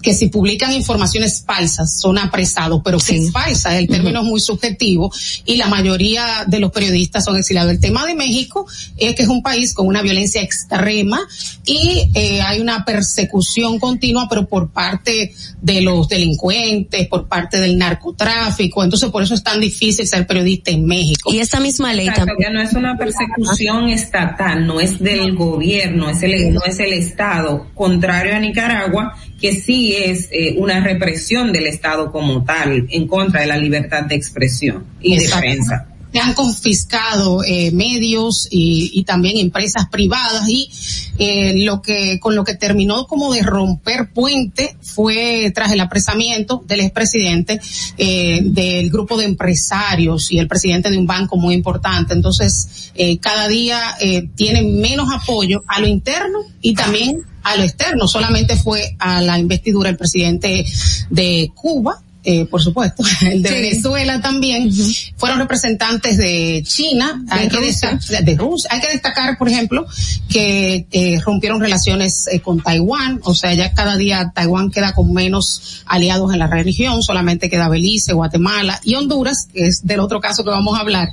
que 0.02 0.14
si 0.14 0.28
publican 0.28 0.74
informaciones 0.74 1.44
falsas 1.46 2.00
son 2.00 2.18
apresados, 2.18 2.82
pero 2.84 3.00
sí. 3.00 3.14
que 3.14 3.26
es 3.26 3.32
falsa, 3.32 3.78
el 3.78 3.88
término 3.88 4.20
uh 4.20 4.24
-huh. 4.24 4.26
es 4.26 4.30
muy 4.32 4.40
subjetivo 4.40 5.12
y 5.46 5.58
la 5.58 5.68
mayoría 5.68 6.46
de 6.48 6.60
los 6.60 6.72
periodistas 6.72 7.26
son 7.26 7.38
exiliados. 7.38 7.72
El 7.72 7.80
tema 7.80 8.06
de 8.06 8.16
México 8.16 8.66
es 8.98 9.16
que 9.16 9.24
es 9.24 9.30
un 9.30 9.42
país 9.42 9.74
con 9.74 9.88
una 9.88 10.02
violencia 10.02 10.42
extrema 10.42 11.20
y 11.66 12.10
eh, 12.14 12.42
hay 12.42 12.60
una 12.60 12.84
persecución 12.86 13.80
continua, 13.80 14.28
pero 14.30 14.48
por 14.48 14.72
parte 14.72 15.34
de 15.62 15.82
los 15.82 16.08
delincuentes, 16.08 17.08
por 17.08 17.28
parte 17.28 17.60
del 17.60 17.78
narcotráfico, 17.78 18.84
entonces 18.84 19.10
por 19.10 19.24
eso 19.24 19.34
es 19.34 19.44
tan 19.44 19.60
difícil 19.60 20.08
ser 20.08 20.26
periodista 20.26 20.72
en 20.72 20.86
México. 20.86 21.32
Y 21.34 21.40
esta 21.40 21.60
misma 21.60 21.94
ley 21.94 22.08
Exacto, 22.08 22.32
también. 22.32 22.54
no 22.54 22.62
es 22.62 22.74
una 22.74 22.98
persecución 22.98 23.90
estatal, 23.90 24.66
no 24.66 24.80
es 24.80 25.00
del 25.00 25.36
gobierno, 25.36 26.10
es 26.10 26.24
el, 26.24 26.54
no 26.54 26.62
es 26.66 26.80
el 26.80 26.94
Estado, 26.94 27.68
contrario 27.74 28.36
a 28.36 28.40
Nicaragua, 28.40 29.16
que 29.40 29.60
sí 29.60 29.91
es 29.96 30.30
eh, 30.32 30.56
una 30.58 30.84
represión 30.84 31.52
del 31.52 31.68
Estado 31.68 32.12
como 32.12 32.44
tal 32.44 32.88
en 32.90 33.08
contra 33.08 33.42
de 33.42 33.48
la 33.48 33.58
libertad 33.58 34.04
de 34.04 34.16
expresión 34.16 34.86
y 35.02 35.16
Exacto. 35.16 35.46
defensa. 35.46 35.88
Se 36.12 36.20
han 36.20 36.34
confiscado 36.34 37.44
eh, 37.44 37.72
medios 37.72 38.48
y, 38.52 38.92
y, 38.94 39.04
también 39.04 39.38
empresas 39.38 39.88
privadas 39.90 40.48
y 40.48 40.70
eh, 41.18 41.54
lo 41.66 41.82
que 41.82 42.20
con 42.20 42.36
lo 42.36 42.44
que 42.44 42.56
terminó 42.56 43.08
como 43.08 43.34
de 43.34 43.42
romper 43.42 44.12
puente 44.12 44.76
fue 44.82 45.52
tras 45.54 45.72
el 45.72 45.80
apresamiento 45.80 46.64
del 46.68 46.82
expresidente 46.82 47.60
eh, 47.98 48.42
del 48.44 48.90
grupo 48.90 49.18
de 49.18 49.26
empresarios 49.26 50.32
y 50.32 50.40
el 50.40 50.48
presidente 50.48 50.90
de 50.90 50.98
un 50.98 51.08
banco 51.08 51.38
muy 51.38 51.54
importante. 51.54 52.14
Entonces, 52.14 52.92
eh, 52.96 53.18
cada 53.20 53.48
día 53.48 53.80
eh, 54.00 54.30
tienen 54.36 54.80
menos 54.80 55.10
apoyo 55.14 55.64
a 55.68 55.80
lo 55.80 55.88
interno 55.88 56.40
y 56.62 56.74
también 56.74 57.22
a 57.44 57.56
lo 57.56 57.64
externo. 57.64 58.08
Solamente 58.08 58.56
fue 58.56 58.96
a 59.00 59.22
la 59.22 59.40
investidura 59.40 59.90
el 59.90 59.98
presidente 59.98 60.66
de 61.10 61.52
Cuba, 61.56 62.02
eh, 62.24 62.46
por 62.46 62.62
supuesto, 62.62 63.04
el 63.22 63.42
de 63.42 63.50
sí. 63.50 63.56
Venezuela 63.56 64.22
también, 64.22 64.68
uh 64.68 64.72
-huh. 64.72 65.14
fueron 65.16 65.40
representantes 65.40 66.18
de 66.18 66.64
China, 66.66 67.22
de, 67.26 67.34
hay 67.34 67.50
Rusia. 67.50 68.00
Que 68.08 68.22
de 68.22 68.36
Rusia. 68.36 68.70
Hay 68.72 68.80
que 68.80 68.90
destacar, 68.90 69.38
por 69.38 69.50
ejemplo, 69.50 69.86
que 70.30 70.86
eh, 70.92 71.20
rompieron 71.26 71.60
relaciones 71.60 72.28
eh, 72.32 72.40
con 72.40 72.62
Taiwán, 72.62 73.20
o 73.24 73.34
sea, 73.34 73.54
ya 73.54 73.74
cada 73.74 73.98
día 73.98 74.32
Taiwán 74.36 74.70
queda 74.70 74.94
con 74.94 75.12
menos 75.14 75.84
aliados 75.86 76.32
en 76.32 76.40
la 76.40 76.48
región, 76.48 77.02
solamente 77.02 77.50
queda 77.50 77.70
Belice, 77.70 78.14
Guatemala 78.14 78.80
y 78.84 78.96
Honduras, 78.96 79.48
que 79.52 79.68
es 79.68 79.86
del 79.86 80.00
otro 80.00 80.20
caso 80.20 80.44
que 80.44 80.50
vamos 80.52 80.78
a 80.78 80.82
hablar, 80.82 81.10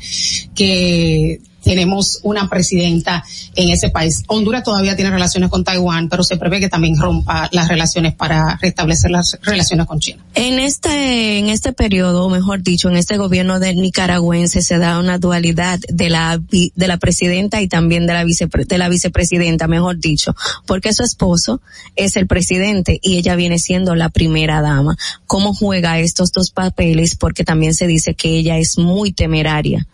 que 0.54 1.40
tenemos 1.68 2.20
una 2.22 2.48
presidenta 2.48 3.22
en 3.54 3.68
ese 3.68 3.90
país. 3.90 4.22
Honduras 4.28 4.62
todavía 4.62 4.96
tiene 4.96 5.10
relaciones 5.10 5.50
con 5.50 5.64
Taiwán, 5.64 6.08
pero 6.08 6.24
se 6.24 6.38
prevé 6.38 6.60
que 6.60 6.70
también 6.70 6.96
rompa 6.96 7.50
las 7.52 7.68
relaciones 7.68 8.14
para 8.14 8.58
restablecer 8.62 9.10
las 9.10 9.38
relaciones 9.42 9.86
con 9.86 10.00
China. 10.00 10.24
En 10.34 10.58
este, 10.58 11.38
en 11.38 11.48
este 11.50 11.74
periodo, 11.74 12.30
mejor 12.30 12.62
dicho, 12.62 12.88
en 12.88 12.96
este 12.96 13.18
gobierno 13.18 13.60
de 13.60 13.74
nicaragüense 13.74 14.62
se 14.62 14.78
da 14.78 14.98
una 14.98 15.18
dualidad 15.18 15.78
de 15.90 16.08
la, 16.08 16.40
de 16.40 16.88
la 16.88 16.96
presidenta 16.96 17.60
y 17.60 17.68
también 17.68 18.06
de 18.06 18.14
la 18.14 18.24
vice, 18.24 18.48
de 18.50 18.78
la 18.78 18.88
vicepresidenta, 18.88 19.68
mejor 19.68 19.98
dicho, 19.98 20.34
porque 20.66 20.94
su 20.94 21.02
esposo 21.02 21.60
es 21.96 22.16
el 22.16 22.26
presidente 22.26 22.98
y 23.02 23.18
ella 23.18 23.36
viene 23.36 23.58
siendo 23.58 23.94
la 23.94 24.08
primera 24.08 24.62
dama. 24.62 24.96
¿Cómo 25.26 25.52
juega 25.52 25.98
estos 25.98 26.32
dos 26.32 26.50
papeles? 26.50 27.14
Porque 27.14 27.44
también 27.44 27.74
se 27.74 27.86
dice 27.86 28.14
que 28.14 28.38
ella 28.38 28.56
es 28.56 28.78
muy 28.78 29.12
temeraria 29.12 29.86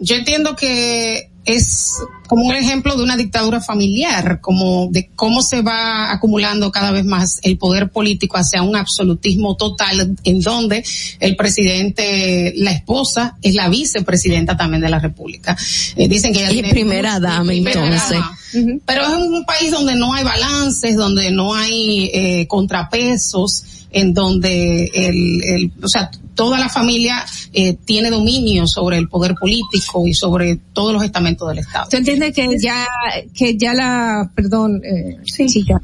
yo 0.00 0.16
entiendo 0.16 0.56
que 0.56 1.30
es 1.48 1.94
como 2.26 2.44
un 2.44 2.54
ejemplo 2.54 2.94
de 2.94 3.02
una 3.02 3.16
dictadura 3.16 3.62
familiar, 3.62 4.38
como 4.42 4.88
de 4.90 5.08
cómo 5.16 5.40
se 5.40 5.62
va 5.62 6.12
acumulando 6.12 6.70
cada 6.70 6.90
vez 6.90 7.06
más 7.06 7.40
el 7.42 7.56
poder 7.56 7.90
político 7.90 8.36
hacia 8.36 8.62
un 8.62 8.76
absolutismo 8.76 9.56
total, 9.56 10.14
en 10.24 10.40
donde 10.40 10.84
el 11.20 11.36
presidente, 11.36 12.52
la 12.56 12.72
esposa, 12.72 13.38
es 13.40 13.54
la 13.54 13.70
vicepresidenta 13.70 14.58
también 14.58 14.82
de 14.82 14.90
la 14.90 14.98
República. 14.98 15.56
Eh, 15.96 16.06
dicen 16.06 16.34
que 16.34 16.40
ella 16.40 16.50
y 16.50 16.54
tiene 16.54 16.70
primera 16.70 17.18
dama, 17.18 17.54
entonces. 17.54 18.10
Dama. 18.10 18.38
Uh 18.52 18.58
-huh. 18.58 18.80
Pero 18.84 19.02
es 19.06 19.08
un 19.08 19.44
país 19.46 19.70
donde 19.70 19.94
no 19.94 20.12
hay 20.12 20.24
balances, 20.24 20.96
donde 20.96 21.30
no 21.30 21.54
hay 21.54 22.10
eh, 22.12 22.46
contrapesos, 22.46 23.64
en 23.90 24.12
donde 24.14 24.90
el, 24.94 25.42
el, 25.44 25.72
o 25.82 25.88
sea, 25.88 26.10
toda 26.38 26.60
la 26.60 26.68
familia 26.68 27.24
eh, 27.52 27.76
tiene 27.84 28.10
dominio 28.10 28.68
sobre 28.68 28.96
el 28.96 29.08
poder 29.08 29.34
político 29.34 30.06
y 30.06 30.14
sobre 30.14 30.60
todos 30.72 30.92
los 30.92 31.02
estamentos 31.02 31.48
del 31.48 31.58
Estado. 31.58 31.88
¿Tú 31.90 31.96
entiendes 31.96 32.32
que 32.32 32.48
ya, 32.62 32.86
que 33.34 33.56
ya 33.56 33.74
la, 33.74 34.30
perdón, 34.36 34.80
eh, 34.84 35.16
sí. 35.24 35.46
chica, 35.46 35.80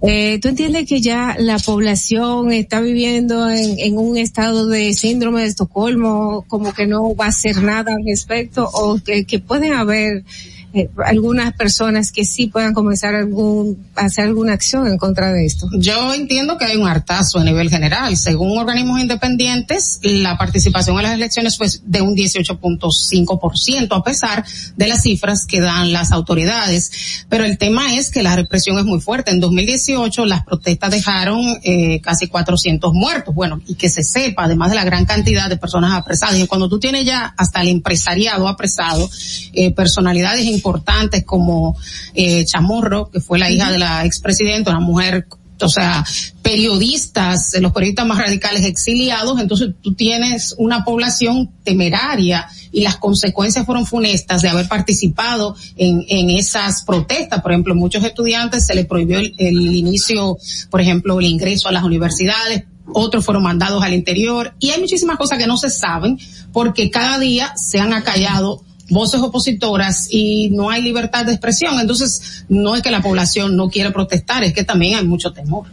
eh, 0.00 0.38
tú 0.40 0.48
entiendes 0.48 0.88
que 0.88 1.02
ya 1.02 1.36
la 1.38 1.58
población 1.58 2.50
está 2.50 2.80
viviendo 2.80 3.50
en, 3.50 3.78
en, 3.78 3.98
un 3.98 4.16
estado 4.16 4.66
de 4.66 4.94
síndrome 4.94 5.42
de 5.42 5.48
Estocolmo, 5.48 6.46
como 6.48 6.72
que 6.72 6.86
no 6.86 7.14
va 7.14 7.26
a 7.26 7.28
hacer 7.28 7.62
nada 7.62 7.92
al 7.92 8.02
respecto, 8.06 8.70
o 8.72 8.98
que, 9.04 9.26
que 9.26 9.38
pueden 9.38 9.74
haber 9.74 10.24
eh, 10.72 10.88
algunas 11.04 11.52
personas 11.54 12.12
que 12.12 12.24
sí 12.24 12.46
puedan 12.46 12.74
comenzar 12.74 13.14
algún, 13.14 13.86
hacer 13.96 14.26
alguna 14.26 14.52
acción 14.52 14.86
en 14.86 14.98
contra 14.98 15.32
de 15.32 15.44
esto? 15.44 15.68
Yo 15.72 16.14
entiendo 16.14 16.58
que 16.58 16.64
hay 16.64 16.76
un 16.76 16.86
hartazo 16.86 17.38
a 17.38 17.44
nivel 17.44 17.70
general. 17.70 18.16
Según 18.16 18.56
organismos 18.56 19.00
independientes, 19.00 19.98
la 20.02 20.38
participación 20.38 20.96
en 20.98 21.02
las 21.02 21.14
elecciones 21.14 21.56
fue 21.56 21.66
de 21.84 22.00
un 22.00 22.14
18.5%, 22.14 23.96
a 23.96 24.02
pesar 24.04 24.44
de 24.76 24.88
las 24.88 25.02
cifras 25.02 25.44
que 25.46 25.60
dan 25.60 25.92
las 25.92 26.12
autoridades. 26.12 27.24
Pero 27.28 27.44
el 27.44 27.58
tema 27.58 27.94
es 27.94 28.10
que 28.10 28.22
la 28.22 28.36
represión 28.36 28.78
es 28.78 28.84
muy 28.84 29.00
fuerte. 29.00 29.32
En 29.32 29.40
2018 29.40 30.24
las 30.24 30.44
protestas 30.44 30.90
dejaron 30.90 31.58
eh, 31.62 32.00
casi 32.00 32.28
400 32.28 32.92
muertos. 32.94 33.34
Bueno, 33.34 33.60
y 33.66 33.74
que 33.74 33.90
se 33.90 34.04
sepa, 34.04 34.44
además 34.44 34.70
de 34.70 34.76
la 34.76 34.84
gran 34.84 35.04
cantidad 35.04 35.48
de 35.48 35.56
personas 35.56 35.92
apresadas. 35.94 36.38
Y 36.38 36.46
cuando 36.46 36.68
tú 36.68 36.78
tienes 36.78 37.04
ya 37.04 37.34
hasta 37.36 37.62
el 37.62 37.68
empresariado 37.68 38.46
apresado, 38.46 39.10
eh, 39.52 39.72
personalidades 39.72 40.44
importantes 40.60 41.24
como 41.24 41.76
eh, 42.14 42.44
Chamorro, 42.44 43.10
que 43.10 43.20
fue 43.20 43.38
la 43.38 43.50
hija 43.50 43.70
de 43.70 43.78
la 43.78 44.04
expresidenta, 44.04 44.70
una 44.70 44.80
mujer 44.80 45.26
o 45.62 45.68
sea, 45.68 46.04
periodistas, 46.42 47.54
los 47.60 47.72
periodistas 47.72 48.06
más 48.06 48.18
radicales 48.18 48.64
exiliados, 48.64 49.40
entonces 49.40 49.70
tú 49.82 49.94
tienes 49.94 50.54
una 50.58 50.84
población 50.84 51.50
temeraria 51.64 52.48
y 52.72 52.82
las 52.82 52.96
consecuencias 52.96 53.66
fueron 53.66 53.86
funestas 53.86 54.42
de 54.42 54.48
haber 54.48 54.68
participado 54.68 55.56
en, 55.76 56.04
en 56.08 56.30
esas 56.30 56.82
protestas. 56.84 57.42
Por 57.42 57.52
ejemplo, 57.52 57.74
muchos 57.74 58.04
estudiantes 58.04 58.66
se 58.66 58.74
les 58.74 58.86
prohibió 58.86 59.18
el, 59.18 59.34
el 59.38 59.76
inicio, 59.76 60.38
por 60.70 60.80
ejemplo, 60.80 61.18
el 61.20 61.26
ingreso 61.26 61.68
a 61.68 61.72
las 61.72 61.82
universidades, 61.82 62.64
otros 62.92 63.24
fueron 63.24 63.42
mandados 63.42 63.82
al 63.82 63.94
interior. 63.94 64.54
Y 64.58 64.70
hay 64.70 64.80
muchísimas 64.80 65.16
cosas 65.16 65.38
que 65.38 65.46
no 65.46 65.56
se 65.56 65.70
saben 65.70 66.18
porque 66.52 66.90
cada 66.90 67.18
día 67.18 67.52
se 67.56 67.78
han 67.78 67.92
acallado 67.92 68.64
voces 68.90 69.20
opositoras 69.20 70.08
y 70.10 70.50
no 70.50 70.70
hay 70.70 70.82
libertad 70.82 71.24
de 71.24 71.32
expresión. 71.32 71.80
Entonces, 71.80 72.44
no 72.48 72.76
es 72.76 72.82
que 72.82 72.90
la 72.90 73.02
población 73.02 73.56
no 73.56 73.70
quiera 73.70 73.92
protestar, 73.92 74.44
es 74.44 74.52
que 74.52 74.64
también 74.64 74.96
hay 74.96 75.04
mucho 75.04 75.32
temor. 75.32 75.66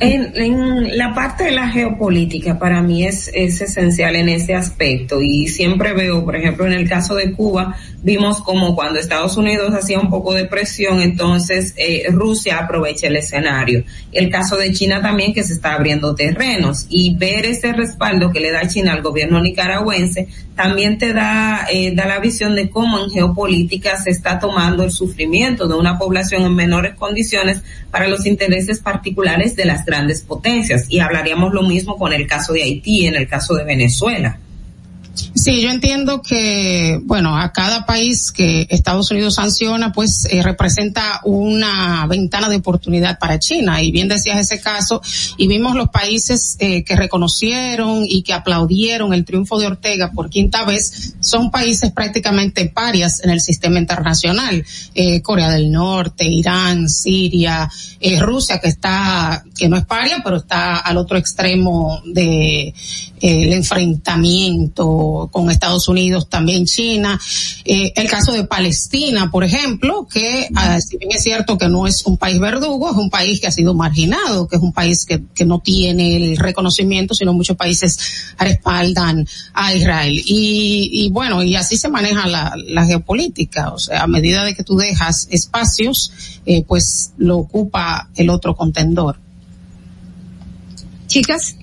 En, 0.00 0.32
en, 0.34 0.96
la 0.96 1.12
parte 1.12 1.44
de 1.44 1.50
la 1.50 1.68
geopolítica 1.68 2.58
para 2.58 2.80
mí 2.80 3.04
es, 3.04 3.30
es 3.34 3.60
esencial 3.60 4.16
en 4.16 4.30
ese 4.30 4.54
aspecto 4.54 5.20
y 5.20 5.46
siempre 5.48 5.92
veo, 5.92 6.24
por 6.24 6.36
ejemplo, 6.36 6.66
en 6.66 6.72
el 6.72 6.88
caso 6.88 7.14
de 7.14 7.32
Cuba, 7.32 7.76
vimos 8.02 8.40
como 8.40 8.74
cuando 8.74 8.98
Estados 8.98 9.36
Unidos 9.36 9.74
hacía 9.74 10.00
un 10.00 10.08
poco 10.08 10.32
de 10.32 10.46
presión, 10.46 11.02
entonces 11.02 11.74
eh, 11.76 12.04
Rusia 12.10 12.58
aprovecha 12.58 13.08
el 13.08 13.16
escenario. 13.16 13.84
El 14.10 14.30
caso 14.30 14.56
de 14.56 14.72
China 14.72 15.02
también 15.02 15.34
que 15.34 15.44
se 15.44 15.52
está 15.52 15.74
abriendo 15.74 16.14
terrenos 16.14 16.86
y 16.88 17.14
ver 17.16 17.44
ese 17.44 17.72
respaldo 17.74 18.30
que 18.32 18.40
le 18.40 18.52
da 18.52 18.66
China 18.66 18.94
al 18.94 19.02
gobierno 19.02 19.42
nicaragüense 19.42 20.28
también 20.54 20.98
te 20.98 21.14
da, 21.14 21.66
eh, 21.72 21.94
da 21.94 22.06
la 22.06 22.18
visión 22.18 22.54
de 22.54 22.68
cómo 22.68 22.98
en 22.98 23.10
geopolítica 23.10 23.96
se 23.96 24.10
está 24.10 24.38
tomando 24.38 24.84
el 24.84 24.90
sufrimiento 24.90 25.66
de 25.66 25.74
una 25.74 25.98
población 25.98 26.42
en 26.42 26.54
menores 26.54 26.94
condiciones 26.96 27.62
para 27.90 28.08
los 28.08 28.26
intereses 28.26 28.80
particulares 28.80 29.56
de 29.56 29.64
las 29.64 29.86
grandes 29.90 30.22
potencias. 30.22 30.86
Y 30.88 31.00
hablaríamos 31.00 31.52
lo 31.52 31.62
mismo 31.62 31.96
con 31.98 32.12
el 32.12 32.26
caso 32.26 32.52
de 32.52 32.62
Haití, 32.62 33.06
en 33.06 33.16
el 33.16 33.26
caso 33.26 33.54
de 33.54 33.64
Venezuela. 33.64 34.38
Sí, 35.34 35.62
yo 35.62 35.70
entiendo 35.70 36.22
que, 36.22 37.00
bueno, 37.04 37.38
a 37.38 37.52
cada 37.52 37.86
país 37.86 38.32
que 38.32 38.66
Estados 38.68 39.10
Unidos 39.12 39.36
sanciona, 39.36 39.92
pues 39.92 40.26
eh, 40.28 40.42
representa 40.42 41.20
una 41.24 42.04
ventana 42.06 42.48
de 42.48 42.56
oportunidad 42.56 43.18
para 43.18 43.38
China. 43.38 43.80
Y 43.80 43.92
bien 43.92 44.08
decías 44.08 44.40
ese 44.40 44.60
caso, 44.60 45.00
y 45.36 45.46
vimos 45.46 45.76
los 45.76 45.90
países 45.90 46.56
eh, 46.58 46.82
que 46.82 46.96
reconocieron 46.96 48.02
y 48.06 48.22
que 48.22 48.32
aplaudieron 48.32 49.14
el 49.14 49.24
triunfo 49.24 49.58
de 49.60 49.68
Ortega 49.68 50.10
por 50.10 50.30
quinta 50.30 50.64
vez, 50.64 51.14
son 51.20 51.50
países 51.50 51.92
prácticamente 51.92 52.66
parias 52.66 53.22
en 53.22 53.30
el 53.30 53.40
sistema 53.40 53.78
internacional. 53.78 54.64
Eh, 54.94 55.22
Corea 55.22 55.50
del 55.50 55.70
Norte, 55.70 56.24
Irán, 56.24 56.88
Siria, 56.88 57.70
Rusia, 58.18 58.58
que 58.58 58.68
está, 58.68 59.44
que 59.56 59.68
no 59.68 59.76
es 59.76 59.84
paria, 59.84 60.20
pero 60.24 60.38
está 60.38 60.78
al 60.78 60.96
otro 60.96 61.18
extremo 61.18 62.02
de 62.04 62.74
el 63.20 63.52
enfrentamiento 63.52 65.19
con 65.28 65.50
Estados 65.50 65.88
Unidos, 65.88 66.28
también 66.28 66.64
China, 66.64 67.20
eh, 67.64 67.92
el 67.96 68.08
caso 68.08 68.32
de 68.32 68.44
Palestina, 68.44 69.30
por 69.30 69.44
ejemplo, 69.44 70.06
que 70.10 70.48
uh, 70.50 70.80
si 70.80 70.96
bien 70.98 71.12
es 71.12 71.22
cierto 71.22 71.58
que 71.58 71.68
no 71.68 71.86
es 71.86 72.06
un 72.06 72.16
país 72.16 72.38
verdugo, 72.38 72.90
es 72.90 72.96
un 72.96 73.10
país 73.10 73.40
que 73.40 73.46
ha 73.46 73.50
sido 73.50 73.74
marginado, 73.74 74.48
que 74.48 74.56
es 74.56 74.62
un 74.62 74.72
país 74.72 75.04
que, 75.04 75.22
que 75.34 75.44
no 75.44 75.60
tiene 75.60 76.16
el 76.16 76.36
reconocimiento, 76.36 77.14
sino 77.14 77.32
muchos 77.32 77.56
países 77.56 77.98
respaldan 78.38 79.26
a 79.54 79.74
Israel. 79.74 80.22
Y, 80.24 80.90
y 80.92 81.10
bueno, 81.10 81.42
y 81.42 81.56
así 81.56 81.76
se 81.76 81.88
maneja 81.88 82.26
la, 82.26 82.54
la, 82.56 82.86
geopolítica, 82.86 83.72
o 83.72 83.78
sea, 83.78 84.02
a 84.02 84.06
medida 84.06 84.44
de 84.44 84.54
que 84.54 84.64
tú 84.64 84.76
dejas 84.76 85.28
espacios, 85.30 86.12
eh, 86.46 86.64
pues 86.66 87.12
lo 87.18 87.38
ocupa 87.38 88.08
el 88.16 88.30
otro 88.30 88.54
contendor. 88.54 89.18
Chicas, 91.06 91.56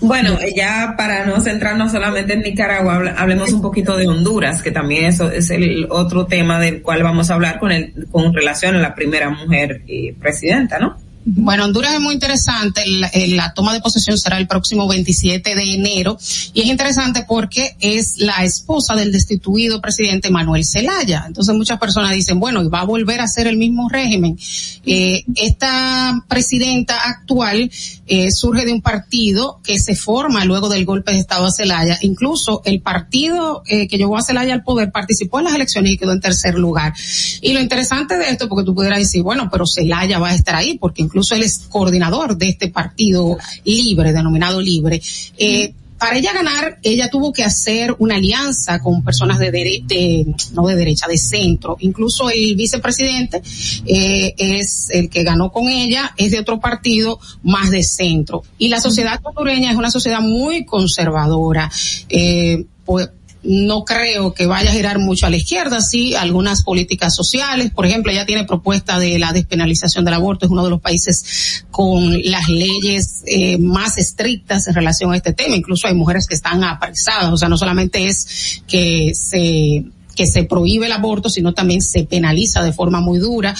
bueno, 0.00 0.38
ya 0.54 0.94
para 0.96 1.26
no 1.26 1.40
centrarnos 1.40 1.92
solamente 1.92 2.32
en 2.32 2.40
Nicaragua, 2.40 3.14
hablemos 3.16 3.52
un 3.52 3.62
poquito 3.62 3.96
de 3.96 4.08
Honduras, 4.08 4.62
que 4.62 4.70
también 4.70 5.04
eso 5.04 5.30
es 5.30 5.50
el 5.50 5.86
otro 5.90 6.26
tema 6.26 6.58
del 6.58 6.82
cual 6.82 7.02
vamos 7.02 7.30
a 7.30 7.34
hablar 7.34 7.58
con 7.58 7.72
el, 7.72 8.06
con 8.10 8.32
relación 8.32 8.76
a 8.76 8.78
la 8.78 8.94
primera 8.94 9.30
mujer 9.30 9.82
eh, 9.86 10.14
presidenta, 10.18 10.78
¿no? 10.78 10.96
Bueno, 11.24 11.64
Honduras 11.64 11.94
es 11.94 12.00
muy 12.00 12.14
interesante. 12.14 12.82
La, 12.86 13.08
eh, 13.08 13.28
la, 13.28 13.52
toma 13.52 13.74
de 13.74 13.80
posesión 13.80 14.16
será 14.16 14.38
el 14.38 14.46
próximo 14.46 14.88
27 14.88 15.54
de 15.54 15.74
enero 15.74 16.16
y 16.54 16.62
es 16.62 16.66
interesante 16.66 17.24
porque 17.28 17.76
es 17.80 18.16
la 18.18 18.42
esposa 18.42 18.94
del 18.94 19.12
destituido 19.12 19.82
presidente 19.82 20.30
Manuel 20.30 20.64
Zelaya. 20.64 21.24
Entonces 21.26 21.54
muchas 21.54 21.78
personas 21.78 22.12
dicen, 22.12 22.40
bueno, 22.40 22.62
y 22.62 22.68
va 22.68 22.80
a 22.80 22.84
volver 22.84 23.20
a 23.20 23.28
ser 23.28 23.46
el 23.46 23.58
mismo 23.58 23.90
régimen. 23.90 24.38
Eh, 24.86 25.24
esta 25.36 26.24
presidenta 26.26 26.96
actual 27.04 27.70
eh, 28.06 28.30
surge 28.30 28.64
de 28.64 28.72
un 28.72 28.80
partido 28.80 29.60
que 29.62 29.78
se 29.78 29.94
forma 29.94 30.44
luego 30.46 30.70
del 30.70 30.86
golpe 30.86 31.12
de 31.12 31.18
Estado 31.18 31.44
a 31.44 31.52
Zelaya. 31.52 31.98
Incluso 32.00 32.62
el 32.64 32.80
partido 32.80 33.62
eh, 33.66 33.88
que 33.88 33.98
llevó 33.98 34.16
a 34.16 34.22
Zelaya 34.22 34.54
al 34.54 34.62
poder 34.62 34.90
participó 34.90 35.38
en 35.38 35.44
las 35.44 35.54
elecciones 35.54 35.92
y 35.92 35.98
quedó 35.98 36.12
en 36.12 36.20
tercer 36.20 36.54
lugar. 36.54 36.94
Y 37.42 37.52
lo 37.52 37.60
interesante 37.60 38.16
de 38.16 38.30
esto, 38.30 38.48
porque 38.48 38.64
tú 38.64 38.74
pudieras 38.74 39.00
decir, 39.00 39.22
bueno, 39.22 39.48
pero 39.52 39.66
Zelaya 39.66 40.18
va 40.18 40.30
a 40.30 40.34
estar 40.34 40.54
ahí 40.54 40.78
porque 40.78 41.02
incluso 41.10 41.34
él 41.34 41.42
es 41.42 41.66
coordinador 41.68 42.36
de 42.36 42.50
este 42.50 42.68
partido 42.68 43.36
libre, 43.64 44.12
denominado 44.12 44.60
libre. 44.60 45.02
Eh, 45.36 45.74
para 45.98 46.16
ella 46.16 46.32
ganar, 46.32 46.78
ella 46.82 47.10
tuvo 47.10 47.30
que 47.30 47.44
hacer 47.44 47.94
una 47.98 48.14
alianza 48.14 48.78
con 48.78 49.02
personas 49.02 49.38
de, 49.38 49.50
de 49.50 50.34
no 50.54 50.66
de 50.66 50.76
derecha, 50.76 51.06
de 51.06 51.18
centro. 51.18 51.76
Incluso 51.80 52.30
el 52.30 52.54
vicepresidente 52.56 53.42
eh, 53.84 54.34
es 54.38 54.88
el 54.90 55.10
que 55.10 55.24
ganó 55.24 55.52
con 55.52 55.68
ella, 55.68 56.14
es 56.16 56.30
de 56.30 56.38
otro 56.38 56.58
partido 56.58 57.18
más 57.42 57.70
de 57.70 57.82
centro. 57.82 58.44
Y 58.56 58.68
la 58.68 58.80
sociedad 58.80 59.20
hondureña 59.22 59.72
es 59.72 59.76
una 59.76 59.90
sociedad 59.90 60.20
muy 60.20 60.64
conservadora. 60.64 61.70
Eh, 62.08 62.64
pues 62.86 63.10
no 63.42 63.84
creo 63.84 64.34
que 64.34 64.46
vaya 64.46 64.70
a 64.70 64.74
girar 64.74 64.98
mucho 64.98 65.26
a 65.26 65.30
la 65.30 65.36
izquierda, 65.36 65.80
sí, 65.80 66.14
algunas 66.14 66.62
políticas 66.62 67.14
sociales, 67.14 67.70
por 67.70 67.86
ejemplo, 67.86 68.12
ella 68.12 68.26
tiene 68.26 68.44
propuesta 68.44 68.98
de 68.98 69.18
la 69.18 69.32
despenalización 69.32 70.04
del 70.04 70.14
aborto, 70.14 70.46
es 70.46 70.52
uno 70.52 70.64
de 70.64 70.70
los 70.70 70.80
países 70.80 71.64
con 71.70 72.20
las 72.22 72.48
leyes 72.48 73.22
eh, 73.26 73.58
más 73.58 73.98
estrictas 73.98 74.66
en 74.68 74.74
relación 74.74 75.12
a 75.12 75.16
este 75.16 75.32
tema, 75.32 75.56
incluso 75.56 75.88
hay 75.88 75.94
mujeres 75.94 76.26
que 76.26 76.34
están 76.34 76.62
apresadas, 76.64 77.32
o 77.32 77.36
sea, 77.36 77.48
no 77.48 77.56
solamente 77.56 78.06
es 78.06 78.62
que 78.66 79.12
se 79.14 79.84
que 80.20 80.26
se 80.26 80.44
prohíbe 80.44 80.84
el 80.84 80.92
aborto, 80.92 81.30
sino 81.30 81.54
también 81.54 81.80
se 81.80 82.04
penaliza 82.04 82.62
de 82.62 82.74
forma 82.74 83.00
muy 83.00 83.18
dura. 83.18 83.54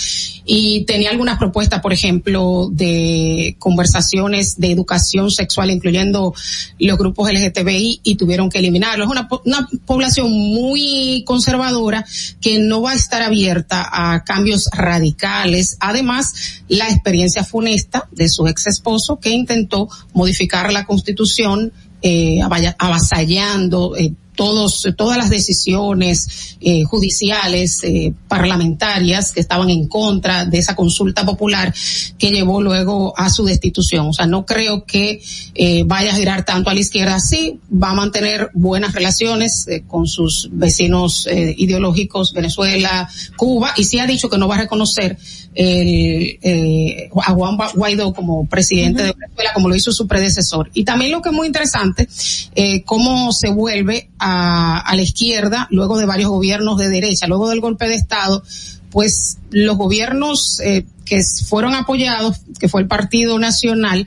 Y 0.44 0.84
tenía 0.84 1.08
algunas 1.08 1.38
propuestas, 1.38 1.80
por 1.80 1.90
ejemplo, 1.90 2.68
de 2.70 3.56
conversaciones 3.58 4.60
de 4.60 4.70
educación 4.70 5.30
sexual, 5.30 5.70
incluyendo 5.70 6.34
los 6.78 6.98
grupos 6.98 7.32
LGTBI, 7.32 8.00
y 8.02 8.16
tuvieron 8.16 8.50
que 8.50 8.58
eliminarlo. 8.58 9.04
Es 9.04 9.10
una, 9.10 9.26
una 9.46 9.70
población 9.86 10.30
muy 10.30 11.24
conservadora 11.24 12.04
que 12.42 12.58
no 12.58 12.82
va 12.82 12.90
a 12.90 12.96
estar 12.96 13.22
abierta 13.22 13.88
a 13.90 14.22
cambios 14.22 14.68
radicales. 14.70 15.78
Además, 15.80 16.62
la 16.68 16.90
experiencia 16.90 17.42
funesta 17.42 18.06
de 18.12 18.28
su 18.28 18.46
ex 18.48 18.66
esposo 18.66 19.18
que 19.18 19.30
intentó 19.30 19.88
modificar 20.12 20.70
la 20.74 20.84
constitución 20.84 21.72
eh, 22.02 22.40
avasallando 22.42 23.96
eh, 23.96 24.12
todos, 24.40 24.88
todas 24.96 25.18
las 25.18 25.28
decisiones 25.28 26.56
eh, 26.62 26.84
judiciales, 26.84 27.84
eh, 27.84 28.14
parlamentarias 28.26 29.32
que 29.32 29.40
estaban 29.40 29.68
en 29.68 29.86
contra 29.86 30.46
de 30.46 30.56
esa 30.56 30.74
consulta 30.74 31.26
popular 31.26 31.74
que 32.18 32.30
llevó 32.30 32.62
luego 32.62 33.12
a 33.18 33.28
su 33.28 33.44
destitución. 33.44 34.06
O 34.08 34.12
sea, 34.14 34.24
no 34.24 34.46
creo 34.46 34.86
que 34.86 35.20
eh, 35.54 35.82
vaya 35.84 36.12
a 36.12 36.16
girar 36.16 36.46
tanto 36.46 36.70
a 36.70 36.74
la 36.74 36.80
izquierda. 36.80 37.20
Sí, 37.20 37.60
va 37.70 37.90
a 37.90 37.94
mantener 37.94 38.48
buenas 38.54 38.94
relaciones 38.94 39.68
eh, 39.68 39.82
con 39.86 40.06
sus 40.06 40.48
vecinos 40.50 41.26
eh, 41.26 41.54
ideológicos, 41.58 42.32
Venezuela, 42.32 43.10
Cuba, 43.36 43.74
y 43.76 43.84
sí 43.84 43.98
ha 43.98 44.06
dicho 44.06 44.30
que 44.30 44.38
no 44.38 44.48
va 44.48 44.54
a 44.54 44.60
reconocer 44.62 45.18
el, 45.54 46.38
eh, 46.42 47.10
a 47.24 47.32
Juan 47.32 47.56
Guaidó 47.74 48.12
como 48.12 48.46
presidente 48.46 49.02
uh 49.02 49.04
-huh. 49.04 49.08
de 49.08 49.14
Venezuela, 49.18 49.50
como 49.54 49.68
lo 49.68 49.76
hizo 49.76 49.92
su 49.92 50.06
predecesor. 50.06 50.70
Y 50.74 50.84
también 50.84 51.10
lo 51.10 51.22
que 51.22 51.30
es 51.30 51.34
muy 51.34 51.46
interesante, 51.46 52.08
eh, 52.54 52.82
cómo 52.84 53.32
se 53.32 53.50
vuelve 53.50 54.10
a, 54.18 54.80
a 54.80 54.96
la 54.96 55.02
izquierda 55.02 55.66
luego 55.70 55.98
de 55.98 56.06
varios 56.06 56.30
gobiernos 56.30 56.78
de 56.78 56.88
derecha, 56.88 57.26
luego 57.26 57.48
del 57.48 57.60
golpe 57.60 57.88
de 57.88 57.94
Estado, 57.94 58.42
pues 58.90 59.38
los 59.50 59.76
gobiernos 59.76 60.60
eh, 60.60 60.84
que 61.10 61.20
fueron 61.44 61.74
apoyados, 61.74 62.36
que 62.60 62.68
fue 62.68 62.82
el 62.82 62.86
Partido 62.86 63.36
Nacional, 63.36 64.06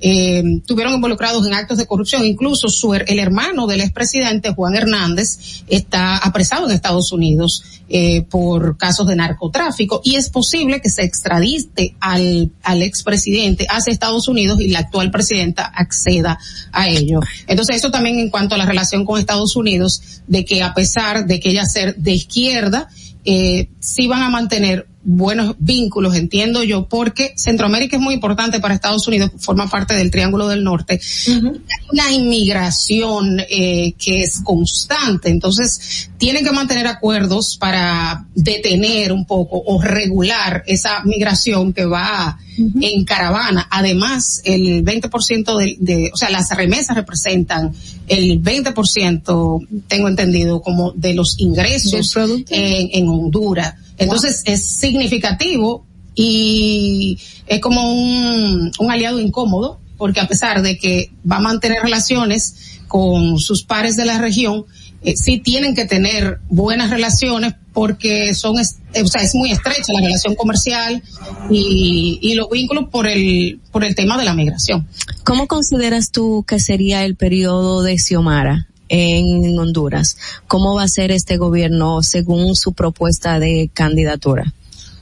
eh, 0.00 0.60
tuvieron 0.64 0.94
involucrados 0.94 1.44
en 1.48 1.52
actos 1.52 1.78
de 1.78 1.86
corrupción. 1.86 2.24
Incluso 2.24 2.68
su, 2.68 2.94
el 2.94 3.18
hermano 3.18 3.66
del 3.66 3.80
expresidente, 3.80 4.54
Juan 4.54 4.76
Hernández, 4.76 5.64
está 5.66 6.16
apresado 6.16 6.66
en 6.66 6.72
Estados 6.76 7.10
Unidos 7.10 7.64
eh, 7.88 8.22
por 8.30 8.76
casos 8.76 9.08
de 9.08 9.16
narcotráfico 9.16 10.00
y 10.04 10.14
es 10.14 10.30
posible 10.30 10.80
que 10.80 10.90
se 10.90 11.02
extradite 11.02 11.96
al, 11.98 12.52
al 12.62 12.82
expresidente 12.82 13.66
hacia 13.68 13.92
Estados 13.92 14.28
Unidos 14.28 14.60
y 14.60 14.68
la 14.68 14.78
actual 14.78 15.10
presidenta 15.10 15.64
acceda 15.64 16.38
a 16.70 16.88
ello. 16.88 17.18
Entonces 17.48 17.76
eso 17.76 17.90
también 17.90 18.20
en 18.20 18.30
cuanto 18.30 18.54
a 18.54 18.58
la 18.58 18.66
relación 18.66 19.04
con 19.04 19.18
Estados 19.18 19.56
Unidos, 19.56 20.22
de 20.28 20.44
que 20.44 20.62
a 20.62 20.72
pesar 20.72 21.26
de 21.26 21.40
que 21.40 21.50
ella 21.50 21.64
ser 21.64 21.96
de 21.96 22.12
izquierda, 22.12 22.88
eh, 23.24 23.70
sí 23.80 24.06
van 24.06 24.22
a 24.22 24.28
mantener 24.28 24.86
buenos 25.04 25.54
vínculos, 25.58 26.16
entiendo 26.16 26.62
yo, 26.62 26.88
porque 26.88 27.34
Centroamérica 27.36 27.96
es 27.96 28.02
muy 28.02 28.14
importante 28.14 28.58
para 28.58 28.74
Estados 28.74 29.06
Unidos, 29.06 29.30
forma 29.38 29.68
parte 29.68 29.94
del 29.94 30.10
Triángulo 30.10 30.48
del 30.48 30.64
Norte. 30.64 30.98
Uh 31.28 31.30
-huh. 31.30 31.60
Hay 31.60 31.86
una 31.92 32.12
inmigración 32.12 33.40
eh, 33.48 33.92
que 33.98 34.22
es 34.22 34.40
constante, 34.42 35.28
entonces 35.28 36.10
tienen 36.16 36.44
que 36.44 36.52
mantener 36.52 36.86
acuerdos 36.86 37.56
para 37.58 38.26
detener 38.34 39.12
un 39.12 39.26
poco 39.26 39.62
o 39.66 39.80
regular 39.80 40.64
esa 40.66 41.02
migración 41.04 41.72
que 41.74 41.84
va 41.84 42.38
uh 42.58 42.62
-huh. 42.62 42.78
en 42.80 43.04
caravana. 43.04 43.68
Además, 43.70 44.40
el 44.44 44.82
20% 44.84 45.58
de, 45.58 45.76
de, 45.80 46.10
o 46.12 46.16
sea, 46.16 46.30
las 46.30 46.50
remesas 46.56 46.96
representan 46.96 47.72
el 48.08 48.42
20%, 48.42 49.66
tengo 49.86 50.08
entendido, 50.08 50.62
como 50.62 50.92
de 50.92 51.14
los 51.14 51.36
ingresos 51.38 52.16
en, 52.48 52.88
en 52.92 53.08
Honduras. 53.08 53.74
Entonces 53.98 54.42
es 54.44 54.64
significativo 54.64 55.86
y 56.14 57.18
es 57.46 57.60
como 57.60 57.92
un, 57.92 58.72
un 58.78 58.90
aliado 58.90 59.20
incómodo 59.20 59.80
porque 59.96 60.20
a 60.20 60.28
pesar 60.28 60.62
de 60.62 60.76
que 60.78 61.10
va 61.30 61.36
a 61.36 61.40
mantener 61.40 61.82
relaciones 61.82 62.80
con 62.88 63.38
sus 63.38 63.64
pares 63.64 63.96
de 63.96 64.04
la 64.04 64.18
región, 64.18 64.66
eh, 65.02 65.14
sí 65.16 65.38
tienen 65.38 65.74
que 65.74 65.84
tener 65.84 66.40
buenas 66.48 66.90
relaciones 66.90 67.54
porque 67.72 68.34
son, 68.34 68.56
o 68.56 69.06
sea, 69.06 69.22
es 69.22 69.34
muy 69.34 69.50
estrecha 69.50 69.92
la 69.92 70.00
relación 70.00 70.34
comercial 70.34 71.02
y, 71.50 72.18
y 72.22 72.34
los 72.34 72.48
vínculos 72.50 72.88
por 72.90 73.06
el, 73.06 73.60
por 73.72 73.84
el 73.84 73.94
tema 73.94 74.16
de 74.16 74.24
la 74.24 74.34
migración. 74.34 74.88
¿Cómo 75.24 75.46
consideras 75.46 76.10
tú 76.10 76.44
que 76.46 76.60
sería 76.60 77.04
el 77.04 77.16
periodo 77.16 77.82
de 77.82 77.98
Xiomara? 77.98 78.68
En 78.88 79.58
Honduras. 79.58 80.16
¿Cómo 80.46 80.74
va 80.74 80.84
a 80.84 80.88
ser 80.88 81.10
este 81.10 81.36
gobierno 81.36 82.02
según 82.02 82.54
su 82.56 82.72
propuesta 82.72 83.38
de 83.38 83.70
candidatura? 83.72 84.52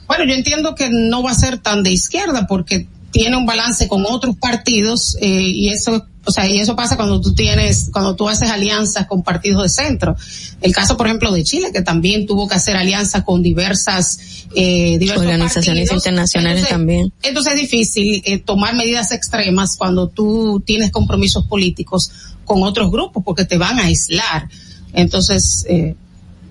Bueno, 0.07 0.25
yo 0.25 0.33
entiendo 0.33 0.75
que 0.75 0.89
no 0.89 1.23
va 1.23 1.31
a 1.31 1.35
ser 1.35 1.57
tan 1.57 1.83
de 1.83 1.91
izquierda 1.91 2.47
porque 2.47 2.87
tiene 3.11 3.37
un 3.37 3.45
balance 3.45 3.87
con 3.87 4.05
otros 4.05 4.35
partidos 4.37 5.17
eh, 5.21 5.27
y 5.27 5.69
eso 5.69 6.07
o 6.25 6.31
sea, 6.31 6.47
y 6.47 6.59
eso 6.59 6.75
pasa 6.75 6.95
cuando 6.95 7.19
tú 7.19 7.33
tienes, 7.33 7.89
cuando 7.91 8.15
tú 8.15 8.29
haces 8.29 8.49
alianzas 8.49 9.07
con 9.07 9.23
partidos 9.23 9.63
de 9.63 9.69
centro. 9.69 10.15
El 10.61 10.73
caso, 10.73 10.95
por 10.95 11.07
ejemplo, 11.07 11.31
de 11.33 11.43
Chile, 11.43 11.71
que 11.73 11.81
también 11.81 12.25
tuvo 12.25 12.47
que 12.47 12.55
hacer 12.55 12.77
alianzas 12.77 13.23
con 13.23 13.43
diversas, 13.43 14.19
eh, 14.55 14.97
organizaciones 15.17 15.89
partidos. 15.89 16.05
internacionales 16.05 16.61
entonces, 16.61 16.69
también. 16.69 17.13
Entonces 17.23 17.53
es 17.53 17.59
difícil 17.59 18.21
eh, 18.25 18.39
tomar 18.39 18.73
medidas 18.73 19.11
extremas 19.11 19.75
cuando 19.77 20.07
tú 20.07 20.63
tienes 20.65 20.91
compromisos 20.91 21.45
políticos 21.45 22.11
con 22.45 22.63
otros 22.63 22.91
grupos 22.91 23.23
porque 23.23 23.45
te 23.45 23.57
van 23.57 23.79
a 23.79 23.85
aislar. 23.85 24.49
Entonces, 24.93 25.65
eh, 25.67 25.95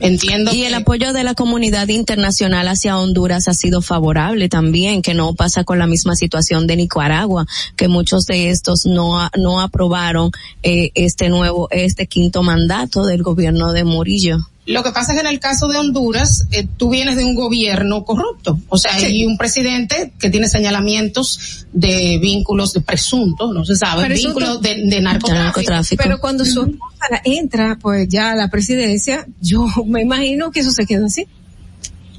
Entiendo. 0.03 0.53
Y 0.53 0.65
el 0.65 0.75
apoyo 0.75 1.13
de 1.13 1.23
la 1.23 1.35
comunidad 1.35 1.87
internacional 1.87 2.67
hacia 2.67 2.99
Honduras 2.99 3.47
ha 3.47 3.55
sido 3.55 3.83
favorable 3.83 4.49
también, 4.49 5.01
que 5.01 5.15
no 5.15 5.33
pasa 5.35 5.63
con 5.63 5.79
la 5.79 5.87
misma 5.87 6.17
situación 6.17 6.67
de 6.67 6.75
Nicaragua, 6.75 7.47
que 7.77 7.87
muchos 7.87 8.25
de 8.25 8.51
estos 8.51 8.85
no, 8.85 9.29
no 9.39 9.61
aprobaron 9.61 10.33
eh, 10.65 10.91
este 10.95 11.29
nuevo, 11.29 11.69
este 11.71 12.09
quinto 12.09 12.43
mandato 12.43 13.07
del 13.07 13.23
gobierno 13.23 13.73
de 13.73 13.85
Murillo. 13.85 14.39
Lo 14.65 14.85
que 14.85 14.93
pasa 14.93 15.13
es 15.13 15.21
que 15.21 15.27
en 15.27 15.33
el 15.33 15.41
caso 15.41 15.67
de 15.67 15.77
Honduras, 15.77 16.47
eh, 16.53 16.67
tú 16.77 16.91
vienes 16.91 17.17
de 17.17 17.25
un 17.25 17.35
gobierno 17.35 18.05
corrupto. 18.05 18.61
O 18.69 18.79
sea, 18.79 18.97
sí. 18.97 19.07
hay 19.07 19.27
un 19.27 19.37
presidente 19.37 20.13
que 20.21 20.31
tiene 20.31 20.49
señalamientos 20.49 21.67
de 21.73 22.19
vínculos 22.19 22.73
de 22.73 22.81
presuntos, 22.81 23.53
no 23.53 23.65
se 23.65 23.75
sabe, 23.75 24.03
Pero 24.03 24.15
vínculos 24.15 24.63
de, 24.63 24.85
de, 24.85 25.01
narcotráfico. 25.01 26.01
Pero 26.01 26.21
cuando 26.21 26.45
su 26.45 26.63
esposa 26.63 27.23
entra, 27.25 27.77
pues 27.81 28.09
ya 28.09 28.31
a 28.31 28.37
la 28.37 28.49
presidencia, 28.49 29.27
yo 29.41 29.67
me 29.85 30.03
imagino 30.03 30.53
que 30.53 30.61
eso 30.61 30.71
se 30.71 30.87
quedó 30.87 31.07
así. 31.07 31.27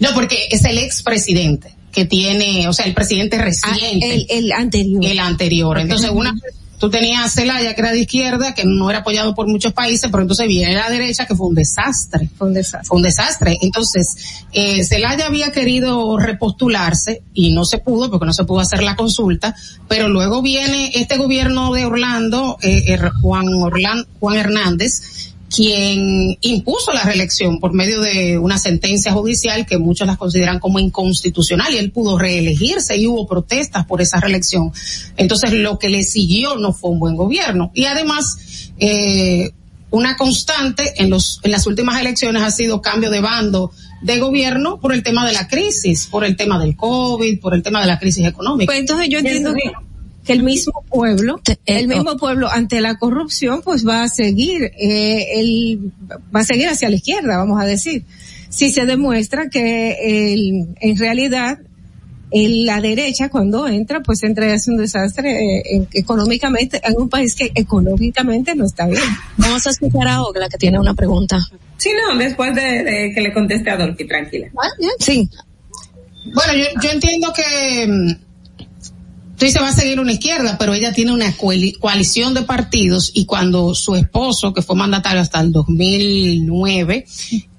No, 0.01 0.09
porque 0.13 0.49
es 0.51 0.65
el 0.65 0.79
expresidente 0.79 1.73
que 1.93 2.03
tiene, 2.03 2.67
o 2.67 2.73
sea, 2.73 2.85
el 2.85 2.93
presidente 2.93 3.37
reciente. 3.37 4.05
Ah, 4.05 4.13
el, 4.13 4.25
el, 4.29 4.51
anterior. 4.51 5.05
El 5.05 5.19
anterior. 5.19 5.79
Entonces, 5.79 6.09
una 6.11 6.33
tú 6.77 6.89
tenías 6.89 7.25
a 7.25 7.29
Celaya 7.29 7.73
que 7.73 7.81
era 7.81 7.91
de 7.91 8.01
izquierda, 8.01 8.53
que 8.53 8.63
no 8.65 8.89
era 8.89 8.99
apoyado 8.99 9.33
por 9.33 9.47
muchos 9.47 9.73
países, 9.73 10.09
pero 10.11 10.21
entonces 10.21 10.47
viene 10.47 10.73
la 10.73 10.89
derecha 10.89 11.25
que 11.25 11.35
fue 11.35 11.47
un 11.47 11.55
desastre. 11.55 12.29
Fue 12.37 12.47
un 12.47 12.53
desastre. 12.53 12.87
Fue 12.87 12.97
un 12.97 13.03
desastre. 13.03 13.57
Entonces, 13.61 14.15
eh, 14.51 14.83
Celaya 14.83 15.27
había 15.27 15.51
querido 15.51 16.17
repostularse 16.17 17.23
y 17.33 17.53
no 17.53 17.65
se 17.65 17.77
pudo 17.77 18.09
porque 18.09 18.25
no 18.25 18.33
se 18.33 18.43
pudo 18.43 18.59
hacer 18.59 18.83
la 18.83 18.95
consulta, 18.95 19.55
pero 19.87 20.07
luego 20.07 20.41
viene 20.41 20.91
este 20.93 21.17
gobierno 21.17 21.73
de 21.73 21.85
Orlando, 21.85 22.57
eh, 22.61 22.83
eh, 22.87 22.99
Juan, 23.21 23.45
Orlando, 23.47 24.07
Juan 24.19 24.37
Hernández, 24.37 25.32
quien 25.53 26.35
impuso 26.41 26.91
la 26.93 27.03
reelección 27.03 27.59
por 27.59 27.73
medio 27.73 28.01
de 28.01 28.39
una 28.39 28.57
sentencia 28.57 29.11
judicial 29.11 29.65
que 29.67 29.77
muchos 29.77 30.07
las 30.07 30.17
consideran 30.17 30.59
como 30.59 30.79
inconstitucional 30.79 31.73
y 31.73 31.77
él 31.77 31.91
pudo 31.91 32.17
reelegirse 32.17 32.97
y 32.97 33.05
hubo 33.05 33.27
protestas 33.27 33.85
por 33.85 34.01
esa 34.01 34.19
reelección. 34.19 34.71
Entonces 35.15 35.53
lo 35.53 35.77
que 35.77 35.89
le 35.89 36.03
siguió 36.03 36.55
no 36.55 36.73
fue 36.73 36.89
un 36.89 36.99
buen 36.99 37.15
gobierno. 37.15 37.71
Y 37.75 37.85
además, 37.85 38.71
eh, 38.79 39.51
una 39.91 40.17
constante 40.17 40.95
en 40.97 41.11
los, 41.11 41.39
en 41.43 41.51
las 41.51 41.67
últimas 41.67 42.01
elecciones 42.01 42.41
ha 42.41 42.49
sido 42.49 42.81
cambio 42.81 43.11
de 43.11 43.21
bando 43.21 43.71
de 44.01 44.19
gobierno 44.19 44.79
por 44.79 44.91
el 44.91 45.03
tema 45.03 45.25
de 45.25 45.33
la 45.33 45.47
crisis, 45.47 46.07
por 46.07 46.25
el 46.25 46.35
tema 46.35 46.57
del 46.59 46.75
COVID, 46.75 47.39
por 47.39 47.53
el 47.53 47.61
tema 47.61 47.81
de 47.81 47.87
la 47.87 47.99
crisis 47.99 48.25
económica. 48.25 48.65
Pues 48.65 48.79
entonces 48.79 49.07
yo 49.09 49.19
entiendo 49.19 49.53
que 49.53 49.71
que 50.23 50.33
el 50.33 50.43
mismo 50.43 50.83
pueblo, 50.89 51.41
el 51.65 51.87
mismo 51.87 52.17
pueblo 52.17 52.49
ante 52.49 52.81
la 52.81 52.97
corrupción, 52.97 53.61
pues 53.61 53.85
va 53.87 54.03
a 54.03 54.07
seguir, 54.07 54.71
eh, 54.77 55.39
el, 55.39 55.91
va 56.35 56.41
a 56.41 56.45
seguir 56.45 56.67
hacia 56.67 56.89
la 56.89 56.95
izquierda, 56.95 57.37
vamos 57.37 57.61
a 57.61 57.65
decir. 57.65 58.05
Si 58.49 58.71
se 58.71 58.85
demuestra 58.85 59.49
que 59.49 60.33
el, 60.33 60.75
en 60.79 60.97
realidad 60.97 61.59
en 62.33 62.65
la 62.65 62.81
derecha 62.81 63.29
cuando 63.29 63.67
entra, 63.67 64.01
pues 64.01 64.23
entra 64.23 64.47
y 64.47 64.51
hace 64.51 64.71
un 64.71 64.77
desastre 64.77 65.59
eh, 65.59 65.87
económicamente 65.93 66.81
en 66.83 66.99
un 66.99 67.07
país 67.07 67.35
que 67.35 67.51
económicamente 67.53 68.55
no 68.55 68.65
está 68.65 68.87
bien. 68.87 69.03
Vamos 69.37 69.65
a 69.67 69.69
escuchar 69.69 70.07
a 70.07 70.23
Ogla 70.23 70.49
que 70.49 70.57
tiene 70.57 70.79
una 70.79 70.95
pregunta. 70.95 71.39
Sí, 71.77 71.91
no, 71.91 72.17
después 72.17 72.55
de, 72.55 72.83
de 72.83 73.11
que 73.13 73.21
le 73.21 73.33
conteste 73.33 73.69
a 73.69 73.77
Dolphy, 73.77 74.07
tranquila. 74.07 74.47
Sí. 74.99 75.29
Bueno, 76.33 76.53
yo, 76.53 76.81
yo 76.81 76.89
entiendo 76.89 77.31
que 77.33 77.87
mm, 77.87 78.15
tú 79.43 79.47
dices 79.47 79.61
va 79.61 79.67
a 79.67 79.73
seguir 79.73 79.99
una 79.99 80.13
izquierda, 80.13 80.57
pero 80.57 80.73
ella 80.73 80.93
tiene 80.93 81.11
una 81.11 81.35
coalición 81.35 82.33
de 82.33 82.43
partidos 82.43 83.11
y 83.13 83.25
cuando 83.25 83.75
su 83.75 83.93
esposo, 83.93 84.53
que 84.53 84.61
fue 84.61 84.73
mandatario 84.77 85.19
hasta 85.19 85.41
el 85.41 85.51
2009, 85.51 87.05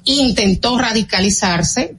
intentó 0.04 0.78
radicalizarse, 0.78 1.94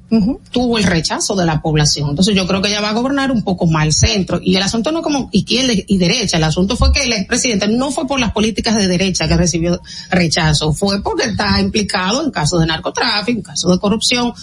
tuvo 0.50 0.80
el 0.80 0.86
rechazo 0.86 1.36
de 1.36 1.46
la 1.46 1.62
población. 1.62 2.10
Entonces 2.10 2.36
yo 2.36 2.48
creo 2.48 2.64
que 2.64 2.70
ella 2.70 2.82
va 2.82 2.90
a 2.90 2.94
gobernar 2.94 3.32
un 3.32 3.44
poco 3.44 3.68
más 3.68 3.86
el 3.86 3.94
centro. 3.94 4.40
Y 4.42 4.56
el 4.56 4.64
asunto 4.64 4.92
no 4.92 5.04
como 5.04 5.30
izquierda 5.32 5.74
y 5.76 5.98
derecha, 6.00 6.38
el 6.38 6.46
asunto 6.46 6.76
fue 6.76 6.92
que 6.92 7.04
el 7.04 7.14
expresidente 7.14 7.68
no 7.68 7.92
fue 7.92 8.08
por 8.08 8.20
las 8.20 8.32
políticas 8.32 8.76
de 8.76 8.88
derecha 8.88 9.28
que 9.28 9.38
recibió 9.38 9.80
rechazo, 10.10 10.74
fue 10.74 11.04
porque 11.04 11.26
está 11.26 11.62
implicado 11.62 12.24
en 12.24 12.32
casos 12.32 12.60
de 12.60 12.66
narcotráfico, 12.66 13.38
en 13.38 13.44
casos 13.44 13.72
de 13.72 13.78
corrupción, 13.78 14.34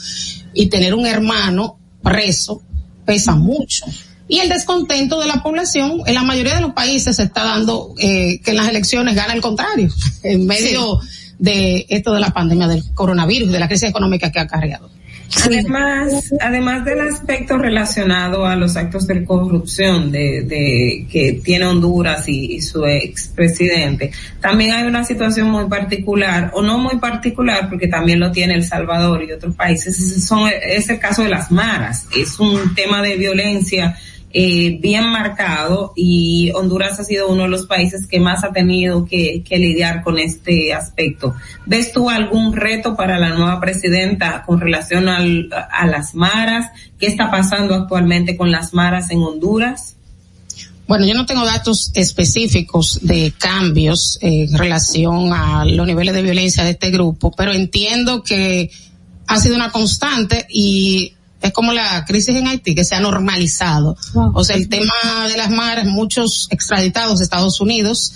y 0.54 0.66
tener 0.66 0.94
un 0.94 1.04
hermano 1.04 1.80
preso 2.00 2.62
pesa 3.04 3.34
mucho 3.34 3.86
y 4.32 4.38
el 4.40 4.48
descontento 4.48 5.20
de 5.20 5.26
la 5.26 5.42
población 5.42 6.00
en 6.06 6.14
la 6.14 6.22
mayoría 6.22 6.54
de 6.54 6.62
los 6.62 6.72
países 6.72 7.16
se 7.16 7.24
está 7.24 7.44
dando 7.44 7.92
eh, 7.98 8.40
que 8.42 8.52
en 8.52 8.56
las 8.56 8.66
elecciones 8.66 9.14
gana 9.14 9.34
el 9.34 9.42
contrario 9.42 9.90
en 10.22 10.46
medio 10.46 11.00
de 11.38 11.84
esto 11.90 12.14
de 12.14 12.20
la 12.20 12.30
pandemia 12.30 12.66
del 12.66 12.82
coronavirus 12.94 13.52
de 13.52 13.60
la 13.60 13.68
crisis 13.68 13.90
económica 13.90 14.32
que 14.32 14.40
ha 14.40 14.46
cargado 14.46 14.88
Además, 15.44 16.30
además 16.40 16.84
del 16.84 17.00
aspecto 17.00 17.56
relacionado 17.56 18.46
a 18.46 18.54
los 18.54 18.76
actos 18.76 19.06
de 19.06 19.24
corrupción 19.24 20.10
de, 20.12 20.42
de 20.42 21.06
que 21.10 21.40
tiene 21.42 21.66
Honduras 21.66 22.28
y, 22.28 22.56
y 22.56 22.60
su 22.60 22.84
expresidente, 22.84 24.12
también 24.40 24.72
hay 24.72 24.84
una 24.84 25.04
situación 25.04 25.50
muy 25.50 25.66
particular, 25.68 26.50
o 26.54 26.60
no 26.60 26.78
muy 26.78 26.98
particular, 26.98 27.68
porque 27.70 27.88
también 27.88 28.20
lo 28.20 28.30
tiene 28.30 28.54
El 28.54 28.64
Salvador 28.64 29.24
y 29.24 29.32
otros 29.32 29.54
países, 29.56 30.22
son, 30.22 30.50
es 30.62 30.90
el 30.90 30.98
caso 30.98 31.22
de 31.22 31.30
las 31.30 31.50
maras, 31.50 32.06
es 32.14 32.38
un 32.38 32.74
tema 32.74 33.00
de 33.00 33.16
violencia 33.16 33.96
eh, 34.34 34.78
bien 34.80 35.10
marcado 35.10 35.92
y 35.94 36.50
Honduras 36.54 36.98
ha 36.98 37.04
sido 37.04 37.28
uno 37.28 37.42
de 37.42 37.50
los 37.50 37.66
países 37.66 38.06
que 38.06 38.18
más 38.18 38.44
ha 38.44 38.52
tenido 38.52 39.04
que, 39.04 39.44
lidiar 39.50 40.02
con 40.02 40.18
este 40.18 40.72
aspecto. 40.72 41.34
¿Ves 41.66 41.92
tú 41.92 42.08
algún 42.08 42.54
reto 42.54 42.96
para 42.96 43.18
la 43.18 43.30
nueva 43.30 43.60
presidenta 43.60 44.42
con 44.46 44.60
relación 44.60 45.08
a 45.08 45.86
las 45.86 46.14
maras? 46.14 46.70
¿Qué 46.98 47.06
está 47.06 47.30
pasando 47.30 47.74
actualmente 47.74 48.36
con 48.36 48.50
las 48.50 48.72
maras 48.72 49.10
en 49.10 49.18
Honduras? 49.18 49.96
Bueno, 50.88 51.06
yo 51.06 51.14
no 51.14 51.26
tengo 51.26 51.44
datos 51.44 51.90
específicos 51.94 53.00
de 53.02 53.32
cambios 53.38 54.18
en 54.20 54.56
relación 54.56 55.32
a 55.32 55.64
los 55.64 55.86
niveles 55.86 56.14
de 56.14 56.22
violencia 56.22 56.64
de 56.64 56.70
este 56.70 56.90
grupo, 56.90 57.32
pero 57.36 57.52
entiendo 57.52 58.22
que 58.22 58.70
ha 59.26 59.38
sido 59.38 59.54
una 59.54 59.70
constante 59.70 60.46
y 60.50 61.14
es 61.42 61.52
como 61.52 61.72
la 61.72 62.04
crisis 62.04 62.34
en 62.34 62.46
Haití 62.46 62.74
que 62.74 62.84
se 62.84 62.94
ha 62.94 63.00
normalizado. 63.00 63.96
O 64.34 64.44
sea, 64.44 64.56
el 64.56 64.68
tema 64.68 64.94
de 65.28 65.36
las 65.36 65.50
mares, 65.50 65.86
muchos 65.86 66.48
extraditados 66.50 67.18
de 67.18 67.24
Estados 67.24 67.60
Unidos, 67.60 68.12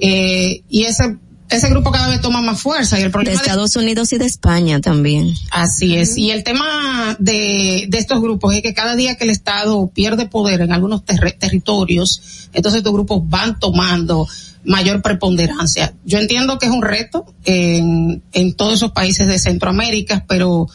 eh, 0.00 0.62
y 0.68 0.84
ese 0.84 1.16
ese 1.48 1.68
grupo 1.68 1.92
cada 1.92 2.08
vez 2.08 2.20
toma 2.20 2.42
más 2.42 2.60
fuerza 2.60 2.98
y 2.98 3.02
el 3.02 3.10
problema 3.10 3.38
de 3.38 3.44
Estados 3.44 3.76
Unidos 3.76 4.12
y 4.12 4.18
de 4.18 4.26
España 4.26 4.80
también. 4.80 5.32
Así 5.50 5.96
es. 5.96 6.16
Y 6.16 6.30
el 6.30 6.42
tema 6.42 7.16
de, 7.18 7.86
de 7.88 7.98
estos 7.98 8.20
grupos 8.20 8.54
es 8.54 8.62
que 8.62 8.74
cada 8.74 8.96
día 8.96 9.14
que 9.16 9.24
el 9.24 9.30
Estado 9.30 9.88
pierde 9.88 10.26
poder 10.26 10.60
en 10.62 10.72
algunos 10.72 11.04
territorios, 11.04 12.48
entonces 12.52 12.78
estos 12.78 12.92
grupos 12.92 13.20
van 13.24 13.60
tomando 13.60 14.26
mayor 14.64 15.02
preponderancia. 15.02 15.94
Yo 16.04 16.18
entiendo 16.18 16.58
que 16.58 16.66
es 16.66 16.72
un 16.72 16.82
reto 16.82 17.24
en, 17.44 18.22
en 18.32 18.54
todos 18.54 18.74
esos 18.74 18.90
países 18.90 19.28
de 19.28 19.38
Centroamérica, 19.38 20.24
pero 20.26 20.68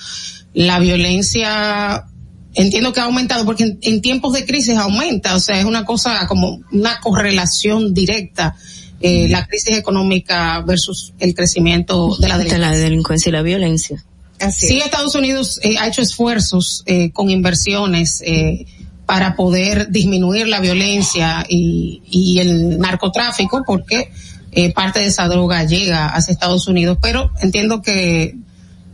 la 0.54 0.80
violencia 0.80 2.06
entiendo 2.54 2.92
que 2.92 3.00
ha 3.00 3.04
aumentado 3.04 3.46
porque 3.46 3.78
en, 3.82 4.02
tiempos 4.02 4.34
de 4.34 4.46
crisis 4.46 4.78
aumenta, 4.78 5.36
o 5.36 5.40
sea, 5.40 5.60
es 5.60 5.66
una 5.66 5.86
cosa 5.86 6.28
como 6.28 6.62
una 6.72 7.00
correlación 7.00 7.94
directa. 7.94 8.56
Eh, 9.04 9.28
la 9.30 9.48
crisis 9.48 9.78
económica 9.78 10.62
versus 10.62 11.14
el 11.18 11.34
crecimiento 11.34 12.16
de 12.18 12.28
la 12.28 12.38
delincuencia. 12.38 12.68
De 12.68 12.76
la 12.76 12.78
delincuencia 12.78 13.30
y 13.30 13.34
la 13.34 13.42
violencia. 13.42 14.06
Así 14.40 14.68
sí, 14.68 14.78
Estados 14.80 15.16
Unidos 15.16 15.60
eh, 15.64 15.78
ha 15.80 15.88
hecho 15.88 16.04
esfuerzos 16.04 16.84
eh, 16.86 17.12
con 17.12 17.32
inversiones 17.32 18.22
eh, 18.24 18.66
para 19.08 19.36
poder 19.36 19.90
disminuir 19.90 20.48
la 20.48 20.60
violencia 20.60 21.46
y, 21.50 22.04
y 22.12 22.40
el 22.40 22.78
narcotráfico, 22.78 23.64
porque 23.66 24.12
eh, 24.54 24.74
parte 24.74 25.00
de 25.00 25.08
esa 25.08 25.28
droga 25.28 25.64
llega 25.64 26.08
hacia 26.08 26.34
Estados 26.34 26.68
Unidos, 26.68 26.98
pero 27.02 27.32
entiendo 27.42 27.82
que 27.82 28.36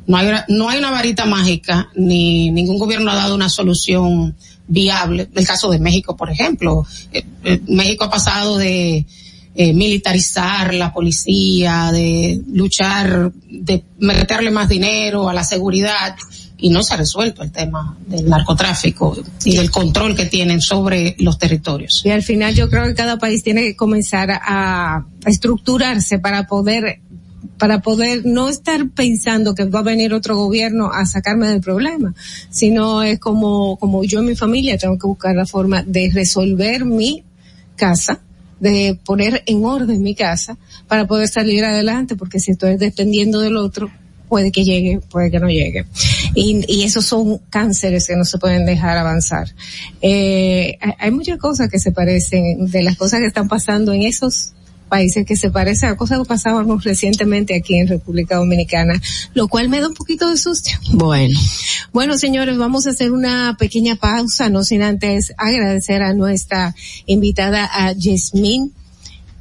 no 0.07 0.17
hay, 0.17 0.27
no 0.47 0.69
hay 0.69 0.79
una 0.79 0.91
varita 0.91 1.25
mágica, 1.25 1.89
ni 1.95 2.49
ningún 2.49 2.79
gobierno 2.79 3.11
ha 3.11 3.15
dado 3.15 3.35
una 3.35 3.49
solución 3.49 4.35
viable. 4.67 5.29
El 5.33 5.45
caso 5.45 5.69
de 5.69 5.79
México, 5.79 6.15
por 6.15 6.29
ejemplo. 6.29 6.85
Eh, 7.11 7.23
eh, 7.43 7.61
México 7.67 8.05
ha 8.05 8.09
pasado 8.09 8.57
de 8.57 9.05
eh, 9.55 9.73
militarizar 9.73 10.73
la 10.73 10.93
policía, 10.93 11.91
de 11.91 12.41
luchar, 12.51 13.31
de 13.49 13.83
meterle 13.99 14.51
más 14.51 14.69
dinero 14.69 15.29
a 15.29 15.33
la 15.33 15.43
seguridad 15.43 16.15
y 16.59 16.69
no 16.69 16.81
se 16.83 16.93
ha 16.93 16.97
resuelto 16.97 17.43
el 17.43 17.51
tema 17.51 17.95
del 18.07 18.27
narcotráfico 18.27 19.15
y 19.45 19.55
del 19.55 19.69
control 19.69 20.15
que 20.15 20.25
tienen 20.25 20.59
sobre 20.59 21.15
los 21.19 21.37
territorios. 21.37 22.01
Y 22.03 22.09
al 22.09 22.23
final 22.23 22.55
yo 22.55 22.69
creo 22.69 22.85
que 22.85 22.95
cada 22.95 23.17
país 23.17 23.43
tiene 23.43 23.61
que 23.61 23.75
comenzar 23.75 24.31
a, 24.31 24.97
a 24.97 25.05
estructurarse 25.29 26.17
para 26.17 26.47
poder 26.47 27.01
para 27.57 27.81
poder 27.81 28.25
no 28.25 28.49
estar 28.49 28.89
pensando 28.89 29.55
que 29.55 29.65
va 29.65 29.79
a 29.79 29.83
venir 29.83 30.13
otro 30.13 30.37
gobierno 30.37 30.91
a 30.91 31.05
sacarme 31.05 31.47
del 31.47 31.61
problema, 31.61 32.13
sino 32.49 33.03
es 33.03 33.19
como, 33.19 33.77
como 33.77 34.03
yo 34.03 34.19
en 34.19 34.25
mi 34.25 34.35
familia 34.35 34.77
tengo 34.77 34.97
que 34.97 35.07
buscar 35.07 35.35
la 35.35 35.45
forma 35.45 35.83
de 35.83 36.11
resolver 36.13 36.85
mi 36.85 37.23
casa, 37.75 38.21
de 38.59 38.99
poner 39.05 39.43
en 39.45 39.63
orden 39.65 40.01
mi 40.01 40.15
casa 40.15 40.57
para 40.87 41.07
poder 41.07 41.27
salir 41.27 41.63
adelante, 41.63 42.15
porque 42.15 42.39
si 42.39 42.51
estoy 42.51 42.77
dependiendo 42.77 43.39
del 43.39 43.57
otro, 43.57 43.89
puede 44.27 44.51
que 44.51 44.63
llegue, 44.63 44.99
puede 45.09 45.31
que 45.31 45.39
no 45.39 45.47
llegue. 45.47 45.85
Y, 46.35 46.63
y 46.67 46.83
esos 46.83 47.05
son 47.05 47.39
cánceres 47.49 48.07
que 48.07 48.15
no 48.15 48.25
se 48.25 48.37
pueden 48.37 48.65
dejar 48.65 48.97
avanzar. 48.97 49.47
Eh, 50.01 50.77
hay 50.99 51.11
muchas 51.11 51.37
cosas 51.37 51.69
que 51.69 51.79
se 51.79 51.91
parecen 51.91 52.69
de 52.69 52.83
las 52.83 52.97
cosas 52.97 53.21
que 53.21 53.27
están 53.27 53.47
pasando 53.47 53.93
en 53.93 54.03
esos 54.03 54.53
países 54.87 55.25
que 55.25 55.35
se 55.35 55.51
parecen 55.51 55.89
a 55.89 55.97
cosas 55.97 56.19
que 56.19 56.25
pasábamos 56.25 56.83
recientemente 56.83 57.55
aquí 57.55 57.77
en 57.77 57.87
República 57.87 58.37
Dominicana, 58.37 59.01
lo 59.33 59.47
cual 59.47 59.69
me 59.69 59.79
da 59.79 59.87
un 59.87 59.93
poquito 59.93 60.29
de 60.29 60.37
susto. 60.37 60.71
Bueno. 60.93 61.39
Bueno, 61.93 62.17
señores, 62.17 62.57
vamos 62.57 62.87
a 62.87 62.91
hacer 62.91 63.11
una 63.11 63.55
pequeña 63.57 63.95
pausa, 63.95 64.49
no 64.49 64.63
sin 64.63 64.81
antes 64.81 65.33
agradecer 65.37 66.01
a 66.01 66.13
nuestra 66.13 66.75
invitada, 67.05 67.69
a 67.71 67.93
Yasmín 67.93 68.73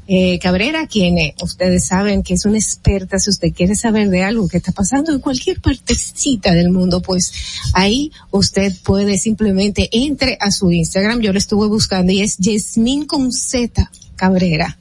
eh, 0.09 0.39
Cabrera, 0.39 0.87
quien 0.87 1.19
eh, 1.19 1.35
ustedes 1.43 1.87
saben 1.87 2.23
que 2.23 2.35
es 2.35 2.45
una 2.45 2.59
experta, 2.59 3.19
si 3.19 3.31
usted 3.31 3.53
quiere 3.53 3.75
saber 3.75 4.09
de 4.09 4.23
algo 4.23 4.47
que 4.47 4.59
está 4.59 4.71
pasando 4.71 5.13
en 5.13 5.19
cualquier 5.19 5.61
partecita 5.61 6.55
del 6.55 6.71
mundo, 6.71 7.03
pues 7.03 7.33
ahí 7.73 8.13
usted 8.31 8.73
puede 8.85 9.19
simplemente 9.19 9.89
entre 9.91 10.39
a 10.41 10.53
su 10.53 10.71
Instagram, 10.71 11.21
yo 11.21 11.33
lo 11.33 11.39
estuve 11.39 11.67
buscando 11.67 12.13
y 12.13 12.21
es 12.21 12.37
Yasmín 12.39 13.07
con 13.07 13.33
Z 13.33 13.91
Cabrera. 14.17 14.79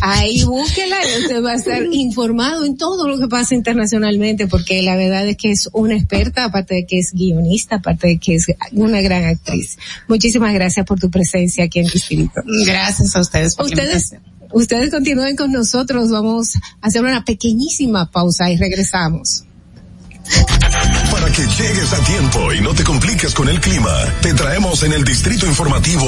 Ahí 0.00 0.44
búsquela 0.44 0.96
y 1.04 1.22
usted 1.22 1.42
va 1.42 1.52
a 1.52 1.54
estar 1.54 1.82
informado 1.92 2.64
en 2.64 2.76
todo 2.76 3.08
lo 3.08 3.18
que 3.18 3.28
pasa 3.28 3.54
internacionalmente, 3.54 4.46
porque 4.46 4.82
la 4.82 4.96
verdad 4.96 5.26
es 5.28 5.36
que 5.36 5.50
es 5.50 5.68
una 5.72 5.94
experta, 5.94 6.44
aparte 6.44 6.74
de 6.74 6.86
que 6.86 6.98
es 6.98 7.12
guionista, 7.12 7.76
aparte 7.76 8.08
de 8.08 8.18
que 8.18 8.34
es 8.34 8.46
una 8.72 9.00
gran 9.00 9.24
actriz. 9.24 9.78
Muchísimas 10.08 10.52
gracias 10.52 10.84
por 10.84 10.98
tu 10.98 11.10
presencia 11.10 11.64
aquí 11.64 11.78
en 11.78 11.86
Espíritu. 11.86 12.40
Gracias 12.66 13.14
a 13.16 13.20
ustedes. 13.20 13.54
Por 13.54 13.66
ustedes, 13.66 14.14
ustedes 14.52 14.90
continúen 14.90 15.36
con 15.36 15.52
nosotros. 15.52 16.10
Vamos 16.10 16.56
a 16.56 16.88
hacer 16.88 17.02
una 17.02 17.24
pequeñísima 17.24 18.10
pausa 18.10 18.50
y 18.50 18.56
regresamos. 18.56 19.43
Para 21.10 21.30
que 21.30 21.42
llegues 21.42 21.92
a 21.92 21.98
tiempo 22.04 22.52
y 22.52 22.60
no 22.60 22.74
te 22.74 22.82
compliques 22.82 23.34
con 23.34 23.48
el 23.48 23.60
clima, 23.60 23.92
te 24.22 24.34
traemos 24.34 24.82
en 24.82 24.92
el 24.92 25.04
distrito 25.04 25.46
informativo 25.46 26.06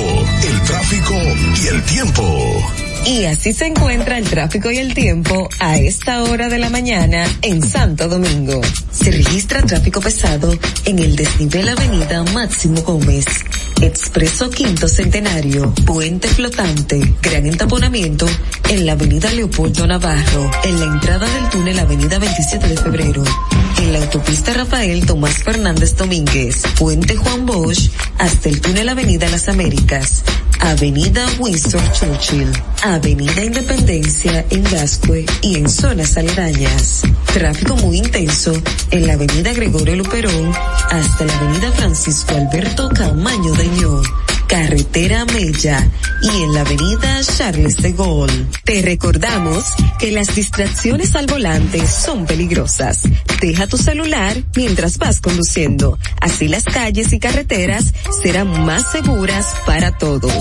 el 0.48 0.62
tráfico 0.62 1.14
y 1.62 1.66
el 1.68 1.82
tiempo. 1.84 2.72
Y 3.06 3.24
así 3.24 3.52
se 3.52 3.66
encuentra 3.66 4.18
el 4.18 4.28
tráfico 4.28 4.70
y 4.70 4.78
el 4.78 4.94
tiempo 4.94 5.48
a 5.60 5.76
esta 5.76 6.24
hora 6.24 6.48
de 6.48 6.58
la 6.58 6.70
mañana 6.70 7.24
en 7.42 7.62
Santo 7.62 8.08
Domingo. 8.08 8.60
Se 8.90 9.12
registra 9.12 9.62
tráfico 9.62 10.00
pesado 10.00 10.52
en 10.84 10.98
el 10.98 11.14
desnivel 11.14 11.68
Avenida 11.68 12.24
Máximo 12.32 12.82
Gómez, 12.82 13.26
Expreso 13.80 14.50
Quinto 14.50 14.88
Centenario, 14.88 15.72
Puente 15.84 16.28
Flotante, 16.28 17.14
gran 17.22 17.46
entaponamiento 17.46 18.26
en 18.68 18.86
la 18.86 18.92
Avenida 18.92 19.30
Leopoldo 19.32 19.86
Navarro, 19.86 20.50
en 20.64 20.80
la 20.80 20.86
entrada 20.86 21.28
del 21.28 21.50
túnel 21.50 21.78
Avenida 21.78 22.18
27 22.18 22.68
de 22.68 22.76
Febrero, 22.76 23.22
en 23.78 23.92
la 23.92 23.98
autopista 23.98 24.54
Rafael 24.54 25.04
Tomás 25.04 25.42
Fernández 25.42 25.94
Domínguez, 25.96 26.62
Puente 26.78 27.16
Juan 27.16 27.44
Bosch, 27.44 27.90
hasta 28.18 28.48
el 28.48 28.60
túnel 28.60 28.88
Avenida 28.88 29.28
Las 29.28 29.48
Américas, 29.48 30.24
Avenida 30.60 31.26
Winston 31.38 31.84
Churchill, 31.92 32.50
Avenida 32.82 33.44
Independencia 33.44 34.44
en 34.50 34.64
Gascue 34.64 35.26
y 35.42 35.56
en 35.56 35.68
zonas 35.68 36.16
aledañas. 36.16 37.02
Tráfico 37.36 37.76
muy 37.76 37.98
intenso 37.98 38.50
en 38.90 39.06
la 39.06 39.12
Avenida 39.12 39.52
Gregorio 39.52 39.94
Luperón 39.96 40.54
hasta 40.90 41.26
la 41.26 41.36
Avenida 41.36 41.70
Francisco 41.72 42.34
Alberto 42.34 42.88
Camaño 42.88 43.52
de 43.52 43.66
Ño 43.66 44.00
Carretera 44.46 45.24
Mella 45.24 45.90
y 46.22 46.28
en 46.42 46.54
la 46.54 46.60
avenida 46.60 47.20
Charles 47.36 47.76
de 47.78 47.92
Gaulle. 47.92 48.46
Te 48.64 48.80
recordamos 48.80 49.64
que 49.98 50.12
las 50.12 50.34
distracciones 50.34 51.14
al 51.16 51.26
volante 51.26 51.84
son 51.86 52.26
peligrosas. 52.26 53.02
Deja 53.40 53.66
tu 53.66 53.76
celular 53.76 54.36
mientras 54.54 54.98
vas 54.98 55.20
conduciendo. 55.20 55.98
Así 56.20 56.48
las 56.48 56.64
calles 56.64 57.12
y 57.12 57.18
carreteras 57.18 57.92
serán 58.22 58.64
más 58.64 58.92
seguras 58.92 59.46
para 59.66 59.96
todos. 59.98 60.32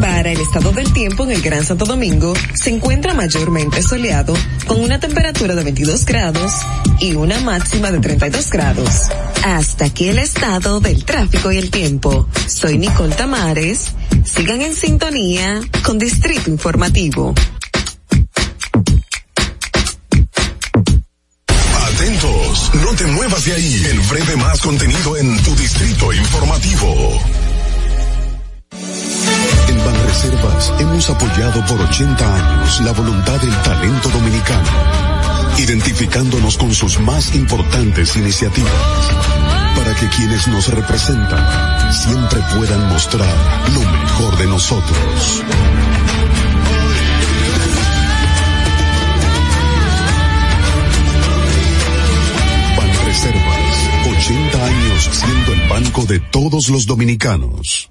Para 0.00 0.32
el 0.32 0.40
estado 0.40 0.72
del 0.72 0.92
tiempo 0.92 1.24
en 1.24 1.32
el 1.32 1.42
Gran 1.42 1.64
Santo 1.64 1.84
Domingo 1.84 2.34
se 2.54 2.70
encuentra 2.70 3.14
mayormente 3.14 3.82
soleado 3.82 4.34
con 4.66 4.80
una 4.80 4.98
temperatura 4.98 5.54
de 5.54 5.62
22 5.62 6.06
grados 6.06 6.52
y 7.00 7.14
una 7.14 7.38
máxima 7.40 7.90
de 7.90 8.00
32 8.00 8.50
grados. 8.50 9.02
Hasta 9.44 9.86
aquí 9.86 10.08
el 10.08 10.18
estado 10.18 10.80
del 10.80 11.04
tráfico 11.04 11.52
y 11.52 11.58
el 11.58 11.70
tiempo. 11.70 12.28
Soy 12.46 12.78
Nicole 12.78 13.14
Tamar 13.14 13.41
sigan 14.24 14.62
en 14.62 14.72
sintonía 14.72 15.60
con 15.82 15.98
Distrito 15.98 16.48
Informativo. 16.48 17.34
Atentos, 21.88 22.70
no 22.74 22.94
te 22.94 23.04
muevas 23.06 23.44
de 23.44 23.52
ahí. 23.54 23.84
El 23.90 24.00
breve 24.02 24.36
más 24.36 24.60
contenido 24.60 25.16
en 25.16 25.42
tu 25.42 25.56
Distrito 25.56 26.12
Informativo. 26.12 27.20
En 29.68 29.84
Banreservas 29.84 30.72
hemos 30.78 31.10
apoyado 31.10 31.66
por 31.66 31.80
80 31.80 32.34
años 32.34 32.80
la 32.82 32.92
voluntad 32.92 33.40
del 33.40 33.62
talento 33.62 34.08
dominicano, 34.10 34.68
identificándonos 35.58 36.56
con 36.56 36.72
sus 36.72 37.00
más 37.00 37.34
importantes 37.34 38.14
iniciativas 38.14 39.41
para 39.76 39.94
que 39.94 40.08
quienes 40.08 40.48
nos 40.48 40.68
representan 40.68 41.92
siempre 41.92 42.40
puedan 42.54 42.88
mostrar 42.88 43.34
lo 43.74 43.80
mejor 43.80 44.36
de 44.38 44.46
nosotros. 44.46 45.42
Reservas, 53.04 53.90
80 54.18 54.64
años 54.64 55.10
siendo 55.12 55.52
el 55.52 55.68
banco 55.68 56.04
de 56.06 56.18
todos 56.18 56.70
los 56.70 56.86
dominicanos. 56.86 57.90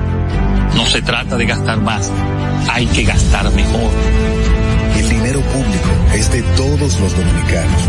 no 0.75 0.85
se 0.85 1.01
trata 1.01 1.37
de 1.37 1.45
gastar 1.45 1.81
más, 1.81 2.11
hay 2.71 2.85
que 2.87 3.03
gastar 3.03 3.51
mejor. 3.51 3.91
El 4.97 5.09
dinero 5.09 5.41
público 5.41 5.89
es 6.13 6.31
de 6.31 6.41
todos 6.55 6.99
los 6.99 7.17
dominicanos. 7.17 7.81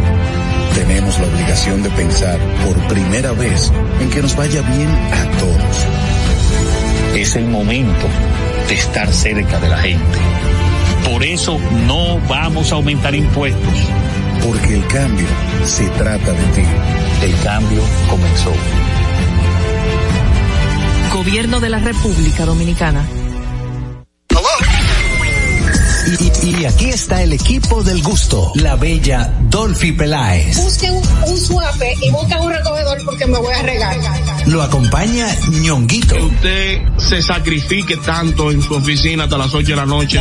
Tenemos 0.74 1.18
la 1.18 1.26
obligación 1.26 1.82
de 1.82 1.90
pensar 1.90 2.38
por 2.64 2.76
primera 2.88 3.32
vez 3.32 3.70
en 4.00 4.10
que 4.10 4.22
nos 4.22 4.34
vaya 4.36 4.62
bien 4.62 4.88
a 4.88 5.38
todos. 5.38 5.86
Es 7.14 7.36
el 7.36 7.46
momento 7.46 8.06
de 8.68 8.74
estar 8.74 9.12
cerca 9.12 9.60
de 9.60 9.68
la 9.68 9.78
gente. 9.78 10.18
Por 11.10 11.22
eso 11.24 11.58
no 11.86 12.18
vamos 12.28 12.72
a 12.72 12.76
aumentar 12.76 13.14
impuestos. 13.14 13.74
Porque 14.42 14.74
el 14.74 14.86
cambio 14.86 15.26
se 15.64 15.88
trata 15.90 16.32
de 16.32 16.44
ti. 16.54 16.64
El 17.22 17.38
cambio 17.44 17.82
comenzó. 18.08 18.52
Gobierno 21.22 21.60
de 21.60 21.70
la 21.70 21.78
República 21.78 22.44
Dominicana. 22.44 23.06
Y, 26.42 26.64
aquí 26.64 26.88
está 26.88 27.22
el 27.22 27.32
equipo 27.32 27.84
del 27.84 28.02
gusto, 28.02 28.50
la 28.56 28.74
bella 28.74 29.32
Dolphy 29.42 29.92
Peláez. 29.92 30.56
Busque 30.56 30.90
un, 30.90 31.02
un 31.28 31.38
suape 31.38 31.94
y 32.02 32.10
busca 32.10 32.40
un 32.40 32.52
recogedor 32.52 33.04
porque 33.04 33.26
me 33.26 33.38
voy 33.38 33.54
a 33.54 33.62
regar. 33.62 33.96
Lo 34.46 34.62
acompaña 34.62 35.28
ñonguito. 35.62 36.16
Que 36.16 36.22
usted 36.22 36.82
se 36.98 37.22
sacrifique 37.22 37.96
tanto 37.98 38.50
en 38.50 38.60
su 38.60 38.74
oficina 38.74 39.22
hasta 39.24 39.38
las 39.38 39.54
8 39.54 39.64
de 39.64 39.76
la 39.76 39.86
noche. 39.86 40.20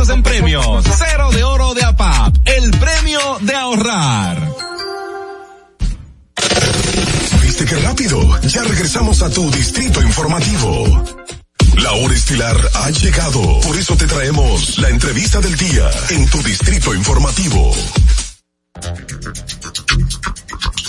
en 0.09 0.23
premios. 0.23 0.83
Cero 0.97 1.29
de 1.31 1.43
oro 1.43 1.73
de 1.73 1.83
APAP, 1.83 2.35
el 2.45 2.71
premio 2.71 3.19
de 3.41 3.53
ahorrar. 3.55 4.51
¿Viste 7.43 7.65
qué 7.65 7.75
rápido? 7.75 8.39
Ya 8.41 8.63
regresamos 8.63 9.21
a 9.21 9.29
tu 9.29 9.49
Distrito 9.51 10.01
Informativo. 10.01 11.03
La 11.77 11.91
hora 11.93 12.15
estilar 12.15 12.57
ha 12.73 12.89
llegado. 12.89 13.59
Por 13.61 13.77
eso 13.77 13.95
te 13.95 14.07
traemos 14.07 14.77
la 14.79 14.89
entrevista 14.89 15.39
del 15.39 15.55
día 15.55 15.89
en 16.09 16.27
tu 16.29 16.41
Distrito 16.41 16.95
Informativo. 16.95 17.71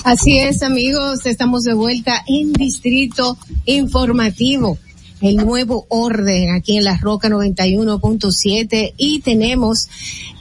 Así 0.05 0.39
es, 0.39 0.63
amigos, 0.63 1.27
estamos 1.27 1.65
de 1.65 1.75
vuelta 1.75 2.25
en 2.27 2.53
Distrito 2.55 3.37
Informativo, 3.67 4.79
el 5.23 5.37
nuevo 5.37 5.87
orden 5.89 6.51
aquí 6.55 6.77
en 6.77 6.85
la 6.85 6.99
Roca 6.99 7.29
91.7 7.29 8.93
y 8.97 9.21
tenemos 9.21 9.89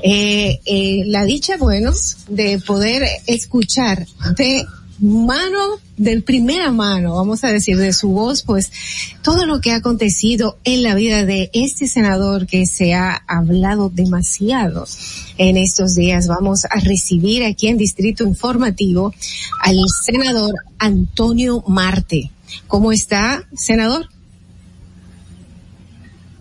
eh, 0.04 0.60
eh, 0.66 1.04
la 1.06 1.24
dicha, 1.24 1.56
bueno, 1.58 1.92
de 2.28 2.60
poder 2.60 3.04
escuchar 3.28 4.06
de 4.36 4.66
mano, 5.02 5.80
de 5.98 6.22
primera 6.22 6.72
mano, 6.72 7.16
vamos 7.16 7.44
a 7.44 7.52
decir, 7.52 7.78
de 7.78 7.92
su 7.92 8.10
voz, 8.10 8.44
pues 8.44 8.72
todo 9.24 9.46
lo 9.46 9.60
que 9.60 9.72
ha 9.72 9.78
acontecido 9.78 10.58
en 10.64 10.84
la 10.84 10.96
vida 10.96 11.26
de 11.26 11.50
este 11.54 11.88
senador 11.88 12.46
que 12.46 12.66
se 12.66 12.94
ha 12.94 13.24
hablado 13.28 13.90
demasiado 13.90 14.86
en 15.38 15.58
estos 15.58 15.96
días. 15.96 16.28
Vamos 16.28 16.66
a 16.66 16.80
recibir 16.80 17.44
aquí 17.44 17.68
en 17.68 17.78
Distrito 17.78 18.24
Informativo 18.24 19.14
al 19.60 19.78
senador 20.04 20.54
Antonio 20.78 21.64
Marte. 21.68 22.32
¿Cómo 22.68 22.92
está, 22.92 23.48
senador? 23.56 24.08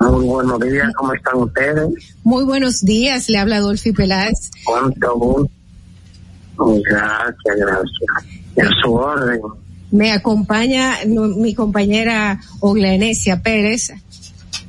Muy 0.01 0.27
buenos 0.27 0.61
días, 0.61 0.93
¿cómo 0.97 1.12
están 1.12 1.37
ustedes? 1.37 2.17
Muy 2.25 2.45
buenos 2.45 2.81
días, 2.81 3.29
le 3.29 3.39
habla 3.39 3.61
Dolphy 3.61 3.93
Peláez. 3.93 4.51
¿Cuánto 4.65 5.15
gusto? 5.17 5.51
Gracias, 6.59 7.57
gracias. 7.57 8.70
A 8.70 8.83
su 8.83 8.95
orden. 8.95 9.41
Me 9.91 10.12
acompaña 10.12 10.95
mi 11.07 11.55
compañera 11.55 12.41
Oglanesia 12.61 13.43
Pérez, 13.43 13.93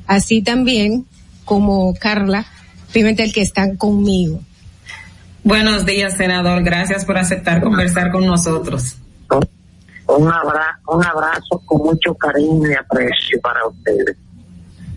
así 0.06 0.42
también 0.42 1.06
como 1.44 1.94
Carla 1.94 2.46
Pimentel 2.92 3.32
que 3.32 3.40
están 3.40 3.76
conmigo. 3.76 4.40
Buenos 5.44 5.86
días, 5.86 6.16
senador. 6.16 6.62
Gracias 6.62 7.04
por 7.04 7.16
aceptar 7.16 7.62
conversar 7.62 8.12
con 8.12 8.26
nosotros. 8.26 8.96
Un, 10.08 10.28
abra 10.28 10.78
un 10.86 11.04
abrazo 11.04 11.62
con 11.64 11.78
mucho 11.78 12.14
cariño 12.14 12.70
y 12.70 12.74
aprecio 12.74 13.40
para 13.42 13.66
ustedes. 13.66 14.16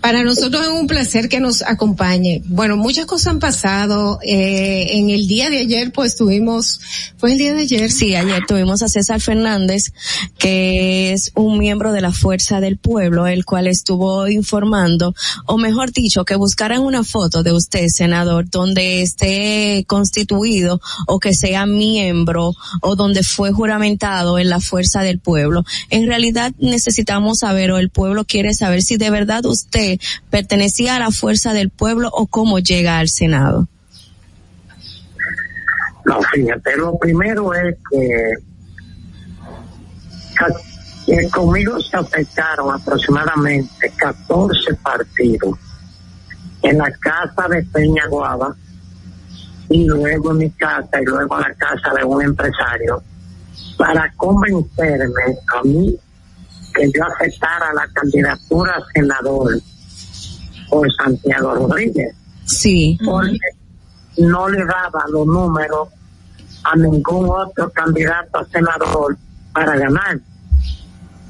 Para 0.00 0.24
nosotros 0.24 0.62
es 0.62 0.68
un 0.68 0.86
placer 0.86 1.28
que 1.28 1.40
nos 1.40 1.62
acompañe. 1.62 2.42
Bueno, 2.46 2.76
muchas 2.76 3.06
cosas 3.06 3.28
han 3.28 3.38
pasado. 3.38 4.18
Eh, 4.22 4.98
en 4.98 5.10
el 5.10 5.28
día 5.28 5.50
de 5.50 5.58
ayer, 5.58 5.92
pues 5.92 6.16
tuvimos, 6.16 6.80
fue 7.16 7.32
el 7.32 7.38
día 7.38 7.54
de 7.54 7.62
ayer. 7.62 7.90
Sí, 7.90 8.14
ayer 8.14 8.44
tuvimos 8.46 8.82
a 8.82 8.88
César 8.88 9.20
Fernández, 9.20 9.92
que 10.38 11.12
es 11.12 11.32
un 11.34 11.58
miembro 11.58 11.92
de 11.92 12.00
la 12.00 12.12
Fuerza 12.12 12.60
del 12.60 12.78
Pueblo, 12.78 13.26
el 13.26 13.44
cual 13.44 13.66
estuvo 13.66 14.28
informando, 14.28 15.14
o 15.46 15.58
mejor 15.58 15.92
dicho, 15.92 16.24
que 16.24 16.36
buscaran 16.36 16.80
una 16.80 17.04
foto 17.04 17.42
de 17.42 17.52
usted, 17.52 17.88
senador, 17.88 18.48
donde 18.50 19.02
esté 19.02 19.84
constituido 19.86 20.80
o 21.06 21.18
que 21.18 21.34
sea 21.34 21.66
miembro 21.66 22.54
o 22.80 22.96
donde 22.96 23.22
fue 23.22 23.52
juramentado 23.52 24.38
en 24.38 24.48
la 24.48 24.60
Fuerza 24.60 25.02
del 25.02 25.18
Pueblo. 25.18 25.64
En 25.90 26.06
realidad 26.06 26.52
necesitamos 26.58 27.40
saber, 27.40 27.70
o 27.72 27.78
el 27.78 27.90
pueblo 27.90 28.24
quiere 28.24 28.54
saber 28.54 28.82
si 28.82 28.96
de 28.96 29.10
verdad 29.10 29.44
usted 29.44 29.81
pertenecía 30.30 30.96
a 30.96 30.98
la 30.98 31.10
fuerza 31.10 31.52
del 31.52 31.70
pueblo 31.70 32.08
o 32.12 32.26
cómo 32.26 32.58
llega 32.58 32.98
al 32.98 33.08
Senado? 33.08 33.68
No, 36.04 36.20
fíjate, 36.32 36.76
lo 36.76 36.98
primero 36.98 37.54
es 37.54 37.76
que, 37.90 38.32
que 41.06 41.28
conmigo 41.30 41.80
se 41.80 41.96
afectaron 41.96 42.74
aproximadamente 42.74 43.92
14 43.96 44.74
partidos 44.82 45.58
en 46.62 46.78
la 46.78 46.90
casa 46.92 47.48
de 47.48 47.62
Peña 47.64 48.06
Guava 48.08 48.54
y 49.68 49.86
luego 49.86 50.32
en 50.32 50.38
mi 50.38 50.50
casa 50.50 51.00
y 51.00 51.04
luego 51.04 51.36
en 51.36 51.42
la 51.42 51.54
casa 51.54 51.94
de 51.96 52.04
un 52.04 52.22
empresario 52.22 53.02
para 53.76 54.12
convencerme 54.16 55.38
a 55.54 55.62
mí 55.64 55.96
que 56.74 56.90
yo 56.94 57.04
aceptara 57.04 57.72
la 57.74 57.86
candidatura 57.92 58.76
a 58.76 58.92
senador 58.92 59.60
por 60.72 60.90
Santiago 60.94 61.54
Rodríguez. 61.54 62.14
Sí. 62.46 62.98
Porque 63.04 63.38
no 64.16 64.48
le 64.48 64.64
daba 64.64 65.04
los 65.10 65.26
números 65.26 65.88
a 66.64 66.74
ningún 66.76 67.28
otro 67.28 67.70
candidato 67.72 68.38
a 68.38 68.44
senador 68.46 69.18
para 69.52 69.76
ganar. 69.76 70.18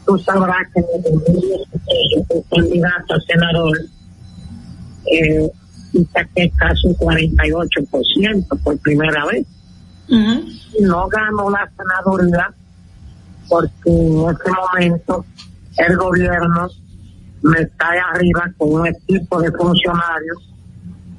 Tú 0.07 0.17
sabrás 0.19 0.69
que 0.73 0.81
el 0.81 2.45
candidato 2.51 3.15
a 3.15 3.21
senador 3.21 3.79
eh, 5.11 5.51
saqué 6.13 6.53
casi 6.57 6.87
un 6.87 6.97
48% 6.97 8.63
por 8.63 8.79
primera 8.79 9.27
vez. 9.27 9.45
Y 10.07 10.83
no 10.83 11.09
ganó 11.09 11.51
la 11.51 11.69
senaduría 11.77 12.55
porque 13.49 13.91
en 13.91 14.21
ese 14.21 14.51
momento 14.53 15.25
el 15.79 15.97
gobierno 15.97 16.69
me 17.43 17.61
está 17.61 17.89
arriba 18.13 18.51
con 18.57 18.73
un 18.73 18.87
equipo 18.87 19.41
de 19.41 19.51
funcionarios, 19.53 20.51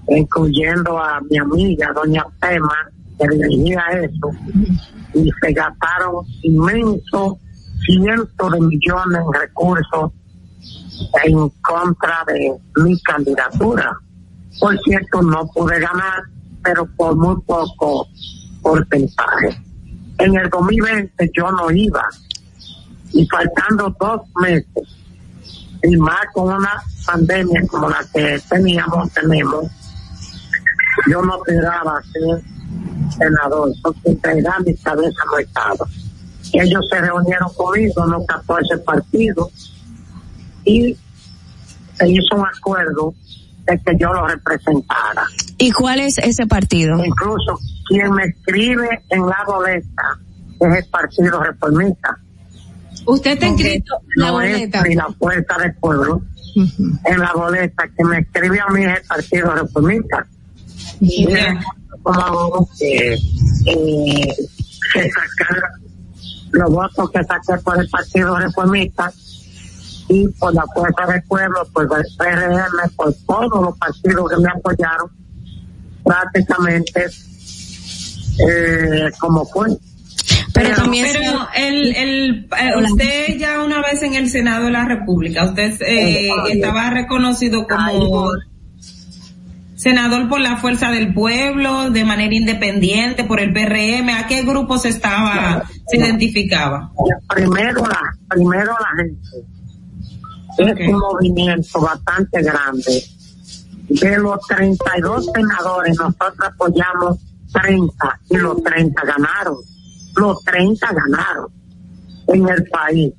incluyendo 0.07 0.97
a 0.97 1.21
mi 1.29 1.37
amiga, 1.37 1.91
doña 1.93 2.25
Pema, 2.39 2.89
que 3.19 3.27
dirigía 3.35 3.83
eso, 4.01 4.31
y 5.13 5.29
se 5.41 5.53
gastaron 5.53 6.25
inmensos 6.41 7.37
cientos 7.85 8.51
de 8.51 8.59
millones 8.61 9.21
de 9.31 9.39
recursos 9.39 10.11
en 11.23 11.49
contra 11.61 12.23
de 12.27 12.53
mi 12.77 12.99
candidatura. 13.01 13.97
Por 14.59 14.77
cierto, 14.79 15.21
no 15.21 15.45
pude 15.47 15.79
ganar, 15.79 16.23
pero 16.63 16.85
por 16.95 17.15
muy 17.15 17.35
poco 17.41 18.07
porcentaje. 18.61 19.61
En 20.19 20.37
el 20.37 20.49
2020 20.49 21.31
yo 21.35 21.51
no 21.51 21.71
iba, 21.71 22.07
y 23.11 23.27
faltando 23.27 23.95
dos 23.99 24.21
meses, 24.41 25.02
y 25.83 25.97
más 25.97 26.25
con 26.33 26.53
una 26.53 26.81
pandemia 27.05 27.61
como 27.67 27.89
la 27.89 28.03
que 28.13 28.39
teníamos, 28.49 29.11
tenemos, 29.11 29.65
yo 31.09 31.21
no 31.21 31.37
esperaba 31.37 32.01
ser 32.03 32.41
senador, 33.17 33.69
porque 33.81 33.99
en 34.05 34.23
realidad 34.23 34.53
mi 34.65 34.75
cabeza 34.77 35.19
no 35.29 35.37
estaba. 35.37 35.85
Ellos 36.53 36.85
se 36.89 37.01
reunieron 37.01 37.53
conmigo, 37.53 38.05
no 38.05 38.25
captó 38.25 38.57
ese 38.59 38.77
partido, 38.77 39.49
y 40.63 40.97
se 41.95 42.09
hizo 42.09 42.35
un 42.35 42.45
acuerdo 42.45 43.13
de 43.65 43.79
que 43.79 43.97
yo 43.97 44.13
lo 44.13 44.27
representara. 44.27 45.25
¿Y 45.57 45.71
cuál 45.71 45.99
es 45.99 46.17
ese 46.17 46.47
partido? 46.47 47.03
Incluso 47.03 47.59
quien 47.87 48.11
me 48.13 48.25
escribe 48.25 49.03
en 49.09 49.25
la 49.25 49.43
boleta 49.45 50.19
es 50.59 50.77
el 50.77 50.89
Partido 50.89 51.43
Reformista. 51.43 52.17
Usted 53.05 53.31
está 53.31 53.47
inscrito 53.47 53.95
en 54.15 54.23
la 54.23 54.31
boleta. 54.31 54.83
ni 54.83 54.95
la 54.95 55.07
fuerza 55.17 55.57
del 55.59 55.75
pueblo 55.75 56.21
en 57.05 57.19
la 57.19 57.33
boleta 57.33 57.83
que 57.95 58.03
me 58.03 58.19
escribió 58.19 58.63
a 58.67 58.71
mí 58.71 58.85
es 58.85 58.97
el 58.99 59.07
Partido 59.07 59.51
Reformista. 59.55 60.27
Y 60.99 61.27
como 62.01 62.69
que 62.77 63.13
eh, 63.13 64.35
se 64.93 65.09
sacar 65.09 65.63
los 66.51 66.69
votos 66.69 67.11
que 67.11 67.23
saqué 67.23 67.61
por 67.63 67.79
el 67.79 67.89
Partido 67.89 68.37
Reformista 68.37 69.11
y 70.09 70.27
por 70.27 70.53
la 70.53 70.65
fuerza 70.73 71.11
del 71.11 71.23
pueblo, 71.23 71.67
pues 71.73 71.87
el 71.97 72.17
PRM, 72.17 72.95
por 72.95 73.13
todos 73.25 73.61
los 73.61 73.77
partidos 73.77 74.29
que 74.29 74.37
me 74.37 74.49
apoyaron, 74.49 75.09
prácticamente 76.03 77.07
eh, 78.47 79.11
como 79.19 79.45
fue. 79.45 79.69
Pero, 80.53 80.75
también 80.75 81.07
pero 81.11 81.47
el, 81.55 81.95
el, 81.95 82.47
eh, 82.59 82.83
usted 82.83 83.37
ya 83.37 83.63
una 83.63 83.81
vez 83.81 84.01
en 84.03 84.15
el 84.15 84.29
Senado 84.29 84.65
de 84.65 84.71
la 84.71 84.85
República, 84.85 85.45
usted 85.45 85.81
eh, 85.81 86.29
estaba 86.51 86.89
reconocido 86.89 87.67
como 87.67 88.31
senador 89.83 90.29
por 90.29 90.39
la 90.39 90.57
Fuerza 90.57 90.91
del 90.91 91.13
Pueblo, 91.13 91.89
de 91.89 92.05
manera 92.05 92.33
independiente, 92.33 93.25
por 93.25 93.41
el 93.41 93.51
PRM. 93.51 94.09
¿A 94.09 94.27
qué 94.27 94.43
grupo 94.43 94.77
se 94.77 94.89
estaba, 94.89 95.63
se 95.87 95.97
identificaba? 95.97 96.91
Primero 97.27 97.85
la, 97.85 97.99
primero 98.29 98.71
la 98.79 99.03
gente. 99.03 99.19
Es 100.57 100.87
un 100.87 100.99
movimiento 100.99 101.81
bastante 101.81 102.41
grande. 102.41 103.03
De 103.89 104.17
los 104.17 104.39
32 104.47 105.31
senadores, 105.33 105.97
nosotros 105.97 106.33
apoyamos 106.47 107.17
30 107.51 108.19
y 108.29 108.37
los 108.37 108.63
30 108.63 109.01
ganaron. 109.03 109.57
Los 110.15 110.43
30 110.43 110.87
ganaron 110.87 111.47
en 112.27 112.49
el 112.49 112.63
país. 112.69 113.13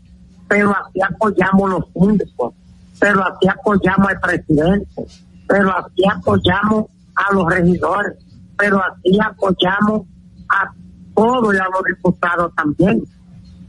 Pero 0.49 0.71
así 0.71 1.01
apoyamos 1.01 1.71
los 1.71 1.85
síndicos, 1.95 2.55
pero 3.01 3.25
así 3.25 3.49
apoyamos 3.49 4.09
al 4.09 4.21
presidente, 4.21 5.07
pero 5.49 5.77
así 5.77 6.03
apoyamos 6.11 6.87
a 7.17 7.35
los 7.35 7.47
regidores, 7.47 8.15
pero 8.57 8.81
así 8.83 9.19
apoyamos 9.21 10.03
a 10.49 10.73
todos 11.15 11.55
y 11.55 11.59
a 11.59 11.65
los 11.65 11.83
diputados 11.85 12.55
también. 12.55 13.03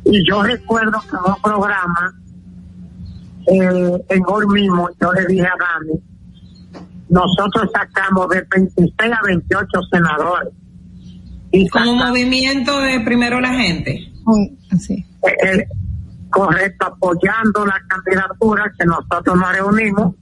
Y 0.04 0.28
yo 0.28 0.44
recuerdo 0.44 1.00
que 1.02 1.16
en 1.16 1.32
un 1.34 1.42
programa, 1.42 2.14
eh, 3.48 4.06
en 4.10 4.24
hoy 4.28 4.48
mismo, 4.48 4.90
yo 5.02 5.14
le 5.14 5.26
dije 5.26 5.48
a 5.48 5.54
Dani, 5.58 6.00
nosotros 7.10 7.70
sacamos 7.74 8.30
de 8.30 8.46
26 8.50 8.94
a 9.00 9.26
28 9.26 9.82
senadores 9.92 10.54
como 11.70 11.96
movimiento 11.96 12.80
de 12.82 13.00
primero 13.02 13.40
la 13.40 13.54
gente. 13.54 13.94
Eh, 13.94 15.06
eh, 15.24 15.68
correcto, 16.30 16.88
apoyando 16.88 17.66
la 17.66 17.80
candidatura 17.88 18.72
que 18.78 18.86
nosotros 18.86 19.38
nos 19.38 19.52
reunimos, 19.52 20.16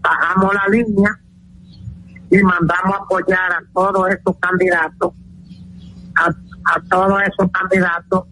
bajamos 0.00 0.54
la 0.54 0.68
línea 0.68 1.20
y 2.30 2.38
mandamos 2.42 2.94
a 2.94 3.02
apoyar 3.02 3.52
a 3.52 3.62
todos 3.72 4.08
esos 4.10 4.36
candidatos, 4.38 5.12
a, 6.16 6.80
todos 6.90 7.22
esos 7.22 7.50
candidatos 7.52 8.24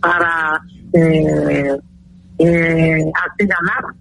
para 0.00 0.60
eh, 0.92 1.78
eh, 2.38 3.12
así 3.14 3.46
ganar. 3.46 3.94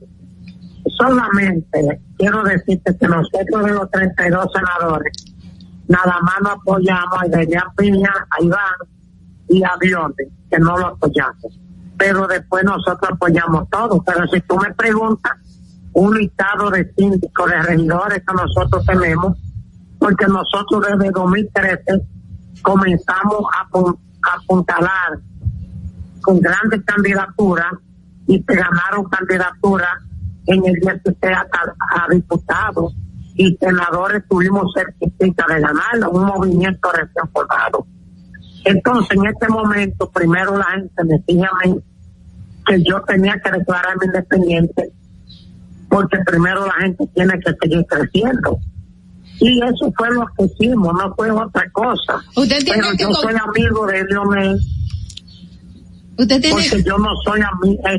Solamente 0.97 1.99
quiero 2.17 2.43
decirte 2.43 2.95
que 2.97 3.07
nosotros 3.07 3.65
de 3.65 3.71
los 3.71 3.91
32 3.91 4.47
senadores, 4.53 5.13
nada 5.87 6.19
más 6.21 6.35
no 6.41 6.51
apoyamos 6.51 7.21
a 7.21 7.27
Idelia 7.27 7.63
Piña, 7.77 8.11
a 8.29 8.43
Iván 8.43 8.75
y 9.49 9.63
a 9.63 9.71
Bionde, 9.79 10.29
que 10.49 10.59
no 10.59 10.77
lo 10.77 10.87
apoyamos. 10.87 11.59
Pero 11.97 12.27
después 12.27 12.63
nosotros 12.63 13.11
apoyamos 13.11 13.69
todo. 13.69 14.03
Pero 14.03 14.27
si 14.27 14.41
tú 14.41 14.57
me 14.57 14.73
preguntas, 14.73 15.33
un 15.93 16.17
listado 16.17 16.69
de 16.71 16.91
síndicos, 16.97 17.49
de 17.49 17.61
regidores 17.61 18.23
que 18.25 18.33
nosotros 18.33 18.85
tenemos, 18.85 19.37
porque 19.99 20.25
nosotros 20.27 20.85
desde 20.89 21.11
2013 21.11 21.83
comenzamos 22.61 23.45
a, 23.53 23.67
apuntalar 24.35 25.19
con 26.21 26.39
grandes 26.41 26.81
candidaturas 26.83 27.73
y 28.27 28.41
se 28.41 28.55
ganaron 28.55 29.05
candidaturas 29.05 29.99
en 30.47 30.65
el 30.65 30.73
16 30.73 31.15
a, 31.23 32.03
a 32.03 32.07
diputados 32.09 32.93
y 33.35 33.55
senadores 33.57 34.23
tuvimos 34.29 34.73
cerquita 34.73 35.45
de 35.47 35.59
ganarlo, 35.59 36.11
un 36.11 36.25
movimiento 36.25 36.91
recién 36.91 37.27
formado. 37.33 37.85
Entonces, 38.63 39.17
en 39.17 39.25
este 39.27 39.47
momento, 39.49 40.09
primero 40.09 40.57
la 40.57 40.65
gente 40.65 41.03
me 41.03 41.17
decía 41.17 41.49
a 41.51 41.67
mí 41.67 41.79
que 42.65 42.83
yo 42.83 43.01
tenía 43.01 43.39
que 43.43 43.51
declararme 43.51 44.05
independiente, 44.05 44.91
porque 45.89 46.17
primero 46.25 46.65
la 46.65 46.73
gente 46.81 47.05
tiene 47.13 47.39
que 47.39 47.53
seguir 47.61 47.85
creciendo. 47.85 48.59
Y 49.39 49.61
eso 49.61 49.93
fue 49.95 50.09
lo 50.11 50.25
que 50.37 50.45
hicimos, 50.45 50.93
no 50.93 51.13
fue 51.15 51.29
otra 51.29 51.69
cosa. 51.71 52.23
¿Usted 52.35 52.63
tiene 52.63 52.81
Pero 52.81 52.97
yo 52.97 53.13
soy 53.13 53.35
amigo 53.35 53.85
de 53.85 54.03
Leonel. 54.05 54.59
¿Usted 56.17 56.41
tiene... 56.41 56.55
Porque 56.55 56.83
yo 56.83 56.97
no 56.97 57.09
soy 57.23 57.41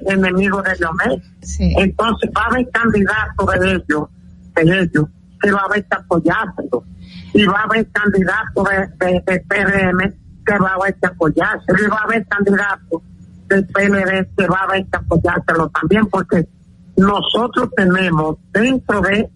enemigo 0.06 0.62
de 0.62 0.76
Leonel. 0.76 1.22
Entonces 1.58 2.30
va 2.34 2.42
a 2.42 2.46
haber 2.46 2.68
candidatos 2.70 3.46
de 3.60 3.72
ellos, 3.72 4.08
de 4.54 4.80
ellos, 4.80 5.04
que 5.46 5.52
va 5.52 5.60
a 5.60 5.64
haber 5.66 5.84
que 5.84 5.96
apoyárselo. 5.96 6.84
Y 7.32 7.46
va 7.46 7.60
a 7.60 7.62
haber 7.64 7.86
candidatos 7.92 8.68
de, 8.98 9.22
de, 9.26 9.40
PRM 9.40 10.14
que 10.44 10.58
va 10.58 10.70
a 10.70 10.74
haber 10.74 10.94
que. 10.94 11.08
Y 11.28 11.86
va 11.88 11.98
a 11.98 12.04
haber 12.04 12.26
candidatos 12.26 13.02
del 13.48 13.66
PLD 13.66 14.34
que 14.36 14.46
va 14.48 14.58
a 14.58 14.64
haber 14.64 14.86
que 14.86 14.96
apoyárselo 14.96 15.68
también, 15.68 16.06
porque 16.06 16.48
nosotros 16.96 17.70
tenemos 17.76 18.38
dentro 18.52 19.00
de 19.02 19.30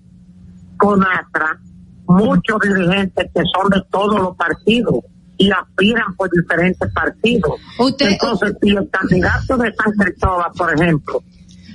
CONATRA 0.78 1.60
muchos 2.06 2.60
dirigentes 2.60 3.30
que 3.32 3.42
son 3.54 3.70
de 3.70 3.82
todos 3.88 4.20
los 4.20 4.36
partidos 4.36 4.96
y 5.36 5.50
aspiran 5.52 6.14
por 6.16 6.28
diferentes 6.30 6.92
partidos. 6.92 7.52
Entonces, 8.00 8.56
si 8.60 8.70
el 8.70 8.90
candidato 8.90 9.56
de 9.58 9.72
San 9.74 9.92
Cristóbal, 9.92 10.50
por 10.56 10.74
ejemplo, 10.74 11.22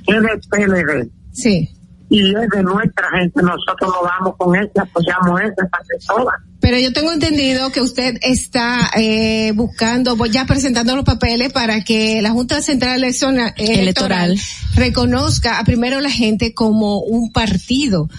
es 0.08 0.22
del 0.22 0.42
PLD, 0.50 1.10
sí 1.32 1.75
y 2.10 2.36
es 2.36 2.50
de 2.50 2.64
nuestra 2.64 3.10
gente, 3.18 3.42
nosotros 3.42 3.92
nos 3.92 4.04
vamos 4.04 4.36
con 4.38 4.56
él 4.56 4.70
y 4.76 4.80
apoyamos 4.80 5.42
esa 5.42 5.70
todas. 6.08 6.36
Pero 6.60 6.78
yo 6.78 6.94
tengo 6.94 7.12
entendido 7.12 7.72
que 7.72 7.82
usted 7.82 8.18
está 8.22 8.92
eh, 8.96 9.52
buscando, 9.54 10.16
ya 10.26 10.46
presentando 10.46 10.96
los 10.96 11.06
papeles 11.06 11.52
para 11.52 11.84
que 11.84 12.22
la 12.22 12.32
Junta 12.32 12.62
Central 12.62 13.04
Electoral, 13.04 13.54
Electoral 13.58 14.40
reconozca 14.76 15.60
a 15.60 15.64
primero 15.64 16.00
la 16.00 16.10
gente 16.10 16.54
como 16.54 17.00
un 17.00 17.32
partido. 17.32 18.10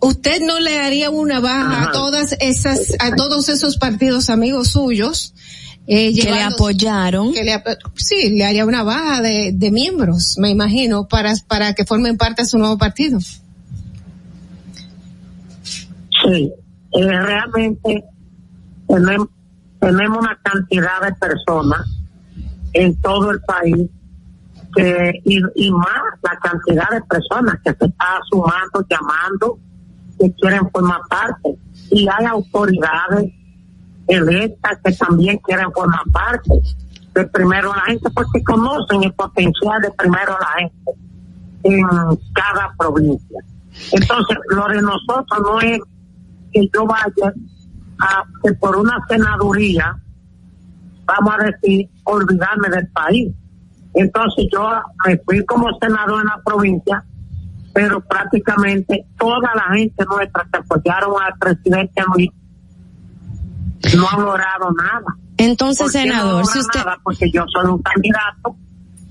¿Usted 0.00 0.40
no 0.42 0.60
le 0.60 0.78
haría 0.78 1.10
una 1.10 1.40
baja 1.40 1.84
a 1.84 1.92
todas 1.92 2.36
esas, 2.40 2.94
a 3.00 3.14
todos 3.16 3.48
esos 3.48 3.76
partidos 3.76 4.30
amigos 4.30 4.68
suyos? 4.68 5.34
Eh, 5.90 6.14
que 6.14 6.30
le 6.30 6.42
apoyaron. 6.42 7.32
Que 7.32 7.42
le, 7.42 7.62
sí, 7.96 8.36
le 8.36 8.44
haría 8.44 8.66
una 8.66 8.82
baja 8.82 9.22
de, 9.22 9.52
de 9.54 9.70
miembros, 9.70 10.36
me 10.38 10.50
imagino, 10.50 11.08
para, 11.08 11.32
para 11.46 11.72
que 11.72 11.86
formen 11.86 12.18
parte 12.18 12.42
de 12.42 12.48
su 12.48 12.58
nuevo 12.58 12.76
partido. 12.76 13.18
Sí, 15.60 16.52
eh, 16.92 17.20
realmente 17.22 18.04
tenemos, 18.86 19.28
tenemos 19.80 20.18
una 20.18 20.38
cantidad 20.42 21.00
de 21.06 21.14
personas 21.14 21.80
en 22.74 22.94
todo 23.00 23.30
el 23.30 23.40
país 23.40 23.88
que, 24.76 25.22
y, 25.24 25.40
y 25.54 25.70
más 25.70 26.02
la 26.22 26.38
cantidad 26.38 26.90
de 26.90 27.00
personas 27.08 27.60
que 27.64 27.70
se 27.70 27.86
está 27.86 28.20
sumando, 28.30 28.86
llamando, 28.90 29.58
que 30.20 30.30
quieren 30.34 30.68
formar 30.70 31.00
parte. 31.08 31.56
Y 31.90 32.06
hay 32.06 32.26
autoridades 32.26 33.32
electas 34.08 34.78
que 34.82 34.92
también 34.92 35.38
quieren 35.38 35.70
formar 35.72 36.02
parte 36.12 36.50
de 37.14 37.26
primero 37.28 37.72
la 37.74 37.82
gente 37.82 38.08
porque 38.10 38.42
conocen 38.42 39.04
el 39.04 39.12
potencial 39.12 39.80
de 39.82 39.90
primero 39.92 40.36
la 40.40 40.60
gente 40.60 40.92
en 41.64 41.86
cada 42.32 42.72
provincia. 42.78 43.40
Entonces, 43.92 44.38
lo 44.50 44.68
de 44.68 44.82
nosotros 44.82 45.40
no 45.42 45.60
es 45.60 45.80
que 46.52 46.68
yo 46.72 46.86
vaya 46.86 47.32
a 48.00 48.24
que 48.42 48.52
por 48.54 48.76
una 48.76 49.04
senaduría, 49.08 49.96
vamos 51.04 51.34
a 51.38 51.44
decir, 51.44 51.88
olvidarme 52.04 52.68
del 52.70 52.88
país. 52.88 53.32
Entonces 53.94 54.46
yo 54.52 54.70
me 55.06 55.18
fui 55.18 55.44
como 55.44 55.66
senador 55.80 56.20
en 56.20 56.26
la 56.26 56.40
provincia, 56.44 57.04
pero 57.72 58.00
prácticamente 58.00 59.06
toda 59.18 59.54
la 59.54 59.76
gente 59.76 60.04
nuestra 60.04 60.46
que 60.52 60.58
apoyaron 60.58 61.14
al 61.20 61.36
presidente 61.38 62.02
Luis 62.14 62.30
no 63.96 64.08
han 64.08 64.22
logrado 64.22 64.72
nada. 64.72 65.16
Entonces, 65.36 65.92
senador, 65.92 66.44
si 66.46 66.58
usted... 66.58 66.80
porque 67.02 67.30
yo 67.30 67.44
soy 67.52 67.70
un 67.70 67.80
candidato 67.80 68.56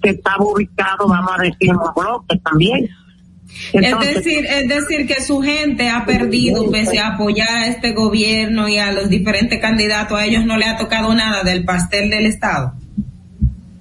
que 0.02 0.10
estaba 0.10 0.44
ubicado, 0.44 1.08
vamos 1.08 1.32
a 1.38 1.42
decir, 1.42 1.70
en 1.70 1.78
bloques 1.96 2.44
también. 2.44 2.90
es 3.74 4.00
decir, 4.00 4.46
es 4.46 4.68
decir 4.68 5.08
que 5.08 5.22
su 5.24 5.42
gente 5.42 5.90
ha 5.90 6.06
perdido 6.06 6.70
pese 6.70 7.00
a 7.00 7.14
apoyar 7.14 7.50
a 7.50 7.68
este 7.68 7.94
gobierno 7.94 8.68
y 8.68 8.78
a 8.78 8.92
los 8.92 9.10
diferentes 9.10 9.60
candidatos, 9.60 10.20
a 10.20 10.26
ellos 10.26 10.46
no 10.46 10.58
le 10.58 10.66
ha 10.66 10.78
tocado 10.78 11.14
nada 11.14 11.44
del 11.44 11.64
pastel 11.66 12.10
del 12.10 12.26
Estado. 12.26 12.74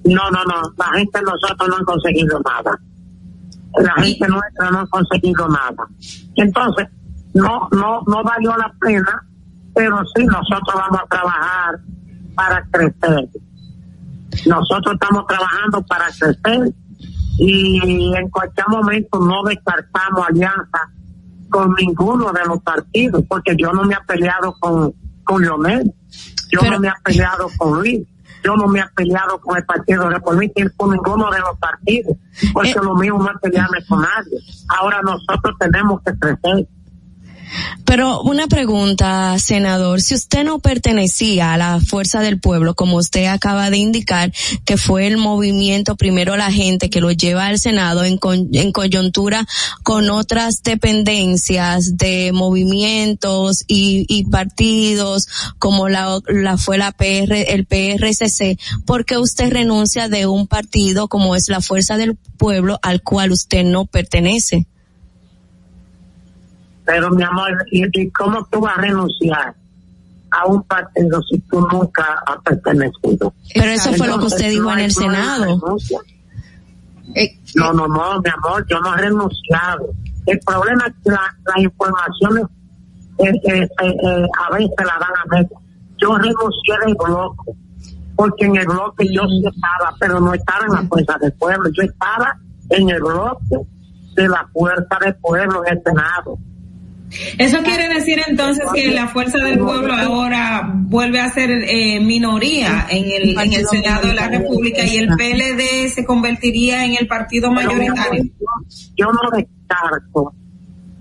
No, 0.05 0.31
no, 0.31 0.43
no, 0.45 0.73
la 0.77 0.97
gente 0.97 1.19
nosotros 1.21 1.67
no 1.67 1.75
han 1.75 1.85
conseguido 1.85 2.39
nada. 2.39 2.79
La 3.79 3.93
gente 4.01 4.27
nuestra 4.27 4.71
no 4.71 4.79
ha 4.79 4.87
conseguido 4.87 5.47
nada. 5.49 5.85
Entonces, 6.35 6.87
no, 7.33 7.67
no, 7.71 8.01
no 8.07 8.23
valió 8.23 8.55
la 8.55 8.73
pena 8.79 9.26
pero 9.77 10.03
sí 10.15 10.25
nosotros 10.25 10.73
vamos 10.73 11.01
a 11.03 11.07
trabajar 11.07 11.79
para 12.35 12.65
crecer. 12.71 13.29
Nosotros 14.47 14.95
estamos 14.99 15.27
trabajando 15.27 15.83
para 15.83 16.07
crecer 16.07 16.73
y 17.37 18.15
en 18.15 18.29
cualquier 18.29 18.67
momento 18.69 19.19
no 19.19 19.43
descartamos 19.43 20.27
alianza 20.27 20.89
con 21.51 21.75
ninguno 21.75 22.31
de 22.33 22.43
los 22.45 22.61
partidos, 22.63 23.23
porque 23.29 23.55
yo 23.55 23.71
no 23.71 23.83
me 23.83 23.93
he 23.93 24.05
peleado 24.07 24.55
con, 24.59 24.93
con 25.23 25.43
Leonel. 25.43 25.93
Yo 26.51 26.67
no 26.69 26.79
me 26.79 26.87
he 26.87 26.93
peleado 27.03 27.47
con 27.57 27.79
Luis. 27.79 28.07
Yo 28.43 28.55
no 28.55 28.67
me 28.67 28.79
he 28.79 28.87
peleado 28.95 29.39
con 29.39 29.57
el 29.57 29.65
Partido 29.65 30.09
Reformista 30.09 30.63
ni 30.63 30.69
con 30.71 30.91
ninguno 30.91 31.29
de 31.29 31.39
los 31.39 31.57
partidos. 31.59 32.17
Porque 32.51 32.73
lo 32.73 32.95
mío 32.95 33.15
no 33.17 33.29
es 33.29 33.39
pelearme 33.41 33.85
con 33.87 34.01
nadie. 34.01 34.39
Ahora 34.69 35.01
nosotros 35.03 35.55
tenemos 35.59 36.01
que 36.01 36.17
crecer. 36.17 36.67
Pero 37.85 38.21
una 38.21 38.47
pregunta, 38.47 39.37
senador, 39.39 40.01
si 40.01 40.13
usted 40.13 40.43
no 40.43 40.59
pertenecía 40.59 41.53
a 41.53 41.57
la 41.57 41.79
fuerza 41.79 42.19
del 42.21 42.39
pueblo, 42.39 42.75
como 42.75 42.97
usted 42.97 43.25
acaba 43.25 43.69
de 43.69 43.77
indicar, 43.77 44.33
que 44.65 44.77
fue 44.77 45.07
el 45.07 45.17
movimiento, 45.17 45.95
primero 45.95 46.35
la 46.35 46.51
gente 46.51 46.89
que 46.89 47.01
lo 47.01 47.11
lleva 47.11 47.47
al 47.47 47.59
Senado 47.59 48.03
en, 48.03 48.19
en 48.53 48.71
coyuntura 48.71 49.47
con 49.83 50.09
otras 50.09 50.63
dependencias 50.63 51.97
de 51.97 52.31
movimientos 52.33 53.63
y, 53.67 54.05
y 54.09 54.25
partidos, 54.25 55.27
como 55.59 55.89
la, 55.89 56.19
la 56.27 56.57
fue 56.57 56.77
la 56.77 56.91
PR, 56.91 57.33
el 57.47 57.65
PRCC, 57.65 58.59
¿por 58.85 59.05
qué 59.05 59.17
usted 59.17 59.51
renuncia 59.51 60.09
de 60.09 60.25
un 60.25 60.47
partido 60.47 61.07
como 61.07 61.35
es 61.35 61.47
la 61.47 61.61
fuerza 61.61 61.97
del 61.97 62.15
pueblo 62.15 62.79
al 62.81 63.01
cual 63.01 63.31
usted 63.31 63.63
no 63.63 63.85
pertenece? 63.85 64.67
Pero 66.87 67.11
mi 67.11 67.21
amor, 67.23 67.49
¿y, 67.71 68.09
cómo 68.11 68.47
tú 68.49 68.61
vas 68.61 68.77
a 68.77 68.81
renunciar 68.81 69.53
a 70.31 70.45
un 70.47 70.63
partido 70.63 71.21
si 71.23 71.37
tú 71.41 71.59
nunca 71.71 72.23
has 72.25 72.37
pertenecido? 72.43 73.33
Pero 73.53 73.65
eso 73.71 73.91
fue 73.93 74.07
lo 74.07 74.17
que 74.19 74.25
usted 74.25 74.49
dijo 74.49 74.71
en 74.71 74.79
el 74.79 74.91
Senado. 74.91 75.43
renuncia. 75.45 75.99
No, 77.55 77.73
no, 77.73 77.87
no, 77.87 78.21
mi 78.21 78.29
amor, 78.29 78.65
yo 78.69 78.79
no 78.79 78.93
he 78.95 79.01
renunciado. 79.01 79.89
El 80.25 80.39
problema 80.39 80.85
es 80.87 80.93
que 81.03 81.11
la- 81.11 81.35
las 81.45 81.57
informaciones 81.63 82.43
eh, 83.19 83.29
eh, 83.29 83.61
eh, 83.63 83.67
eh, 83.81 84.27
a 84.47 84.53
veces 84.53 84.75
la 84.79 84.97
dan 84.99 85.11
a 85.23 85.25
medio. 85.29 85.59
Yo 85.97 86.15
renuncié 86.17 86.75
del 86.85 86.95
bloque, 86.95 87.51
porque 88.15 88.45
en 88.45 88.57
el 88.57 88.65
bloque 88.67 89.07
yo 89.11 89.23
sí 89.27 89.43
estaba, 89.45 89.93
pero 89.99 90.19
no 90.19 90.33
estaba 90.33 90.65
en 90.67 90.73
la 90.73 90.81
fuerza 90.87 91.17
del 91.19 91.33
pueblo, 91.33 91.69
yo 91.75 91.83
estaba 91.83 92.37
en 92.69 92.89
el 92.89 92.99
bloque 93.01 93.57
de 94.15 94.27
la 94.27 94.47
fuerza 94.53 94.99
del 95.03 95.15
pueblo 95.15 95.65
en 95.65 95.77
el 95.77 95.83
Senado. 95.83 96.37
Eso 97.37 97.63
quiere 97.63 97.87
decir 97.93 98.19
entonces 98.27 98.65
que 98.73 98.91
la 98.91 99.07
fuerza 99.07 99.37
del 99.39 99.59
pueblo 99.59 99.93
ahora 99.93 100.69
vuelve 100.73 101.21
a 101.21 101.29
ser 101.29 101.49
eh, 101.51 101.99
minoría 102.01 102.85
en 102.89 103.05
el, 103.05 103.39
en 103.39 103.53
el 103.53 103.65
Senado 103.65 104.07
de 104.07 104.13
la 104.13 104.27
República 104.27 104.83
y 104.83 104.97
el 104.97 105.07
PLD 105.07 105.89
se 105.89 106.05
convertiría 106.05 106.83
en 106.85 106.95
el 106.99 107.07
partido 107.07 107.51
mayoritario. 107.51 108.25
yo 108.97 109.05
no 109.07 109.29
descarto, 109.31 110.33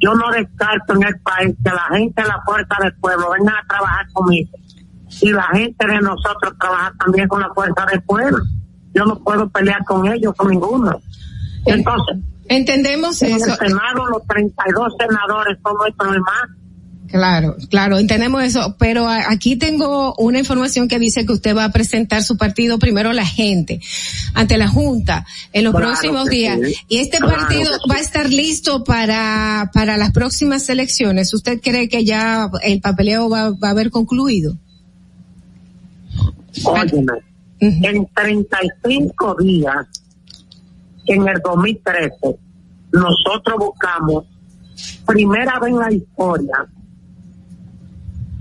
yo 0.00 0.14
no 0.14 0.30
descarto 0.30 0.94
en 0.94 1.02
el 1.02 1.20
país 1.20 1.54
que 1.64 1.70
la 1.70 1.96
gente 1.96 2.22
de 2.22 2.28
la 2.28 2.40
fuerza 2.44 2.76
del 2.82 2.94
pueblo 2.94 3.30
venga 3.36 3.54
a 3.58 3.66
trabajar 3.66 4.06
conmigo 4.12 4.50
y 5.20 5.30
la 5.30 5.46
gente 5.52 5.86
de 5.86 6.00
nosotros 6.00 6.54
trabaja 6.58 6.92
también 6.98 7.26
con 7.28 7.40
la 7.40 7.52
fuerza 7.54 7.86
del 7.90 8.02
pueblo. 8.02 8.38
Yo 8.94 9.04
no 9.04 9.18
puedo 9.22 9.48
pelear 9.48 9.84
con 9.84 10.06
ellos, 10.10 10.34
con 10.36 10.50
ninguno. 10.50 11.00
Entonces, 11.64 12.18
entendemos 12.48 13.20
en 13.22 13.36
eso. 13.36 13.52
el 13.60 13.68
Senado 13.68 14.06
los 14.10 14.26
32 14.26 14.92
senadores 14.98 15.58
son 15.62 15.76
nuestros 15.76 16.08
hermanos. 16.14 16.56
Claro, 17.08 17.56
claro, 17.70 17.98
entendemos 17.98 18.42
eso, 18.42 18.74
pero 18.80 19.08
aquí 19.08 19.54
tengo 19.54 20.12
una 20.18 20.40
información 20.40 20.88
que 20.88 20.98
dice 20.98 21.24
que 21.24 21.34
usted 21.34 21.56
va 21.56 21.64
a 21.64 21.70
presentar 21.70 22.24
su 22.24 22.36
partido 22.36 22.80
primero 22.80 23.10
a 23.10 23.14
la 23.14 23.24
gente 23.24 23.80
ante 24.34 24.58
la 24.58 24.66
Junta 24.66 25.24
en 25.52 25.62
los 25.62 25.72
Claro 25.72 25.86
próximos 25.86 26.28
días. 26.28 26.58
sí. 26.64 26.74
Y 26.88 26.98
este 26.98 27.18
Claro 27.18 27.36
partido 27.36 27.72
sí. 27.72 27.78
va 27.88 27.94
a 27.94 28.00
estar 28.00 28.28
listo 28.28 28.82
para, 28.82 29.70
para 29.72 29.96
las 29.96 30.10
próximas 30.10 30.68
elecciones. 30.68 31.32
¿Usted 31.32 31.60
cree 31.62 31.88
que 31.88 32.04
ya 32.04 32.50
el 32.64 32.80
papeleo 32.80 33.30
va, 33.30 33.50
va 33.50 33.68
a 33.68 33.70
haber 33.70 33.90
concluido? 33.90 34.56
Óyeme, 36.64 37.12
en 37.60 38.06
35 38.14 39.36
días, 39.40 39.86
en 41.06 41.28
el 41.28 41.40
2013, 41.42 42.38
nosotros 42.92 43.56
buscamos, 43.58 44.24
primera 45.06 45.58
vez 45.58 45.70
en 45.70 45.78
la 45.78 45.92
historia, 45.92 46.66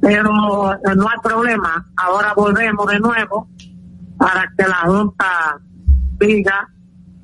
Pero 0.00 0.72
eh, 0.72 0.94
no 0.96 1.08
hay 1.08 1.18
problema, 1.22 1.86
ahora 1.96 2.34
volvemos 2.34 2.86
de 2.88 2.98
nuevo 2.98 3.48
para 4.18 4.50
que 4.56 4.66
la 4.66 4.80
Junta 4.86 5.60
diga 6.18 6.68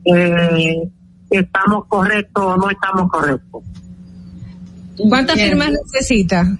eh, 0.04 0.88
si 1.30 1.38
estamos 1.38 1.86
correctos 1.86 2.44
o 2.44 2.56
no 2.56 2.70
estamos 2.70 3.10
correctos. 3.10 3.62
¿Cuántas 5.08 5.36
Bien. 5.36 5.50
firmas 5.50 5.70
necesita? 5.70 6.58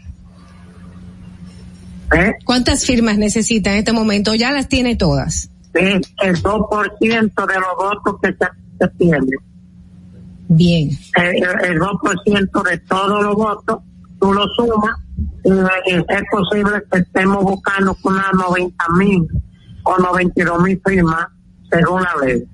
¿Eh? 2.17 2.33
¿Cuántas 2.45 2.85
firmas 2.87 3.19
necesita 3.19 3.73
en 3.73 3.79
este 3.79 3.93
momento? 3.93 4.35
Ya 4.35 4.53
las 4.53 4.69
tiene 4.69 4.97
todas. 4.97 5.51
Sí, 5.75 6.01
el 6.23 6.43
2% 6.43 7.47
de 7.47 7.55
los 7.55 7.77
votos 7.77 8.17
que 8.23 8.29
se, 8.29 8.49
se 8.81 8.89
tiene. 8.97 9.27
Bien. 10.49 10.91
El, 11.17 11.37
el 11.71 11.79
2% 11.79 12.63
de 12.71 12.79
todos 12.79 13.23
los 13.23 13.35
votos, 13.35 13.81
tú 14.19 14.33
lo 14.33 14.47
sumas 14.57 14.99
y 15.45 15.51
eh, 15.51 16.05
es 16.09 16.23
posible 16.31 16.83
que 16.91 16.99
estemos 17.01 17.43
buscando 17.45 17.97
unas 18.03 18.33
90 18.35 18.85
mil 18.99 19.29
o 19.85 19.99
92 19.99 20.63
mil 20.63 20.81
firmas 20.85 21.27
según 21.71 22.03
la 22.03 22.15
ley. 22.25 22.45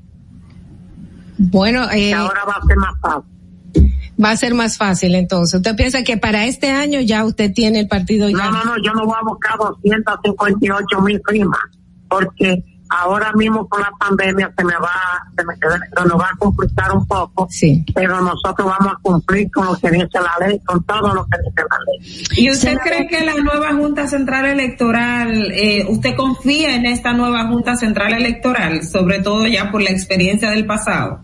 Bueno, 1.38 1.90
eh, 1.90 2.14
ahora 2.14 2.44
va 2.44 2.54
a 2.54 2.66
ser 2.66 2.76
más 2.76 2.94
fácil. 3.00 3.94
va 4.22 4.30
a 4.30 4.36
ser 4.36 4.54
más 4.54 4.76
fácil 4.76 5.14
entonces. 5.14 5.56
¿Usted 5.56 5.76
piensa 5.76 6.02
que 6.02 6.16
para 6.16 6.46
este 6.46 6.70
año 6.70 7.00
ya 7.00 7.24
usted 7.24 7.52
tiene 7.52 7.80
el 7.80 7.88
partido 7.88 8.28
ya? 8.28 8.36
No, 8.36 8.50
no, 8.52 8.64
no, 8.64 8.82
yo 8.82 8.92
no 8.92 9.04
voy 9.04 9.16
a 9.20 9.24
buscar 9.24 9.56
258 9.58 11.00
mil 11.00 11.20
firmas, 11.26 11.60
porque 12.08 12.64
ahora 13.00 13.32
mismo 13.32 13.68
con 13.68 13.80
la 13.80 13.90
pandemia 13.98 14.52
se 14.56 14.64
me 14.64 14.74
va, 14.74 15.26
se 15.36 15.44
me, 15.44 15.54
se 15.54 16.08
nos 16.08 16.20
va 16.20 16.28
a 16.32 16.36
complicar 16.38 16.92
un 16.92 17.06
poco, 17.06 17.46
sí. 17.50 17.84
pero 17.94 18.20
nosotros 18.20 18.66
vamos 18.66 18.94
a 18.94 18.98
cumplir 19.02 19.50
con 19.50 19.66
lo 19.66 19.76
que 19.76 19.90
dice 19.90 20.08
la 20.14 20.46
ley, 20.46 20.60
con 20.60 20.82
todo 20.84 21.14
lo 21.14 21.24
que 21.26 21.38
dice 21.38 21.62
la 21.68 21.78
ley. 21.86 22.24
¿Y 22.36 22.50
usted 22.50 22.78
cree 22.78 23.06
que 23.08 23.24
la 23.24 23.34
nueva 23.34 23.74
Junta 23.74 24.06
Central 24.06 24.46
Electoral, 24.46 25.52
eh, 25.52 25.86
usted 25.88 26.14
confía 26.16 26.76
en 26.76 26.86
esta 26.86 27.12
nueva 27.12 27.46
Junta 27.48 27.76
Central 27.76 28.12
Electoral, 28.12 28.82
sobre 28.84 29.20
todo 29.20 29.46
ya 29.46 29.70
por 29.70 29.82
la 29.82 29.90
experiencia 29.90 30.50
del 30.50 30.66
pasado? 30.66 31.20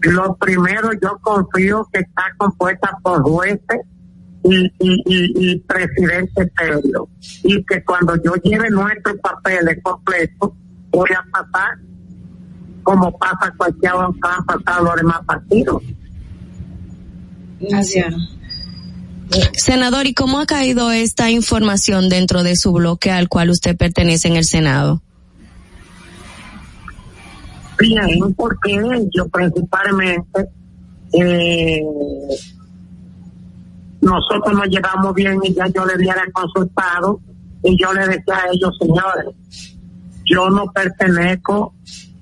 Lo 0.00 0.36
primero, 0.36 0.90
yo 1.02 1.18
confío 1.20 1.88
que 1.92 2.00
está 2.00 2.22
compuesta 2.36 2.90
por 3.02 3.22
jueces 3.22 3.80
y, 4.50 4.72
y, 4.78 5.02
y, 5.06 5.50
y 5.52 5.58
presidente 5.60 6.50
serio. 6.56 7.08
Y 7.44 7.62
que 7.64 7.84
cuando 7.84 8.16
yo 8.22 8.34
lleve 8.42 8.70
nuestros 8.70 9.16
papeles 9.18 9.78
completos, 9.82 10.52
voy 10.90 11.10
a 11.10 11.24
pasar 11.30 11.78
como 12.82 13.16
pasa 13.18 13.52
cualquier 13.56 13.92
han 13.92 14.46
pasado 14.46 14.84
los 14.84 14.96
demás 14.96 15.20
partidos. 15.26 15.82
Así 17.74 18.02
Senador, 19.52 20.06
¿y 20.06 20.14
cómo 20.14 20.40
ha 20.40 20.46
caído 20.46 20.90
esta 20.90 21.30
información 21.30 22.08
dentro 22.08 22.42
de 22.42 22.56
su 22.56 22.72
bloque 22.72 23.10
al 23.10 23.28
cual 23.28 23.50
usted 23.50 23.76
pertenece 23.76 24.28
en 24.28 24.36
el 24.36 24.44
Senado? 24.44 25.02
Bien, 27.78 28.34
porque 28.34 28.72
ellos 28.72 29.28
principalmente, 29.30 30.48
eh, 31.12 31.82
nosotros 34.08 34.54
nos 34.54 34.68
llevamos 34.68 35.14
bien 35.14 35.38
y 35.42 35.54
ya 35.54 35.66
yo 35.68 35.84
le 35.84 35.96
hubiera 35.96 36.24
consultado 36.32 37.20
y 37.62 37.80
yo 37.80 37.92
le 37.92 38.06
decía 38.08 38.36
a 38.36 38.52
ellos, 38.52 38.76
señores, 38.80 39.34
yo 40.24 40.50
no 40.50 40.66
pertenezco 40.72 41.74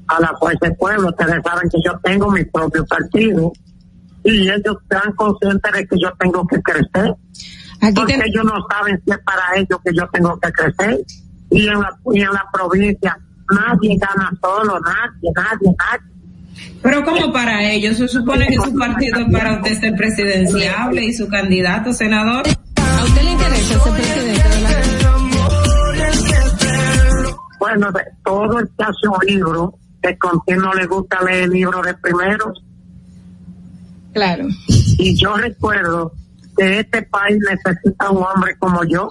a 0.08 0.20
la 0.20 0.34
fuerza 0.38 0.66
del 0.66 0.76
pueblo, 0.76 1.08
ustedes 1.08 1.42
saben 1.44 1.68
que 1.68 1.78
yo 1.84 1.98
tengo 2.02 2.30
mi 2.30 2.44
propio 2.44 2.84
partido 2.86 3.52
y 4.24 4.48
ellos 4.48 4.76
están 4.82 5.12
conscientes 5.12 5.72
de 5.72 5.86
que 5.86 5.96
yo 5.98 6.12
tengo 6.18 6.46
que 6.46 6.60
crecer. 6.62 7.14
porque 7.94 8.14
ellos 8.14 8.44
no 8.44 8.54
saben 8.68 9.00
si 9.04 9.12
es 9.12 9.18
para 9.18 9.56
ellos 9.56 9.78
que 9.84 9.94
yo 9.94 10.08
tengo 10.12 10.38
que 10.40 10.50
crecer. 10.52 10.98
Y 11.50 11.68
en 11.68 11.80
la, 11.80 11.96
y 12.12 12.20
en 12.20 12.32
la 12.32 12.44
provincia 12.52 13.16
nadie 13.52 13.96
gana 13.96 14.30
solo, 14.42 14.80
nadie, 14.80 15.30
nadie, 15.34 15.76
nadie. 15.78 16.15
Pero 16.82 17.04
como 17.04 17.32
para 17.32 17.70
ellos, 17.70 17.96
se 17.96 18.08
supone 18.08 18.46
que 18.46 18.56
su 18.56 18.74
partido 18.74 19.20
es 19.20 19.32
para 19.32 19.56
usted 19.56 19.80
ser 19.80 19.94
presidenciable 19.94 21.04
y 21.04 21.12
su 21.12 21.28
candidato 21.28 21.92
senador. 21.92 22.44
¿A 22.76 23.04
usted 23.04 23.22
le 23.22 23.32
interesa 23.32 23.80
ser 23.82 23.92
presidente 23.92 24.48
de 24.48 24.62
la 24.62 24.70
Bueno, 27.58 27.92
de, 27.92 28.00
todo 28.24 28.58
hace 28.58 29.08
un 29.08 29.26
libro, 29.26 29.74
que 30.02 30.16
con 30.18 30.38
quien 30.40 30.58
no 30.58 30.72
le 30.74 30.86
gusta 30.86 31.22
leer 31.22 31.44
el 31.44 31.50
libro 31.50 31.82
de 31.82 31.94
primeros. 31.94 32.62
Claro. 34.12 34.46
Y 34.68 35.16
yo 35.20 35.36
recuerdo 35.36 36.12
que 36.56 36.80
este 36.80 37.02
país 37.02 37.38
necesita 37.50 38.10
un 38.10 38.24
hombre 38.24 38.56
como 38.58 38.84
yo. 38.84 39.10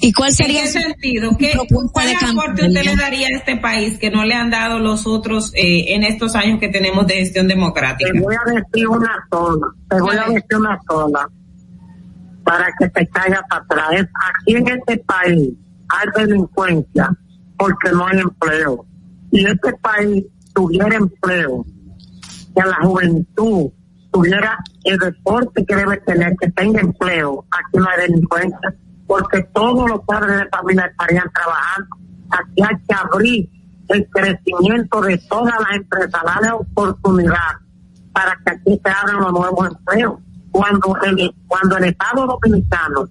¿Y 0.00 0.12
cuál 0.12 0.30
¿En 0.30 0.34
sería 0.34 0.62
qué 0.62 0.68
su 0.68 0.78
sentido? 0.80 1.36
¿Qué, 1.38 1.52
¿Cuál 1.92 2.08
aporte 2.30 2.66
usted 2.66 2.84
le 2.84 2.96
daría 2.96 3.28
a 3.28 3.30
este 3.30 3.56
país 3.56 3.98
que 3.98 4.10
no 4.10 4.24
le 4.24 4.34
han 4.34 4.50
dado 4.50 4.78
los 4.78 5.06
otros 5.06 5.52
eh, 5.54 5.94
en 5.94 6.04
estos 6.04 6.34
años 6.34 6.58
que 6.60 6.68
tenemos 6.68 7.06
de 7.06 7.14
gestión 7.14 7.48
democrática? 7.48 8.10
Te 8.12 8.20
voy 8.20 8.34
a 8.34 8.52
decir 8.52 8.88
una 8.88 9.26
sola, 9.30 9.66
te 9.88 10.00
voy 10.00 10.16
a 10.16 10.24
decir 10.26 10.56
una 10.56 10.78
sola, 10.88 11.28
para 12.44 12.66
que 12.78 12.88
te 12.88 13.06
caigas 13.08 13.42
para 13.48 13.62
atrás. 13.62 14.08
Aquí 14.30 14.56
en 14.56 14.68
este 14.68 14.98
país 14.98 15.50
hay 15.88 16.24
delincuencia 16.24 17.10
porque 17.58 17.90
no 17.90 18.06
hay 18.06 18.20
empleo. 18.20 18.86
Si 19.30 19.44
este 19.44 19.72
país 19.82 20.24
tuviera 20.54 20.96
empleo, 20.96 21.64
que 22.54 22.62
la 22.62 22.76
juventud 22.82 23.70
tuviera 24.12 24.58
el 24.84 24.98
deporte 24.98 25.64
que 25.66 25.76
debe 25.76 25.98
tener, 25.98 26.34
que 26.40 26.50
tenga 26.52 26.80
empleo, 26.80 27.44
aquí 27.50 27.78
no 27.78 27.86
hay 27.88 28.08
delincuencia, 28.08 28.74
porque 29.06 29.42
todos 29.54 29.88
los 29.88 30.00
padres 30.04 30.38
de 30.38 30.48
familia 30.48 30.86
estarían 30.86 31.30
trabajando. 31.32 31.96
Aquí 32.30 32.62
hay 32.62 32.76
que 32.88 32.94
abrir 32.94 33.50
el 33.88 34.08
crecimiento 34.10 35.00
de 35.00 35.18
todas 35.28 35.54
las 35.60 35.76
empresas, 35.76 36.22
darle 36.24 36.50
oportunidad 36.52 37.56
para 38.12 38.36
que 38.44 38.52
aquí 38.52 38.80
se 38.82 38.90
abran 38.90 39.20
los 39.20 39.32
nuevos 39.32 39.68
empleos. 39.68 40.14
Cuando 40.50 40.96
el, 41.04 41.34
cuando 41.46 41.76
el 41.76 41.84
Estado 41.84 42.26
Dominicano 42.26 43.08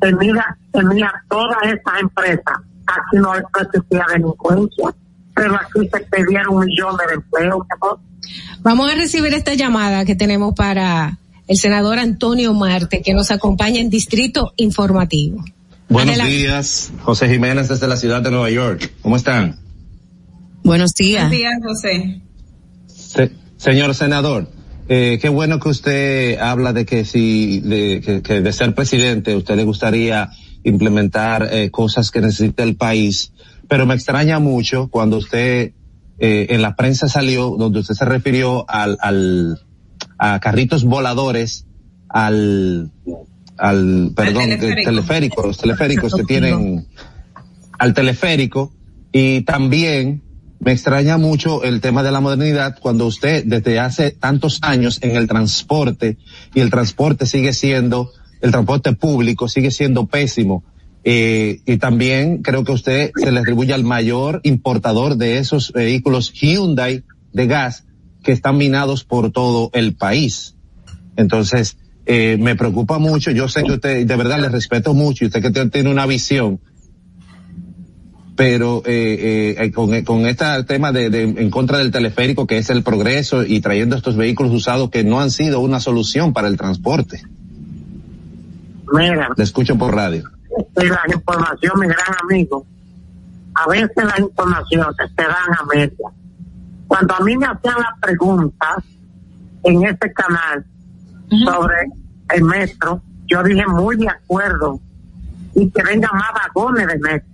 tenía, 0.00 0.56
tenía 0.72 1.12
todas 1.28 1.58
estas 1.64 2.00
empresas, 2.00 2.58
aquí 2.86 3.16
no 3.16 3.34
existía 3.34 4.04
delincuencia, 4.12 4.94
pero 5.34 5.56
aquí 5.56 5.88
se 5.92 6.00
perdieron 6.10 6.58
millón 6.58 6.96
de 6.96 7.14
empleos. 7.14 7.66
Vamos 8.62 8.92
a 8.92 8.94
recibir 8.94 9.32
esta 9.34 9.54
llamada 9.54 10.04
que 10.04 10.14
tenemos 10.14 10.54
para 10.54 11.18
el 11.46 11.56
senador 11.56 11.98
Antonio 11.98 12.54
Marte, 12.54 13.02
que 13.02 13.12
nos 13.14 13.30
acompaña 13.30 13.80
en 13.80 13.90
Distrito 13.90 14.52
Informativo. 14.56 15.44
Buenos 15.88 16.14
Adelante. 16.14 16.36
días, 16.36 16.92
José 17.02 17.28
Jiménez 17.28 17.68
desde 17.68 17.86
la 17.86 17.96
ciudad 17.96 18.22
de 18.22 18.30
Nueva 18.30 18.50
York. 18.50 18.92
¿Cómo 19.02 19.16
están? 19.16 19.58
Buenos 20.62 20.94
días. 20.94 21.28
Buenos 21.28 21.38
días, 21.38 21.52
José. 21.62 22.20
Se- 22.86 23.32
señor 23.58 23.94
senador, 23.94 24.50
eh, 24.88 25.18
qué 25.20 25.28
bueno 25.28 25.60
que 25.60 25.68
usted 25.68 26.38
habla 26.38 26.72
de 26.72 26.86
que 26.86 27.04
si 27.04 27.60
de, 27.60 28.00
que, 28.04 28.22
que 28.22 28.40
de 28.40 28.52
ser 28.52 28.74
presidente 28.74 29.36
usted 29.36 29.56
le 29.56 29.64
gustaría 29.64 30.30
implementar 30.62 31.48
eh, 31.52 31.70
cosas 31.70 32.10
que 32.10 32.20
necesita 32.22 32.62
el 32.62 32.76
país, 32.76 33.32
pero 33.68 33.84
me 33.86 33.94
extraña 33.94 34.38
mucho 34.38 34.88
cuando 34.88 35.18
usted 35.18 35.72
eh, 36.18 36.46
en 36.50 36.62
la 36.62 36.76
prensa 36.76 37.08
salió 37.08 37.56
donde 37.58 37.80
usted 37.80 37.94
se 37.94 38.04
refirió 38.06 38.64
al, 38.70 38.96
al 39.02 39.60
a 40.18 40.40
carritos 40.40 40.84
voladores, 40.84 41.66
al 42.08 42.90
al 43.56 44.12
perdón 44.14 44.58
teleférico. 44.58 45.46
los 45.46 45.58
teleféricos 45.58 46.14
que 46.14 46.24
tienen 46.26 46.86
al 47.78 47.94
teleférico 47.94 48.72
y 49.12 49.42
también 49.42 50.22
me 50.60 50.72
extraña 50.72 51.18
mucho 51.18 51.62
el 51.62 51.80
tema 51.80 52.02
de 52.02 52.10
la 52.10 52.20
modernidad 52.20 52.78
cuando 52.80 53.06
usted 53.06 53.44
desde 53.44 53.78
hace 53.78 54.12
tantos 54.12 54.58
años 54.62 54.98
en 55.02 55.16
el 55.16 55.28
transporte 55.28 56.16
y 56.54 56.60
el 56.60 56.70
transporte 56.70 57.26
sigue 57.26 57.52
siendo, 57.52 58.10
el 58.40 58.50
transporte 58.50 58.92
público 58.92 59.48
sigue 59.48 59.70
siendo 59.70 60.06
pésimo. 60.06 60.64
Eh, 61.06 61.60
y 61.66 61.76
también 61.76 62.40
creo 62.42 62.64
que 62.64 62.72
usted 62.72 63.10
se 63.14 63.30
le 63.30 63.40
atribuye 63.40 63.74
al 63.74 63.84
mayor 63.84 64.40
importador 64.42 65.16
de 65.16 65.36
esos 65.36 65.70
vehículos 65.72 66.32
Hyundai 66.32 67.04
de 67.34 67.46
gas 67.46 67.83
que 68.24 68.32
están 68.32 68.56
minados 68.56 69.04
por 69.04 69.30
todo 69.30 69.70
el 69.72 69.94
país. 69.94 70.56
Entonces, 71.16 71.76
eh, 72.06 72.36
me 72.40 72.56
preocupa 72.56 72.98
mucho. 72.98 73.30
Yo 73.30 73.48
sé 73.48 73.62
que 73.62 73.72
usted, 73.72 74.06
de 74.06 74.16
verdad 74.16 74.40
le 74.40 74.48
respeto 74.48 74.94
mucho 74.94 75.24
y 75.24 75.28
usted 75.28 75.40
que 75.40 75.66
tiene 75.70 75.90
una 75.90 76.06
visión, 76.06 76.60
pero 78.36 78.82
eh, 78.84 79.54
eh, 79.58 79.72
con, 79.72 80.02
con 80.02 80.26
este 80.26 80.44
tema 80.64 80.90
de, 80.90 81.08
de 81.08 81.22
en 81.22 81.50
contra 81.50 81.78
del 81.78 81.92
teleférico 81.92 82.46
que 82.46 82.58
es 82.58 82.68
el 82.70 82.82
progreso 82.82 83.44
y 83.44 83.60
trayendo 83.60 83.96
estos 83.96 84.16
vehículos 84.16 84.52
usados 84.52 84.90
que 84.90 85.04
no 85.04 85.20
han 85.20 85.30
sido 85.30 85.60
una 85.60 85.78
solución 85.78 86.32
para 86.32 86.48
el 86.48 86.56
transporte. 86.56 87.22
Mira, 88.92 89.28
Le 89.36 89.44
escucho 89.44 89.76
por 89.78 89.94
radio. 89.94 90.24
y 90.80 90.86
la 90.86 91.00
información, 91.12 91.72
mi 91.80 91.86
gran 91.86 92.14
amigo, 92.22 92.66
a 93.54 93.68
veces 93.68 93.90
las 93.96 94.18
informaciones 94.18 94.96
se 94.98 95.22
dan 95.22 95.54
a 95.58 95.64
media. 95.72 96.10
Cuando 96.86 97.14
a 97.14 97.20
mí 97.20 97.36
me 97.36 97.46
hacían 97.46 97.76
las 97.78 97.98
preguntas 98.00 98.84
en 99.62 99.84
este 99.84 100.12
canal 100.12 100.64
sobre 101.44 101.90
el 102.34 102.44
metro, 102.44 103.02
yo 103.26 103.42
dije 103.42 103.66
muy 103.66 103.96
de 103.96 104.08
acuerdo 104.08 104.80
y 105.54 105.70
que 105.70 105.82
venga 105.82 106.10
más 106.12 106.30
vagones 106.34 106.86
de 106.86 106.98
metro. 106.98 107.28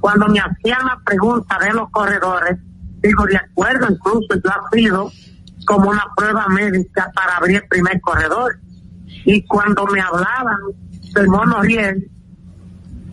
Cuando 0.00 0.28
me 0.28 0.40
hacían 0.40 0.84
la 0.84 0.98
pregunta 1.04 1.58
de 1.58 1.72
los 1.72 1.90
corredores, 1.90 2.58
digo 3.02 3.24
de 3.26 3.36
acuerdo, 3.36 3.86
incluso 3.90 4.34
yo 4.42 4.50
ha 4.50 4.70
sido 4.72 5.10
como 5.66 5.90
una 5.90 6.04
prueba 6.16 6.48
médica 6.48 7.10
para 7.14 7.36
abrir 7.36 7.56
el 7.56 7.68
primer 7.68 8.00
corredor. 8.00 8.58
Y 9.24 9.42
cuando 9.46 9.86
me 9.86 10.00
hablaban 10.00 10.58
del 11.14 11.28
monorriel, 11.28 12.10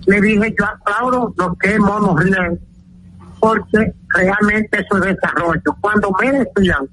le 0.05 0.21
dije 0.21 0.55
yo 0.57 0.65
aplaudo 0.65 1.33
lo 1.37 1.55
que 1.55 1.73
es 1.73 1.79
monorriel, 1.79 2.59
porque 3.39 3.93
realmente 4.15 4.79
eso 4.79 4.97
es 4.97 5.15
desarrollo. 5.15 5.75
Cuando 5.81 6.11
me 6.19 6.31
decían, 6.31 6.87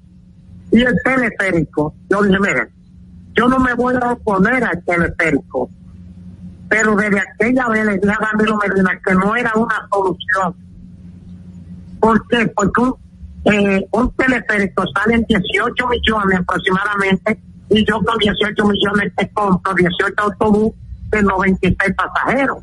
y 0.71 0.81
el 0.81 0.95
teleférico, 1.03 1.93
yo 2.09 2.21
dije, 2.23 2.67
yo 3.33 3.47
no 3.47 3.59
me 3.59 3.73
voy 3.73 3.95
a 4.01 4.13
oponer 4.13 4.63
al 4.63 4.83
teleférico, 4.83 5.69
pero 6.69 6.95
desde 6.95 7.19
aquella 7.19 7.67
vez 7.69 7.85
le 7.85 7.97
dije 7.99 8.11
a 8.11 8.31
Danilo 8.31 8.57
Medina 8.57 8.99
que 9.05 9.13
no 9.13 9.35
era 9.35 9.53
una 9.55 9.87
solución. 9.91 10.55
¿Por 11.99 12.27
qué? 12.27 12.47
Porque 12.47 12.81
un, 12.81 12.95
eh, 13.45 13.87
un 13.91 14.11
teleférico 14.11 14.83
sale 14.93 15.15
en 15.15 15.23
18 15.23 15.87
millones 15.87 16.39
aproximadamente 16.39 17.39
y 17.69 17.85
yo 17.85 18.01
con 18.01 18.17
18 18.17 18.65
millones 18.65 19.13
te 19.15 19.29
compro 19.31 19.73
18 19.73 20.13
autobuses 20.17 20.79
de 21.11 21.23
96 21.23 21.95
pasajeros. 21.95 22.57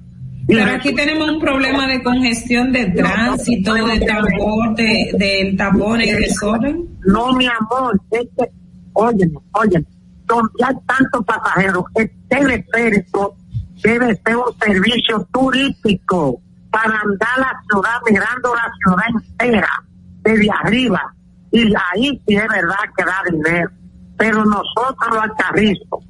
Pero 0.46 0.72
aquí 0.72 0.94
tenemos 0.94 1.30
un 1.30 1.40
problema 1.40 1.86
de 1.86 2.02
congestión 2.02 2.72
de 2.72 2.86
tránsito, 2.90 3.74
de 3.74 4.00
transporte, 4.00 5.10
del 5.14 5.56
tapón 5.56 6.02
y 6.02 6.12
desorden. 6.12 6.86
No, 7.06 7.32
mi 7.32 7.46
amor, 7.46 7.98
es 8.10 8.26
que, 8.36 8.50
óyeme, 8.92 9.38
óyeme, 9.52 9.86
donde 10.26 10.64
hay 10.64 10.74
tantos 10.86 11.24
pasajeros, 11.24 11.84
el 11.94 12.10
teleférico 12.28 13.36
debe 13.82 14.14
ser 14.24 14.36
un 14.36 14.58
servicio 14.60 15.26
turístico 15.32 16.40
para 16.70 17.00
andar 17.00 17.38
la 17.38 17.60
ciudad 17.70 17.98
mirando 18.10 18.54
la 18.54 18.70
ciudad 18.82 19.22
entera 19.38 19.84
desde 20.22 20.48
arriba. 20.50 21.14
Y 21.52 21.72
ahí 21.92 22.20
sí 22.26 22.34
es 22.34 22.48
verdad 22.48 22.76
que 22.96 23.04
da 23.04 23.22
dinero. 23.30 23.70
Pero 24.16 24.44
nosotros 24.44 25.10
los 25.12 25.36
carrizos, 25.36 26.04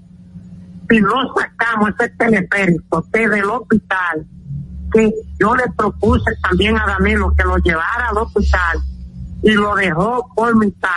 si 0.88 1.00
no 1.00 1.34
sacamos 1.34 1.90
ese 1.98 2.10
teleférico 2.10 3.04
desde 3.10 3.38
el 3.38 3.50
hospital, 3.50 4.26
que 4.92 5.12
yo 5.40 5.54
le 5.56 5.64
propuse 5.76 6.30
también 6.42 6.76
a 6.78 6.86
Danilo 6.86 7.32
que 7.36 7.44
lo 7.44 7.56
llevara 7.58 8.08
al 8.10 8.18
hospital 8.18 8.78
y 9.42 9.50
lo 9.52 9.74
dejó 9.74 10.30
por 10.34 10.56
mitad. 10.56 10.88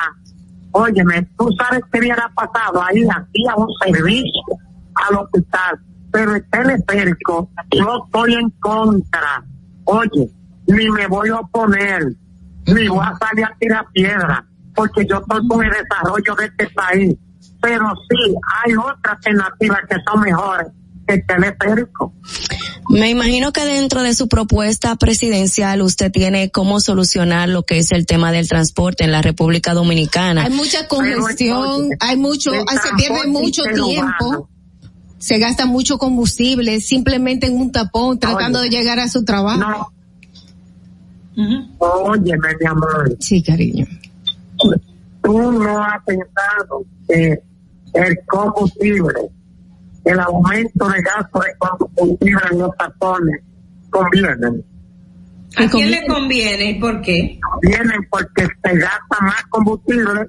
Óyeme, 0.72 1.28
tú 1.38 1.50
sabes 1.58 1.82
qué 1.92 2.00
hubiera 2.00 2.32
pasado 2.36 2.84
ahí, 2.84 3.04
hacía 3.04 3.56
un 3.56 3.70
servicio 3.84 4.44
al 4.96 5.16
hospital, 5.16 5.80
pero 6.12 6.36
el 6.36 6.46
teleférico, 6.50 7.50
yo 7.72 8.04
estoy 8.06 8.34
en 8.36 8.50
contra. 8.60 9.44
Oye, 9.86 10.30
ni 10.68 10.90
me 10.90 11.08
voy 11.08 11.30
a 11.30 11.38
oponer, 11.38 12.04
ni 12.68 12.88
voy 12.88 13.06
a 13.06 13.18
salir 13.18 13.46
a 13.46 13.56
tirar 13.60 13.88
piedra, 13.94 14.46
porque 14.76 15.06
yo 15.06 15.18
estoy 15.18 15.48
con 15.48 15.64
el 15.64 15.72
desarrollo 15.72 16.36
de 16.36 16.46
este 16.46 16.70
país. 16.76 17.18
Pero 17.68 17.86
sí, 18.10 18.34
hay 18.64 18.76
otras 18.76 19.18
alternativas 19.18 19.80
que 19.90 19.96
son 20.10 20.22
mejores 20.22 20.68
que 21.06 21.16
el 21.16 21.26
teleférico. 21.26 22.14
Me 22.90 23.10
imagino 23.10 23.52
que 23.52 23.66
dentro 23.66 24.04
de 24.04 24.14
su 24.14 24.30
propuesta 24.30 24.96
presidencial 24.96 25.82
usted 25.82 26.10
tiene 26.10 26.50
cómo 26.50 26.80
solucionar 26.80 27.50
lo 27.50 27.64
que 27.64 27.80
es 27.80 27.92
el 27.92 28.06
tema 28.06 28.32
del 28.32 28.48
transporte 28.48 29.04
en 29.04 29.12
la 29.12 29.22
República 29.22 29.74
Dominicana. 29.74 30.44
Hay 30.44 30.52
mucha 30.52 30.88
congestión, 30.88 31.90
hay 32.00 32.16
mucho, 32.16 32.52
se 32.52 32.96
pierde 32.96 33.28
mucho 33.28 33.64
tiempo, 33.64 34.50
se 35.18 35.38
gasta 35.38 35.66
mucho 35.66 35.98
combustible 35.98 36.80
simplemente 36.80 37.48
en 37.48 37.56
un 37.56 37.74
tapón 37.74 38.18
tratando 38.18 38.62
de 38.62 38.70
llegar 38.70 39.00
a 39.00 39.10
su 39.10 39.26
trabajo. 39.26 39.92
Óyeme, 41.80 42.50
mi 42.62 42.66
amor. 42.66 43.18
Sí, 43.20 43.44
cariño. 43.44 43.86
Tú 45.22 45.52
no 45.52 45.84
has 45.84 46.02
pensado 46.06 46.86
que 47.08 47.44
el 47.98 48.20
combustible, 48.28 49.30
el 50.06 50.20
aumento 50.20 50.88
de 50.88 51.02
gasto 51.02 51.40
de 51.40 51.54
combustible 51.58 52.42
en 52.52 52.60
los 52.60 52.76
tapones 52.78 53.42
convienen. 53.90 54.64
¿A 55.56 55.68
quién 55.68 55.92
le 55.92 56.06
conviene 56.06 56.72
y 56.72 56.80
por 56.80 57.02
qué? 57.02 57.40
Vienen 57.62 58.08
porque 58.10 58.44
se 58.44 58.78
gasta 58.78 59.22
más 59.22 59.44
combustible 59.50 60.28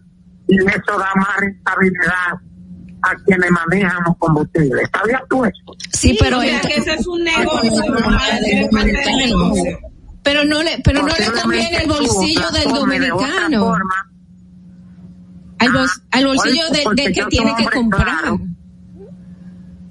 y 0.49 0.57
eso 0.59 0.99
da 0.99 1.13
más 1.17 1.37
rentabilidad 1.41 2.41
a 3.03 3.15
quienes 3.27 3.51
manejan 3.51 4.03
los 4.07 4.17
combustibles. 4.17 4.89
¿Sabías 4.93 5.23
tú 5.29 5.45
eso? 5.45 5.77
Sí, 5.93 6.17
pero 6.19 6.39
o 6.39 6.43
sea, 6.43 6.61
que 6.61 6.75
eso 6.75 6.93
es 6.93 7.07
un 7.07 7.23
negocio. 7.25 7.85
Pero 10.23 10.45
no 10.45 10.63
le, 10.63 10.79
pero 10.83 11.03
no 11.03 11.09
le 11.09 11.41
conviene 11.41 11.77
el 11.83 11.89
bolsillo 11.89 12.51
del 12.51 12.69
dominicano. 12.69 13.77
Al, 15.59 15.73
bol- 15.73 15.89
al 16.13 16.27
bolsillo 16.27 16.63
de, 16.95 17.13
que 17.13 17.25
tiene 17.31 17.55
que 17.57 17.65
comprar. 17.67 18.05
claro. 18.21 18.41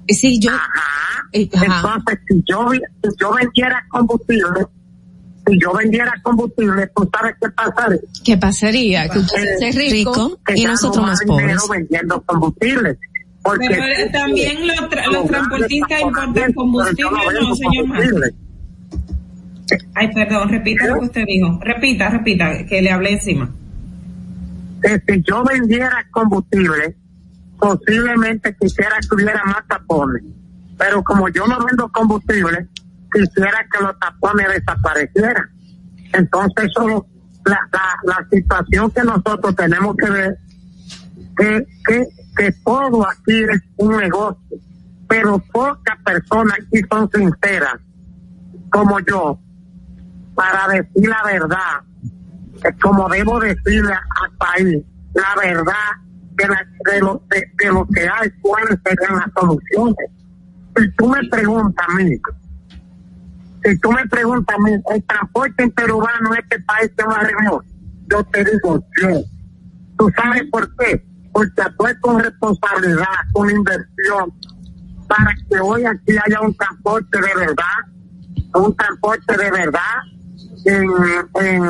Sí, 0.08 0.38
yo. 0.40 0.50
eh, 1.32 1.48
ajá. 1.54 1.94
Entonces, 1.98 2.18
si 2.28 2.42
yo, 2.48 2.70
si 2.72 3.10
yo 3.20 3.32
vendiera 3.34 3.84
combustible, 3.90 4.66
si 5.46 5.58
yo 5.60 5.72
vendiera 5.74 6.12
combustible, 6.22 6.90
tú 6.96 7.10
sabes 7.12 7.34
qué 7.40 7.50
pasaría. 7.50 7.98
¿Qué 8.24 8.36
pasaría? 8.38 9.08
Que 9.10 9.18
usted 9.18 9.54
hace 9.56 9.78
rico, 9.78 10.38
Que 10.46 10.54
gano 10.62 11.02
más 11.02 11.20
dinero 11.20 11.60
vendiendo 11.70 12.22
combustible. 12.22 12.98
Porque 13.42 13.66
Pero 13.68 13.84
eh, 13.84 14.10
también 14.12 14.66
los, 14.66 14.76
tra- 14.90 15.06
los 15.12 15.26
transportistas 15.26 16.00
importan 16.00 16.52
combustible, 16.54 17.10
no, 17.40 17.54
señor 17.54 17.86
Marcos. 17.86 18.20
Ay, 19.94 20.08
perdón, 20.14 20.48
repita 20.48 20.86
lo 20.86 20.98
que 21.00 21.04
usted 21.06 21.24
dijo. 21.26 21.58
Repita, 21.62 22.08
repita, 22.08 22.64
que 22.66 22.80
le 22.82 22.90
hablé 22.90 23.12
encima. 23.12 23.54
Que 24.82 25.02
si 25.06 25.22
yo 25.22 25.44
vendiera 25.44 26.06
combustible, 26.10 26.96
posiblemente 27.58 28.56
quisiera 28.58 28.96
que 29.00 29.14
hubiera 29.14 29.44
más 29.44 29.66
tapones. 29.66 30.22
Pero 30.76 31.02
como 31.02 31.28
yo 31.28 31.46
no 31.46 31.58
vendo 31.64 31.88
combustible, 31.90 32.68
quisiera 33.12 33.66
que 33.72 33.82
los 33.82 33.98
tapones 33.98 34.48
desaparecieran. 34.48 35.48
Entonces, 36.12 36.70
eso, 36.70 37.06
la, 37.44 37.58
la, 37.72 38.14
la 38.14 38.28
situación 38.30 38.90
que 38.90 39.02
nosotros 39.02 39.56
tenemos 39.56 39.96
que 39.96 40.10
ver, 40.10 40.38
que, 41.36 41.66
que, 41.86 42.06
que 42.36 42.52
todo 42.64 43.06
aquí 43.08 43.42
es 43.42 43.62
un 43.76 43.96
negocio, 43.96 44.58
pero 45.08 45.38
pocas 45.52 45.98
personas 46.04 46.58
aquí 46.60 46.80
son 46.90 47.10
sinceras, 47.10 47.80
como 48.70 49.00
yo, 49.00 49.40
para 50.34 50.68
decir 50.68 51.08
la 51.08 51.22
verdad 51.24 51.87
como 52.82 53.08
debo 53.08 53.40
decirle 53.40 53.92
al 53.92 54.36
país 54.38 54.82
la 55.14 55.34
verdad 55.42 55.72
de, 56.34 56.48
la- 56.48 56.66
de, 56.92 57.00
lo, 57.00 57.22
de, 57.30 57.50
de 57.64 57.72
lo 57.72 57.86
que 57.86 58.00
hay, 58.08 58.30
cuáles 58.40 58.78
serían 58.84 59.16
las 59.18 59.30
soluciones. 59.38 59.96
Si 60.76 60.90
tú 60.92 61.08
me 61.08 61.20
preguntas 61.28 61.86
a 61.88 61.94
mí, 61.94 62.10
si 63.64 63.78
tú 63.80 63.90
me 63.92 64.06
preguntas 64.06 64.56
a 64.56 64.62
mí, 64.62 64.72
el 64.94 65.04
transporte 65.04 65.64
interurbano 65.64 66.32
en 66.34 66.40
este 66.40 66.60
país 66.60 66.90
se 66.96 67.04
va 67.04 67.14
a 67.14 67.20
arreglar, 67.20 67.60
yo 68.10 68.24
te 68.24 68.44
digo 68.44 68.84
yo. 69.02 69.08
¿Tú 69.98 70.10
sabes 70.16 70.44
por 70.52 70.74
qué? 70.76 71.04
Porque 71.32 71.60
actúe 71.62 71.88
con 72.00 72.20
responsabilidad, 72.22 73.06
con 73.32 73.50
inversión, 73.50 74.32
para 75.08 75.34
que 75.50 75.58
hoy 75.58 75.84
aquí 75.84 76.16
haya 76.24 76.40
un 76.40 76.54
transporte 76.54 77.18
de 77.20 77.34
verdad, 77.34 78.54
un 78.54 78.76
transporte 78.76 79.36
de 79.36 79.50
verdad 79.50 79.94
en, 80.64 80.84
en, 81.44 81.64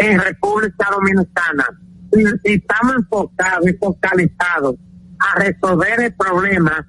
en 0.00 0.18
República 0.18 0.88
Dominicana. 0.90 1.66
Y, 2.12 2.54
estamos 2.54 2.96
enfocados 2.96 3.68
y 3.68 3.72
focalizados 3.74 4.76
a 5.20 5.38
resolver 5.38 6.00
el 6.00 6.14
problema 6.14 6.86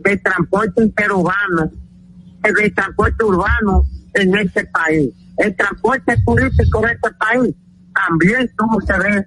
de 0.00 0.16
transporte 0.18 0.82
interurbano, 0.82 1.70
de 2.42 2.70
transporte 2.70 3.24
urbano 3.24 3.84
en 4.14 4.36
este 4.36 4.64
país. 4.66 5.10
El 5.36 5.54
transporte 5.54 6.16
turístico 6.24 6.80
de 6.80 6.92
este 6.92 7.10
país 7.12 7.54
también 7.94 8.50
como 8.56 8.80
se 8.80 8.98
ve, 8.98 9.26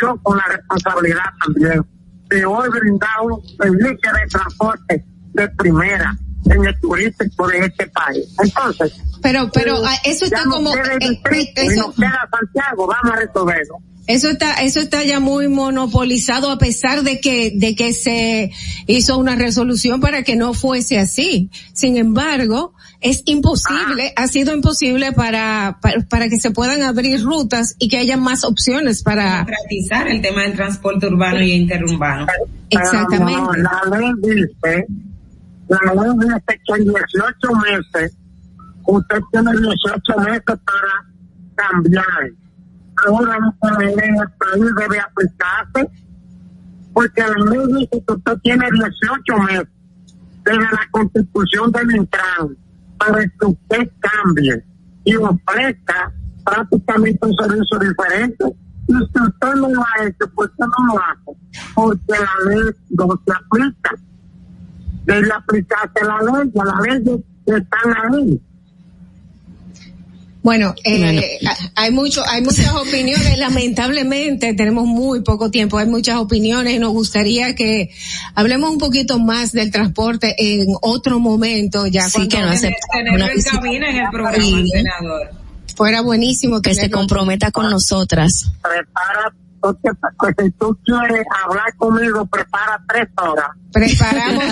yo 0.00 0.16
con 0.22 0.36
la 0.36 0.44
responsabilidad 0.48 1.24
también 1.44 1.84
de 2.28 2.44
hoy 2.44 2.68
brindar 2.70 3.20
un 3.22 3.42
servicio 3.42 4.12
de 4.12 4.28
transporte 4.30 5.04
de 5.32 5.48
primera 5.50 6.16
en 6.46 6.64
el 6.64 6.80
turístico 6.80 7.48
de 7.48 7.58
este 7.58 7.86
país. 7.88 8.24
Entonces, 8.42 8.92
Pero, 9.22 9.50
pero 9.52 9.76
eh, 9.78 9.86
ah, 9.86 9.96
eso 10.04 10.24
está 10.24 10.44
como, 10.44 10.72
queda 10.72 10.94
eh, 11.00 11.20
y 11.56 11.60
eso- 11.60 11.92
queda 11.96 12.28
Santiago, 12.30 12.86
vamos 12.86 13.12
a 13.12 13.16
resolverlo. 13.16 13.76
Eso 14.06 14.28
está, 14.30 14.54
eso 14.62 14.80
está 14.80 15.04
ya 15.04 15.20
muy 15.20 15.46
monopolizado 15.46 16.50
a 16.50 16.58
pesar 16.58 17.02
de 17.04 17.20
que, 17.20 17.52
de 17.54 17.76
que 17.76 17.92
se 17.92 18.50
hizo 18.88 19.16
una 19.18 19.36
resolución 19.36 20.00
para 20.00 20.24
que 20.24 20.34
no 20.34 20.52
fuese 20.52 20.98
así. 20.98 21.48
Sin 21.74 21.96
embargo, 21.96 22.74
es 23.00 23.22
imposible, 23.26 24.12
ha 24.16 24.26
sido 24.26 24.52
imposible 24.52 25.12
para, 25.12 25.78
para, 25.80 26.00
para 26.08 26.28
que 26.28 26.38
se 26.40 26.50
puedan 26.50 26.82
abrir 26.82 27.22
rutas 27.22 27.76
y 27.78 27.88
que 27.88 27.98
haya 27.98 28.16
más 28.16 28.42
opciones 28.42 29.04
para. 29.04 29.44
Democratizar 29.44 30.08
el 30.08 30.20
tema 30.22 30.42
del 30.42 30.54
transporte 30.54 31.06
urbano 31.06 31.40
y 31.42 31.52
interurbano. 31.52 32.26
Exactamente. 32.68 33.60
La 33.60 33.96
ley 33.96 34.10
dice, 34.22 34.86
la 35.70 35.94
ley 35.94 36.12
dice 36.18 36.60
que 36.66 36.74
en 36.74 36.84
18 36.84 37.54
meses, 37.62 38.16
usted 38.86 39.20
tiene 39.30 39.52
18 39.52 40.18
meses 40.18 40.42
para 40.44 41.06
cambiar. 41.54 42.30
Ahora 43.06 43.38
la 43.62 43.78
ley 43.78 43.94
del 43.94 44.30
país 44.38 44.74
debe 44.76 44.98
aplicarse, 44.98 45.88
porque 46.92 47.22
la 47.22 47.50
ley 47.50 47.66
dice 47.68 48.04
que 48.06 48.14
usted 48.14 48.38
tiene 48.42 48.66
18 48.72 49.42
meses 49.44 49.68
desde 50.44 50.60
la 50.60 50.88
constitución 50.90 51.70
del 51.70 51.96
Intran 51.96 52.56
para 52.98 53.22
que 53.22 53.46
usted 53.46 53.90
cambie 54.00 54.64
y 55.04 55.16
ofrezca 55.16 56.12
prácticamente 56.44 57.18
un 57.26 57.34
servicio 57.36 57.78
diferente. 57.78 58.44
Y 58.88 58.92
si 58.92 59.22
usted 59.22 59.54
no 59.54 59.68
lo 59.68 59.82
ha 59.82 60.04
hecho, 60.04 60.28
pues 60.34 60.50
usted 60.50 60.66
no 60.66 60.94
lo 60.94 61.00
hace, 61.00 61.40
porque 61.74 62.00
la 62.08 62.50
ley 62.50 62.74
no 62.90 63.22
se 63.24 63.32
aplica. 63.32 63.90
Debe 65.04 65.28
aplicarse 65.32 66.00
la 66.04 66.18
ley, 66.38 66.50
ya 66.54 66.64
las 66.64 66.80
leyes 67.04 67.20
están 67.46 68.14
ahí. 68.14 68.40
Bueno, 70.42 70.74
eh, 70.84 71.38
hay 71.74 71.90
mucho, 71.90 72.22
hay 72.26 72.40
muchas 72.42 72.72
opiniones. 72.74 73.36
Lamentablemente 73.38 74.54
tenemos 74.54 74.86
muy 74.86 75.20
poco 75.22 75.50
tiempo. 75.50 75.76
Hay 75.76 75.86
muchas 75.86 76.16
opiniones 76.16 76.74
y 76.74 76.78
nos 76.78 76.92
gustaría 76.92 77.54
que 77.54 77.90
hablemos 78.34 78.70
un 78.70 78.78
poquito 78.78 79.18
más 79.18 79.52
del 79.52 79.70
transporte 79.70 80.34
en 80.38 80.68
otro 80.80 81.18
momento. 81.20 81.86
Ya 81.86 82.08
Sí, 82.08 82.26
que 82.26 82.40
no 82.40 82.48
hace 82.48 82.74
Tenerlo 82.90 83.16
una 83.16 83.26
en 83.28 83.36
visita 83.36 83.56
cabina 83.60 83.90
en 83.90 83.96
el 83.96 84.10
programa, 84.10 84.36
Sí. 84.42 84.68
senador. 84.70 85.30
fuera 85.76 86.00
buenísimo 86.00 86.62
que 86.62 86.74
se 86.74 86.90
comprometa 86.90 87.50
con 87.50 87.68
nosotras. 87.70 88.50
Prepara, 88.62 89.34
porque, 89.60 89.90
pues, 90.18 90.34
si 90.42 90.50
tú 90.52 90.78
quieres 90.84 91.26
hablar 91.44 91.74
conmigo, 91.76 92.26
prepara 92.26 92.82
tres 92.88 93.08
horas. 93.16 93.50
Preparamos. 93.72 94.44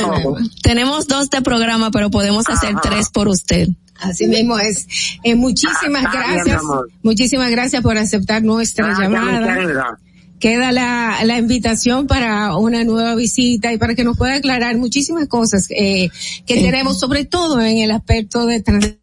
no. 0.00 0.36
Tenemos 0.62 1.06
dos 1.06 1.30
de 1.30 1.42
programa, 1.42 1.90
pero 1.90 2.10
podemos 2.10 2.48
hacer 2.48 2.74
tres 2.82 3.08
por 3.10 3.28
usted. 3.28 3.68
Así 4.00 4.26
mismo 4.26 4.58
es. 4.58 4.86
Eh, 5.22 5.34
muchísimas 5.34 6.04
Ah, 6.06 6.10
bien, 6.12 6.34
gracias. 6.44 6.62
Muchísimas 7.02 7.50
gracias 7.50 7.82
por 7.82 7.96
aceptar 7.98 8.42
nuestra 8.42 8.86
Gracias, 8.86 9.08
llamada. 9.10 9.98
Queda 10.40 10.72
la, 10.72 11.18
la 11.24 11.38
invitación 11.38 12.08
para 12.08 12.56
una 12.56 12.82
nueva 12.82 13.14
visita 13.14 13.72
y 13.72 13.78
para 13.78 13.94
que 13.94 14.02
nos 14.02 14.18
pueda 14.18 14.34
aclarar 14.34 14.76
muchísimas 14.76 15.28
cosas 15.28 15.68
eh, 15.70 16.08
que 16.46 16.54
tenemos, 16.56 16.98
sobre 16.98 17.24
todo 17.24 17.60
en 17.60 17.78
el 17.78 17.92
aspecto 17.92 18.44
de 18.46 18.60
trans- 18.60 18.96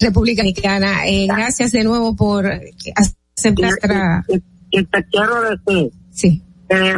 República 0.00 0.42
Dominicana. 0.42 1.06
Eh, 1.06 1.26
gracias 1.26 1.72
de 1.72 1.84
nuevo 1.84 2.14
por 2.14 2.46
aceptar 2.46 3.64
nuestra... 3.70 4.24
Y 4.70 4.84
te 4.84 5.04
quiero 5.10 5.40
decir 5.42 5.90
sí. 6.10 6.42
que, 6.68 6.96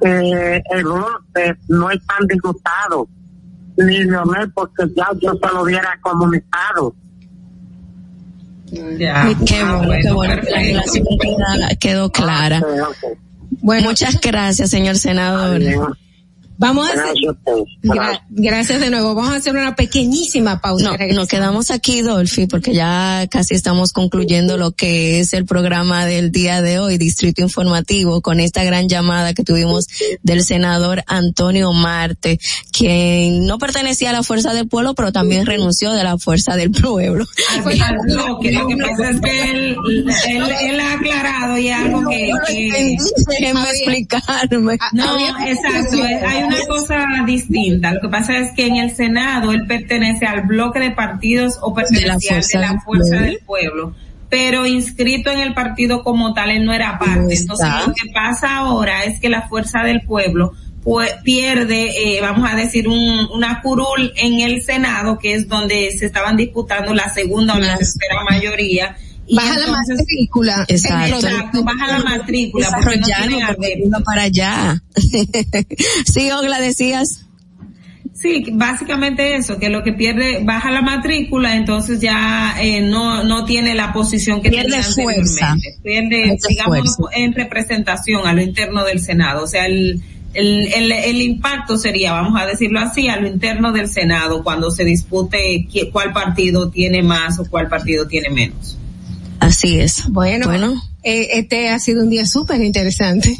que 0.00 0.62
el 0.70 0.84
bloque 0.84 1.54
no 1.68 1.90
es 1.90 1.98
tan 2.06 2.26
disgustado, 2.26 3.08
ni 3.78 4.04
Leonel, 4.04 4.52
porque 4.52 4.84
ya 4.94 5.08
yo 5.20 5.32
se 5.42 5.54
lo 5.54 5.62
hubiera 5.62 5.98
comunicado. 6.02 6.94
Ya. 8.98 9.34
Qué 9.46 9.56
Ah, 9.62 9.76
bueno, 9.78 9.92
qué 10.02 10.12
bueno, 10.12 10.14
bueno 10.14 10.42
que 10.42 10.50
la 10.50 10.56
perfecto. 10.58 11.06
relación 11.38 11.78
quedó 11.80 12.12
clara. 12.12 12.62
Muchas 13.62 14.20
gracias, 14.20 14.68
señor 14.68 14.96
senador. 14.98 15.60
Vamos 16.58 16.88
a 16.90 16.92
hacer, 16.92 17.14
Gra- 17.82 18.20
gracias 18.30 18.80
de 18.80 18.90
nuevo. 18.90 19.14
Vamos 19.14 19.32
a 19.32 19.36
hacer 19.36 19.54
una 19.54 19.76
pequeñísima 19.76 20.60
pausa. 20.60 20.96
No, 20.98 21.14
nos 21.14 21.28
quedamos 21.28 21.70
aquí, 21.70 22.02
Dolphy, 22.02 22.46
porque 22.48 22.74
ya 22.74 23.26
casi 23.30 23.54
estamos 23.54 23.92
concluyendo 23.92 24.56
lo 24.56 24.72
que 24.72 25.20
es 25.20 25.32
el 25.34 25.46
programa 25.46 26.04
del 26.04 26.32
día 26.32 26.60
de 26.60 26.80
hoy, 26.80 26.98
Distrito 26.98 27.42
Informativo, 27.42 28.20
con 28.22 28.40
esta 28.40 28.64
gran 28.64 28.88
llamada 28.88 29.34
que 29.34 29.44
tuvimos 29.44 29.86
del 30.22 30.42
senador 30.42 31.04
Antonio 31.06 31.72
Marte, 31.72 32.40
quien 32.72 33.46
no 33.46 33.58
pertenecía 33.58 34.10
a 34.10 34.12
la 34.12 34.22
Fuerza 34.24 34.52
del 34.52 34.66
Pueblo, 34.68 34.94
pero 34.94 35.12
también 35.12 35.46
renunció 35.46 35.92
de 35.92 36.02
la 36.02 36.18
Fuerza 36.18 36.56
del 36.56 36.72
Pueblo. 36.72 37.24
Al- 37.64 37.80
al 37.82 37.96
bloque, 38.04 38.52
lo 38.52 38.66
que 38.66 38.76
pasa 38.76 39.10
es 39.10 39.20
que 39.20 39.50
él, 39.52 39.76
él, 40.26 40.42
él 40.62 40.80
ha 40.80 40.92
aclarado 40.94 41.56
y 41.56 41.68
algo 41.70 42.02
que, 42.10 42.30
que 42.48 42.96
Déjenme 43.28 43.62
explicarme. 43.70 44.78
no, 44.92 45.16
exacto, 45.46 45.96
hay 46.02 46.47
una 46.48 46.66
cosa 46.66 47.06
distinta. 47.26 47.92
Lo 47.92 48.00
que 48.00 48.08
pasa 48.08 48.38
es 48.38 48.52
que 48.52 48.66
en 48.66 48.76
el 48.76 48.94
Senado 48.94 49.52
él 49.52 49.66
pertenece 49.66 50.26
al 50.26 50.42
bloque 50.42 50.80
de 50.80 50.90
partidos 50.90 51.58
o 51.62 51.74
pertenecía 51.74 52.40
de 52.40 52.58
la 52.58 52.80
Fuerza 52.80 53.16
del 53.16 53.38
Pueblo. 53.44 53.94
Pero 54.28 54.66
inscrito 54.66 55.30
en 55.30 55.40
el 55.40 55.54
partido 55.54 56.02
como 56.02 56.34
tal, 56.34 56.50
él 56.50 56.64
no 56.64 56.72
era 56.72 56.98
parte. 56.98 57.34
Entonces 57.34 57.68
lo 57.86 57.94
que 57.94 58.10
pasa 58.12 58.56
ahora 58.56 59.04
es 59.04 59.20
que 59.20 59.28
la 59.28 59.48
Fuerza 59.48 59.82
del 59.82 60.02
Pueblo 60.02 60.52
pues, 60.84 61.12
pierde, 61.22 62.16
eh, 62.16 62.20
vamos 62.20 62.50
a 62.50 62.56
decir, 62.56 62.88
un, 62.88 63.28
una 63.32 63.60
curul 63.60 64.12
en 64.16 64.40
el 64.40 64.62
Senado, 64.62 65.18
que 65.18 65.34
es 65.34 65.48
donde 65.48 65.90
se 65.92 66.06
estaban 66.06 66.36
disputando 66.36 66.94
la 66.94 67.08
segunda 67.12 67.54
o 67.54 67.58
la 67.58 67.76
tercera 67.76 68.22
mayoría. 68.28 68.96
Baja 69.34 69.58
la 69.58 69.66
matrícula. 69.68 70.64
Exacto. 70.68 71.16
Exacto, 71.16 71.64
baja 71.64 71.86
la 71.86 71.98
matrícula. 72.04 72.68
porque 72.82 73.82
no 73.86 74.00
para 74.02 74.22
allá. 74.22 74.82
sí, 76.12 76.30
Ogla, 76.30 76.60
decías. 76.60 77.24
Sí, 78.20 78.44
básicamente 78.52 79.36
eso, 79.36 79.58
que 79.60 79.68
lo 79.68 79.84
que 79.84 79.92
pierde, 79.92 80.40
baja 80.42 80.72
la 80.72 80.82
matrícula, 80.82 81.54
entonces 81.54 82.00
ya 82.00 82.56
eh, 82.60 82.80
no, 82.80 83.22
no 83.22 83.44
tiene 83.44 83.76
la 83.76 83.92
posición 83.92 84.42
que 84.42 84.50
Pierde 84.50 84.70
tenía 84.70 84.82
fuerza. 84.82 85.52
anteriormente. 85.52 85.78
Pierde, 85.84 86.38
digamos, 86.48 86.96
fuerza. 86.96 87.16
en 87.16 87.32
representación 87.32 88.26
a 88.26 88.32
lo 88.32 88.42
interno 88.42 88.84
del 88.84 88.98
Senado. 89.00 89.44
O 89.44 89.46
sea, 89.46 89.66
el, 89.66 90.02
el, 90.34 90.66
el, 90.72 90.90
el 90.90 91.22
impacto 91.22 91.78
sería, 91.78 92.12
vamos 92.12 92.40
a 92.40 92.44
decirlo 92.44 92.80
así, 92.80 93.08
a 93.08 93.20
lo 93.20 93.28
interno 93.28 93.70
del 93.70 93.88
Senado 93.88 94.42
cuando 94.42 94.72
se 94.72 94.84
dispute 94.84 95.68
cuál 95.92 96.12
partido 96.12 96.70
tiene 96.70 97.04
más 97.04 97.38
o 97.38 97.44
cuál 97.48 97.68
partido 97.68 98.08
tiene 98.08 98.30
menos. 98.30 98.78
Así 99.40 99.78
es. 99.80 100.08
Bueno, 100.08 100.50
eh, 101.02 101.28
este 101.34 101.68
ha 101.70 101.78
sido 101.78 102.02
un 102.02 102.10
día 102.10 102.26
súper 102.26 102.60
interesante. 102.62 103.36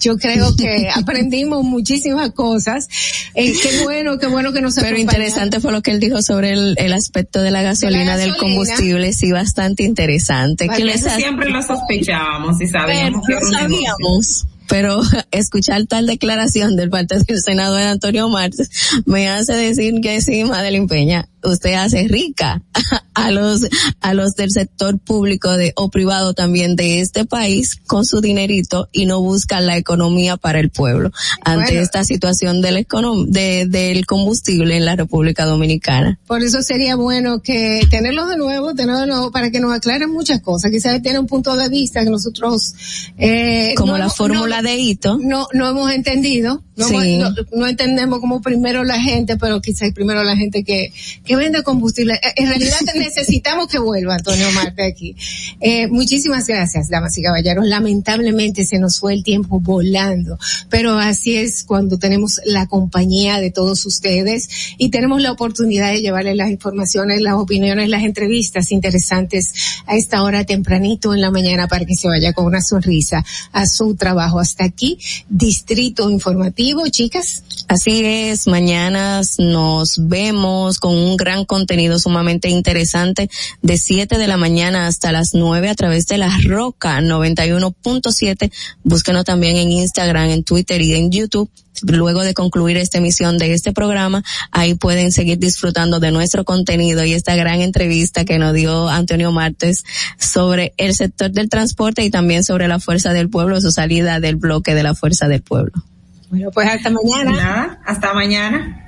Yo 0.00 0.16
creo 0.16 0.54
que 0.54 0.88
aprendimos 0.94 1.64
muchísimas 1.64 2.30
cosas. 2.32 2.86
Eh, 3.34 3.52
qué 3.60 3.82
bueno, 3.82 4.18
qué 4.18 4.26
bueno 4.28 4.52
que 4.52 4.60
nos 4.60 4.74
Pero 4.76 4.96
interesante 4.96 5.60
fue 5.60 5.72
lo 5.72 5.82
que 5.82 5.90
él 5.90 6.00
dijo 6.00 6.22
sobre 6.22 6.52
el, 6.52 6.74
el 6.78 6.92
aspecto 6.92 7.40
de 7.42 7.50
la 7.50 7.62
gasolina, 7.62 8.16
del 8.16 8.30
gasolina. 8.32 8.36
combustible, 8.38 9.12
sí, 9.12 9.32
bastante 9.32 9.82
interesante. 9.82 10.68
¿Qué 10.68 10.84
les 10.84 10.96
Eso 11.00 11.08
hace? 11.08 11.20
siempre 11.22 11.50
lo 11.50 11.62
sospechábamos 11.62 12.60
y 12.60 12.68
sabíamos 12.68 13.26
que 13.26 13.34
Pero 13.34 13.40
negocio. 13.46 13.58
sabíamos. 13.58 14.46
Pero 14.68 15.00
escuchar 15.32 15.86
tal 15.86 16.06
declaración 16.06 16.76
del 16.76 16.90
parte 16.90 17.18
del 17.18 17.40
senador 17.40 17.80
Antonio 17.80 18.28
Martes 18.28 18.70
me 19.06 19.28
hace 19.28 19.54
decir 19.54 19.94
que 20.02 20.20
sí, 20.20 20.44
Madeline 20.44 20.86
Peña, 20.86 21.26
usted 21.44 21.74
hace 21.74 22.06
rica 22.08 22.62
a 23.14 23.30
los, 23.30 23.66
a 24.00 24.14
los 24.14 24.34
del 24.34 24.50
sector 24.50 24.98
público 24.98 25.56
de, 25.56 25.72
o 25.76 25.88
privado 25.90 26.34
también 26.34 26.76
de 26.76 27.00
este 27.00 27.24
país 27.24 27.76
con 27.86 28.04
su 28.04 28.20
dinerito 28.20 28.88
y 28.92 29.06
no 29.06 29.20
busca 29.20 29.60
la 29.60 29.76
economía 29.76 30.36
para 30.36 30.60
el 30.60 30.70
pueblo 30.70 31.10
ante 31.44 31.72
Bueno. 31.72 31.80
esta 31.80 32.04
situación 32.04 32.60
del, 32.60 32.86
de, 33.28 33.66
del 33.66 34.06
combustible 34.06 34.76
en 34.76 34.84
la 34.84 34.96
República 34.96 35.44
Dominicana. 35.44 36.18
Por 36.26 36.42
eso 36.42 36.62
sería 36.62 36.96
bueno 36.96 37.40
que 37.42 37.80
tenerlo 37.90 38.26
de 38.26 38.36
nuevo, 38.36 38.74
tenerlo 38.74 39.00
de 39.00 39.06
nuevo 39.06 39.30
para 39.30 39.50
que 39.50 39.60
nos 39.60 39.72
aclaren 39.74 40.10
muchas 40.10 40.40
cosas. 40.40 40.70
Quizás 40.70 41.00
tiene 41.02 41.18
un 41.18 41.26
punto 41.26 41.56
de 41.56 41.68
vista 41.68 42.04
que 42.04 42.10
nosotros 42.10 42.74
eh, 43.16 43.74
Como 43.76 43.92
no 43.92 43.98
la 43.98 44.10
fórmula 44.10 44.62
no- 44.62 44.68
de 44.68 44.76
hito. 44.76 45.18
No, 45.20 45.46
no 45.52 45.68
hemos 45.70 45.90
entendido. 45.92 46.62
No, 46.76 46.86
Sí. 46.88 46.94
hemos- 46.94 47.34
no- 47.34 47.58
no 47.58 47.66
entendemos 47.66 48.20
como 48.20 48.40
primero 48.40 48.84
la 48.84 49.00
gente, 49.00 49.36
pero 49.36 49.60
quizás 49.60 49.92
primero 49.92 50.22
la 50.22 50.36
gente 50.36 50.62
que, 50.62 50.92
que 51.28 51.36
vende 51.36 51.62
combustible. 51.62 52.14
Eh, 52.14 52.32
En 52.36 52.48
realidad 52.48 52.78
necesitamos 52.96 53.68
que 53.68 53.78
vuelva 53.78 54.14
Antonio 54.14 54.50
Marte 54.52 54.82
aquí. 54.82 55.14
Eh, 55.60 55.86
muchísimas 55.88 56.46
gracias, 56.46 56.88
damas 56.88 57.16
y 57.18 57.22
caballeros. 57.22 57.66
Lamentablemente 57.66 58.64
se 58.64 58.78
nos 58.78 58.98
fue 58.98 59.12
el 59.12 59.22
tiempo 59.22 59.60
volando, 59.60 60.38
pero 60.70 60.98
así 60.98 61.36
es 61.36 61.64
cuando 61.64 61.98
tenemos 61.98 62.40
la 62.44 62.66
compañía 62.66 63.38
de 63.40 63.50
todos 63.50 63.84
ustedes 63.84 64.48
y 64.78 64.88
tenemos 64.88 65.20
la 65.20 65.32
oportunidad 65.32 65.92
de 65.92 66.00
llevarles 66.00 66.36
las 66.36 66.48
informaciones, 66.50 67.20
las 67.20 67.34
opiniones, 67.34 67.90
las 67.90 68.04
entrevistas 68.04 68.72
interesantes 68.72 69.52
a 69.86 69.96
esta 69.96 70.22
hora 70.22 70.44
tempranito 70.44 71.12
en 71.12 71.20
la 71.20 71.30
mañana 71.30 71.68
para 71.68 71.84
que 71.84 71.94
se 71.94 72.08
vaya 72.08 72.32
con 72.32 72.46
una 72.46 72.62
sonrisa 72.62 73.22
a 73.52 73.66
su 73.66 73.94
trabajo. 73.96 74.40
Hasta 74.40 74.64
aquí, 74.64 74.98
Distrito 75.28 76.08
Informativo, 76.08 76.88
chicas. 76.88 77.42
Así 77.68 78.02
es, 78.02 78.46
mañana 78.46 79.20
nos 79.36 79.96
vemos 80.08 80.78
con 80.78 80.96
un 80.96 81.17
gran 81.18 81.44
contenido 81.44 81.98
sumamente 81.98 82.48
interesante 82.48 83.28
de 83.60 83.76
7 83.76 84.16
de 84.16 84.26
la 84.26 84.38
mañana 84.38 84.86
hasta 84.86 85.12
las 85.12 85.34
9 85.34 85.68
a 85.68 85.74
través 85.74 86.06
de 86.06 86.16
la 86.16 86.34
Roca 86.44 86.98
91.7. 87.00 88.50
Búsquenos 88.82 89.26
también 89.26 89.58
en 89.58 89.70
Instagram, 89.70 90.30
en 90.30 90.44
Twitter 90.44 90.80
y 90.80 90.94
en 90.94 91.10
YouTube. 91.10 91.50
Luego 91.82 92.22
de 92.22 92.34
concluir 92.34 92.76
esta 92.76 92.98
emisión 92.98 93.38
de 93.38 93.52
este 93.52 93.72
programa, 93.72 94.24
ahí 94.50 94.74
pueden 94.74 95.12
seguir 95.12 95.38
disfrutando 95.38 96.00
de 96.00 96.10
nuestro 96.10 96.44
contenido 96.44 97.04
y 97.04 97.12
esta 97.12 97.36
gran 97.36 97.60
entrevista 97.60 98.24
que 98.24 98.38
nos 98.38 98.54
dio 98.54 98.88
Antonio 98.88 99.30
Martes 99.30 99.84
sobre 100.18 100.74
el 100.76 100.94
sector 100.94 101.30
del 101.30 101.48
transporte 101.48 102.02
y 102.02 102.10
también 102.10 102.42
sobre 102.42 102.66
la 102.66 102.80
fuerza 102.80 103.12
del 103.12 103.28
pueblo, 103.28 103.60
su 103.60 103.70
salida 103.70 104.18
del 104.18 104.36
bloque 104.36 104.74
de 104.74 104.82
la 104.82 104.94
fuerza 104.94 105.28
del 105.28 105.42
pueblo. 105.42 105.84
Bueno, 106.30 106.50
pues 106.50 106.68
hasta 106.68 106.90
mañana. 106.90 107.30
Nada, 107.30 107.80
hasta 107.86 108.12
mañana. 108.12 108.87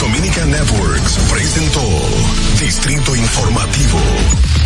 Dominica 0.00 0.44
Networks 0.46 1.18
presentó 1.30 1.80
Distrito 2.58 3.14
Informativo. 3.14 3.98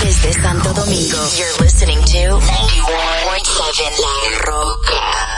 Desde 0.03 0.33
Santo 0.33 0.73
Domingo, 0.73 1.19
you're 1.37 1.61
listening 1.61 1.99
to 2.05 2.39
91.7 2.39 4.01
La 4.01 4.39
Roca. 4.47 5.38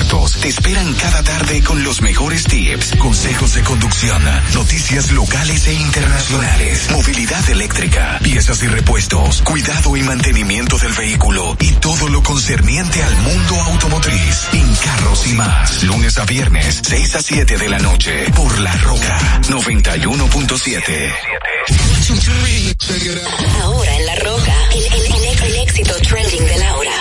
te 0.09 0.47
esperan 0.47 0.93
cada 0.95 1.21
tarde 1.23 1.61
con 1.63 1.83
los 1.83 2.01
mejores 2.01 2.43
tips, 2.45 2.95
consejos 2.97 3.53
de 3.53 3.61
conducción, 3.61 4.21
noticias 4.53 5.11
locales 5.11 5.67
e 5.67 5.73
internacionales, 5.73 6.89
movilidad 6.91 7.47
eléctrica, 7.49 8.19
piezas 8.23 8.63
y 8.63 8.67
repuestos, 8.67 9.41
cuidado 9.43 9.95
y 9.95 10.01
mantenimiento 10.03 10.77
del 10.79 10.93
vehículo 10.93 11.55
y 11.59 11.71
todo 11.73 12.07
lo 12.09 12.23
concerniente 12.23 13.01
al 13.03 13.15
mundo 13.17 13.61
automotriz, 13.61 14.47
en 14.53 14.75
carros 14.75 15.27
y 15.27 15.33
más. 15.33 15.83
Lunes 15.83 16.17
a 16.17 16.25
viernes, 16.25 16.81
6 16.83 17.15
a 17.15 17.21
7 17.21 17.57
de 17.57 17.69
la 17.69 17.77
noche, 17.79 18.25
por 18.35 18.59
La 18.59 18.75
Roca 18.77 19.41
91.7. 19.49 21.13
Ahora 23.61 23.95
en 23.97 24.05
La 24.07 24.15
Roca, 24.15 24.55
el, 24.73 24.83
el- 24.83 25.05
el- 25.25 25.43
el 25.43 25.55
éxito 25.61 25.93
trending 26.01 26.45
de 26.45 26.57
Laura. 26.57 26.91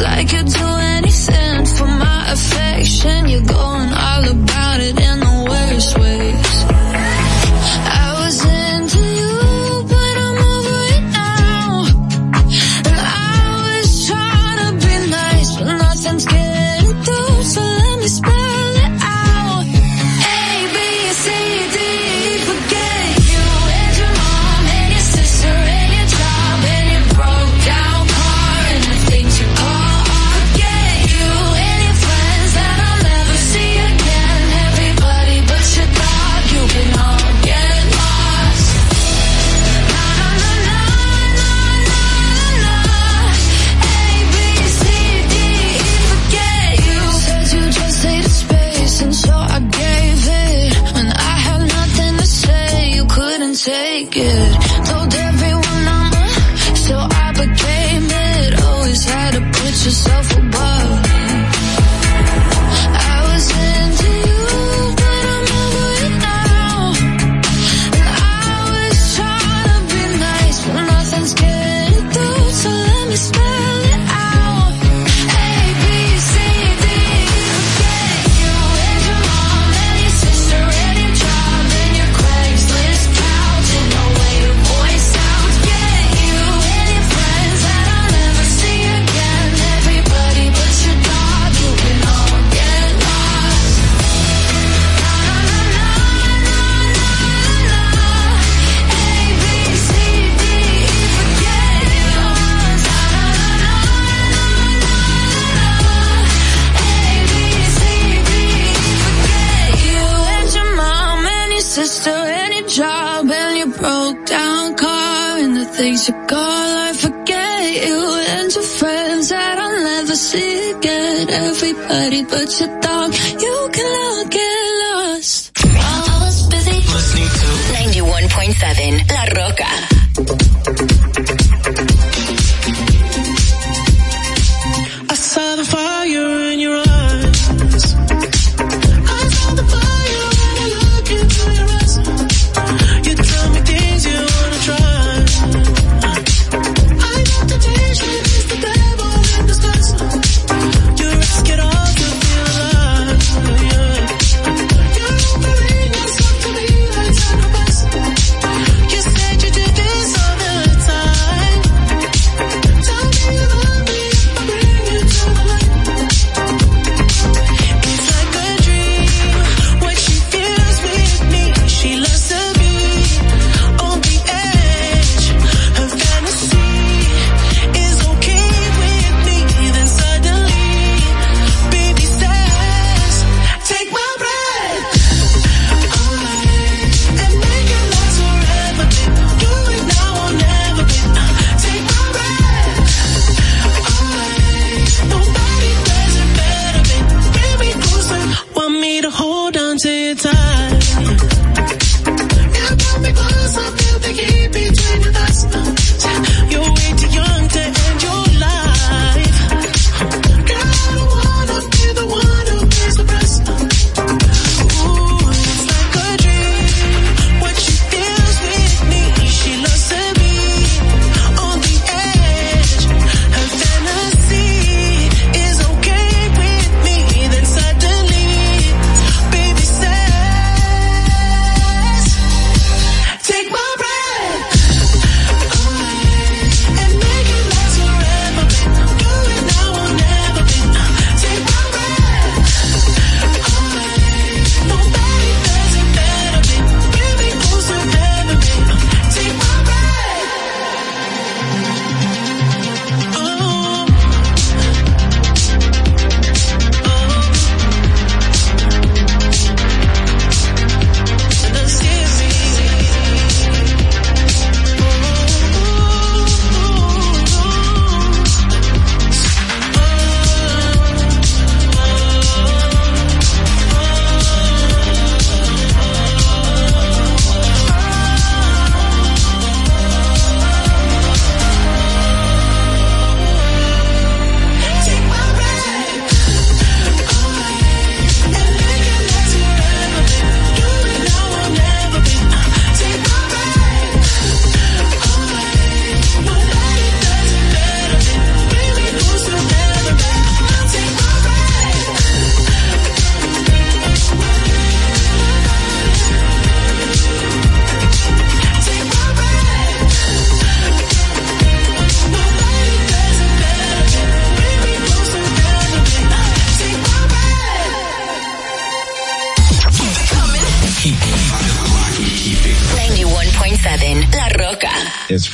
Like 0.00 0.32
you'd 0.32 0.46
do 0.46 0.83